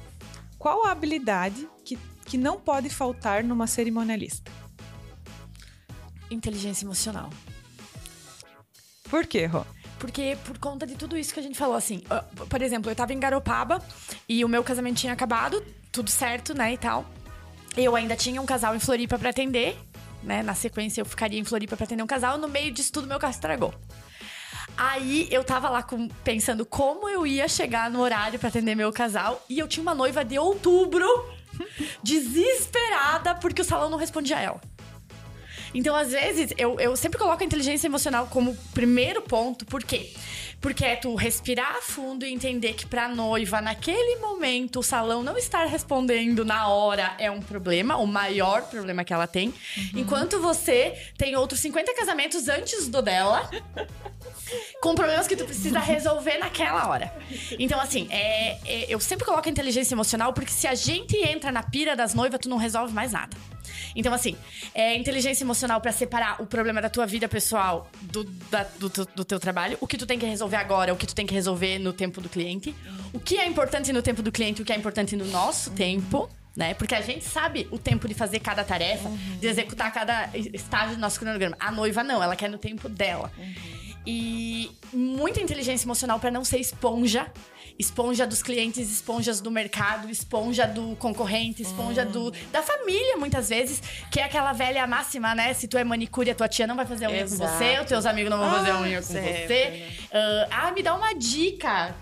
qual 0.59 0.87
a 0.87 0.91
habilidade 0.91 1.69
que, 1.85 1.99
que 2.25 2.39
não 2.39 2.59
pode 2.59 2.89
faltar 2.89 3.45
numa 3.45 3.67
cerimonialista? 3.67 4.51
Inteligência 6.31 6.87
emocional. 6.87 7.29
Por 9.11 9.27
quê, 9.27 9.45
Rô? 9.45 9.67
Porque 10.01 10.37
por 10.45 10.57
conta 10.59 10.87
de 10.87 10.97
tudo 10.97 11.17
isso 11.17 11.33
que 11.33 11.39
a 11.39 11.43
gente 11.43 11.59
falou, 11.59 11.77
assim, 11.77 12.03
por 12.49 12.63
exemplo, 12.63 12.91
eu 12.91 12.97
tava 12.97 13.13
em 13.13 13.21
Garopaba 13.21 13.83
e 14.27 14.43
o 14.43 14.49
meu 14.49 14.65
casamento 14.65 14.97
tinha 14.97 15.13
acabado, 15.13 15.63
tudo 15.93 16.09
certo, 16.09 16.55
né, 16.55 16.73
e 16.73 16.79
tal. 16.79 17.05
Eu 17.77 17.95
ainda 17.95 18.17
tinha 18.17 18.41
um 18.41 18.47
casal 18.47 18.75
em 18.75 18.81
Floripa 18.81 19.19
para 19.19 19.29
atender, 19.29 19.77
né? 20.23 20.43
Na 20.43 20.55
sequência 20.55 21.03
eu 21.03 21.05
ficaria 21.05 21.39
em 21.39 21.45
Floripa 21.45 21.77
para 21.77 21.85
atender 21.85 22.03
um 22.03 22.07
casal, 22.07 22.39
no 22.39 22.49
meio 22.49 22.73
disso 22.73 22.91
tudo 22.91 23.07
meu 23.07 23.19
carro 23.19 23.33
estragou. 23.33 23.75
Aí 24.75 25.29
eu 25.31 25.45
tava 25.45 25.69
lá 25.69 25.83
com, 25.83 26.09
pensando 26.25 26.65
como 26.65 27.07
eu 27.07 27.27
ia 27.27 27.47
chegar 27.47 27.91
no 27.91 28.01
horário 28.01 28.39
para 28.39 28.49
atender 28.49 28.75
meu 28.75 28.91
casal 28.91 29.45
e 29.51 29.59
eu 29.59 29.69
tinha 29.69 29.83
uma 29.83 29.95
noiva 29.95 30.25
de 30.25 30.39
outubro 30.39 31.07
desesperada 32.03 33.35
porque 33.35 33.61
o 33.61 33.65
salão 33.65 33.91
não 33.91 33.99
respondia 33.99 34.39
a 34.39 34.41
ela. 34.41 34.61
Então, 35.75 35.95
às 35.95 36.11
vezes, 36.11 36.53
eu, 36.59 36.79
eu 36.81 36.97
sempre 36.97 37.19
coloco 37.19 37.43
a 37.43 37.47
inteligência 37.47 37.87
emocional 37.87 38.27
como 38.27 38.57
primeiro 38.75 39.23
ponto, 39.23 39.65
por 39.65 39.83
quê? 39.85 39.99
Porque 39.99 40.50
é 40.83 40.97
tu 40.97 41.15
respirar 41.15 41.81
fundo 41.83 42.25
e 42.25 42.33
entender 42.33 42.75
que 42.75 42.87
pra 42.87 43.09
noiva, 43.09 43.61
naquele 43.61 44.17
momento, 44.17 44.81
o 44.81 44.83
salão 44.83 45.23
não 45.23 45.37
estar 45.37 45.65
respondendo 45.65 46.45
na 46.45 46.69
hora 46.69 47.15
é 47.19 47.31
um 47.31 47.41
problema, 47.41 47.97
o 47.97 48.07
maior 48.07 48.63
problema 48.63 49.05
que 49.05 49.13
ela 49.13 49.27
tem. 49.27 49.49
Uhum. 49.49 50.01
Enquanto 50.01 50.39
você 50.41 50.97
tem 51.17 51.37
outros 51.37 51.61
50 51.61 51.95
casamentos 51.95 52.49
antes 52.49 52.89
do 52.89 53.01
dela, 53.03 53.49
com 54.81 54.95
problemas 54.95 55.27
que 55.27 55.37
tu 55.37 55.45
precisa 55.45 55.79
resolver 55.79 56.39
naquela 56.39 56.89
hora. 56.89 57.13
Então, 57.59 57.81
assim, 57.81 58.07
é, 58.11 58.59
é, 58.65 58.87
eu 58.89 59.01
sempre 59.01 59.25
coloco 59.25 59.49
a 59.49 59.51
inteligência 59.51 59.95
emocional, 59.95 60.33
porque 60.33 60.53
se 60.53 60.67
a 60.67 60.75
gente 60.75 61.17
entra 61.17 61.51
na 61.51 61.63
pira 61.63 61.97
das 61.97 62.15
noivas, 62.15 62.41
tu 62.41 62.49
não 62.49 62.57
resolve 62.57 62.93
mais 62.93 63.13
nada. 63.13 63.37
Então, 63.95 64.13
assim, 64.13 64.37
é 64.75 64.97
inteligência 64.97 65.45
emocional 65.45 65.81
para 65.81 65.93
separar 65.93 66.41
o 66.41 66.47
problema 66.47 66.81
da 66.81 66.89
tua 66.89 67.07
vida 67.07 67.29
pessoal 67.29 67.89
do, 68.03 68.25
da, 68.25 68.65
do, 68.79 68.89
do, 68.89 69.25
teu 69.25 69.41
trabalho, 69.41 69.77
o 69.81 69.87
que 69.87 69.97
tu 69.97 70.07
tem 70.07 70.19
que 70.19 70.27
resolver 70.27 70.50
agora, 70.57 70.93
o 70.93 70.97
que 70.97 71.07
tu 71.07 71.15
tem 71.15 71.27
que 71.27 71.35
resolver 71.35 71.79
no 71.79 71.93
tempo 71.93 72.21
do 72.21 72.29
cliente, 72.29 72.75
o 73.13 73.21
que 73.21 73.37
é 73.39 73.47
importante 73.47 73.93
no 73.93 74.03
tempo 74.03 74.23
do 74.23 74.33
cliente, 74.33 74.63
o 74.63 74.65
que 74.65 74.73
é 74.73 74.77
importante 74.77 75.17
no 75.17 75.25
nosso 75.27 75.71
tempo. 75.71 76.29
Né? 76.57 76.75
Porque 76.75 76.95
a 76.95 77.01
gente 77.01 77.25
sabe 77.25 77.69
o 77.71 77.79
tempo 77.79 78.09
de 78.09 78.15
fazer 78.15 78.41
cada 78.41 78.65
tarefa, 78.65 79.09
uhum. 79.09 79.39
de 79.41 79.47
executar 79.47 79.93
cada 79.93 80.29
estágio 80.35 80.97
do 80.97 81.01
nosso 81.01 81.21
cronograma. 81.21 81.57
A 81.61 81.71
noiva 81.71 82.03
não, 82.03 82.21
ela 82.21 82.35
quer 82.35 82.51
no 82.51 82.59
tempo 82.59 82.89
dela. 82.89 83.33
Uhum. 83.39 83.55
E 84.05 84.71
muita 84.93 85.41
inteligência 85.41 85.87
emocional 85.87 86.19
para 86.19 86.31
não 86.31 86.45
ser 86.45 86.59
esponja 86.59 87.31
esponja 87.81 88.27
dos 88.27 88.43
clientes, 88.43 88.91
esponjas 88.91 89.41
do 89.41 89.51
mercado, 89.51 90.11
esponja 90.11 90.67
do 90.67 90.95
concorrente, 90.97 91.63
esponja 91.63 92.03
hum. 92.03 92.11
do 92.11 92.31
da 92.53 92.63
família, 92.63 93.17
muitas 93.17 93.49
vezes, 93.49 93.83
que 94.11 94.21
é 94.21 94.25
aquela 94.25 94.53
velha 94.53 94.87
máxima, 94.87 95.35
né? 95.35 95.55
Se 95.55 95.67
tu 95.67 95.79
é 95.79 95.85
manicure, 95.85 96.31
a 96.31 96.35
tua 96.35 96.49
tia 96.49 96.67
não 96.67 96.77
vai 96.77 96.87
fazer 96.87 97.09
unha 97.09 97.23
Exato. 97.23 97.51
com 97.51 97.59
você, 97.59 97.81
os 97.81 97.87
teus 97.87 98.07
amigos 98.07 98.31
não 98.31 98.39
vão 98.39 98.49
ah, 98.49 98.59
fazer 98.59 98.73
unha 98.75 98.99
com 98.99 99.07
sempre, 99.07 99.47
você. 99.47 99.65
Né? 99.71 99.89
Uh, 100.11 100.49
ah, 100.51 100.73
me 100.73 100.83
dá 100.83 100.95
uma 100.95 101.15
dica. 101.15 101.95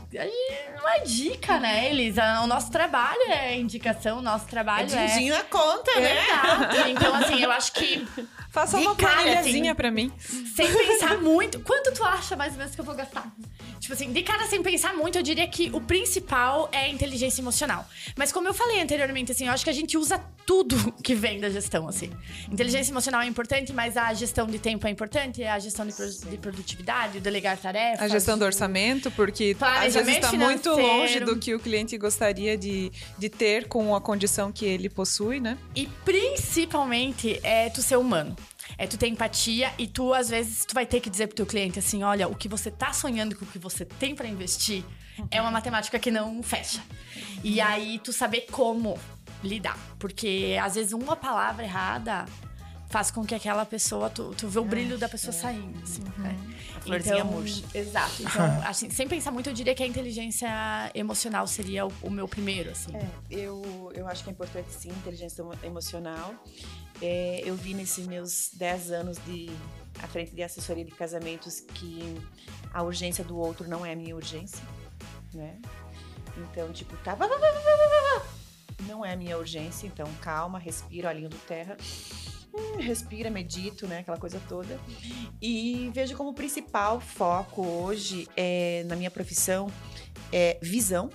Uma 0.80 0.98
dica, 1.04 1.60
né, 1.60 1.90
Elisa? 1.90 2.40
O 2.42 2.46
nosso 2.46 2.70
trabalho 2.70 3.30
é 3.30 3.56
indicação, 3.56 4.18
o 4.18 4.22
nosso 4.22 4.46
trabalho 4.46 4.92
é... 4.94 5.24
É 5.24 5.28
na 5.30 5.44
conta, 5.44 6.00
né? 6.00 6.24
Exato. 6.24 6.88
Então, 6.88 7.14
assim, 7.14 7.42
eu 7.42 7.50
acho 7.50 7.72
que... 7.72 8.06
Faça 8.50 8.78
uma 8.78 8.94
planilhazinha 8.94 9.72
assim, 9.72 9.76
pra 9.76 9.90
mim. 9.90 10.12
Sem 10.18 10.72
pensar 10.72 11.18
muito. 11.18 11.60
Quanto 11.60 11.92
tu 11.92 12.02
acha, 12.02 12.34
mais 12.34 12.52
ou 12.52 12.58
menos, 12.58 12.74
que 12.74 12.80
eu 12.80 12.84
vou 12.84 12.94
gastar? 12.94 13.30
Tipo 13.80 13.94
assim, 13.94 14.12
de 14.12 14.22
cara 14.22 14.46
sem 14.46 14.62
pensar 14.62 14.94
muito, 14.94 15.18
eu 15.18 15.22
diria 15.22 15.46
que 15.46 15.70
o 15.72 15.80
principal 15.80 16.68
é 16.72 16.84
a 16.84 16.88
inteligência 16.88 17.40
emocional. 17.40 17.86
Mas 18.16 18.32
como 18.32 18.48
eu 18.48 18.54
falei 18.54 18.80
anteriormente, 18.80 19.32
assim, 19.32 19.46
eu 19.46 19.52
acho 19.52 19.64
que 19.64 19.70
a 19.70 19.74
gente 19.74 19.96
usa 19.96 20.18
tudo 20.44 20.92
que 21.02 21.14
vem 21.14 21.40
da 21.40 21.48
gestão, 21.50 21.88
assim. 21.88 22.10
Inteligência 22.50 22.92
emocional 22.92 23.20
é 23.22 23.26
importante, 23.26 23.72
mas 23.72 23.96
a 23.96 24.12
gestão 24.14 24.46
de 24.46 24.58
tempo 24.58 24.86
é 24.86 24.90
importante, 24.90 25.44
a 25.44 25.58
gestão 25.58 25.86
de, 25.86 25.94
de 26.30 26.36
produtividade, 26.38 27.20
delegar 27.20 27.56
tarefas. 27.56 28.00
A 28.00 28.08
gestão 28.08 28.38
do 28.38 28.44
orçamento, 28.44 29.10
porque 29.12 29.56
às 29.60 29.94
vezes 29.94 30.16
está 30.16 30.32
muito 30.32 30.70
longe 30.70 31.20
do 31.20 31.38
que 31.38 31.54
o 31.54 31.60
cliente 31.60 31.96
gostaria 31.96 32.56
de, 32.56 32.90
de 33.18 33.28
ter 33.28 33.68
com 33.68 33.94
a 33.94 34.00
condição 34.00 34.50
que 34.50 34.64
ele 34.64 34.88
possui, 34.88 35.40
né? 35.40 35.56
E 35.74 35.86
principalmente 36.04 37.38
é 37.42 37.68
tu 37.70 37.82
ser 37.82 37.96
humano. 37.96 38.36
É 38.76 38.86
tu 38.86 38.98
ter 38.98 39.08
empatia 39.08 39.72
e 39.78 39.86
tu, 39.86 40.12
às 40.12 40.28
vezes, 40.28 40.64
tu 40.64 40.74
vai 40.74 40.86
ter 40.86 41.00
que 41.00 41.08
dizer 41.08 41.26
pro 41.28 41.36
teu 41.36 41.46
cliente 41.46 41.78
assim: 41.78 42.02
olha, 42.02 42.28
o 42.28 42.34
que 42.34 42.48
você 42.48 42.70
tá 42.70 42.92
sonhando 42.92 43.36
com 43.36 43.44
o 43.44 43.48
que 43.48 43.58
você 43.58 43.84
tem 43.84 44.14
para 44.14 44.26
investir 44.26 44.84
é 45.30 45.40
uma 45.40 45.50
matemática 45.50 45.98
que 45.98 46.10
não 46.10 46.42
fecha. 46.42 46.82
E 47.42 47.60
aí 47.60 47.98
tu 47.98 48.12
saber 48.12 48.42
como 48.50 48.98
lidar. 49.42 49.78
Porque 49.98 50.56
às 50.60 50.74
vezes 50.74 50.92
uma 50.92 51.16
palavra 51.16 51.64
errada 51.64 52.26
faz 52.88 53.10
com 53.10 53.24
que 53.24 53.34
aquela 53.34 53.66
pessoa, 53.66 54.08
tu, 54.08 54.34
tu 54.36 54.48
vê 54.48 54.58
o 54.58 54.64
brilho 54.64 54.96
da 54.96 55.08
pessoa 55.08 55.34
é. 55.34 55.38
saindo. 55.38 55.82
Assim, 55.82 56.02
uhum. 56.02 56.22
né? 56.22 56.36
A 56.76 56.80
florzinha 56.80 57.16
então, 57.16 57.30
murcha. 57.30 57.62
Exato. 57.74 58.22
Então, 58.22 58.62
assim, 58.66 58.90
sem 58.90 59.06
pensar 59.06 59.30
muito, 59.30 59.50
eu 59.50 59.54
diria 59.54 59.74
que 59.74 59.82
a 59.82 59.86
inteligência 59.86 60.48
emocional 60.94 61.46
seria 61.46 61.86
o, 61.86 61.92
o 62.02 62.10
meu 62.10 62.26
primeiro, 62.26 62.70
assim. 62.70 62.94
É, 62.96 63.06
eu, 63.30 63.92
eu 63.94 64.06
acho 64.08 64.24
que 64.24 64.30
é 64.30 64.32
importante, 64.32 64.72
sim, 64.72 64.88
inteligência 64.88 65.44
emocional. 65.62 66.34
É, 67.00 67.42
eu 67.44 67.54
vi 67.54 67.74
nesses 67.74 68.06
meus 68.06 68.50
10 68.54 68.90
anos 68.90 69.18
de 69.24 69.50
à 70.02 70.06
frente 70.06 70.34
de 70.34 70.42
assessoria 70.42 70.84
de 70.84 70.92
casamentos 70.92 71.60
que 71.60 72.16
a 72.72 72.82
urgência 72.82 73.24
do 73.24 73.36
outro 73.36 73.68
não 73.68 73.84
é 73.84 73.92
a 73.92 73.96
minha 73.96 74.14
urgência, 74.14 74.62
né? 75.32 75.58
Então, 76.36 76.72
tipo, 76.72 76.96
tá... 76.98 77.16
Não 78.86 79.04
é 79.04 79.12
a 79.12 79.16
minha 79.16 79.36
urgência, 79.36 79.86
então 79.86 80.06
calma, 80.20 80.58
respira, 80.58 81.08
olhinho 81.08 81.28
do 81.28 81.38
terra. 81.46 81.76
Hum, 82.54 82.76
respira, 82.76 83.28
medito, 83.28 83.86
né? 83.86 83.98
Aquela 83.98 84.18
coisa 84.18 84.40
toda. 84.48 84.78
E 85.42 85.90
vejo 85.92 86.16
como 86.16 86.32
principal 86.32 87.00
foco 87.00 87.66
hoje 87.66 88.28
é, 88.36 88.84
na 88.86 88.94
minha 88.96 89.10
profissão 89.10 89.70
é 90.32 90.58
visão, 90.62 91.10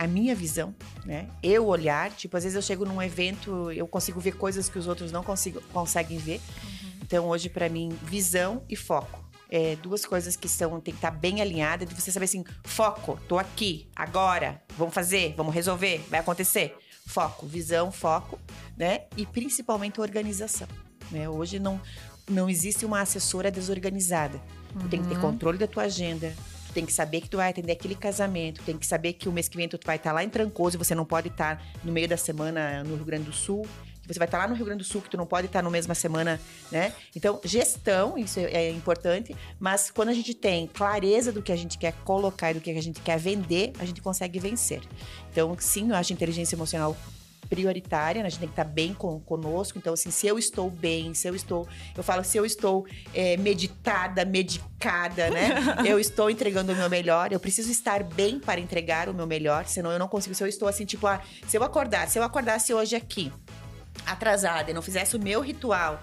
a 0.00 0.06
minha 0.06 0.34
visão, 0.34 0.74
né? 1.04 1.28
Eu 1.42 1.66
olhar, 1.66 2.10
tipo, 2.10 2.34
às 2.34 2.42
vezes 2.42 2.56
eu 2.56 2.62
chego 2.62 2.86
num 2.86 3.02
evento, 3.02 3.70
eu 3.70 3.86
consigo 3.86 4.18
ver 4.18 4.32
coisas 4.32 4.66
que 4.66 4.78
os 4.78 4.86
outros 4.86 5.12
não 5.12 5.22
consigo, 5.22 5.60
conseguem 5.74 6.16
ver. 6.16 6.40
Uhum. 6.40 6.90
Então, 7.02 7.28
hoje, 7.28 7.50
para 7.50 7.68
mim, 7.68 7.90
visão 8.04 8.62
e 8.66 8.74
foco. 8.74 9.22
É, 9.50 9.76
duas 9.76 10.06
coisas 10.06 10.36
que 10.36 10.48
são, 10.48 10.80
tem 10.80 10.94
que 10.94 10.98
estar 10.98 11.10
tá 11.10 11.16
bem 11.18 11.42
alinhadas, 11.42 11.86
de 11.86 11.94
você 11.94 12.10
saber 12.10 12.24
assim, 12.24 12.42
foco, 12.64 13.20
tô 13.28 13.38
aqui, 13.38 13.90
agora, 13.94 14.62
vamos 14.74 14.94
fazer, 14.94 15.34
vamos 15.36 15.54
resolver, 15.54 16.02
vai 16.08 16.20
acontecer. 16.20 16.74
Foco, 17.06 17.46
visão, 17.46 17.92
foco, 17.92 18.38
né? 18.78 19.02
E 19.18 19.26
principalmente 19.26 20.00
organização. 20.00 20.68
Né? 21.10 21.28
Hoje 21.28 21.58
não, 21.58 21.78
não 22.26 22.48
existe 22.48 22.86
uma 22.86 23.02
assessora 23.02 23.50
desorganizada. 23.50 24.40
Uhum. 24.74 24.80
Tu 24.80 24.88
tem 24.88 25.02
que 25.02 25.08
ter 25.08 25.16
uhum. 25.16 25.20
controle 25.20 25.58
da 25.58 25.66
tua 25.66 25.82
agenda, 25.82 26.34
Tu 26.70 26.74
tem 26.74 26.86
que 26.86 26.92
saber 26.92 27.20
que 27.20 27.28
tu 27.28 27.38
vai 27.38 27.50
atender 27.50 27.72
aquele 27.72 27.96
casamento, 27.96 28.62
tem 28.62 28.78
que 28.78 28.86
saber 28.86 29.14
que 29.14 29.28
o 29.28 29.32
mês 29.32 29.48
que 29.48 29.56
vem 29.56 29.68
tu 29.68 29.76
vai 29.84 29.96
estar 29.96 30.12
lá 30.12 30.22
em 30.22 30.28
Trancoso 30.28 30.78
você 30.78 30.94
não 30.94 31.04
pode 31.04 31.26
estar 31.26 31.60
no 31.82 31.90
meio 31.90 32.06
da 32.06 32.16
semana 32.16 32.84
no 32.84 32.94
Rio 32.94 33.04
Grande 33.04 33.24
do 33.24 33.32
Sul. 33.32 33.66
Você 34.06 34.18
vai 34.18 34.26
estar 34.26 34.38
lá 34.38 34.48
no 34.48 34.54
Rio 34.54 34.64
Grande 34.64 34.78
do 34.78 34.84
Sul, 34.84 35.02
que 35.02 35.10
tu 35.10 35.16
não 35.16 35.26
pode 35.26 35.46
estar 35.46 35.62
na 35.62 35.70
mesma 35.70 35.94
semana, 35.94 36.40
né? 36.70 36.92
Então, 37.14 37.40
gestão, 37.44 38.16
isso 38.18 38.40
é, 38.40 38.66
é 38.66 38.70
importante, 38.70 39.36
mas 39.58 39.90
quando 39.90 40.08
a 40.08 40.12
gente 40.12 40.34
tem 40.34 40.66
clareza 40.66 41.30
do 41.30 41.42
que 41.42 41.52
a 41.52 41.56
gente 41.56 41.78
quer 41.78 41.92
colocar 42.04 42.50
e 42.50 42.54
do 42.54 42.60
que 42.60 42.70
a 42.70 42.82
gente 42.82 43.00
quer 43.00 43.18
vender, 43.18 43.72
a 43.78 43.84
gente 43.84 44.00
consegue 44.00 44.40
vencer. 44.40 44.80
Então, 45.30 45.56
sim, 45.60 45.90
eu 45.90 45.94
acho 45.94 46.12
inteligência 46.12 46.56
emocional 46.56 46.96
prioritária, 47.50 48.22
né? 48.22 48.28
a 48.28 48.30
gente 48.30 48.38
tem 48.38 48.48
que 48.48 48.52
estar 48.52 48.64
bem 48.64 48.94
com, 48.94 49.18
conosco. 49.20 49.76
Então, 49.76 49.92
assim, 49.92 50.10
se 50.10 50.26
eu 50.26 50.38
estou 50.38 50.70
bem, 50.70 51.12
se 51.12 51.28
eu 51.28 51.34
estou. 51.34 51.68
Eu 51.96 52.02
falo, 52.02 52.22
se 52.22 52.38
eu 52.38 52.46
estou 52.46 52.86
é, 53.12 53.36
meditada, 53.36 54.24
medicada, 54.24 55.28
né? 55.28 55.50
eu 55.84 55.98
estou 55.98 56.30
entregando 56.30 56.72
o 56.72 56.76
meu 56.76 56.88
melhor. 56.88 57.32
Eu 57.32 57.40
preciso 57.40 57.70
estar 57.70 58.04
bem 58.04 58.38
para 58.38 58.60
entregar 58.60 59.08
o 59.08 59.14
meu 59.14 59.26
melhor, 59.26 59.66
senão 59.66 59.90
eu 59.90 59.98
não 59.98 60.06
consigo. 60.06 60.34
Se 60.34 60.44
eu 60.44 60.48
estou 60.48 60.68
assim, 60.68 60.84
tipo, 60.84 61.06
ah, 61.08 61.20
se 61.46 61.58
eu 61.58 61.64
acordar, 61.64 62.08
se 62.08 62.18
eu 62.18 62.22
acordasse 62.22 62.72
hoje 62.72 62.94
aqui, 62.94 63.32
atrasada, 64.06 64.70
e 64.70 64.74
não 64.74 64.80
fizesse 64.80 65.16
o 65.16 65.20
meu 65.20 65.40
ritual 65.40 66.00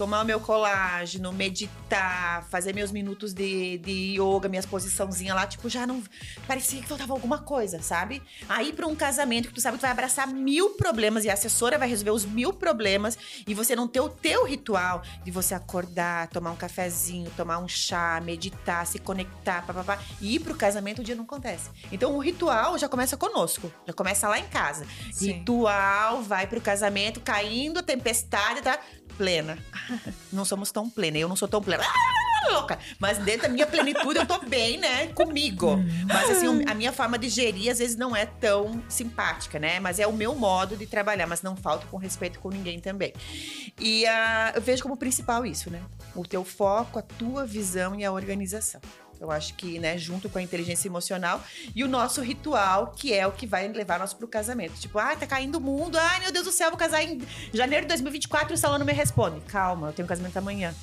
tomar 0.00 0.22
o 0.22 0.24
meu 0.24 0.40
colágeno, 0.40 1.30
meditar, 1.30 2.42
fazer 2.48 2.74
meus 2.74 2.90
minutos 2.90 3.34
de, 3.34 3.76
de 3.76 4.18
yoga, 4.18 4.48
minhas 4.48 4.64
posiçãozinhas 4.64 5.36
lá, 5.36 5.46
tipo, 5.46 5.68
já 5.68 5.86
não. 5.86 6.02
Parecia 6.46 6.80
que 6.80 6.88
faltava 6.88 7.12
alguma 7.12 7.40
coisa, 7.40 7.82
sabe? 7.82 8.22
Aí 8.48 8.72
para 8.72 8.86
um 8.86 8.96
casamento 8.96 9.48
que 9.48 9.54
tu 9.54 9.60
sabe 9.60 9.76
que 9.76 9.80
tu 9.80 9.82
vai 9.82 9.90
abraçar 9.90 10.26
mil 10.26 10.70
problemas 10.70 11.26
e 11.26 11.28
a 11.28 11.34
assessora 11.34 11.76
vai 11.76 11.86
resolver 11.86 12.12
os 12.12 12.24
mil 12.24 12.50
problemas 12.50 13.18
e 13.46 13.52
você 13.52 13.76
não 13.76 13.86
ter 13.86 14.00
o 14.00 14.08
teu 14.08 14.46
ritual 14.46 15.02
de 15.22 15.30
você 15.30 15.52
acordar, 15.52 16.28
tomar 16.28 16.52
um 16.52 16.56
cafezinho, 16.56 17.30
tomar 17.36 17.58
um 17.58 17.68
chá, 17.68 18.22
meditar, 18.24 18.86
se 18.86 18.98
conectar, 18.98 19.66
papapá, 19.66 19.98
e 20.18 20.36
ir 20.36 20.38
pro 20.38 20.54
casamento 20.54 21.02
o 21.02 21.04
dia 21.04 21.14
não 21.14 21.24
acontece. 21.24 21.68
Então 21.92 22.16
o 22.16 22.20
ritual 22.20 22.78
já 22.78 22.88
começa 22.88 23.18
conosco, 23.18 23.70
já 23.86 23.92
começa 23.92 24.26
lá 24.26 24.38
em 24.38 24.48
casa. 24.48 24.86
Sim. 25.12 25.32
Ritual 25.32 26.22
vai 26.22 26.46
pro 26.46 26.58
casamento, 26.58 27.20
caindo 27.20 27.80
a 27.80 27.82
tempestade, 27.82 28.62
tá? 28.62 28.80
plena. 29.20 29.58
Não 30.32 30.44
somos 30.44 30.70
tão 30.70 30.88
plena. 30.88 31.18
Eu 31.18 31.28
não 31.28 31.36
sou 31.36 31.48
tão 31.48 31.62
plena. 31.62 31.84
louca. 32.50 32.78
Mas 32.98 33.18
dentro 33.18 33.42
da 33.42 33.48
minha 33.48 33.66
plenitude 33.66 34.18
eu 34.18 34.26
tô 34.26 34.38
bem, 34.38 34.78
né? 34.78 35.08
Comigo. 35.08 35.76
Mas 36.06 36.30
assim, 36.30 36.64
a 36.66 36.74
minha 36.74 36.92
forma 36.92 37.18
de 37.18 37.28
gerir 37.28 37.70
às 37.70 37.78
vezes 37.78 37.96
não 37.96 38.14
é 38.14 38.26
tão 38.26 38.82
simpática, 38.88 39.58
né? 39.58 39.80
Mas 39.80 39.98
é 39.98 40.06
o 40.06 40.12
meu 40.12 40.34
modo 40.34 40.76
de 40.76 40.86
trabalhar, 40.86 41.26
mas 41.26 41.42
não 41.42 41.56
falta 41.56 41.86
com 41.86 41.96
respeito 41.96 42.38
com 42.40 42.48
ninguém 42.50 42.80
também. 42.80 43.12
E 43.78 44.06
ah, 44.06 44.52
eu 44.54 44.62
vejo 44.62 44.82
como 44.82 44.96
principal 44.96 45.44
isso, 45.46 45.70
né? 45.70 45.80
O 46.14 46.26
teu 46.26 46.44
foco, 46.44 46.98
a 46.98 47.02
tua 47.02 47.44
visão 47.44 47.94
e 47.94 48.04
a 48.04 48.12
organização. 48.12 48.80
Eu 49.20 49.30
acho 49.30 49.54
que, 49.54 49.78
né, 49.78 49.98
junto 49.98 50.30
com 50.30 50.38
a 50.38 50.42
inteligência 50.42 50.88
emocional 50.88 51.42
e 51.74 51.84
o 51.84 51.88
nosso 51.88 52.22
ritual, 52.22 52.94
que 52.96 53.12
é 53.12 53.26
o 53.26 53.32
que 53.32 53.46
vai 53.46 53.68
levar 53.68 53.98
nós 53.98 54.14
pro 54.14 54.26
casamento. 54.26 54.80
Tipo, 54.80 54.98
ah, 54.98 55.14
tá 55.14 55.26
caindo 55.26 55.56
o 55.56 55.60
mundo, 55.60 55.98
ai 55.98 56.20
meu 56.20 56.32
Deus 56.32 56.46
do 56.46 56.52
céu, 56.52 56.70
vou 56.70 56.78
casar 56.78 57.02
em 57.02 57.20
janeiro 57.52 57.84
de 57.84 57.88
2024 57.88 58.52
e 58.52 58.54
o 58.54 58.58
salão 58.58 58.78
não 58.78 58.86
me 58.86 58.92
responde. 58.92 59.40
Calma, 59.42 59.88
eu 59.88 59.92
tenho 59.92 60.08
casamento 60.08 60.36
amanhã. 60.38 60.74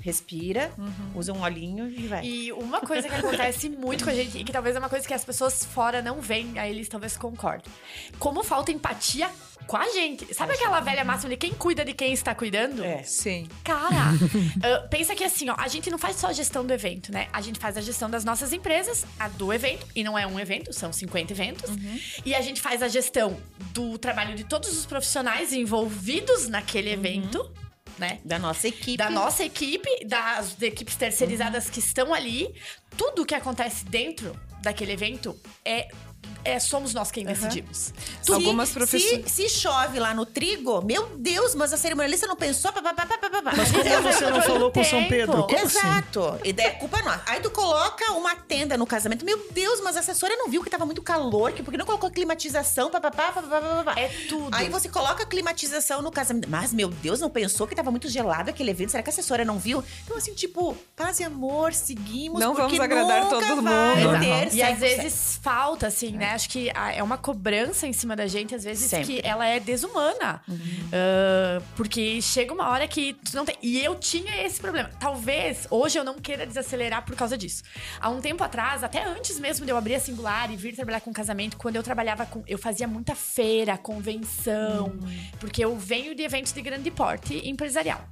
Respira, 0.00 0.72
usa 1.14 1.32
um 1.32 1.42
olhinho 1.42 1.88
e 1.88 2.08
vai. 2.08 2.24
E 2.24 2.52
uma 2.52 2.80
coisa 2.80 3.08
que 3.08 3.14
acontece 3.14 3.68
muito 3.68 4.02
com 4.02 4.10
a 4.10 4.14
gente, 4.14 4.36
e 4.36 4.42
que 4.42 4.52
talvez 4.52 4.74
é 4.74 4.78
uma 4.80 4.88
coisa 4.88 5.06
que 5.06 5.14
as 5.14 5.24
pessoas 5.24 5.64
fora 5.64 6.02
não 6.02 6.20
veem, 6.20 6.58
aí 6.58 6.72
eles 6.72 6.88
talvez 6.88 7.16
concordem. 7.16 7.72
Como 8.18 8.42
falta 8.42 8.72
empatia 8.72 9.30
com 9.66 9.76
a 9.76 9.88
gente. 9.90 10.32
Sabe 10.34 10.54
aquela 10.54 10.80
velha 10.80 11.04
máxima 11.04 11.30
de 11.30 11.36
quem 11.36 11.52
cuida 11.52 11.84
de 11.84 11.92
quem 11.92 12.12
está 12.12 12.34
cuidando? 12.34 12.84
É. 12.84 13.02
Sim. 13.02 13.48
Cara, 13.64 14.10
ah, 14.62 14.88
pensa 14.88 15.14
que 15.14 15.24
assim, 15.24 15.48
ó, 15.48 15.54
a 15.58 15.68
gente 15.68 15.90
não 15.90 15.98
faz 15.98 16.16
só 16.16 16.28
a 16.28 16.32
gestão 16.32 16.64
do 16.64 16.72
evento, 16.72 17.12
né? 17.12 17.28
A 17.32 17.40
gente 17.40 17.58
faz 17.58 17.76
a 17.76 17.80
gestão 17.80 18.10
das 18.10 18.24
nossas 18.24 18.52
empresas, 18.52 19.04
a 19.18 19.28
do 19.28 19.52
evento, 19.52 19.86
e 19.94 20.02
não 20.04 20.18
é 20.18 20.26
um 20.26 20.38
evento, 20.38 20.72
são 20.72 20.92
50 20.92 21.32
eventos. 21.32 21.70
E 22.24 22.34
a 22.34 22.40
gente 22.40 22.60
faz 22.60 22.82
a 22.82 22.88
gestão 22.88 23.36
do 23.72 23.98
trabalho 23.98 24.34
de 24.34 24.44
todos 24.44 24.76
os 24.76 24.86
profissionais 24.86 25.52
envolvidos 25.52 26.48
naquele 26.48 26.90
evento, 26.90 27.50
né? 27.98 28.20
Da 28.24 28.38
nossa 28.38 28.68
equipe. 28.68 28.96
Da 28.96 29.10
nossa 29.10 29.44
equipe, 29.44 30.04
das 30.04 30.60
equipes 30.60 30.96
terceirizadas 30.96 31.70
que 31.70 31.78
estão 31.78 32.12
ali. 32.12 32.54
Tudo 32.96 33.24
que 33.24 33.34
acontece 33.34 33.84
dentro 33.84 34.38
daquele 34.62 34.92
evento 34.92 35.36
é, 35.64 35.88
é 36.44 36.58
somos 36.58 36.92
nós 36.94 37.10
quem 37.10 37.24
decidimos. 37.24 37.92
Tu- 38.24 38.32
Algumas 38.34 38.68
se, 38.68 38.74
profissões- 38.74 39.30
se 39.30 39.48
chove 39.48 39.98
lá 39.98 40.12
no 40.14 40.24
trigo, 40.26 40.82
meu 40.82 41.06
Deus, 41.16 41.54
mas 41.54 41.72
a 41.72 41.76
cerimonialista 41.76 42.26
não 42.26 42.36
pensou. 42.36 42.72
Pá, 42.72 42.82
pá, 42.82 42.94
pá, 42.94 43.06
pá, 43.06 43.18
pá, 43.18 43.30
pá. 43.42 43.52
Mas 43.56 43.70
como 43.70 43.84
você 44.02 44.30
não 44.30 44.42
falou 44.42 44.70
com 44.72 44.84
São 44.84 45.04
Pedro? 45.08 45.44
Como 45.44 45.56
assim? 45.56 45.78
Exato. 45.78 46.38
E 46.44 46.52
daí 46.52 46.66
é 46.66 46.70
culpa 46.70 47.00
nossa. 47.02 47.22
Aí 47.26 47.40
tu 47.40 47.50
coloca 47.50 48.12
uma 48.12 48.34
tenda 48.36 48.76
no 48.76 48.86
casamento. 48.86 49.24
Meu 49.24 49.38
Deus, 49.52 49.80
mas 49.82 49.96
a 49.96 50.00
assessora 50.00 50.34
não 50.36 50.48
viu 50.48 50.62
que 50.62 50.70
tava 50.70 50.84
muito 50.86 51.02
calor, 51.02 51.52
que 51.52 51.62
porque 51.62 51.76
não 51.78 51.86
colocou 51.86 52.10
climatização, 52.10 52.90
papapá, 52.90 53.32
papapá, 53.32 53.60
papá. 53.84 54.00
É 54.00 54.08
tudo. 54.28 54.48
Aí 54.54 54.68
você 54.68 54.88
coloca 54.88 55.22
a 55.22 55.26
climatização 55.26 56.02
no 56.02 56.10
casamento. 56.10 56.48
Mas, 56.48 56.72
meu 56.72 56.88
Deus, 56.88 57.20
não 57.20 57.30
pensou 57.30 57.66
que 57.66 57.74
tava 57.74 57.90
muito 57.90 58.08
gelado 58.08 58.50
aquele 58.50 58.70
evento? 58.70 58.90
Será 58.90 59.02
que 59.02 59.10
a 59.10 59.12
assessora 59.12 59.44
não 59.44 59.58
viu? 59.58 59.82
Então, 60.04 60.16
assim, 60.16 60.34
tipo, 60.34 60.76
paz 60.96 61.20
e 61.20 61.24
amor, 61.24 61.72
seguimos. 61.72 62.40
Não 62.40 62.54
porque 62.54 62.62
vamos 62.76 62.80
agradar 62.80 63.24
nunca 63.24 63.46
todo 63.46 63.62
vai 63.62 64.04
mundo. 64.04 64.20
ter 64.20 64.54
E 64.56 64.62
às 64.62 64.78
100%. 64.78 64.80
vezes 64.80 65.40
falta, 65.42 65.86
assim, 65.86 66.12
né? 66.12 66.31
Acho 66.32 66.48
que 66.48 66.70
é 66.70 67.02
uma 67.02 67.18
cobrança 67.18 67.86
em 67.86 67.92
cima 67.92 68.16
da 68.16 68.26
gente, 68.26 68.54
às 68.54 68.64
vezes, 68.64 68.90
Sempre. 68.90 69.20
que 69.20 69.26
ela 69.26 69.46
é 69.46 69.60
desumana. 69.60 70.42
Ah, 70.92 71.62
porque 71.76 72.20
chega 72.20 72.52
uma 72.52 72.68
hora 72.68 72.86
que 72.86 73.14
tu 73.14 73.34
não 73.34 73.44
tem. 73.44 73.56
E 73.62 73.82
eu 73.82 73.94
tinha 73.96 74.44
esse 74.44 74.60
problema. 74.60 74.90
Talvez 75.00 75.66
hoje 75.70 75.98
eu 75.98 76.04
não 76.04 76.14
queira 76.14 76.46
desacelerar 76.46 77.04
por 77.04 77.16
causa 77.16 77.36
disso. 77.36 77.62
Há 78.00 78.08
um 78.08 78.20
tempo 78.20 78.42
atrás, 78.44 78.84
até 78.84 79.04
antes 79.04 79.38
mesmo 79.38 79.64
de 79.64 79.72
eu 79.72 79.76
abrir 79.76 79.94
a 79.94 80.00
singular 80.00 80.50
e 80.50 80.56
vir 80.56 80.74
trabalhar 80.74 81.00
com 81.00 81.12
casamento, 81.12 81.56
quando 81.56 81.76
eu 81.76 81.82
trabalhava 81.82 82.26
com. 82.26 82.42
Eu 82.46 82.58
fazia 82.58 82.86
muita 82.86 83.14
feira, 83.14 83.76
convenção, 83.78 84.98
porque 85.40 85.64
eu 85.64 85.76
venho 85.76 86.14
de 86.14 86.22
eventos 86.22 86.52
de 86.52 86.62
grande 86.62 86.90
porte 86.90 87.48
empresarial. 87.48 88.06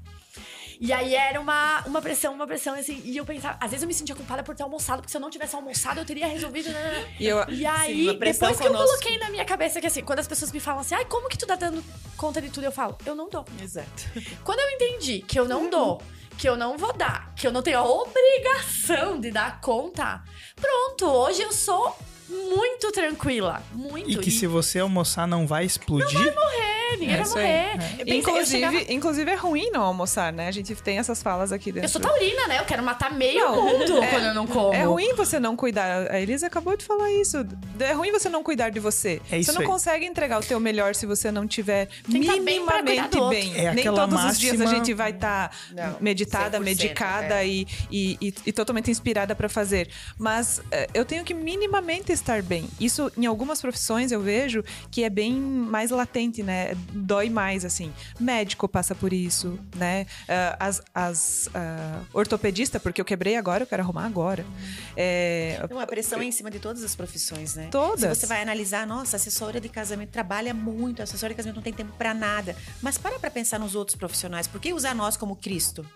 E 0.81 0.93
aí 0.95 1.15
era 1.15 1.39
uma, 1.39 1.83
uma 1.87 2.01
pressão, 2.01 2.33
uma 2.33 2.47
pressão, 2.47 2.75
assim. 2.75 3.03
E 3.05 3.15
eu 3.17 3.25
pensava, 3.27 3.59
às 3.61 3.71
vezes 3.71 3.83
eu 3.83 3.87
me 3.87 3.93
sentia 3.93 4.15
culpada 4.17 4.43
por 4.43 4.55
ter 4.57 4.63
almoçado, 4.63 5.01
porque 5.03 5.11
se 5.11 5.17
eu 5.19 5.21
não 5.21 5.29
tivesse 5.29 5.55
almoçado, 5.55 6.01
eu 6.01 6.07
teria 6.07 6.27
resolvido. 6.27 6.71
né. 6.71 7.15
E 7.21 7.27
eu, 7.27 7.45
E 7.51 7.67
aí, 7.67 8.17
pressão 8.19 8.49
depois 8.49 8.61
que 8.61 8.67
eu 8.67 8.73
conosco. 8.73 8.89
coloquei 8.99 9.19
na 9.19 9.29
minha 9.29 9.45
cabeça 9.45 9.79
que 9.79 9.87
assim, 9.87 10.03
quando 10.03 10.21
as 10.21 10.27
pessoas 10.27 10.51
me 10.51 10.59
falam 10.59 10.81
assim, 10.81 10.95
ai, 10.95 11.05
como 11.05 11.29
que 11.29 11.37
tu 11.37 11.47
tá 11.47 11.55
dando 11.55 11.85
conta 12.17 12.41
de 12.41 12.49
tudo? 12.49 12.65
Eu 12.65 12.73
falo, 12.73 12.97
eu 13.05 13.15
não 13.15 13.29
dou. 13.29 13.45
Exato. 13.63 14.05
Quando 14.43 14.59
eu 14.61 14.71
entendi 14.71 15.21
que 15.21 15.39
eu 15.39 15.47
não 15.47 15.69
dou, 15.69 16.01
que 16.39 16.49
eu 16.49 16.57
não 16.57 16.79
vou 16.79 16.95
dar, 16.95 17.35
que 17.35 17.47
eu 17.47 17.53
não 17.53 17.61
tenho 17.63 17.79
a 17.79 17.85
obrigação 17.85 19.21
de 19.21 19.31
dar 19.31 19.61
conta, 19.61 20.23
pronto, 20.57 21.05
hoje 21.07 21.43
eu 21.43 21.53
sou 21.53 21.95
muito 22.31 22.93
tranquila. 22.93 23.63
Muito. 23.73 24.11
E 24.11 24.17
que 24.19 24.31
se 24.31 24.47
você 24.47 24.79
almoçar 24.79 25.27
não 25.27 25.47
vai 25.47 25.65
explodir. 25.65 26.19
morrer, 26.19 26.97
ninguém 26.99 27.15
É 27.17 27.23
vai 27.23 27.29
morrer. 27.29 28.05
Eu 28.07 28.15
Inclusive, 28.17 28.47
chegava- 28.47 28.93
inclusive, 28.93 29.31
é 29.31 29.35
ruim 29.35 29.71
não 29.71 29.83
almoçar, 29.83 30.33
né? 30.33 30.49
A 30.49 30.51
gente 30.51 30.75
tem 30.77 30.99
essas 30.99 31.23
falas 31.23 31.53
aqui 31.53 31.71
dentro. 31.73 31.87
Eu 31.87 31.89
sou 31.91 32.01
taurina, 32.01 32.47
né? 32.49 32.59
Eu 32.61 32.65
quero 32.65 32.83
matar 32.83 33.13
meio 33.13 33.39
Não, 33.41 33.63
mundo 33.63 34.03
é- 34.03 34.07
quando 34.09 34.25
eu 34.27 34.35
não 34.35 34.47
como. 34.47 34.75
É 34.75 34.85
ruim 34.85 35.15
você 35.15 35.39
não 35.41 35.57
cuidar. 35.57 36.11
A 36.11 36.21
Elisa 36.21 36.47
acabou 36.47 36.77
de 36.77 36.85
falar 36.85 37.11
isso. 37.13 37.37
É 37.79 37.93
ruim 37.93 38.11
você 38.13 38.29
não 38.29 38.43
cuidar 38.43 38.71
de 38.71 38.81
você. 38.81 39.21
É 39.31 39.39
isso 39.39 39.51
você 39.53 39.59
não 39.59 39.63
aí. 39.63 39.67
consegue 39.67 40.05
entregar 40.07 40.39
o 40.41 40.43
teu 40.43 40.59
melhor 40.61 40.95
se 40.95 41.07
você 41.07 41.31
não 41.31 41.47
tiver 41.47 41.89
Tem 42.11 42.23
tá 42.25 42.33
bem 42.33 42.41
minimamente 42.41 43.19
outro. 43.19 43.29
bem. 43.29 43.57
É 43.57 43.73
Nem 43.75 43.85
todos 43.85 44.25
os 44.25 44.39
dias 44.39 44.55
a 44.55 44.59
máxima- 44.65 44.85
gente 44.85 44.95
vai 44.95 45.11
estar 45.11 45.57
Não, 45.73 45.97
meditada, 46.01 46.59
100%, 46.59 46.63
medicada 46.65 47.43
é. 47.45 47.49
e, 47.49 47.67
e, 47.91 48.19
e- 48.21 48.35
e 48.47 48.53
totalmente 48.53 48.91
inspirada 48.91 49.35
pra 49.35 49.49
fazer. 49.49 49.89
Mas 50.19 50.61
eh, 50.71 50.89
eu 50.95 51.05
tenho 51.05 51.25
que 51.25 51.35
minimamente 51.35 52.13
estar 52.21 52.43
bem. 52.43 52.69
Isso, 52.81 53.11
em 53.17 53.27
algumas 53.27 53.61
profissões, 53.61 54.13
eu 54.13 54.21
vejo 54.21 54.63
que 54.91 55.05
é 55.05 55.11
bem 55.11 55.35
mais 55.35 55.91
latente, 55.91 56.43
né? 56.43 56.75
Dói 56.93 57.29
mais, 57.29 57.65
assim. 57.65 57.93
Médico 58.19 58.69
passa 58.69 58.95
por 58.95 59.13
isso, 59.13 59.59
né? 59.77 60.07
Ah, 60.29 60.57
as 60.61 60.83
as 60.95 61.49
ah, 61.55 62.03
ortopedista, 62.13 62.79
porque 62.79 63.01
eu 63.01 63.05
quebrei 63.05 63.37
agora, 63.37 63.65
eu 63.65 63.67
quero 63.67 63.83
arrumar 63.83 64.07
agora. 64.07 64.45
É, 64.97 65.61
Então, 65.65 65.81
a 65.81 65.87
pressão 65.87 66.21
é 66.21 66.25
em 66.25 66.33
cima 66.33 66.51
de 66.51 66.59
todas 66.59 66.83
as 66.83 66.95
profissões, 66.95 67.55
né? 67.55 67.69
Todas. 67.71 68.19
Se 68.19 68.21
você 68.21 68.27
vai 68.27 68.43
analisar, 68.43 68.87
nossa, 68.87 69.17
assessora 69.17 69.61
de 69.61 69.69
casamento 69.69 70.11
trabalha 70.11 70.53
muito, 70.53 71.03
assessora 71.03 71.33
de 71.33 71.37
casamento 71.37 71.57
não 71.57 71.63
tem 71.63 71.73
tempo 71.73 71.93
pra 71.97 72.13
nada. 72.15 72.57
Mas 72.83 72.99
para 72.99 73.19
pra 73.19 73.31
pensar 73.31 73.59
nos 73.59 73.75
outros 73.75 73.97
profissionais. 73.97 74.47
Por 74.47 74.61
que 74.61 74.73
usar 74.73 74.95
nós 74.95 75.17
como 75.17 75.37
Cristo? 75.37 75.87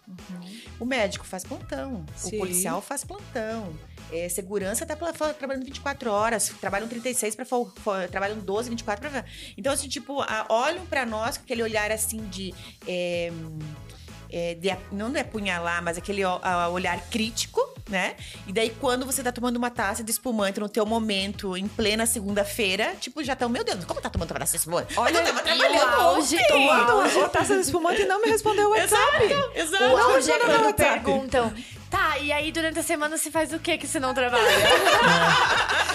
O 0.78 0.84
médico 0.84 1.24
faz 1.24 1.44
plantão, 1.44 2.04
Sim. 2.16 2.36
o 2.36 2.38
policial 2.38 2.80
faz 2.80 3.04
plantão. 3.04 3.72
É, 4.12 4.28
segurança 4.28 4.84
tá 4.86 4.94
trabalhando 4.94 5.64
24 5.64 6.10
horas, 6.10 6.13
trabalham 6.60 6.88
36 6.88 7.34
para 7.36 7.44
trabalham 8.10 8.38
12, 8.38 8.70
24 8.70 9.08
para 9.10 9.24
Então 9.56 9.72
assim, 9.72 9.88
tipo, 9.88 10.20
a- 10.22 10.46
olham 10.48 10.84
pra 10.86 11.04
nós 11.06 11.36
com 11.36 11.44
aquele 11.44 11.62
olhar 11.62 11.90
assim 11.90 12.18
de 12.28 12.54
é, 12.86 13.30
é, 14.30 14.54
de 14.54 14.76
não 14.90 15.14
é 15.14 15.20
apunhalar, 15.20 15.82
mas 15.82 15.96
aquele 15.96 16.22
a- 16.24 16.68
olhar 16.68 16.98
crítico, 17.08 17.60
né? 17.88 18.16
E 18.46 18.52
daí, 18.52 18.70
quando 18.80 19.06
você 19.06 19.22
tá 19.22 19.30
tomando 19.30 19.56
uma 19.56 19.70
taça 19.70 20.02
de 20.02 20.10
espumante 20.10 20.58
no 20.58 20.68
teu 20.68 20.84
momento, 20.84 21.56
em 21.56 21.68
plena 21.68 22.04
segunda-feira, 22.06 22.94
tipo, 23.00 23.22
já 23.22 23.34
estão, 23.34 23.48
meu 23.48 23.62
Deus, 23.62 23.84
como 23.84 24.00
tá 24.00 24.10
tomando 24.10 24.30
uma 24.32 24.38
taça 24.40 24.52
de 24.52 24.58
espumante? 24.58 24.98
Olha, 24.98 25.18
eu 25.18 25.24
tava 25.24 25.38
E 25.38 25.52
o 25.52 25.58
trabalhando 25.58 26.00
auge, 26.00 26.36
ontem. 26.36 26.66
o 26.66 26.70
auge, 26.72 27.20
a 27.20 27.28
taça 27.28 27.54
de 27.54 27.60
espumante 27.60 28.04
não 28.06 28.20
me 28.22 28.28
respondeu 28.28 28.68
o 28.68 28.70
WhatsApp. 28.70 29.24
Exato. 29.54 29.84
o 29.84 29.96
auge 29.98 30.30
é 30.32 30.38
quando 30.38 30.74
perguntam, 30.74 31.54
e 32.20 32.32
aí 32.32 32.50
durante 32.52 32.78
a 32.78 32.82
semana 32.82 33.16
você 33.16 33.30
faz 33.30 33.52
o 33.52 33.58
que 33.58 33.76
que 33.78 33.86
você 33.86 33.98
não 34.00 34.12
trabalha? 34.14 34.42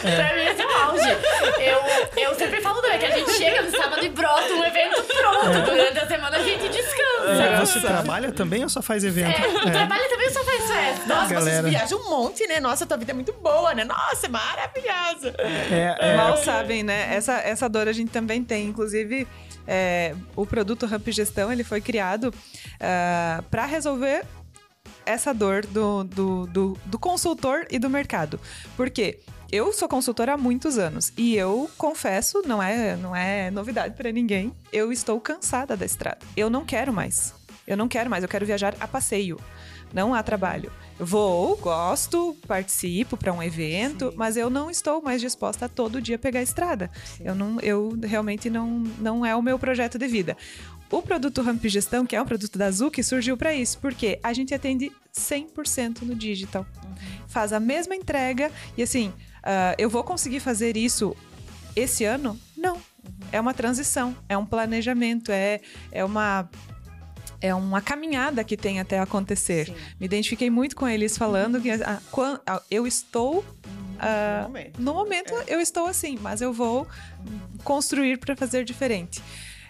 É. 0.04 0.16
pra 0.16 0.36
mim 0.36 0.42
esse 0.44 0.62
é 0.62 0.66
o 0.66 0.70
auge. 0.70 1.10
Eu, 1.60 2.24
eu 2.24 2.36
sempre 2.36 2.62
falo 2.62 2.82
também 2.82 3.00
que 3.00 3.06
a 3.06 3.12
gente 3.12 3.32
chega 3.34 3.62
no 3.62 3.72
sábado 3.72 4.04
e 4.06 4.10
brota 4.10 4.54
um 4.54 4.64
evento 4.64 5.04
pronto. 5.04 5.62
Durante 5.66 6.00
a 6.00 6.08
semana 6.08 6.38
a 6.38 6.44
gente 6.44 6.70
descansa. 6.70 7.44
É, 7.44 7.60
você 7.60 7.80
trabalha 7.82 8.32
também 8.32 8.64
ou 8.64 8.70
só 8.70 8.82
faz 8.82 9.04
evento? 9.04 9.30
É, 9.40 9.68
É. 9.68 9.72
trabalho 9.72 10.10
também 10.10 10.30
só 10.30 10.44
faz 10.44 10.68
festa. 10.68 11.06
Nossa, 11.08 11.34
Galera. 11.34 11.62
vocês 11.62 11.70
viajam 11.70 12.00
um 12.00 12.10
monte, 12.10 12.48
né? 12.48 12.60
Nossa, 12.60 12.86
tua 12.86 12.98
vida 12.98 13.12
é 13.12 13.16
muito 13.16 13.34
boa, 13.34 13.74
né? 13.74 13.84
Nossa, 13.84 14.26
é 14.26 14.30
maravilhosa. 14.30 15.36
É, 15.40 15.96
é, 16.00 16.16
Mal 16.18 16.38
sabem, 16.38 16.84
né? 16.84 17.14
Essa, 17.16 17.34
essa 17.40 17.68
dor 17.70 17.88
a 17.88 17.94
gente 17.94 18.12
também 18.12 18.44
tem. 18.44 18.66
Inclusive, 18.68 19.28
é, 19.68 20.16
o 20.36 20.46
produto 20.46 20.86
Ramp 20.86 21.08
Gestão 21.10 21.52
ele 21.52 21.64
foi 21.64 21.82
criado 21.82 22.34
para 23.52 23.66
resolver 23.66 24.24
essa 25.06 25.34
dor 25.34 25.66
do, 25.66 26.04
do, 26.04 26.48
do, 26.48 26.78
do 26.86 27.00
consultor 27.00 27.66
e 27.70 27.80
do 27.80 27.90
mercado. 27.90 28.40
Por 28.76 28.90
quê? 28.90 29.20
Eu 29.52 29.74
sou 29.74 29.90
consultora 29.90 30.34
há 30.34 30.38
muitos 30.38 30.78
anos 30.78 31.12
e 31.18 31.36
eu 31.36 31.70
confesso, 31.76 32.44
não 32.46 32.62
é, 32.62 32.96
não 32.96 33.16
é 33.16 33.50
novidade 33.50 33.96
para 33.96 34.12
ninguém, 34.12 34.54
eu 34.72 34.92
estou 34.92 35.20
cansada 35.20 35.76
da 35.76 35.86
estrada. 35.86 36.20
Eu 36.38 36.52
não 36.52 36.64
quero 36.64 36.94
mais. 36.94 37.34
Eu 37.66 37.76
não 37.76 37.88
quero 37.88 38.10
mais, 38.10 38.24
eu 38.24 38.30
quero 38.30 38.46
viajar 38.46 38.76
a 38.80 38.88
passeio, 38.88 39.40
não 39.94 40.14
a 40.14 40.22
trabalho. 40.22 40.72
Vou, 41.00 41.56
gosto, 41.58 42.36
participo 42.48 43.16
para 43.16 43.32
um 43.32 43.42
evento, 43.42 44.14
mas 44.16 44.38
eu 44.38 44.50
não 44.50 44.70
estou 44.70 45.02
mais 45.02 45.22
disposta 45.22 45.66
a 45.66 45.70
todo 45.70 46.02
dia 46.02 46.18
pegar 46.18 46.42
a 46.42 46.44
estrada. 46.44 46.92
Eu 47.20 47.34
não, 47.34 47.60
eu 47.62 47.98
realmente 48.04 48.50
não, 48.50 48.68
não 49.00 49.26
é 49.26 49.36
o 49.36 49.42
meu 49.42 49.58
projeto 49.58 49.98
de 49.98 50.08
vida. 50.08 50.36
O 50.92 51.02
produto 51.02 51.42
Ramp 51.42 51.64
Gestão, 51.66 52.06
que 52.06 52.16
é 52.16 52.22
um 52.22 52.26
produto 52.26 52.58
da 52.58 52.70
Zuc, 52.72 53.02
surgiu 53.04 53.38
para 53.38 53.54
isso, 53.54 53.78
porque 53.80 54.20
a 54.24 54.34
gente 54.34 54.54
atende 54.54 54.92
100% 55.14 56.02
no 56.02 56.16
digital. 56.16 56.66
Faz 57.28 57.54
a 57.54 57.60
mesma 57.60 57.96
entrega 57.96 58.52
e 58.76 58.82
assim, 58.82 59.14
ah, 59.44 59.76
eu 59.78 59.90
vou 59.90 60.04
conseguir 60.04 60.40
fazer 60.40 60.76
isso 60.76 61.16
esse 61.76 62.04
ano? 62.06 62.40
Não. 62.58 62.78
É 63.32 63.40
uma 63.40 63.54
transição, 63.54 64.16
é 64.28 64.36
um 64.38 64.46
planejamento, 64.46 65.32
é, 65.32 65.62
é 65.92 66.04
uma 66.04 66.50
é 67.42 67.56
uma 67.56 67.80
caminhada 67.80 68.44
que 68.44 68.58
tem 68.58 68.82
até 68.82 69.00
acontecer. 69.00 69.68
Sim. 69.68 69.76
Me 69.98 70.06
identifiquei 70.08 70.50
muito 70.50 70.76
com 70.76 70.86
eles 70.86 71.18
falando 71.18 71.62
que 71.62 71.70
quan- 72.12 72.38
ah, 72.46 72.62
eu 72.70 72.86
estou 72.86 73.46
ah, 73.98 74.42
No 74.42 74.48
momento. 74.50 74.82
no 74.82 74.94
momento 74.94 75.34
eu 75.48 75.62
estou 75.62 75.86
assim, 75.88 76.18
mas 76.22 76.42
eu 76.42 76.52
vou 76.52 76.86
construir 77.64 78.18
para 78.18 78.36
fazer 78.36 78.66
diferente. 78.66 79.22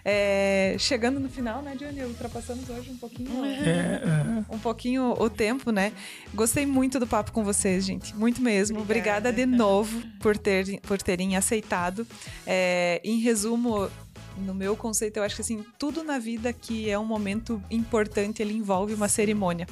É, 0.04 0.76
chegando 0.78 1.20
no 1.20 1.28
final, 1.28 1.62
né, 1.62 1.74
Johnny? 1.76 2.02
Ultrapassamos 2.02 2.68
hoje 2.68 2.90
um 2.90 2.96
pouquinho, 2.96 3.44
É, 3.44 4.00
um 4.48 4.58
pouquinho 4.58 5.14
o 5.18 5.28
tempo, 5.28 5.70
né? 5.70 5.92
Gostei 6.34 6.66
muito 6.66 6.98
do 6.98 7.06
papo 7.06 7.32
com 7.32 7.44
vocês, 7.44 7.84
gente. 7.84 8.14
Muito 8.16 8.40
mesmo. 8.40 8.80
Obrigada, 8.80 9.28
Obrigada. 9.28 9.52
de 9.52 9.58
novo 9.58 10.02
por, 10.20 10.36
ter, 10.36 10.80
por 10.80 11.00
terem 11.00 11.36
aceitado. 11.36 12.06
É, 12.46 13.00
em 13.04 13.18
resumo, 13.20 13.90
no 14.38 14.54
meu 14.54 14.76
conceito, 14.76 15.18
eu 15.18 15.22
acho 15.22 15.36
que 15.36 15.42
assim, 15.42 15.64
tudo 15.78 16.02
na 16.02 16.18
vida 16.18 16.52
que 16.52 16.88
é 16.88 16.98
um 16.98 17.04
momento 17.04 17.62
importante, 17.70 18.40
ele 18.42 18.54
envolve 18.54 18.94
uma 18.94 19.08
cerimônia. 19.08 19.66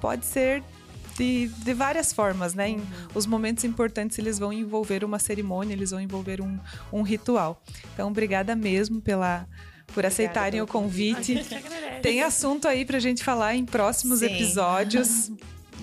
Pode 0.00 0.26
ser 0.26 0.62
de, 1.16 1.48
de 1.48 1.74
várias 1.74 2.12
formas, 2.12 2.54
né? 2.54 2.70
Em- 2.70 2.82
Os 3.14 3.26
momentos 3.26 3.64
importantes, 3.64 4.18
eles 4.18 4.38
vão 4.38 4.52
envolver 4.52 5.04
uma 5.04 5.18
cerimônia, 5.18 5.72
eles 5.72 5.90
vão 5.90 6.00
envolver 6.00 6.40
um, 6.40 6.58
um 6.92 7.02
ritual. 7.02 7.62
Então, 7.92 8.08
obrigada 8.08 8.54
mesmo 8.56 9.00
pela, 9.00 9.46
por 9.94 10.04
aceitarem 10.04 10.60
o 10.60 10.66
convite. 10.66 11.36
Tem 12.02 12.22
assunto 12.22 12.66
aí 12.68 12.84
pra 12.84 12.98
gente 12.98 13.22
falar 13.24 13.54
em 13.54 13.64
próximos 13.64 14.18
Sim. 14.20 14.26
episódios. 14.26 15.30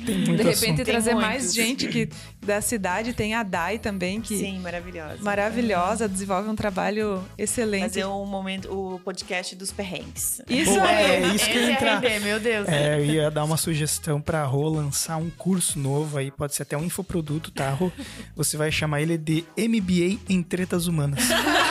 Tem 0.06 0.18
muito 0.18 0.38
de 0.38 0.44
repente 0.44 0.74
assunto. 0.74 0.86
trazer 0.86 1.12
Tem 1.12 1.20
mais 1.20 1.54
gente 1.54 1.88
que 1.88 2.10
da 2.46 2.62
cidade. 2.62 3.14
Tem 3.14 3.34
a 3.34 3.44
Dai 3.44 3.78
também, 3.80 4.20
que 4.22 4.38
Sim, 4.38 4.60
maravilhosa. 4.60 5.18
maravilhosa, 5.22 6.10
desenvolve 6.10 6.50
um 6.50 6.56
trabalho 6.56 7.24
excelente. 7.38 7.84
Fazer 7.84 8.06
um 8.06 8.26
momento, 8.26 8.72
o 8.72 9.00
podcast 9.00 9.56
dos 9.56 9.72
perrengues. 9.72 10.42
Isso 10.50 10.72
Boa, 10.72 10.86
aí. 10.88 11.06
é 11.06 11.28
isso 11.36 11.50
que 11.50 11.58
eu 11.58 11.70
entrar. 11.70 12.00
render, 12.00 12.20
meu 12.20 12.40
Deus. 12.40 12.68
É, 12.68 13.00
eu 13.00 13.06
ia 13.06 13.32
dar 13.32 13.44
uma 13.44 13.58
sugestão 13.58 14.20
pra 14.22 14.44
Rô 14.44 14.70
lançar 14.70 15.18
um 15.18 15.30
curso 15.30 15.78
novo 15.80 16.18
aí, 16.18 16.32
pode 16.32 16.56
ser 16.56 16.64
até 16.64 16.78
um 16.78 16.84
infoproduto, 16.84 17.52
tá, 17.52 17.70
Rô? 17.72 17.92
Você 18.36 18.58
vai 18.58 18.72
chamar 18.72 19.02
ele 19.02 19.18
de 19.18 19.44
MBA 19.58 20.20
em 20.30 20.42
Tretas 20.42 20.88
Humanas. 20.88 21.20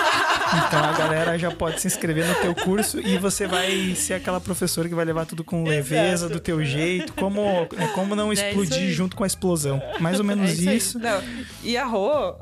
Então 0.56 0.84
a 0.84 0.92
galera 0.92 1.38
já 1.38 1.50
pode 1.50 1.80
se 1.80 1.86
inscrever 1.86 2.26
no 2.26 2.34
teu 2.36 2.54
curso 2.54 3.00
e 3.00 3.18
você 3.18 3.46
vai 3.46 3.94
ser 3.94 4.14
aquela 4.14 4.40
professora 4.40 4.88
que 4.88 4.94
vai 4.94 5.04
levar 5.04 5.26
tudo 5.26 5.44
com 5.44 5.62
leveza, 5.62 6.28
do 6.28 6.40
teu 6.40 6.64
jeito, 6.64 7.12
como, 7.14 7.40
é, 7.78 7.86
como 7.94 8.16
não 8.16 8.32
isso 8.32 8.44
explodir 8.44 8.90
junto 8.90 9.16
com 9.16 9.24
a 9.24 9.26
explosão. 9.26 9.80
Mais 10.00 10.18
ou 10.18 10.24
menos 10.24 10.50
É 10.50 10.52
isso 10.52 10.70
isso. 10.70 10.98
Não, 10.98 11.22
e 11.62 11.76
a 11.76 11.84
Rô, 11.84 12.34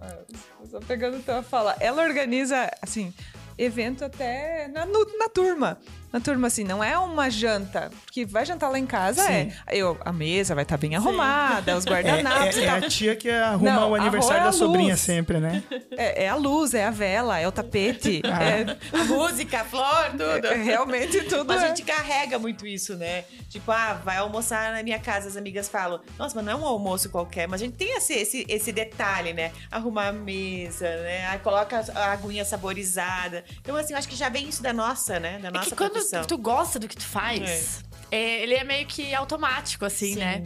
só 0.70 0.80
pegando 0.86 1.22
tua 1.22 1.42
fala, 1.42 1.76
ela 1.80 2.02
organiza, 2.02 2.70
assim, 2.80 3.12
evento 3.56 4.04
até 4.04 4.68
na, 4.68 4.86
na 4.86 5.28
turma. 5.32 5.78
Na 6.12 6.20
turma, 6.20 6.46
assim, 6.46 6.64
não 6.64 6.82
é 6.82 6.96
uma 6.98 7.28
janta. 7.30 7.90
Porque 8.04 8.24
vai 8.24 8.44
jantar 8.46 8.68
lá 8.70 8.78
em 8.78 8.86
casa, 8.86 9.22
Sim. 9.22 9.32
é. 9.32 9.48
Eu, 9.70 9.98
a 10.04 10.12
mesa 10.12 10.54
vai 10.54 10.62
estar 10.64 10.76
bem 10.76 10.96
arrumada, 10.96 11.76
os 11.76 11.84
É, 11.86 11.90
guardanapos 11.90 12.56
é- 12.56 12.60
e 12.60 12.64
é 12.64 12.66
tal. 12.66 12.76
a 12.76 12.80
tia 12.88 13.16
que 13.16 13.30
arruma 13.30 13.70
Não, 13.72 13.90
o 13.90 13.94
aniversário 13.94 14.40
é 14.40 14.44
da 14.44 14.52
sobrinha 14.52 14.90
luz. 14.90 15.00
sempre, 15.00 15.38
né? 15.38 15.62
É, 15.96 16.24
é 16.24 16.28
a 16.28 16.34
luz, 16.34 16.72
é 16.74 16.84
a 16.86 16.90
vela, 16.90 17.38
é 17.38 17.46
o 17.46 17.52
tapete. 17.52 18.22
Ah. 18.28 18.42
É, 18.44 18.76
A 18.92 19.04
música, 19.04 19.60
a 19.60 19.64
flor, 19.64 20.10
tudo. 20.12 20.46
é 20.46 20.54
realmente 20.54 21.22
tudo. 21.24 21.44
Mas 21.48 21.62
é. 21.62 21.64
a 21.64 21.68
gente 21.68 21.82
carrega 21.82 22.38
muito 22.38 22.66
isso, 22.66 22.94
né? 22.96 23.24
Tipo, 23.48 23.70
ah, 23.72 23.94
vai 24.04 24.18
almoçar 24.18 24.72
na 24.72 24.82
minha 24.82 24.98
casa, 24.98 25.28
as 25.28 25.36
amigas 25.36 25.68
falam, 25.68 26.00
nossa, 26.18 26.34
mas 26.34 26.44
não 26.44 26.52
é 26.52 26.56
um 26.56 26.64
almoço 26.66 27.08
qualquer, 27.08 27.48
mas 27.48 27.60
a 27.62 27.64
gente 27.64 27.76
tem 27.76 27.96
esse, 27.96 28.12
esse, 28.12 28.44
esse 28.48 28.70
detalhe, 28.72 29.32
né? 29.32 29.50
Arrumar 29.70 30.08
a 30.08 30.12
mesa, 30.12 30.84
né? 30.84 31.26
Aí 31.28 31.38
coloca 31.38 31.82
a 31.94 32.12
aguinha 32.12 32.44
saborizada. 32.44 33.44
Então, 33.60 33.74
assim, 33.76 33.92
eu 33.94 33.98
acho 33.98 34.08
que 34.08 34.16
já 34.16 34.28
vem 34.28 34.48
isso 34.48 34.62
da 34.62 34.72
nossa, 34.72 35.18
né? 35.18 35.38
Da 35.38 35.48
É 35.48 35.50
nossa 35.50 35.74
quando 36.04 36.26
tu 36.26 36.38
gosta 36.38 36.78
do 36.78 36.88
que 36.88 36.96
tu 36.96 37.04
faz, 37.04 37.84
é, 38.10 38.42
ele 38.42 38.54
é 38.54 38.64
meio 38.64 38.86
que 38.86 39.14
automático, 39.14 39.84
assim, 39.84 40.14
Sim. 40.14 40.20
né? 40.20 40.42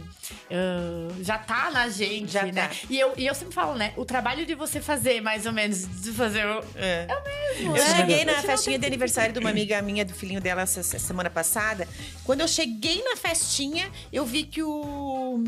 Ah, 0.51 1.13
já 1.21 1.37
tá 1.37 1.71
na 1.71 1.87
gente, 1.89 2.31
Já 2.31 2.45
né? 2.45 2.67
tá. 2.67 2.75
E 2.89 2.99
eu, 2.99 3.13
e 3.17 3.25
eu 3.25 3.33
sempre 3.33 3.53
falo, 3.53 3.75
né? 3.75 3.93
O 3.95 4.03
trabalho 4.03 4.45
de 4.45 4.53
você 4.53 4.81
fazer, 4.81 5.21
mais 5.21 5.45
ou 5.45 5.53
menos, 5.53 5.87
de 6.01 6.11
fazer 6.11 6.45
o... 6.45 6.63
É. 6.75 7.07
mesmo, 7.07 7.77
Eu 7.77 7.83
né? 7.83 7.95
cheguei 7.95 8.25
na 8.25 8.41
festinha 8.41 8.77
de 8.77 8.85
aniversário 8.85 9.33
de 9.33 9.39
uma 9.39 9.49
amiga 9.49 9.81
minha, 9.81 10.03
do 10.03 10.13
filhinho 10.13 10.41
dela, 10.41 10.61
essa, 10.61 10.81
essa 10.81 10.99
semana 10.99 11.29
passada. 11.29 11.87
Quando 12.23 12.41
eu 12.41 12.47
cheguei 12.47 13.01
na 13.03 13.15
festinha, 13.15 13.89
eu 14.11 14.25
vi 14.25 14.43
que 14.43 14.61
o. 14.61 15.41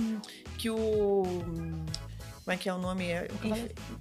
que 0.58 0.70
o. 0.70 1.24
Como 2.46 2.54
é 2.54 2.58
que 2.58 2.70
é 2.70 2.74
o 2.74 2.78
nome? 2.78 3.06
É, 3.10 3.28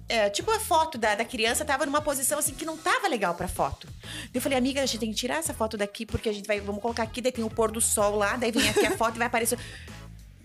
É, 0.07 0.29
tipo 0.29 0.51
a 0.51 0.59
foto 0.59 0.99
da, 0.99 1.15
da 1.15 1.25
criança 1.25 1.65
tava 1.65 1.83
numa 1.85 1.99
posição 1.99 2.37
assim 2.37 2.53
que 2.53 2.63
não 2.63 2.77
tava 2.77 3.07
legal 3.07 3.33
pra 3.33 3.47
foto. 3.47 3.87
Eu 4.31 4.39
falei, 4.39 4.55
amiga, 4.57 4.83
a 4.83 4.85
gente 4.85 4.99
tem 4.99 5.09
que 5.09 5.15
tirar 5.15 5.37
essa 5.37 5.51
foto 5.53 5.75
daqui, 5.75 6.05
porque 6.05 6.29
a 6.29 6.33
gente 6.33 6.45
vai. 6.45 6.59
Vamos 6.61 6.79
colocar 6.81 7.01
aqui, 7.01 7.21
daí 7.21 7.31
tem 7.31 7.43
o 7.43 7.49
pôr 7.49 7.71
do 7.71 7.81
sol 7.81 8.15
lá, 8.15 8.37
daí 8.37 8.51
vem 8.51 8.69
aqui 8.69 8.85
a 8.85 8.91
foto 8.97 9.15
e 9.15 9.17
vai 9.17 9.25
aparecer. 9.27 9.57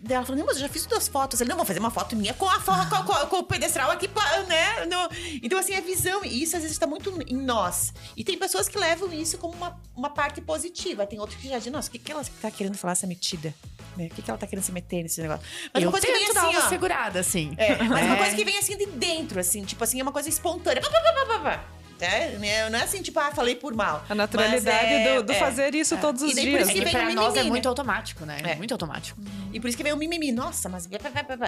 Daí 0.03 0.17
ela 0.17 0.25
falou, 0.25 0.39
não, 0.39 0.47
mas 0.47 0.57
eu 0.57 0.63
já 0.63 0.69
fiz 0.71 0.87
duas 0.87 1.09
fotos. 1.09 1.43
Ele, 1.43 1.51
não, 1.51 1.59
vou 1.59 1.67
fazer 1.67 1.79
uma 1.79 1.91
foto 1.91 2.17
minha 2.17 2.33
com 2.33 2.49
a 2.49 2.59
foto, 2.59 2.89
com, 2.89 3.05
com- 3.05 3.27
com 3.27 3.37
o 3.41 3.43
pedestral 3.45 3.91
aqui, 3.91 4.09
né? 4.49 4.87
No- 4.87 5.11
Então, 5.43 5.59
assim, 5.59 5.75
a 5.75 5.81
visão, 5.83 6.25
e 6.25 6.43
isso 6.43 6.57
às 6.57 6.63
vezes 6.63 6.75
está 6.75 6.87
muito 6.87 7.11
em 7.29 7.37
nós. 7.37 7.93
E 8.17 8.25
tem 8.25 8.39
pessoas 8.39 8.67
que 8.67 8.79
levam 8.79 9.13
isso 9.13 9.37
como 9.37 9.53
uma, 9.53 9.79
uma 9.95 10.09
parte 10.09 10.41
positiva. 10.41 11.07
Tem 11.07 11.21
outros 11.21 11.39
que 11.39 11.51
já 11.51 11.59
dizem, 11.59 11.71
nossa, 11.71 11.91
o 11.91 11.93
que, 11.93 11.99
que 11.99 12.11
ela 12.11 12.25
tá 12.41 12.51
querendo 12.51 12.79
falar 12.79 12.93
essa 12.93 13.07
metida? 13.07 13.55
Né? 14.01 14.07
O 14.07 14.11
que, 14.15 14.23
que 14.23 14.31
ela 14.31 14.39
tá 14.39 14.47
querendo 14.47 14.65
se 14.65 14.73
meter 14.73 15.03
nesse 15.03 15.21
negócio? 15.21 15.45
Mas 15.73 15.83
eu 15.83 15.89
uma 15.89 15.93
coisa 15.93 16.07
que 16.07 16.13
vem 16.13 16.33
dar 16.35 16.41
assim, 16.47 16.57
uma 16.57 16.67
ó. 16.67 16.69
segurada, 16.69 17.21
assim. 17.21 17.55
É, 17.57 17.77
mas 17.83 18.05
uma 18.07 18.15
É. 18.15 18.19
coisa 18.19 18.35
que 18.37 18.45
vem 18.45 18.59
assim 18.59 18.77
de 18.77 18.87
dentro, 18.87 19.39
assim, 19.41 19.65
tipo 19.65 19.83
assim, 19.85 20.01
é 20.01 20.03
uma 20.03 20.13
coisa 20.13 20.29
espontânea. 20.29 20.81
Pá, 20.83 20.89
pá, 20.91 21.01
pá, 21.01 21.13
pá, 21.13 21.27
pá, 21.27 21.39
pá. 21.41 21.65
É, 22.03 22.31
né? 22.39 22.71
não 22.71 22.79
é 22.79 22.83
assim, 22.85 23.03
tipo, 23.03 23.21
ah, 23.21 23.31
falei 23.31 23.55
por 23.55 23.75
mal. 23.75 24.03
A 24.09 24.15
naturalidade 24.15 24.87
é- 24.87 25.17
do, 25.17 25.23
do 25.25 25.33
é. 25.33 25.39
fazer 25.39 25.75
isso 25.75 25.99
todos 25.99 26.23
os 26.23 26.33
E 26.33 26.35
daí 26.35 26.45
por 26.47 26.51
dias. 26.53 26.63
isso 26.63 26.71
É 26.71 26.75
que 26.75 26.81
vem 26.85 26.93
pra 26.95 27.11
o 27.11 27.15
nós 27.15 27.27
é 27.27 27.37
mimimi, 27.37 27.51
muito 27.51 27.65
né? 27.65 27.69
automático, 27.69 28.25
né? 28.25 28.39
É. 28.43 28.55
Muito 28.55 28.73
automático. 28.73 29.21
E 29.53 29.61
por 29.61 29.69
isso 29.69 29.77
que 29.77 29.83
vem 29.83 29.93
o 29.93 29.97
mimimi. 29.99 30.33
Nossa, 30.33 30.67
mas. 30.71 30.89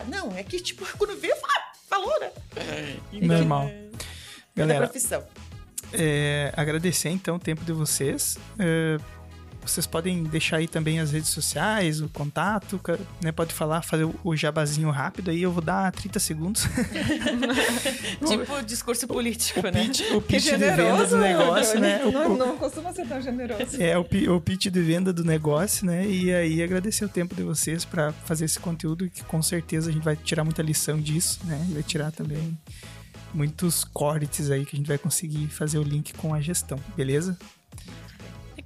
Não, 0.08 0.36
é 0.36 0.42
que, 0.42 0.60
tipo, 0.60 0.84
quando 0.98 1.18
vê, 1.18 1.34
fala, 1.36 1.54
falou, 1.88 2.20
né? 2.20 2.30
Normal. 3.12 3.66
Da 4.54 4.66
Galera, 4.66 4.88
profissão. 4.88 5.24
é, 5.94 6.52
agradecer 6.54 7.08
então 7.08 7.36
o 7.36 7.38
tempo 7.38 7.64
de 7.64 7.72
vocês. 7.72 8.36
Vocês 9.64 9.86
podem 9.86 10.24
deixar 10.24 10.56
aí 10.56 10.66
também 10.66 10.98
as 10.98 11.12
redes 11.12 11.28
sociais, 11.30 12.00
o 12.00 12.08
contato, 12.08 12.80
né? 13.22 13.30
Pode 13.30 13.54
falar, 13.54 13.82
fazer 13.82 14.04
o- 14.04 14.14
o 14.24 14.36
jabazinho 14.36 14.90
rápido 14.90 15.30
aí, 15.30 15.40
eu 15.42 15.52
vou 15.52 15.62
dar 15.62 15.90
30 15.92 16.18
segundos. 16.18 16.66
Tipo, 18.26 18.62
discurso 18.64 19.06
político, 19.06 19.60
o 19.60 19.70
né? 19.70 19.84
pitch, 19.84 20.00
o 20.12 20.20
Que 20.20 20.34
pitch 20.36 20.44
de 20.50 20.56
venda 20.56 21.06
do 21.06 21.16
negócio, 21.18 21.80
né? 21.80 22.04
O- 22.04 22.12
Não, 22.12 22.32
o- 22.34 22.36
não 22.36 22.56
costuma 22.58 22.92
ser 22.92 23.06
tão 23.06 23.20
generoso. 23.20 23.80
É 23.82 23.96
o, 23.98 24.06
o 24.36 24.40
pitch 24.40 24.66
de 24.66 24.82
venda 24.82 25.12
do 25.12 25.24
negócio, 25.24 25.86
né? 25.86 26.06
E 26.06 26.32
aí 26.32 26.62
agradecer 26.62 27.04
o 27.04 27.08
tempo 27.08 27.34
de 27.34 27.42
vocês 27.42 27.84
para 27.84 28.12
fazer 28.12 28.44
esse 28.44 28.58
conteúdo 28.58 29.08
que 29.08 29.22
com 29.24 29.42
certeza 29.42 29.90
a 29.90 29.92
gente 29.92 30.02
vai 30.04 30.16
tirar 30.16 30.44
muita 30.44 30.62
lição 30.62 31.00
disso, 31.00 31.40
né? 31.44 31.64
E 31.70 31.74
vai 31.74 31.82
tirar 31.82 32.10
também 32.12 32.56
muitos 33.34 33.84
cortes 33.84 34.50
aí 34.50 34.64
que 34.66 34.76
a 34.76 34.78
gente 34.78 34.86
vai 34.88 34.98
conseguir 34.98 35.46
fazer 35.48 35.78
o 35.78 35.82
link 35.82 36.12
com 36.14 36.34
a 36.34 36.40
gestão, 36.40 36.78
beleza? 36.96 37.36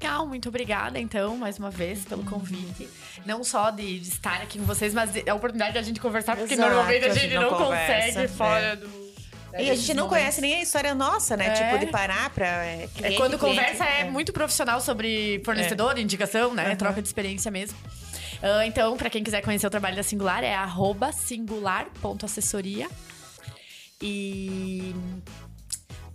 Legal, 0.01 0.27
muito 0.27 0.49
obrigada, 0.51 0.99
então, 0.99 1.37
mais 1.39 1.59
uma 1.59 1.71
vez, 1.71 2.05
pelo 2.05 2.23
convite. 2.25 2.87
Não 3.25 3.43
só 3.43 3.71
de, 3.71 3.99
de 3.99 4.09
estar 4.09 4.43
aqui 4.43 4.59
com 4.59 4.65
vocês, 4.65 4.93
mas 4.93 5.11
de- 5.13 5.29
a 5.29 5.35
oportunidade 5.35 5.73
de 5.73 5.79
a 5.79 5.83
gente 5.83 6.01
conversar, 6.01 6.37
porque 6.37 6.53
Exato, 6.55 6.69
normalmente 6.69 7.05
a 7.07 7.15
gente, 7.15 7.35
não, 7.35 7.49
conversa, 7.49 8.07
consegue 8.07 8.19
é. 8.25 8.29
fora 8.29 8.77
do. 8.77 9.07
E 9.59 9.71
a 9.71 9.75
gente 9.75 9.95
não 9.95 10.07
conhece 10.07 10.43
nem 10.43 10.57
a 10.57 10.61
história 10.63 10.95
nossa, 10.95 11.35
né? 11.35 11.47
É. 11.47 11.51
Tipo, 11.53 11.79
de 11.79 11.87
parar 11.91 12.29
pra. 12.29 12.47
É, 12.47 12.83
É 12.85 12.87
cliente, 12.89 13.17
quando 13.17 13.39
cliente, 13.39 13.57
conversa 13.59 13.85
é, 13.87 14.05
muito 14.05 14.31
profissional 14.35 14.83
sobre 14.83 15.41
fornecedor, 15.47 15.99
indicação, 15.99 16.53
né? 16.53 16.67
Aham. 16.67 16.77
Troca 16.77 17.01
de 17.01 17.09
experiência 17.09 17.51
mesmo. 17.51 17.79
Ah, 18.43 18.67
então, 18.67 18.99
pra 18.99 19.09
quem 19.09 19.25
quiser 19.25 19.41
conhecer 19.41 19.67
o 19.67 19.71
trabalho 19.71 19.97
da 19.97 20.03
Singular, 20.03 20.45
é 20.45 20.55
arroba 20.55 21.11
singular.assessoria. 21.11 22.87
E 24.03 24.95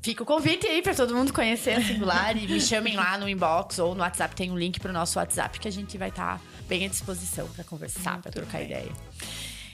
fica 0.01 0.23
o 0.23 0.25
convite 0.25 0.67
aí 0.67 0.81
pra 0.81 0.93
todo 0.93 1.15
mundo 1.15 1.31
conhecer 1.31 1.71
a 1.71 1.81
Singular 1.81 2.35
e 2.35 2.47
me 2.47 2.59
chamem 2.59 2.95
lá 2.95 3.17
no 3.17 3.29
inbox 3.29 3.79
ou 3.79 3.93
no 3.93 4.01
WhatsApp. 4.01 4.35
Tem 4.35 4.51
um 4.51 4.57
link 4.57 4.79
pro 4.79 4.91
nosso 4.91 5.19
WhatsApp 5.19 5.59
que 5.59 5.67
a 5.67 5.71
gente 5.71 5.97
vai 5.97 6.09
estar 6.09 6.41
bem 6.67 6.85
à 6.85 6.89
disposição 6.89 7.47
pra 7.49 7.63
conversar, 7.63 8.21
pra 8.21 8.31
trocar 8.31 8.59
bem. 8.59 8.67
ideia. 8.67 8.91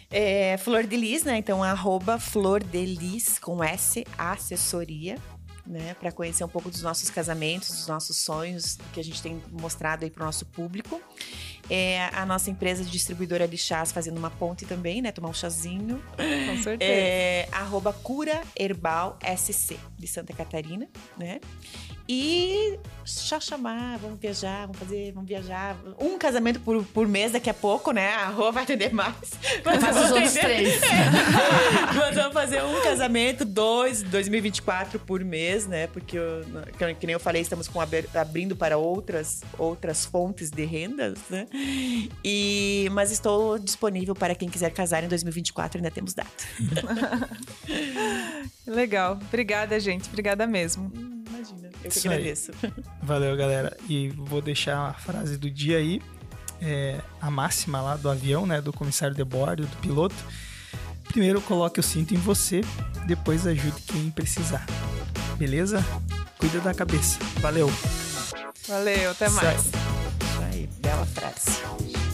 É, 0.09 0.57
Flor 0.57 0.85
de 0.85 0.95
Lis, 0.95 1.23
né? 1.23 1.37
Então, 1.37 1.63
arroba 1.63 2.17
Flor 2.17 2.63
de 2.63 2.85
Lis 2.85 3.39
com 3.39 3.63
S, 3.63 4.05
assessoria, 4.17 5.17
né? 5.65 5.95
Para 5.99 6.11
conhecer 6.11 6.43
um 6.43 6.47
pouco 6.47 6.69
dos 6.69 6.81
nossos 6.81 7.09
casamentos, 7.09 7.69
dos 7.69 7.87
nossos 7.87 8.17
sonhos, 8.17 8.77
que 8.93 8.99
a 8.99 9.03
gente 9.03 9.21
tem 9.21 9.41
mostrado 9.51 10.05
aí 10.05 10.11
para 10.11 10.23
o 10.23 10.25
nosso 10.25 10.45
público. 10.45 11.01
É, 11.69 12.09
a 12.13 12.25
nossa 12.25 12.49
empresa 12.49 12.83
de 12.83 12.89
distribuidora 12.89 13.47
de 13.47 13.57
chás 13.57 13.91
fazendo 13.91 14.17
uma 14.17 14.29
ponte 14.29 14.65
também, 14.65 15.01
né? 15.01 15.11
Tomar 15.11 15.29
um 15.29 15.33
chazinho. 15.33 16.01
Com 16.15 16.63
certeza. 16.63 16.91
É, 16.91 17.47
arroba 17.51 17.91
Cura 17.91 18.41
Herbal 18.57 19.17
SC 19.37 19.77
de 19.97 20.07
Santa 20.07 20.33
Catarina, 20.33 20.87
né? 21.17 21.39
E 22.09 22.79
só 23.07 23.39
chamar, 23.39 23.97
vamos 23.99 24.19
viajar, 24.19 24.61
vamos 24.61 24.77
fazer, 24.77 25.11
vamos 25.13 25.27
viajar. 25.27 25.77
Um 25.99 26.17
casamento 26.17 26.59
por, 26.59 26.83
por 26.85 27.07
mês 27.07 27.31
daqui 27.31 27.49
a 27.49 27.53
pouco, 27.53 27.91
né? 27.91 28.13
A 28.15 28.27
Rô 28.27 28.51
vai 28.51 28.63
atender 28.63 28.93
mais. 28.93 29.15
Mas 29.63 29.81
faz 29.81 29.97
os 29.97 30.11
outros 30.11 30.33
três. 30.33 30.79
Nós 31.95 32.15
vamos 32.15 32.33
fazer 32.33 32.63
um 32.63 32.81
casamento, 32.81 33.45
dois, 33.45 34.03
2024 34.03 34.99
por 34.99 35.23
mês, 35.23 35.67
né? 35.67 35.87
Porque, 35.87 36.17
eu, 36.17 36.45
que, 36.77 36.93
que 36.95 37.07
nem 37.07 37.13
eu 37.13 37.19
falei, 37.19 37.41
estamos 37.41 37.67
com 37.67 37.79
abrindo 37.79 38.55
para 38.55 38.77
outras, 38.77 39.41
outras 39.57 40.05
fontes 40.05 40.49
de 40.49 40.65
rendas, 40.65 41.17
né? 41.29 41.47
E, 42.23 42.89
mas 42.91 43.11
estou 43.11 43.57
disponível 43.57 44.15
para 44.15 44.35
quem 44.35 44.49
quiser 44.49 44.71
casar 44.71 45.03
em 45.03 45.07
2024, 45.07 45.77
ainda 45.77 45.91
temos 45.91 46.13
data. 46.13 46.29
Legal. 48.67 49.17
Obrigada, 49.27 49.79
gente. 49.79 50.09
Obrigada 50.09 50.45
mesmo. 50.45 51.16
Eu 51.87 51.91
que 51.91 51.97
Isso 51.97 52.07
agradeço. 52.07 52.51
Aí. 52.63 52.73
Valeu, 53.01 53.35
galera. 53.35 53.77
E 53.87 54.09
vou 54.09 54.41
deixar 54.41 54.89
a 54.89 54.93
frase 54.93 55.37
do 55.37 55.49
dia 55.49 55.77
aí. 55.77 56.01
É, 56.61 56.99
a 57.21 57.29
máxima 57.29 57.81
lá 57.81 57.95
do 57.95 58.09
avião, 58.09 58.45
né? 58.45 58.61
Do 58.61 58.73
comissário 58.73 59.15
de 59.15 59.23
bordo, 59.23 59.65
do 59.65 59.77
piloto. 59.77 60.15
Primeiro 61.07 61.41
coloque 61.41 61.79
o 61.79 61.83
cinto 61.83 62.13
em 62.13 62.17
você, 62.17 62.61
depois 63.05 63.47
ajude 63.47 63.81
quem 63.83 64.11
precisar. 64.11 64.65
Beleza? 65.37 65.83
Cuida 66.37 66.59
da 66.59 66.73
cabeça. 66.73 67.17
Valeu. 67.39 67.71
Valeu, 68.67 69.11
até 69.11 69.29
mais. 69.29 69.65
Isso 69.65 69.73
aí, 70.51 70.69
bela 70.81 71.05
frase. 71.05 72.06